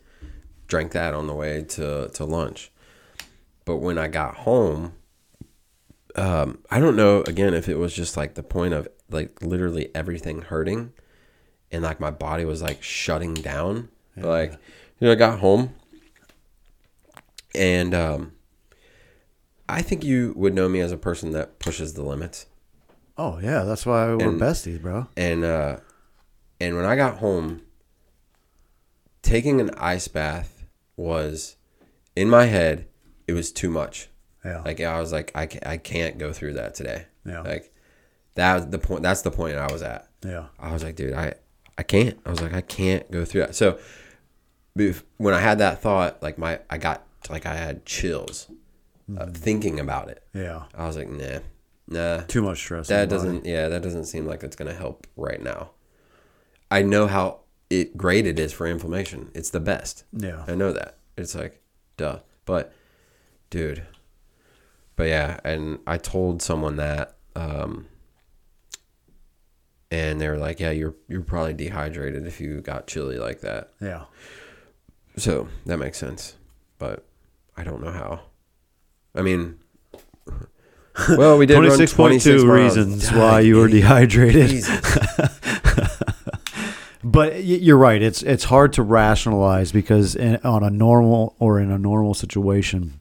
drank 0.68 0.94
that 0.94 1.14
on 1.14 1.27
the 1.27 1.34
way 1.34 1.64
to, 1.64 2.07
to 2.10 2.26
lunch. 2.26 2.72
But 3.68 3.77
when 3.77 3.98
I 3.98 4.07
got 4.07 4.35
home, 4.38 4.94
um, 6.15 6.60
I 6.72 6.80
don't 6.80 6.95
know 6.95 7.22
again 7.27 7.53
if 7.53 7.68
it 7.68 7.77
was 7.77 7.94
just 7.94 8.15
like 8.15 8.34
the 8.35 8.41
point 8.41 8.73
of 8.73 8.88
like 9.10 9.41
literally 9.41 9.89
everything 9.94 10.41
hurting 10.41 10.94
and 11.69 11.84
like 11.84 11.99
my 11.99 12.10
body 12.10 12.45
was 12.45 12.61
like 12.61 12.81
shutting 12.81 13.34
down. 13.34 13.89
But 14.15 14.26
like, 14.26 14.52
you 14.99 15.06
know, 15.07 15.11
I 15.11 15.15
got 15.15 15.39
home 15.39 15.73
and 17.53 17.94
um, 17.94 18.31
I 19.68 19.81
think 19.81 20.06
you 20.06 20.34
would 20.38 20.53
know 20.53 20.69
me 20.69 20.80
as 20.80 20.94
a 20.94 20.98
person 20.98 21.31
that 21.31 21.60
pushes 21.60 21.94
the 21.94 22.03
limits. 22.03 22.45
Oh 23.18 23.39
yeah, 23.39 23.64
that's 23.64 23.85
why 23.85 24.07
we're 24.15 24.30
And- 24.30 24.39
besties, 24.39 24.81
bro. 24.81 25.07
And 25.18 25.44
uh, 25.44 25.77
and 26.61 26.77
when 26.77 26.85
I 26.85 26.95
got 26.95 27.18
home, 27.18 27.64
taking 29.22 29.60
an 29.60 29.72
ice 29.76 30.07
bath 30.07 30.64
was 30.95 31.57
in 32.15 32.30
my 32.30 32.45
head. 32.45 32.88
It 33.27 33.33
was 33.33 33.51
too 33.51 33.69
much. 33.69 34.09
Yeah. 34.43 34.61
Like 34.61 34.79
I 34.81 34.99
was 34.99 35.11
like, 35.11 35.31
I 35.35 35.45
can't, 35.45 35.67
I 35.67 35.77
can't 35.77 36.17
go 36.17 36.31
through 36.31 36.53
that 36.53 36.73
today. 36.75 37.05
Yeah. 37.25 37.41
Like 37.41 37.73
that 38.35 38.55
was 38.55 38.67
the 38.67 38.79
point. 38.79 39.03
That's 39.03 39.21
the 39.21 39.31
point 39.31 39.57
I 39.57 39.71
was 39.71 39.81
at. 39.81 40.07
yeah. 40.25 40.45
I 40.59 40.71
was 40.71 40.83
like, 40.83 40.95
dude, 40.95 41.13
I, 41.13 41.33
I 41.77 41.83
can't. 41.83 42.17
I 42.25 42.29
was 42.29 42.41
like, 42.41 42.53
I 42.53 42.61
can't 42.61 43.09
go 43.11 43.25
through 43.25 43.41
that. 43.41 43.55
So 43.55 43.79
when 45.17 45.33
I 45.33 45.39
had 45.39 45.57
that 45.59 45.81
thought, 45.81 46.21
like 46.21 46.37
my, 46.37 46.59
I 46.69 46.77
got 46.77 47.03
like 47.29 47.45
I 47.45 47.55
had 47.55 47.85
chills 47.85 48.47
uh, 49.17 49.25
thinking 49.27 49.79
about 49.79 50.09
it. 50.09 50.23
Yeah. 50.33 50.63
I 50.75 50.87
was 50.87 50.95
like, 50.95 51.09
nah, 51.09 51.39
nah. 51.87 52.21
Too 52.21 52.41
much 52.41 52.59
stress. 52.59 52.87
That 52.87 53.09
doesn't. 53.09 53.45
Yeah, 53.45 53.67
that 53.69 53.81
doesn't 53.81 54.05
seem 54.05 54.25
like 54.25 54.43
it's 54.43 54.55
gonna 54.55 54.73
help 54.73 55.07
right 55.15 55.41
now. 55.41 55.71
I 56.69 56.81
know 56.83 57.07
how 57.07 57.41
it 57.69 57.97
great 57.97 58.25
it 58.25 58.39
is 58.39 58.53
for 58.53 58.67
inflammation. 58.67 59.31
It's 59.33 59.49
the 59.49 59.59
best. 59.59 60.03
Yeah. 60.13 60.43
I 60.47 60.55
know 60.55 60.71
that. 60.73 60.97
It's 61.17 61.35
like, 61.35 61.61
duh. 61.97 62.19
But, 62.45 62.73
dude. 63.49 63.84
But 64.95 65.07
yeah, 65.07 65.40
and 65.44 65.80
I 65.86 65.98
told 65.98 66.41
someone 66.41 66.78
that, 66.78 67.15
um, 67.36 67.88
and 69.91 70.19
they 70.19 70.28
were 70.28 70.38
like, 70.38 70.60
"Yeah, 70.60 70.72
you're 70.72 70.95
you're 71.07 71.22
probably 71.22 71.53
dehydrated 71.53 72.26
if 72.26 72.41
you 72.41 72.61
got 72.61 72.88
chilly 72.88 73.18
like 73.18 73.41
that." 73.41 73.74
Yeah. 73.80 74.06
So 75.18 75.48
that 75.65 75.78
makes 75.78 75.98
sense, 75.98 76.36
but 76.80 77.06
I 77.56 77.64
don't 77.64 77.84
know 77.84 77.91
how. 77.91 78.22
I 79.15 79.22
mean, 79.22 79.60
well, 81.10 81.38
we 81.38 81.45
did 81.45 81.56
run 81.56 81.65
26.2 81.65 81.95
26 81.95 82.44
miles. 82.44 82.45
reasons 82.45 83.11
why 83.14 83.40
you 83.41 83.57
were 83.57 83.68
dehydrated. 83.68 84.64
But 87.03 87.45
you're 87.45 87.78
right. 87.78 88.02
It's 88.02 88.22
it's 88.22 88.44
hard 88.44 88.74
to 88.74 88.84
rationalize 88.84 89.72
because 89.72 90.14
in, 90.15 90.38
on 90.38 90.61
a 90.61 90.69
normal 90.69 91.36
or 91.40 91.57
in 91.60 91.72
a 91.72 91.78
normal 91.78 92.14
situation, 92.14 92.99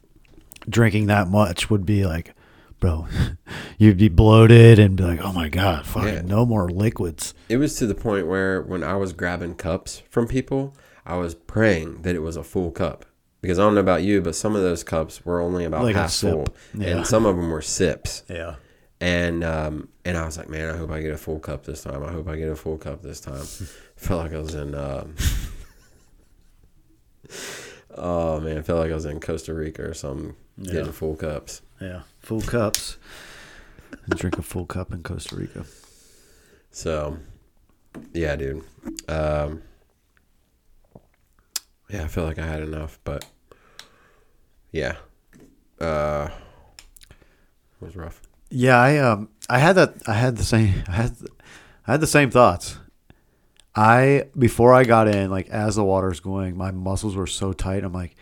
drinking 0.69 1.07
that 1.07 1.27
much 1.29 1.69
would 1.69 1.85
be 1.85 2.05
like, 2.05 2.33
bro, 2.79 3.07
you'd 3.77 3.97
be 3.97 4.09
bloated 4.09 4.79
and 4.79 4.95
be 4.95 5.03
like, 5.03 5.19
oh 5.21 5.31
my 5.33 5.49
god, 5.49 5.85
fucking 5.85 6.13
Yeah. 6.13 6.21
no 6.21 6.45
more 6.45 6.69
liquids. 6.69 7.33
It 7.49 7.57
was 7.57 7.75
to 7.77 7.87
the 7.87 7.95
point 7.95 8.27
where 8.27 8.61
when 8.61 8.83
I 8.83 8.95
was 8.95 9.13
grabbing 9.13 9.55
cups 9.55 10.01
from 10.09 10.27
people, 10.27 10.75
I 11.05 11.15
was 11.17 11.33
praying 11.35 12.01
that 12.03 12.15
it 12.15 12.19
was 12.19 12.35
a 12.37 12.43
full 12.43 12.71
cup. 12.71 13.05
Because 13.41 13.59
I 13.59 13.63
don't 13.63 13.75
know 13.75 13.81
about 13.81 14.01
you, 14.03 14.21
but 14.21 14.35
some 14.35 14.55
of 14.55 14.63
those 14.63 14.83
cups 14.83 15.23
were 15.23 15.39
only 15.39 15.63
about 15.63 15.83
Like 15.83 15.95
half 15.95 16.11
full, 16.13 16.47
Yeah. 16.73 16.87
and 16.97 17.07
some 17.07 17.25
of 17.25 17.35
them 17.35 17.49
were 17.51 17.61
sips. 17.61 18.23
Yeah. 18.27 18.55
And 18.99 19.43
um, 19.43 19.89
and 20.05 20.17
I 20.17 20.25
was 20.25 20.39
like, 20.39 20.49
man, 20.49 20.73
I 20.73 20.75
hope 20.75 20.89
I 20.89 21.01
get 21.03 21.11
a 21.11 21.17
full 21.17 21.39
cup 21.39 21.63
this 21.63 21.83
time. 21.83 22.03
I 22.03 22.11
hope 22.11 22.27
I 22.27 22.35
get 22.35 22.49
a 22.49 22.55
full 22.55 22.79
cup 22.79 23.03
this 23.03 23.19
time. 23.19 23.43
felt 23.95 24.23
like 24.23 24.33
I 24.33 24.39
was 24.39 24.55
in. 24.55 24.73
Um, 24.73 25.15
oh 27.97 28.39
man, 28.39 28.57
I 28.57 28.61
felt 28.61 28.79
like 28.79 28.91
I 28.91 28.95
was 28.95 29.05
in 29.05 29.19
Costa 29.19 29.53
Rica 29.53 29.83
or 29.83 29.93
something, 29.93 30.35
getting 30.61 30.85
Yeah. 30.85 30.91
full 30.91 31.15
cups. 31.15 31.61
Yeah. 31.81 32.01
Full 32.19 32.41
cups. 32.41 32.97
Drink 34.09 34.37
a 34.37 34.41
full 34.41 34.65
cup 34.65 34.91
in 34.93 35.03
Costa 35.03 35.35
Rica. 35.35 35.65
So, 36.71 37.17
yeah, 38.13 38.35
dude. 38.35 38.63
Um, 39.07 39.61
yeah, 41.89 42.03
I 42.03 42.07
feel 42.07 42.23
like 42.25 42.39
I 42.39 42.45
had 42.45 42.61
enough, 42.61 42.99
but 43.03 43.25
yeah, 44.71 44.97
uh, 45.79 46.29
it 47.09 47.85
was 47.85 47.95
rough. 47.95 48.21
Yeah, 48.49 48.77
I 48.79 48.97
um 48.97 49.29
I 49.49 49.59
had 49.59 49.75
that 49.75 49.95
I 50.07 50.13
had 50.13 50.37
the 50.37 50.43
same 50.43 50.83
I 50.87 50.91
had 50.93 51.15
I 51.87 51.91
had 51.93 52.01
the 52.01 52.07
same 52.07 52.29
thoughts. 52.29 52.77
I 53.77 54.25
before 54.37 54.73
I 54.73 54.83
got 54.83 55.07
in, 55.07 55.29
like 55.29 55.49
as 55.49 55.75
the 55.75 55.83
water's 55.83 56.19
going, 56.19 56.57
my 56.57 56.71
muscles 56.71 57.15
were 57.15 57.27
so 57.27 57.53
tight. 57.53 57.83
I'm 57.83 57.93
like, 57.93 58.15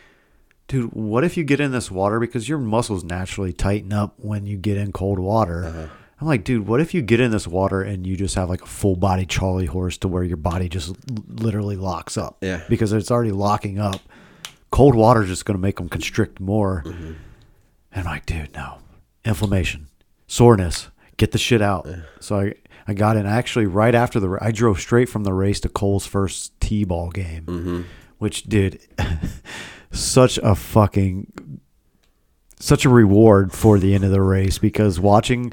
dude, 0.67 0.91
what 0.91 1.23
if 1.23 1.37
you 1.37 1.45
get 1.45 1.61
in 1.61 1.71
this 1.71 1.89
water 1.89 2.19
because 2.19 2.49
your 2.49 2.57
muscles 2.57 3.03
naturally 3.03 3.53
tighten 3.53 3.93
up 3.93 4.15
when 4.17 4.45
you 4.45 4.57
get 4.57 4.77
in 4.77 4.91
cold 4.91 5.17
water. 5.17 5.63
Uh-huh. 5.63 5.87
I'm 6.19 6.27
like, 6.27 6.43
dude, 6.45 6.65
what 6.67 6.79
if 6.79 6.93
you 6.93 7.01
get 7.01 7.19
in 7.19 7.31
this 7.31 7.45
water 7.45 7.81
and 7.81 8.07
you 8.07 8.15
just 8.15 8.35
have 8.35 8.49
like 8.49 8.61
a 8.61 8.65
full 8.65 8.95
body 8.95 9.25
Charlie 9.25 9.65
horse 9.65 9.97
to 9.99 10.07
where 10.07 10.23
your 10.23 10.37
body 10.37 10.69
just 10.69 10.95
literally 11.27 11.75
locks 11.75 12.17
up? 12.17 12.37
Yeah. 12.41 12.63
Because 12.69 12.93
it's 12.93 13.11
already 13.11 13.31
locking 13.31 13.79
up. 13.79 14.01
Cold 14.71 14.95
water 14.95 15.23
is 15.23 15.29
just 15.29 15.45
going 15.45 15.57
to 15.57 15.61
make 15.61 15.75
them 15.77 15.89
constrict 15.89 16.39
more. 16.39 16.83
Mm-hmm. 16.85 17.05
And 17.05 17.15
I'm 17.93 18.05
like, 18.05 18.25
dude, 18.25 18.53
no. 18.53 18.77
Inflammation, 19.25 19.87
soreness, 20.27 20.89
get 21.17 21.31
the 21.31 21.37
shit 21.37 21.61
out. 21.61 21.87
So 22.19 22.39
I, 22.39 22.53
I 22.87 22.93
got 22.93 23.17
in. 23.17 23.25
Actually 23.25 23.65
right 23.65 23.95
after 23.95 24.19
the, 24.19 24.37
I 24.41 24.51
drove 24.51 24.79
straight 24.79 25.09
from 25.09 25.23
the 25.23 25.33
race 25.33 25.59
to 25.61 25.69
Cole's 25.69 26.05
first 26.05 26.59
T-ball 26.59 27.11
game, 27.11 27.45
mm-hmm. 27.45 27.81
which, 28.17 28.43
dude, 28.43 28.79
such 29.91 30.37
a 30.39 30.55
fucking, 30.55 31.59
such 32.59 32.85
a 32.85 32.89
reward 32.89 33.51
for 33.51 33.79
the 33.79 33.93
end 33.93 34.03
of 34.03 34.11
the 34.11 34.21
race 34.21 34.57
because 34.57 34.99
watching 34.99 35.51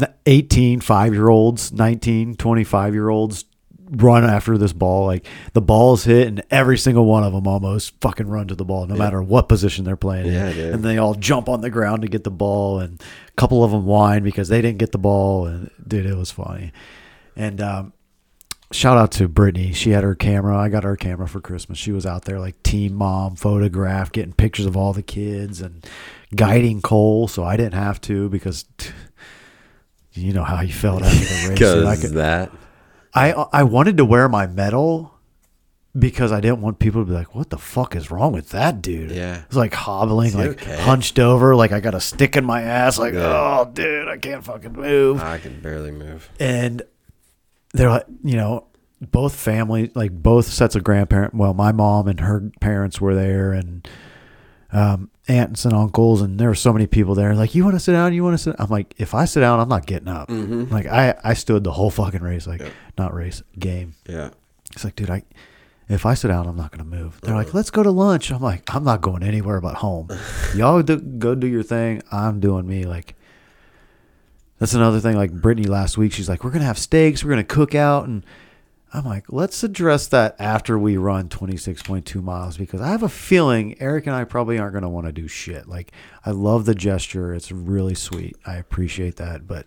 uh, 0.00 0.06
18 0.26 0.80
5 0.80 1.14
year 1.14 1.28
olds 1.28 1.72
19 1.72 2.36
25 2.36 2.94
year 2.94 3.08
olds 3.08 3.44
run 3.90 4.24
after 4.24 4.58
this 4.58 4.72
ball 4.72 5.06
like 5.06 5.26
the 5.54 5.60
ball's 5.60 6.04
hit 6.04 6.26
and 6.28 6.42
every 6.50 6.76
single 6.78 7.04
one 7.06 7.24
of 7.24 7.32
them 7.32 7.46
almost 7.46 7.94
fucking 8.00 8.28
run 8.28 8.46
to 8.48 8.54
the 8.54 8.64
ball 8.64 8.86
no 8.86 8.94
matter 8.94 9.22
what 9.22 9.48
position 9.48 9.84
they're 9.84 9.96
playing 9.96 10.26
in. 10.26 10.32
Yeah, 10.32 10.52
dude. 10.52 10.74
and 10.74 10.84
they 10.84 10.98
all 10.98 11.14
jump 11.14 11.48
on 11.48 11.60
the 11.60 11.70
ground 11.70 12.02
to 12.02 12.08
get 12.08 12.24
the 12.24 12.30
ball 12.30 12.80
and 12.80 13.00
a 13.00 13.32
couple 13.36 13.64
of 13.64 13.70
them 13.70 13.86
whine 13.86 14.22
because 14.22 14.48
they 14.48 14.60
didn't 14.60 14.78
get 14.78 14.92
the 14.92 14.98
ball 14.98 15.46
and 15.46 15.70
dude 15.86 16.06
it 16.06 16.16
was 16.16 16.30
funny 16.30 16.72
and 17.36 17.60
um 17.60 17.92
shout 18.70 18.98
out 18.98 19.10
to 19.12 19.28
Brittany. 19.28 19.72
She 19.72 19.90
had 19.90 20.04
her 20.04 20.14
camera. 20.14 20.56
I 20.56 20.68
got 20.68 20.84
her 20.84 20.96
camera 20.96 21.26
for 21.26 21.40
Christmas. 21.40 21.78
She 21.78 21.92
was 21.92 22.04
out 22.04 22.26
there 22.26 22.38
like 22.38 22.62
team 22.62 22.94
mom, 22.94 23.34
photograph, 23.36 24.12
getting 24.12 24.32
pictures 24.34 24.66
of 24.66 24.76
all 24.76 24.92
the 24.92 25.02
kids 25.02 25.60
and 25.62 25.86
guiding 26.34 26.82
Cole. 26.82 27.28
So 27.28 27.44
I 27.44 27.56
didn't 27.56 27.74
have 27.74 28.00
to 28.02 28.28
because 28.28 28.66
t- 28.76 28.90
you 30.12 30.32
know 30.32 30.44
how 30.44 30.56
he 30.56 30.70
felt 30.70 31.02
after 31.02 31.16
the 31.18 31.48
race. 31.48 31.58
Because 31.58 32.12
that, 32.12 32.50
I 33.14 33.32
I 33.32 33.62
wanted 33.62 33.96
to 33.98 34.04
wear 34.04 34.28
my 34.28 34.46
medal 34.46 35.14
because 35.98 36.30
I 36.30 36.40
didn't 36.40 36.60
want 36.60 36.78
people 36.78 37.02
to 37.02 37.06
be 37.08 37.14
like, 37.14 37.34
"What 37.34 37.50
the 37.50 37.58
fuck 37.58 37.96
is 37.96 38.10
wrong 38.10 38.32
with 38.32 38.50
that 38.50 38.82
dude?" 38.82 39.10
Yeah. 39.10 39.42
it's 39.46 39.56
like 39.56 39.74
hobbling, 39.74 40.34
like 40.34 40.50
okay? 40.50 40.80
hunched 40.82 41.18
over, 41.18 41.56
like 41.56 41.72
I 41.72 41.80
got 41.80 41.94
a 41.94 42.00
stick 42.00 42.36
in 42.36 42.44
my 42.44 42.62
ass, 42.62 42.98
like, 42.98 43.14
Yeah. 43.14 43.58
"Oh, 43.60 43.70
dude, 43.72 44.06
I 44.08 44.16
can't 44.18 44.44
fucking 44.44 44.72
move." 44.74 45.20
I 45.22 45.38
can 45.38 45.60
barely 45.60 45.90
move. 45.90 46.28
and 46.38 46.82
they're 47.74 47.90
like, 47.90 48.06
you 48.24 48.36
know, 48.36 48.64
both 49.00 49.34
family, 49.34 49.90
like 49.94 50.10
both 50.12 50.46
sets 50.46 50.74
of 50.76 50.82
grandparents. 50.84 51.34
Well, 51.34 51.54
my 51.54 51.70
mom 51.72 52.08
and 52.08 52.20
her 52.20 52.50
parents 52.60 53.00
were 53.00 53.14
there, 53.14 53.52
and 53.52 53.88
um, 54.72 55.10
aunts 55.28 55.64
and 55.64 55.74
uncles, 55.74 56.22
and 56.22 56.38
there 56.38 56.48
were 56.48 56.54
so 56.54 56.72
many 56.72 56.86
people 56.86 57.14
there. 57.14 57.34
Like, 57.34 57.54
you 57.54 57.64
want 57.64 57.76
to 57.76 57.80
sit 57.80 57.92
down? 57.92 58.12
You 58.14 58.24
want 58.24 58.34
to 58.34 58.42
sit? 58.42 58.56
I'm 58.58 58.70
like, 58.70 58.94
if 58.98 59.14
I 59.14 59.24
sit 59.24 59.40
down, 59.40 59.60
I'm 59.60 59.68
not 59.68 59.86
getting 59.86 60.08
up. 60.08 60.28
Mm-hmm. 60.28 60.72
Like, 60.72 60.86
I 60.86 61.14
I 61.22 61.34
stood 61.34 61.64
the 61.64 61.72
whole 61.72 61.90
fucking 61.90 62.22
race, 62.22 62.46
like 62.46 62.62
not 62.96 63.14
race 63.14 63.42
game. 63.58 63.94
Yeah. 64.08 64.30
It's 64.72 64.84
like, 64.84 64.96
dude, 64.96 65.10
I 65.10 65.22
if 65.88 66.04
I 66.04 66.14
sit 66.14 66.28
down, 66.28 66.46
I'm 66.46 66.56
not 66.56 66.70
gonna 66.70 66.84
move. 66.84 67.20
They're 67.22 67.34
like, 67.34 67.48
uh-huh. 67.48 67.58
let's 67.58 67.70
go 67.70 67.82
to 67.82 67.90
lunch. 67.90 68.30
I'm 68.30 68.42
like, 68.42 68.74
I'm 68.74 68.84
not 68.84 69.00
going 69.00 69.22
anywhere 69.22 69.60
but 69.60 69.76
home. 69.76 70.08
Y'all 70.54 70.82
do, 70.82 70.98
go 70.98 71.34
do 71.34 71.46
your 71.46 71.62
thing. 71.62 72.02
I'm 72.12 72.40
doing 72.40 72.66
me. 72.66 72.84
Like, 72.84 73.14
that's 74.58 74.74
another 74.74 75.00
thing. 75.00 75.16
Like 75.16 75.32
Brittany 75.32 75.66
last 75.66 75.96
week, 75.96 76.12
she's 76.12 76.28
like, 76.28 76.44
we're 76.44 76.50
gonna 76.50 76.64
have 76.64 76.78
steaks. 76.78 77.24
We're 77.24 77.30
gonna 77.30 77.44
cook 77.44 77.74
out, 77.74 78.06
and 78.06 78.24
I'm 78.92 79.04
like, 79.04 79.26
let's 79.30 79.62
address 79.62 80.06
that 80.08 80.34
after 80.38 80.78
we 80.78 80.96
run 80.96 81.28
26.2 81.28 82.22
miles 82.22 82.56
because 82.56 82.80
I 82.80 82.88
have 82.88 83.02
a 83.02 83.08
feeling 83.08 83.76
Eric 83.80 84.06
and 84.06 84.16
I 84.16 84.24
probably 84.24 84.58
aren't 84.58 84.74
gonna 84.74 84.88
want 84.88 85.06
to 85.06 85.12
do 85.12 85.28
shit. 85.28 85.68
Like, 85.68 85.92
I 86.24 86.30
love 86.30 86.64
the 86.64 86.74
gesture. 86.74 87.34
It's 87.34 87.52
really 87.52 87.94
sweet. 87.94 88.36
I 88.46 88.56
appreciate 88.56 89.16
that, 89.16 89.46
but. 89.46 89.66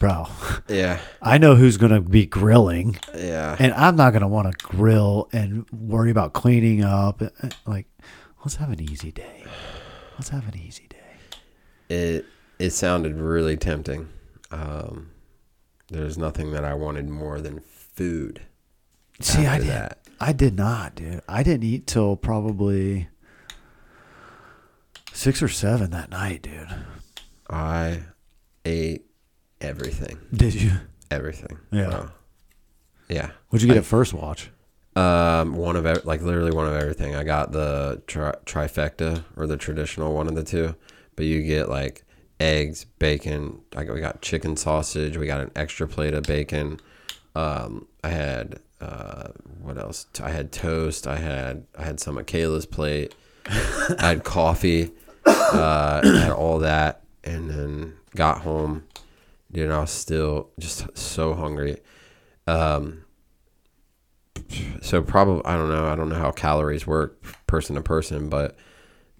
Bro, 0.00 0.26
Yeah. 0.68 0.98
I 1.22 1.38
know 1.38 1.54
who's 1.54 1.76
going 1.76 1.92
to 1.92 2.00
be 2.00 2.26
grilling 2.26 2.98
Yeah. 3.14 3.54
and 3.60 3.72
I'm 3.74 3.94
not 3.94 4.12
gonna 4.12 4.26
want 4.26 4.50
to 4.50 4.66
grill 4.66 5.28
and 5.32 5.66
worry 5.70 6.10
about 6.10 6.32
cleaning 6.32 6.82
up. 6.82 7.22
Like, 7.64 7.86
let's 8.40 8.56
have 8.56 8.70
an 8.70 8.80
easy 8.80 9.12
day. 9.12 9.44
Let's 10.14 10.30
have 10.30 10.48
an 10.48 10.58
easy 10.58 10.88
day. 10.88 10.96
it 11.94 12.26
it 12.58 12.70
sounded 12.70 13.20
really 13.20 13.56
tempting. 13.56 14.08
Um, 14.50 15.10
there's 15.90 16.18
nothing 16.18 16.50
that 16.52 16.64
I 16.64 16.74
wanted 16.74 17.08
more 17.08 17.40
than 17.40 17.60
food. 17.94 18.42
See, 19.20 19.46
I 19.46 19.58
did. 19.58 19.68
that. 19.68 19.98
I 20.20 20.32
did 20.32 20.56
not, 20.56 20.94
dude. 20.94 21.22
I 21.28 21.42
didn't 21.42 21.64
eat 21.64 21.86
till 21.86 22.16
probably 22.16 23.08
six 25.12 25.42
or 25.42 25.48
seven 25.48 25.90
that 25.90 26.10
night, 26.10 26.42
dude. 26.42 26.68
I 27.48 28.02
ate 28.64 29.06
everything. 29.60 30.18
Did 30.32 30.54
you? 30.54 30.72
Everything. 31.10 31.58
Yeah. 31.70 31.88
Uh, 31.88 32.08
yeah. 33.08 33.30
What'd 33.48 33.62
you 33.62 33.68
get 33.68 33.76
at 33.78 33.84
first 33.84 34.12
watch? 34.12 34.50
Um, 34.96 35.54
one 35.54 35.76
of 35.76 35.86
ev- 35.86 36.04
like 36.04 36.22
literally 36.22 36.52
one 36.52 36.66
of 36.66 36.74
everything. 36.74 37.14
I 37.16 37.24
got 37.24 37.52
the 37.52 38.02
tri- 38.06 38.34
trifecta 38.46 39.24
or 39.36 39.46
the 39.46 39.56
traditional 39.56 40.14
one 40.14 40.28
of 40.28 40.34
the 40.34 40.44
two, 40.44 40.74
but 41.16 41.26
you 41.26 41.42
get 41.42 41.68
like 41.68 42.04
eggs, 42.40 42.84
bacon. 42.98 43.60
I 43.76 43.84
we 43.84 44.00
got 44.00 44.22
chicken 44.22 44.56
sausage. 44.56 45.16
We 45.16 45.26
got 45.26 45.40
an 45.40 45.50
extra 45.56 45.86
plate 45.88 46.14
of 46.14 46.22
bacon. 46.24 46.80
Um, 47.34 47.86
I 48.02 48.08
had 48.08 48.60
uh, 48.80 49.28
what 49.60 49.78
else? 49.78 50.06
I 50.22 50.30
had 50.30 50.52
toast. 50.52 51.06
I 51.06 51.16
had 51.16 51.66
I 51.76 51.84
had 51.84 52.00
some 52.00 52.18
of 52.18 52.26
Kayla's 52.26 52.66
plate. 52.66 53.14
I 53.46 53.96
had 54.08 54.24
coffee. 54.24 54.90
Uh, 55.26 56.00
I 56.04 56.18
had 56.18 56.32
all 56.32 56.58
that, 56.60 57.02
and 57.22 57.50
then 57.50 57.94
got 58.14 58.42
home. 58.42 58.84
Dude, 59.50 59.70
I 59.70 59.80
was 59.80 59.90
still 59.90 60.50
just 60.58 60.96
so 60.96 61.34
hungry. 61.34 61.78
Um, 62.46 63.04
so 64.82 65.00
probably 65.02 65.44
I 65.44 65.54
don't 65.56 65.68
know. 65.68 65.86
I 65.86 65.96
don't 65.96 66.08
know 66.08 66.16
how 66.18 66.30
calories 66.30 66.86
work 66.86 67.22
person 67.46 67.76
to 67.76 67.82
person, 67.82 68.28
but 68.28 68.56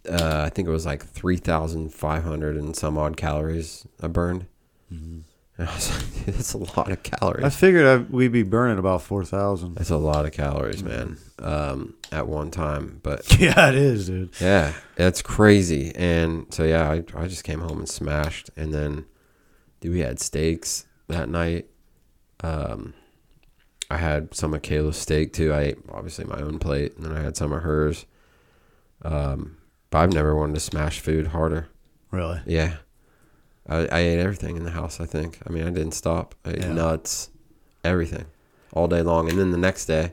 uh, 0.08 0.42
I 0.44 0.50
think 0.50 0.68
it 0.68 0.70
was 0.70 0.86
like 0.86 1.02
three 1.04 1.36
thousand 1.36 1.92
five 1.94 2.24
hundred 2.24 2.56
and 2.56 2.76
some 2.76 2.98
odd 2.98 3.16
calories 3.16 3.86
I 4.02 4.08
burned. 4.08 4.46
And 5.56 5.68
I 5.68 5.74
was 5.74 5.90
like, 5.90 6.24
dude, 6.26 6.34
that's 6.36 6.52
a 6.54 6.58
lot 6.58 6.90
of 6.90 7.02
calories. 7.02 7.44
I 7.44 7.50
figured 7.50 7.86
I, 7.86 7.96
we'd 8.12 8.32
be 8.32 8.42
burning 8.42 8.78
about 8.78 9.02
four 9.02 9.24
thousand. 9.24 9.76
That's 9.76 9.90
a 9.90 9.96
lot 9.96 10.26
of 10.26 10.32
calories, 10.32 10.82
man. 10.82 11.18
Um, 11.38 11.94
at 12.10 12.26
one 12.26 12.50
time, 12.50 13.00
but 13.02 13.38
Yeah, 13.40 13.68
it 13.68 13.74
is, 13.76 14.06
dude. 14.06 14.30
yeah, 14.40 14.72
that's 14.96 15.22
crazy. 15.22 15.92
And 15.94 16.52
so 16.52 16.64
yeah, 16.64 16.90
I 16.90 17.04
I 17.16 17.28
just 17.28 17.44
came 17.44 17.60
home 17.60 17.78
and 17.78 17.88
smashed, 17.88 18.50
and 18.56 18.72
then, 18.74 19.04
dude, 19.80 19.92
we 19.92 20.00
had 20.00 20.18
steaks 20.20 20.86
that 21.08 21.28
night. 21.28 21.66
Um, 22.40 22.94
I 23.90 23.98
had 23.98 24.34
some 24.34 24.54
of 24.54 24.62
Kayla's 24.62 24.96
steak 24.96 25.32
too. 25.32 25.52
I 25.52 25.60
ate 25.60 25.78
obviously 25.92 26.24
my 26.24 26.40
own 26.40 26.58
plate, 26.58 26.96
and 26.96 27.04
then 27.04 27.16
I 27.16 27.20
had 27.22 27.36
some 27.36 27.52
of 27.52 27.62
hers. 27.62 28.06
Um, 29.02 29.58
but 29.90 29.98
I've 29.98 30.12
never 30.12 30.34
wanted 30.34 30.54
to 30.54 30.60
smash 30.60 30.98
food 31.00 31.28
harder. 31.28 31.68
Really? 32.10 32.40
Yeah. 32.46 32.76
I, 33.68 33.86
I 33.86 33.98
ate 34.00 34.18
everything 34.18 34.56
in 34.56 34.64
the 34.64 34.70
house, 34.70 35.00
I 35.00 35.06
think. 35.06 35.38
I 35.46 35.50
mean, 35.50 35.64
I 35.66 35.70
didn't 35.70 35.92
stop. 35.92 36.34
I 36.44 36.50
ate 36.50 36.58
Yeah. 36.60 36.72
nuts, 36.72 37.30
everything, 37.82 38.26
all 38.72 38.88
day 38.88 39.02
long. 39.02 39.30
And 39.30 39.38
then 39.38 39.50
the 39.52 39.58
next 39.58 39.86
day, 39.86 40.12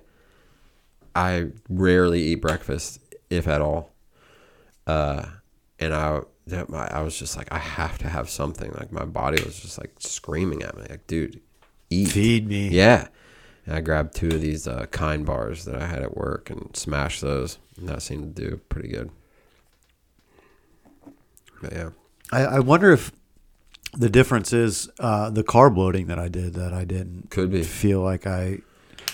I 1.15 1.47
rarely 1.69 2.21
eat 2.21 2.35
breakfast, 2.35 2.99
if 3.29 3.47
at 3.47 3.61
all. 3.61 3.91
Uh, 4.87 5.25
and 5.79 5.93
I, 5.93 6.21
that- 6.47 6.69
my- 6.69 6.87
I 6.87 7.01
was 7.01 7.17
just 7.17 7.35
like, 7.35 7.47
I 7.51 7.57
have 7.59 7.97
to 7.99 8.07
have 8.09 8.29
something. 8.29 8.71
Like, 8.71 8.91
my 8.91 9.05
body 9.05 9.43
was 9.43 9.59
just 9.59 9.77
like 9.77 9.93
screaming 9.99 10.63
at 10.63 10.75
me, 10.77 10.83
like, 10.89 11.05
dude, 11.07 11.41
eat. 11.89 12.09
Feed 12.09 12.47
me. 12.47 12.69
Yeah. 12.69 13.07
And 13.65 13.75
I 13.75 13.81
grabbed 13.81 14.15
two 14.15 14.27
of 14.29 14.41
these 14.41 14.65
uh, 14.67 14.85
kind 14.91 15.25
bars 15.25 15.65
that 15.65 15.75
I 15.75 15.85
had 15.85 16.01
at 16.01 16.15
work 16.17 16.49
and 16.49 16.75
smashed 16.75 17.21
those. 17.21 17.57
And 17.77 17.87
that 17.89 18.01
seemed 18.01 18.35
to 18.35 18.49
do 18.49 18.57
pretty 18.69 18.87
good. 18.89 19.11
But 21.61 21.73
yeah. 21.73 21.89
I, 22.31 22.45
I 22.45 22.59
wonder 22.59 22.91
if 22.91 23.11
the 23.93 24.09
difference 24.09 24.53
is 24.53 24.89
uh, 24.99 25.29
the 25.29 25.43
carb 25.43 25.77
loading 25.77 26.07
that 26.07 26.19
I 26.19 26.27
did 26.29 26.53
that 26.53 26.73
I 26.73 26.85
didn't 26.85 27.29
Could 27.29 27.51
be. 27.51 27.63
feel 27.63 28.01
like 28.01 28.25
I 28.25 28.59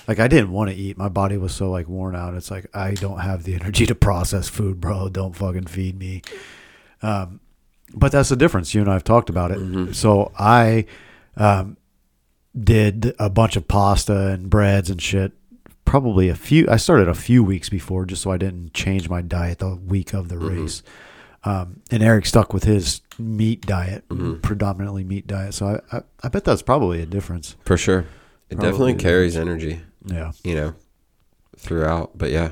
like 0.08 0.20
I 0.20 0.28
didn't 0.28 0.52
want 0.52 0.70
to 0.70 0.76
eat. 0.76 0.98
My 0.98 1.10
body 1.10 1.38
was 1.38 1.54
so 1.54 1.70
like 1.70 1.88
worn 1.88 2.16
out. 2.16 2.34
It's 2.36 2.52
like 2.52 2.68
I 2.76 2.92
don't 2.94 3.20
have 3.20 3.44
the 3.44 3.56
energy 3.60 3.86
to 3.88 3.96
process 3.96 4.48
food, 4.50 4.80
bro. 4.80 5.10
Don't 5.10 5.36
fucking 5.36 5.66
feed 5.68 5.98
me. 5.98 6.22
Um, 7.02 7.40
but 7.94 8.12
that's 8.12 8.30
the 8.30 8.36
difference. 8.36 8.74
You 8.74 8.82
and 8.82 8.90
I 8.90 8.94
have 8.94 9.04
talked 9.04 9.30
about 9.30 9.52
it. 9.52 9.96
So 9.96 10.32
I 10.38 10.86
um, 11.38 11.78
did 12.58 13.14
a 13.18 13.30
bunch 13.30 13.56
of 13.56 13.68
pasta 13.68 14.28
and 14.28 14.50
breads 14.50 14.90
and 14.90 15.02
shit. 15.02 15.32
Probably 15.86 16.28
a 16.28 16.36
few. 16.36 16.68
I 16.70 16.76
started 16.76 17.08
a 17.08 17.14
few 17.14 17.44
weeks 17.44 17.70
before, 17.70 18.06
just 18.06 18.22
so 18.24 18.32
I 18.32 18.38
didn't 18.38 18.74
change 18.74 19.10
my 19.10 19.22
diet 19.22 19.60
the 19.60 19.76
week 19.76 20.14
of 20.14 20.28
the 20.28 20.38
race. 20.38 20.84
Um, 21.44 21.82
and 21.92 22.04
Eric 22.04 22.26
stuck 22.26 22.54
with 22.54 22.64
his 22.66 23.02
meat 23.18 23.66
diet, 23.66 24.04
predominantly 24.42 25.04
meat 25.04 25.28
diet. 25.28 25.54
So 25.54 25.82
I, 25.92 25.98
I, 25.98 26.02
I 26.24 26.30
bet 26.30 26.44
that's 26.44 26.62
probably 26.62 27.02
a 27.02 27.06
difference. 27.06 27.56
For 27.64 27.78
sure. 27.78 28.06
It 28.50 28.56
Probably 28.56 28.72
definitely 28.72 28.94
carries 28.96 29.36
energy, 29.38 29.82
Yeah. 30.06 30.32
you 30.44 30.56
know, 30.56 30.74
throughout. 31.58 32.18
But 32.18 32.32
yeah. 32.32 32.50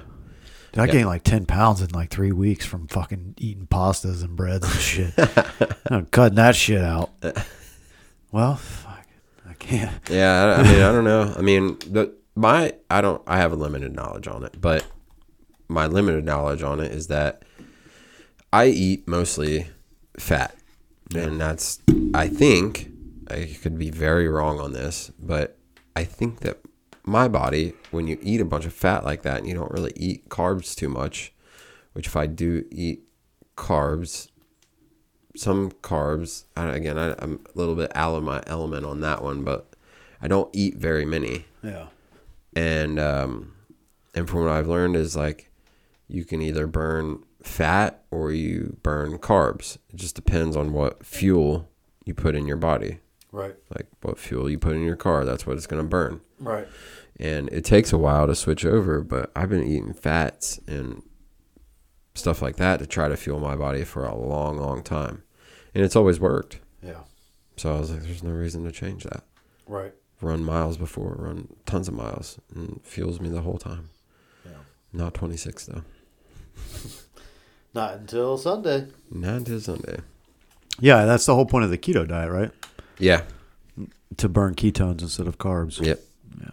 Dude, 0.71 0.81
I 0.81 0.85
Yeah. 0.85 0.91
gained 0.91 1.07
like 1.07 1.23
10 1.23 1.45
pounds 1.45 1.81
in 1.81 1.89
like 1.91 2.09
three 2.09 2.31
weeks 2.31 2.65
from 2.65 2.87
fucking 2.87 3.35
eating 3.37 3.67
pastas 3.67 4.23
and 4.23 4.35
breads 4.35 4.65
and 4.65 4.75
shit. 4.79 5.13
I'm 5.89 6.05
cutting 6.07 6.35
that 6.35 6.55
shit 6.55 6.81
out. 6.83 7.11
Well, 8.31 8.55
fuck. 8.55 9.05
I 9.47 9.53
can't. 9.53 9.91
Yeah, 10.09 10.55
I, 10.57 10.59
I 10.59 10.63
mean, 10.63 10.81
I 10.81 10.91
don't 10.91 11.03
know. 11.05 11.33
I 11.37 11.41
mean, 11.41 11.77
the 11.89 12.13
my 12.35 12.73
I 12.89 12.99
don't 13.01 13.21
I 13.25 13.37
have 13.37 13.53
a 13.53 13.55
limited 13.55 13.93
knowledge 13.95 14.27
on 14.27 14.43
it, 14.43 14.59
but 14.59 14.85
my 15.69 15.87
limited 15.87 16.25
knowledge 16.25 16.61
on 16.61 16.79
it 16.81 16.91
is 16.91 17.07
that 17.07 17.43
I 18.55 18.67
eat 18.67 19.05
mostly 19.05 19.67
fat. 20.17 20.55
And 21.13 21.41
that's 21.41 21.79
I 22.13 22.29
think 22.29 22.89
I 23.29 23.53
could 23.61 23.77
be 23.77 23.89
very 23.89 24.29
wrong 24.29 24.61
on 24.61 24.71
this, 24.71 25.11
but 25.19 25.57
I 25.93 26.05
think 26.05 26.39
that 26.39 26.61
my 27.03 27.27
body 27.27 27.73
when 27.91 28.07
you 28.07 28.17
eat 28.21 28.39
a 28.39 28.45
bunch 28.45 28.65
of 28.65 28.71
fat 28.71 29.03
like 29.03 29.23
that 29.23 29.39
and 29.39 29.47
you 29.47 29.53
don't 29.53 29.71
really 29.71 29.91
eat 29.97 30.29
carbs 30.29 30.73
too 30.73 30.87
much, 30.87 31.33
which 31.91 32.07
if 32.07 32.15
I 32.15 32.27
do 32.27 32.63
eat 32.71 33.03
carbs, 33.57 34.29
some 35.35 35.71
carbs. 35.71 36.45
I, 36.55 36.69
again, 36.69 36.97
I, 36.97 37.13
I'm 37.19 37.41
a 37.53 37.57
little 37.57 37.75
bit 37.75 37.91
out 37.93 38.15
of 38.15 38.23
my 38.23 38.41
element 38.47 38.85
on 38.85 39.01
that 39.01 39.21
one, 39.21 39.43
but 39.43 39.75
I 40.21 40.29
don't 40.29 40.49
eat 40.53 40.77
very 40.77 41.05
many. 41.05 41.43
Yeah. 41.61 41.87
And 42.55 42.99
um, 42.99 43.53
and 44.13 44.29
from 44.29 44.45
what 44.45 44.53
I've 44.53 44.69
learned 44.69 44.95
is 44.95 45.13
like 45.13 45.51
you 46.07 46.23
can 46.23 46.41
either 46.41 46.67
burn 46.67 47.24
fat 47.45 48.03
or 48.11 48.31
you 48.31 48.77
burn 48.83 49.17
carbs. 49.19 49.77
It 49.89 49.97
just 49.97 50.15
depends 50.15 50.55
on 50.55 50.73
what 50.73 51.05
fuel 51.05 51.69
you 52.03 52.13
put 52.13 52.35
in 52.35 52.47
your 52.47 52.57
body. 52.57 52.99
Right. 53.31 53.55
Like 53.75 53.87
what 54.01 54.17
fuel 54.17 54.49
you 54.49 54.57
put 54.57 54.75
in 54.75 54.83
your 54.83 54.95
car, 54.95 55.25
that's 55.25 55.45
what 55.45 55.57
it's 55.57 55.67
gonna 55.67 55.83
burn. 55.83 56.21
Right. 56.39 56.67
And 57.19 57.49
it 57.49 57.63
takes 57.63 57.93
a 57.93 57.97
while 57.97 58.27
to 58.27 58.35
switch 58.35 58.65
over, 58.65 59.01
but 59.01 59.31
I've 59.35 59.49
been 59.49 59.63
eating 59.63 59.93
fats 59.93 60.59
and 60.67 61.03
stuff 62.13 62.41
like 62.41 62.55
that 62.57 62.79
to 62.79 62.87
try 62.87 63.07
to 63.07 63.17
fuel 63.17 63.39
my 63.39 63.55
body 63.55 63.83
for 63.83 64.05
a 64.05 64.15
long, 64.15 64.57
long 64.57 64.83
time. 64.83 65.23
And 65.73 65.83
it's 65.83 65.95
always 65.95 66.19
worked. 66.19 66.59
Yeah. 66.81 67.01
So 67.57 67.75
I 67.75 67.79
was 67.79 67.91
like, 67.91 68.03
there's 68.03 68.23
no 68.23 68.31
reason 68.31 68.63
to 68.65 68.71
change 68.71 69.03
that. 69.03 69.23
Right. 69.67 69.93
Run 70.21 70.43
miles 70.43 70.77
before, 70.77 71.15
run 71.17 71.49
tons 71.65 71.87
of 71.87 71.93
miles, 71.93 72.39
and 72.53 72.81
fuels 72.83 73.19
me 73.19 73.29
the 73.29 73.41
whole 73.41 73.57
time. 73.57 73.89
Yeah. 74.45 74.51
Not 74.93 75.13
26 75.13 75.65
though. 75.67 75.83
Not 77.75 77.95
until 77.95 78.37
Sunday. 78.37 78.87
Not 79.11 79.33
until 79.33 79.59
Sunday. 79.59 79.97
Yeah, 80.79 81.03
that's 81.03 81.25
the 81.25 81.35
whole 81.35 81.45
point 81.45 81.65
of 81.65 81.71
the 81.71 81.77
keto 81.77 82.07
diet, 82.07 82.31
right? 82.31 82.51
Yeah. 82.97 83.23
To 84.15 84.29
burn 84.29 84.55
ketones 84.55 85.01
instead 85.01 85.27
of 85.27 85.37
carbs. 85.37 85.85
Yep. 85.85 85.99
Yeah. 86.39 86.51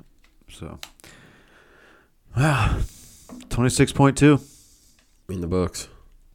So, 0.50 0.80
wow, 2.36 2.76
twenty 3.50 3.70
six 3.70 3.92
point 3.92 4.18
two. 4.18 4.40
In 5.28 5.40
the 5.40 5.46
books, 5.46 5.86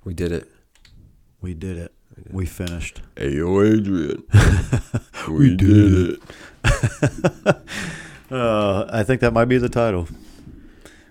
we 0.06 0.14
did 0.14 0.32
it. 0.32 0.50
We 1.42 1.54
did 1.54 1.78
it. 1.78 1.94
We 2.32 2.46
finished. 2.46 3.02
Hey, 3.18 3.34
yo, 3.34 3.62
Adrian. 3.62 4.24
we, 5.30 5.56
did, 5.56 6.20
it. 6.64 7.58
Uh, 8.30 8.86
I 8.92 9.04
think 9.04 9.22
that 9.22 9.32
might 9.32 9.46
be 9.46 9.58
the 9.58 9.70
title. 9.70 10.10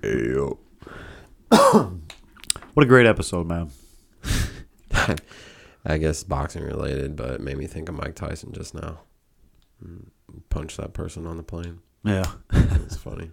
Hey, 0.03 0.33
yo. 0.33 0.59
What 2.77 2.85
a 2.85 2.89
great 2.89 3.07
episode, 3.07 3.47
man. 3.47 3.71
I 5.87 5.97
guess 5.97 6.23
boxing 6.23 6.63
related, 6.63 7.17
but 7.17 7.31
it 7.31 7.41
made 7.41 7.57
me 7.57 7.67
think 7.67 7.89
of 7.89 7.95
Mike 7.95 8.17
Tyson 8.17 8.53
just 8.53 8.75
now. 8.75 8.99
Mm, 9.83 10.09
Punch 10.51 10.77
that 10.77 10.93
person 10.93 11.27
on 11.27 11.39
the 11.39 11.43
plane. 11.43 11.79
Yeah. 12.05 12.31
It 12.53 12.85
was 12.85 12.99
funny. 12.99 13.31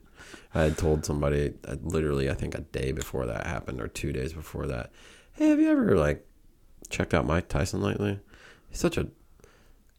I 0.56 0.62
had 0.62 0.78
told 0.78 1.04
somebody 1.04 1.56
uh, 1.68 1.76
literally, 1.82 2.30
I 2.30 2.36
think 2.36 2.56
a 2.56 2.62
day 2.62 2.94
before 2.94 3.26
that 3.26 3.46
happened, 3.46 3.82
or 3.82 3.90
two 3.90 4.14
days 4.14 4.32
before 4.32 4.66
that. 4.68 4.94
Hey, 5.34 5.50
have 5.50 5.60
you 5.60 5.70
ever 5.70 5.98
like 5.98 6.26
checked 6.90 7.14
out 7.14 7.26
Mike 7.26 7.50
Tyson 7.50 7.82
lately? 7.82 8.22
He's 8.70 8.80
such 8.80 8.98
a 8.98 9.10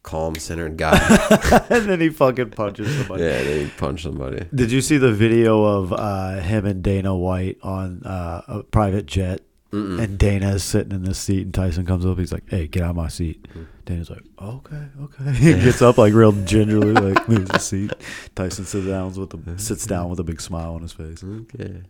calm, 0.05 0.35
centered 0.35 0.77
guy. 0.77 0.97
and 1.69 1.89
then 1.89 1.99
he 1.99 2.09
fucking 2.09 2.51
punches 2.51 2.95
somebody. 2.95 3.23
yeah, 3.23 3.43
they 3.43 3.67
punch 3.67 4.03
somebody. 4.03 4.45
Did 4.53 4.71
you 4.71 4.79
see 4.79 4.97
the 4.97 5.11
video 5.11 5.63
of 5.63 5.91
uh, 5.91 6.39
him 6.39 6.65
and 6.65 6.81
Dana 6.81 7.15
White 7.15 7.57
on 7.61 8.03
uh, 8.03 8.41
a 8.47 8.63
private 8.63 9.07
jet? 9.07 9.41
And 9.71 10.17
Dana 10.17 10.51
is 10.51 10.63
sitting 10.63 10.93
in 10.93 11.03
this 11.03 11.19
seat, 11.19 11.41
and 11.41 11.53
Tyson 11.53 11.85
comes 11.85 12.05
up. 12.05 12.17
He's 12.17 12.31
like, 12.31 12.49
"Hey, 12.49 12.65
get 12.65 12.83
out 12.83 12.91
of 12.91 12.95
my 12.95 13.09
seat." 13.09 13.45
Dana's 13.83 14.09
like, 14.09 14.23
"Okay, 14.41 14.83
okay." 15.01 15.31
he 15.33 15.51
gets 15.51 15.81
up 15.81 15.97
like 15.97 16.13
real 16.13 16.31
gingerly, 16.45 16.93
like 16.93 17.27
moves 17.27 17.49
the 17.49 17.59
seat. 17.59 17.91
Tyson 18.35 18.63
sits 18.63 18.87
down 18.87 19.13
with 19.13 19.33
a 19.33 19.59
sits 19.59 19.85
down 19.85 20.09
with 20.09 20.21
a 20.21 20.23
big 20.23 20.39
smile 20.39 20.75
on 20.75 20.81
his 20.81 20.93
face. 20.93 21.21
Okay. 21.21 21.81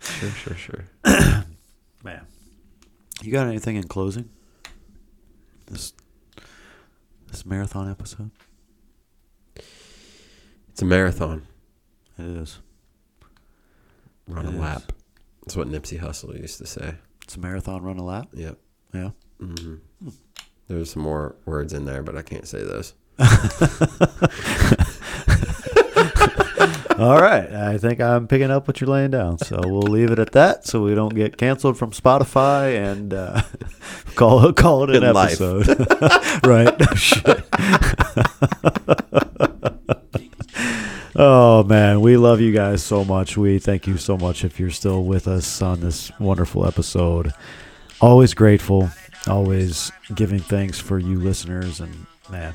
sure, 0.00 0.30
sure, 0.30 0.54
sure. 0.54 0.84
Man, 2.04 2.24
you 3.20 3.32
got 3.32 3.48
anything 3.48 3.74
in 3.74 3.88
closing? 3.88 4.28
This 5.66 5.92
this 7.28 7.44
marathon 7.46 7.90
episode. 7.90 8.30
It's 10.70 10.82
a 10.82 10.84
marathon. 10.84 11.46
It 12.18 12.24
is. 12.26 12.58
Run 14.26 14.46
It 14.46 14.50
a 14.50 14.52
is. 14.52 14.60
lap. 14.60 14.92
That's 15.44 15.56
what 15.56 15.68
Nipsey 15.68 15.98
Hussle 16.00 16.38
used 16.40 16.58
to 16.58 16.66
say. 16.66 16.94
It's 17.22 17.36
a 17.36 17.40
marathon. 17.40 17.82
Run 17.82 17.98
a 17.98 18.04
lap. 18.04 18.28
Yep. 18.34 18.58
Yeah. 18.94 19.10
hmm 19.40 19.76
There's 20.68 20.90
some 20.92 21.02
more 21.02 21.36
words 21.46 21.72
in 21.72 21.84
there, 21.84 22.02
but 22.02 22.16
I 22.16 22.22
can't 22.22 22.46
say 22.46 22.62
those. 22.62 22.94
All 26.98 27.20
right. 27.20 27.52
I 27.52 27.78
think 27.78 28.00
I'm 28.00 28.26
picking 28.26 28.50
up 28.50 28.66
what 28.66 28.80
you're 28.80 28.90
laying 28.90 29.12
down. 29.12 29.38
So 29.38 29.60
we'll 29.64 29.82
leave 29.82 30.10
it 30.10 30.18
at 30.18 30.32
that 30.32 30.66
so 30.66 30.82
we 30.82 30.96
don't 30.96 31.14
get 31.14 31.36
canceled 31.36 31.78
from 31.78 31.92
Spotify 31.92 32.76
and 32.76 33.14
uh, 33.14 33.42
call, 34.16 34.52
call 34.52 34.82
it 34.82 34.90
an 34.90 35.04
In 35.04 35.16
episode. 35.16 35.68
right. 36.46 36.74
Oh, 41.20 41.64
man. 41.64 42.00
We 42.00 42.16
love 42.16 42.40
you 42.40 42.52
guys 42.52 42.80
so 42.80 43.04
much. 43.04 43.36
We 43.36 43.58
thank 43.58 43.88
you 43.88 43.96
so 43.96 44.16
much 44.16 44.44
if 44.44 44.60
you're 44.60 44.70
still 44.70 45.02
with 45.02 45.26
us 45.26 45.60
on 45.60 45.80
this 45.80 46.12
wonderful 46.20 46.64
episode. 46.64 47.32
Always 48.00 48.34
grateful. 48.34 48.88
Always 49.26 49.90
giving 50.14 50.38
thanks 50.38 50.78
for 50.78 51.00
you 51.00 51.18
listeners. 51.18 51.80
And, 51.80 52.06
man, 52.30 52.54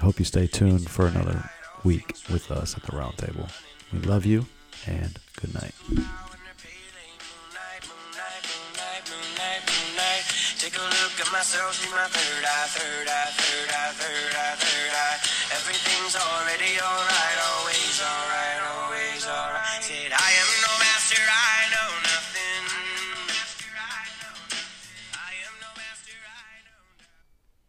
hope 0.00 0.18
you 0.18 0.24
stay 0.24 0.48
tuned 0.48 0.90
for 0.90 1.06
another 1.06 1.48
week 1.84 2.16
with 2.32 2.50
us 2.50 2.76
at 2.76 2.82
the 2.82 2.96
round 2.96 3.16
table. 3.16 3.46
We 3.92 3.98
love 4.06 4.24
you 4.24 4.46
and 4.86 5.18
good 5.40 5.52
night. 5.52 5.74
Take 10.60 10.76
a 10.76 10.82
look 10.82 11.16
at 11.18 11.32
myself 11.32 11.74
through 11.74 11.96
my 11.96 12.06
third 12.06 12.44
eye, 12.44 12.68
third 12.70 13.08
eye, 13.08 13.32
third 13.34 13.70
eye, 13.72 13.92
third 13.98 14.34
eye, 14.36 14.54
third 14.60 14.92
eye. 14.94 15.18
Everything's 15.56 16.14
already 16.14 16.78
alright. 16.78 17.39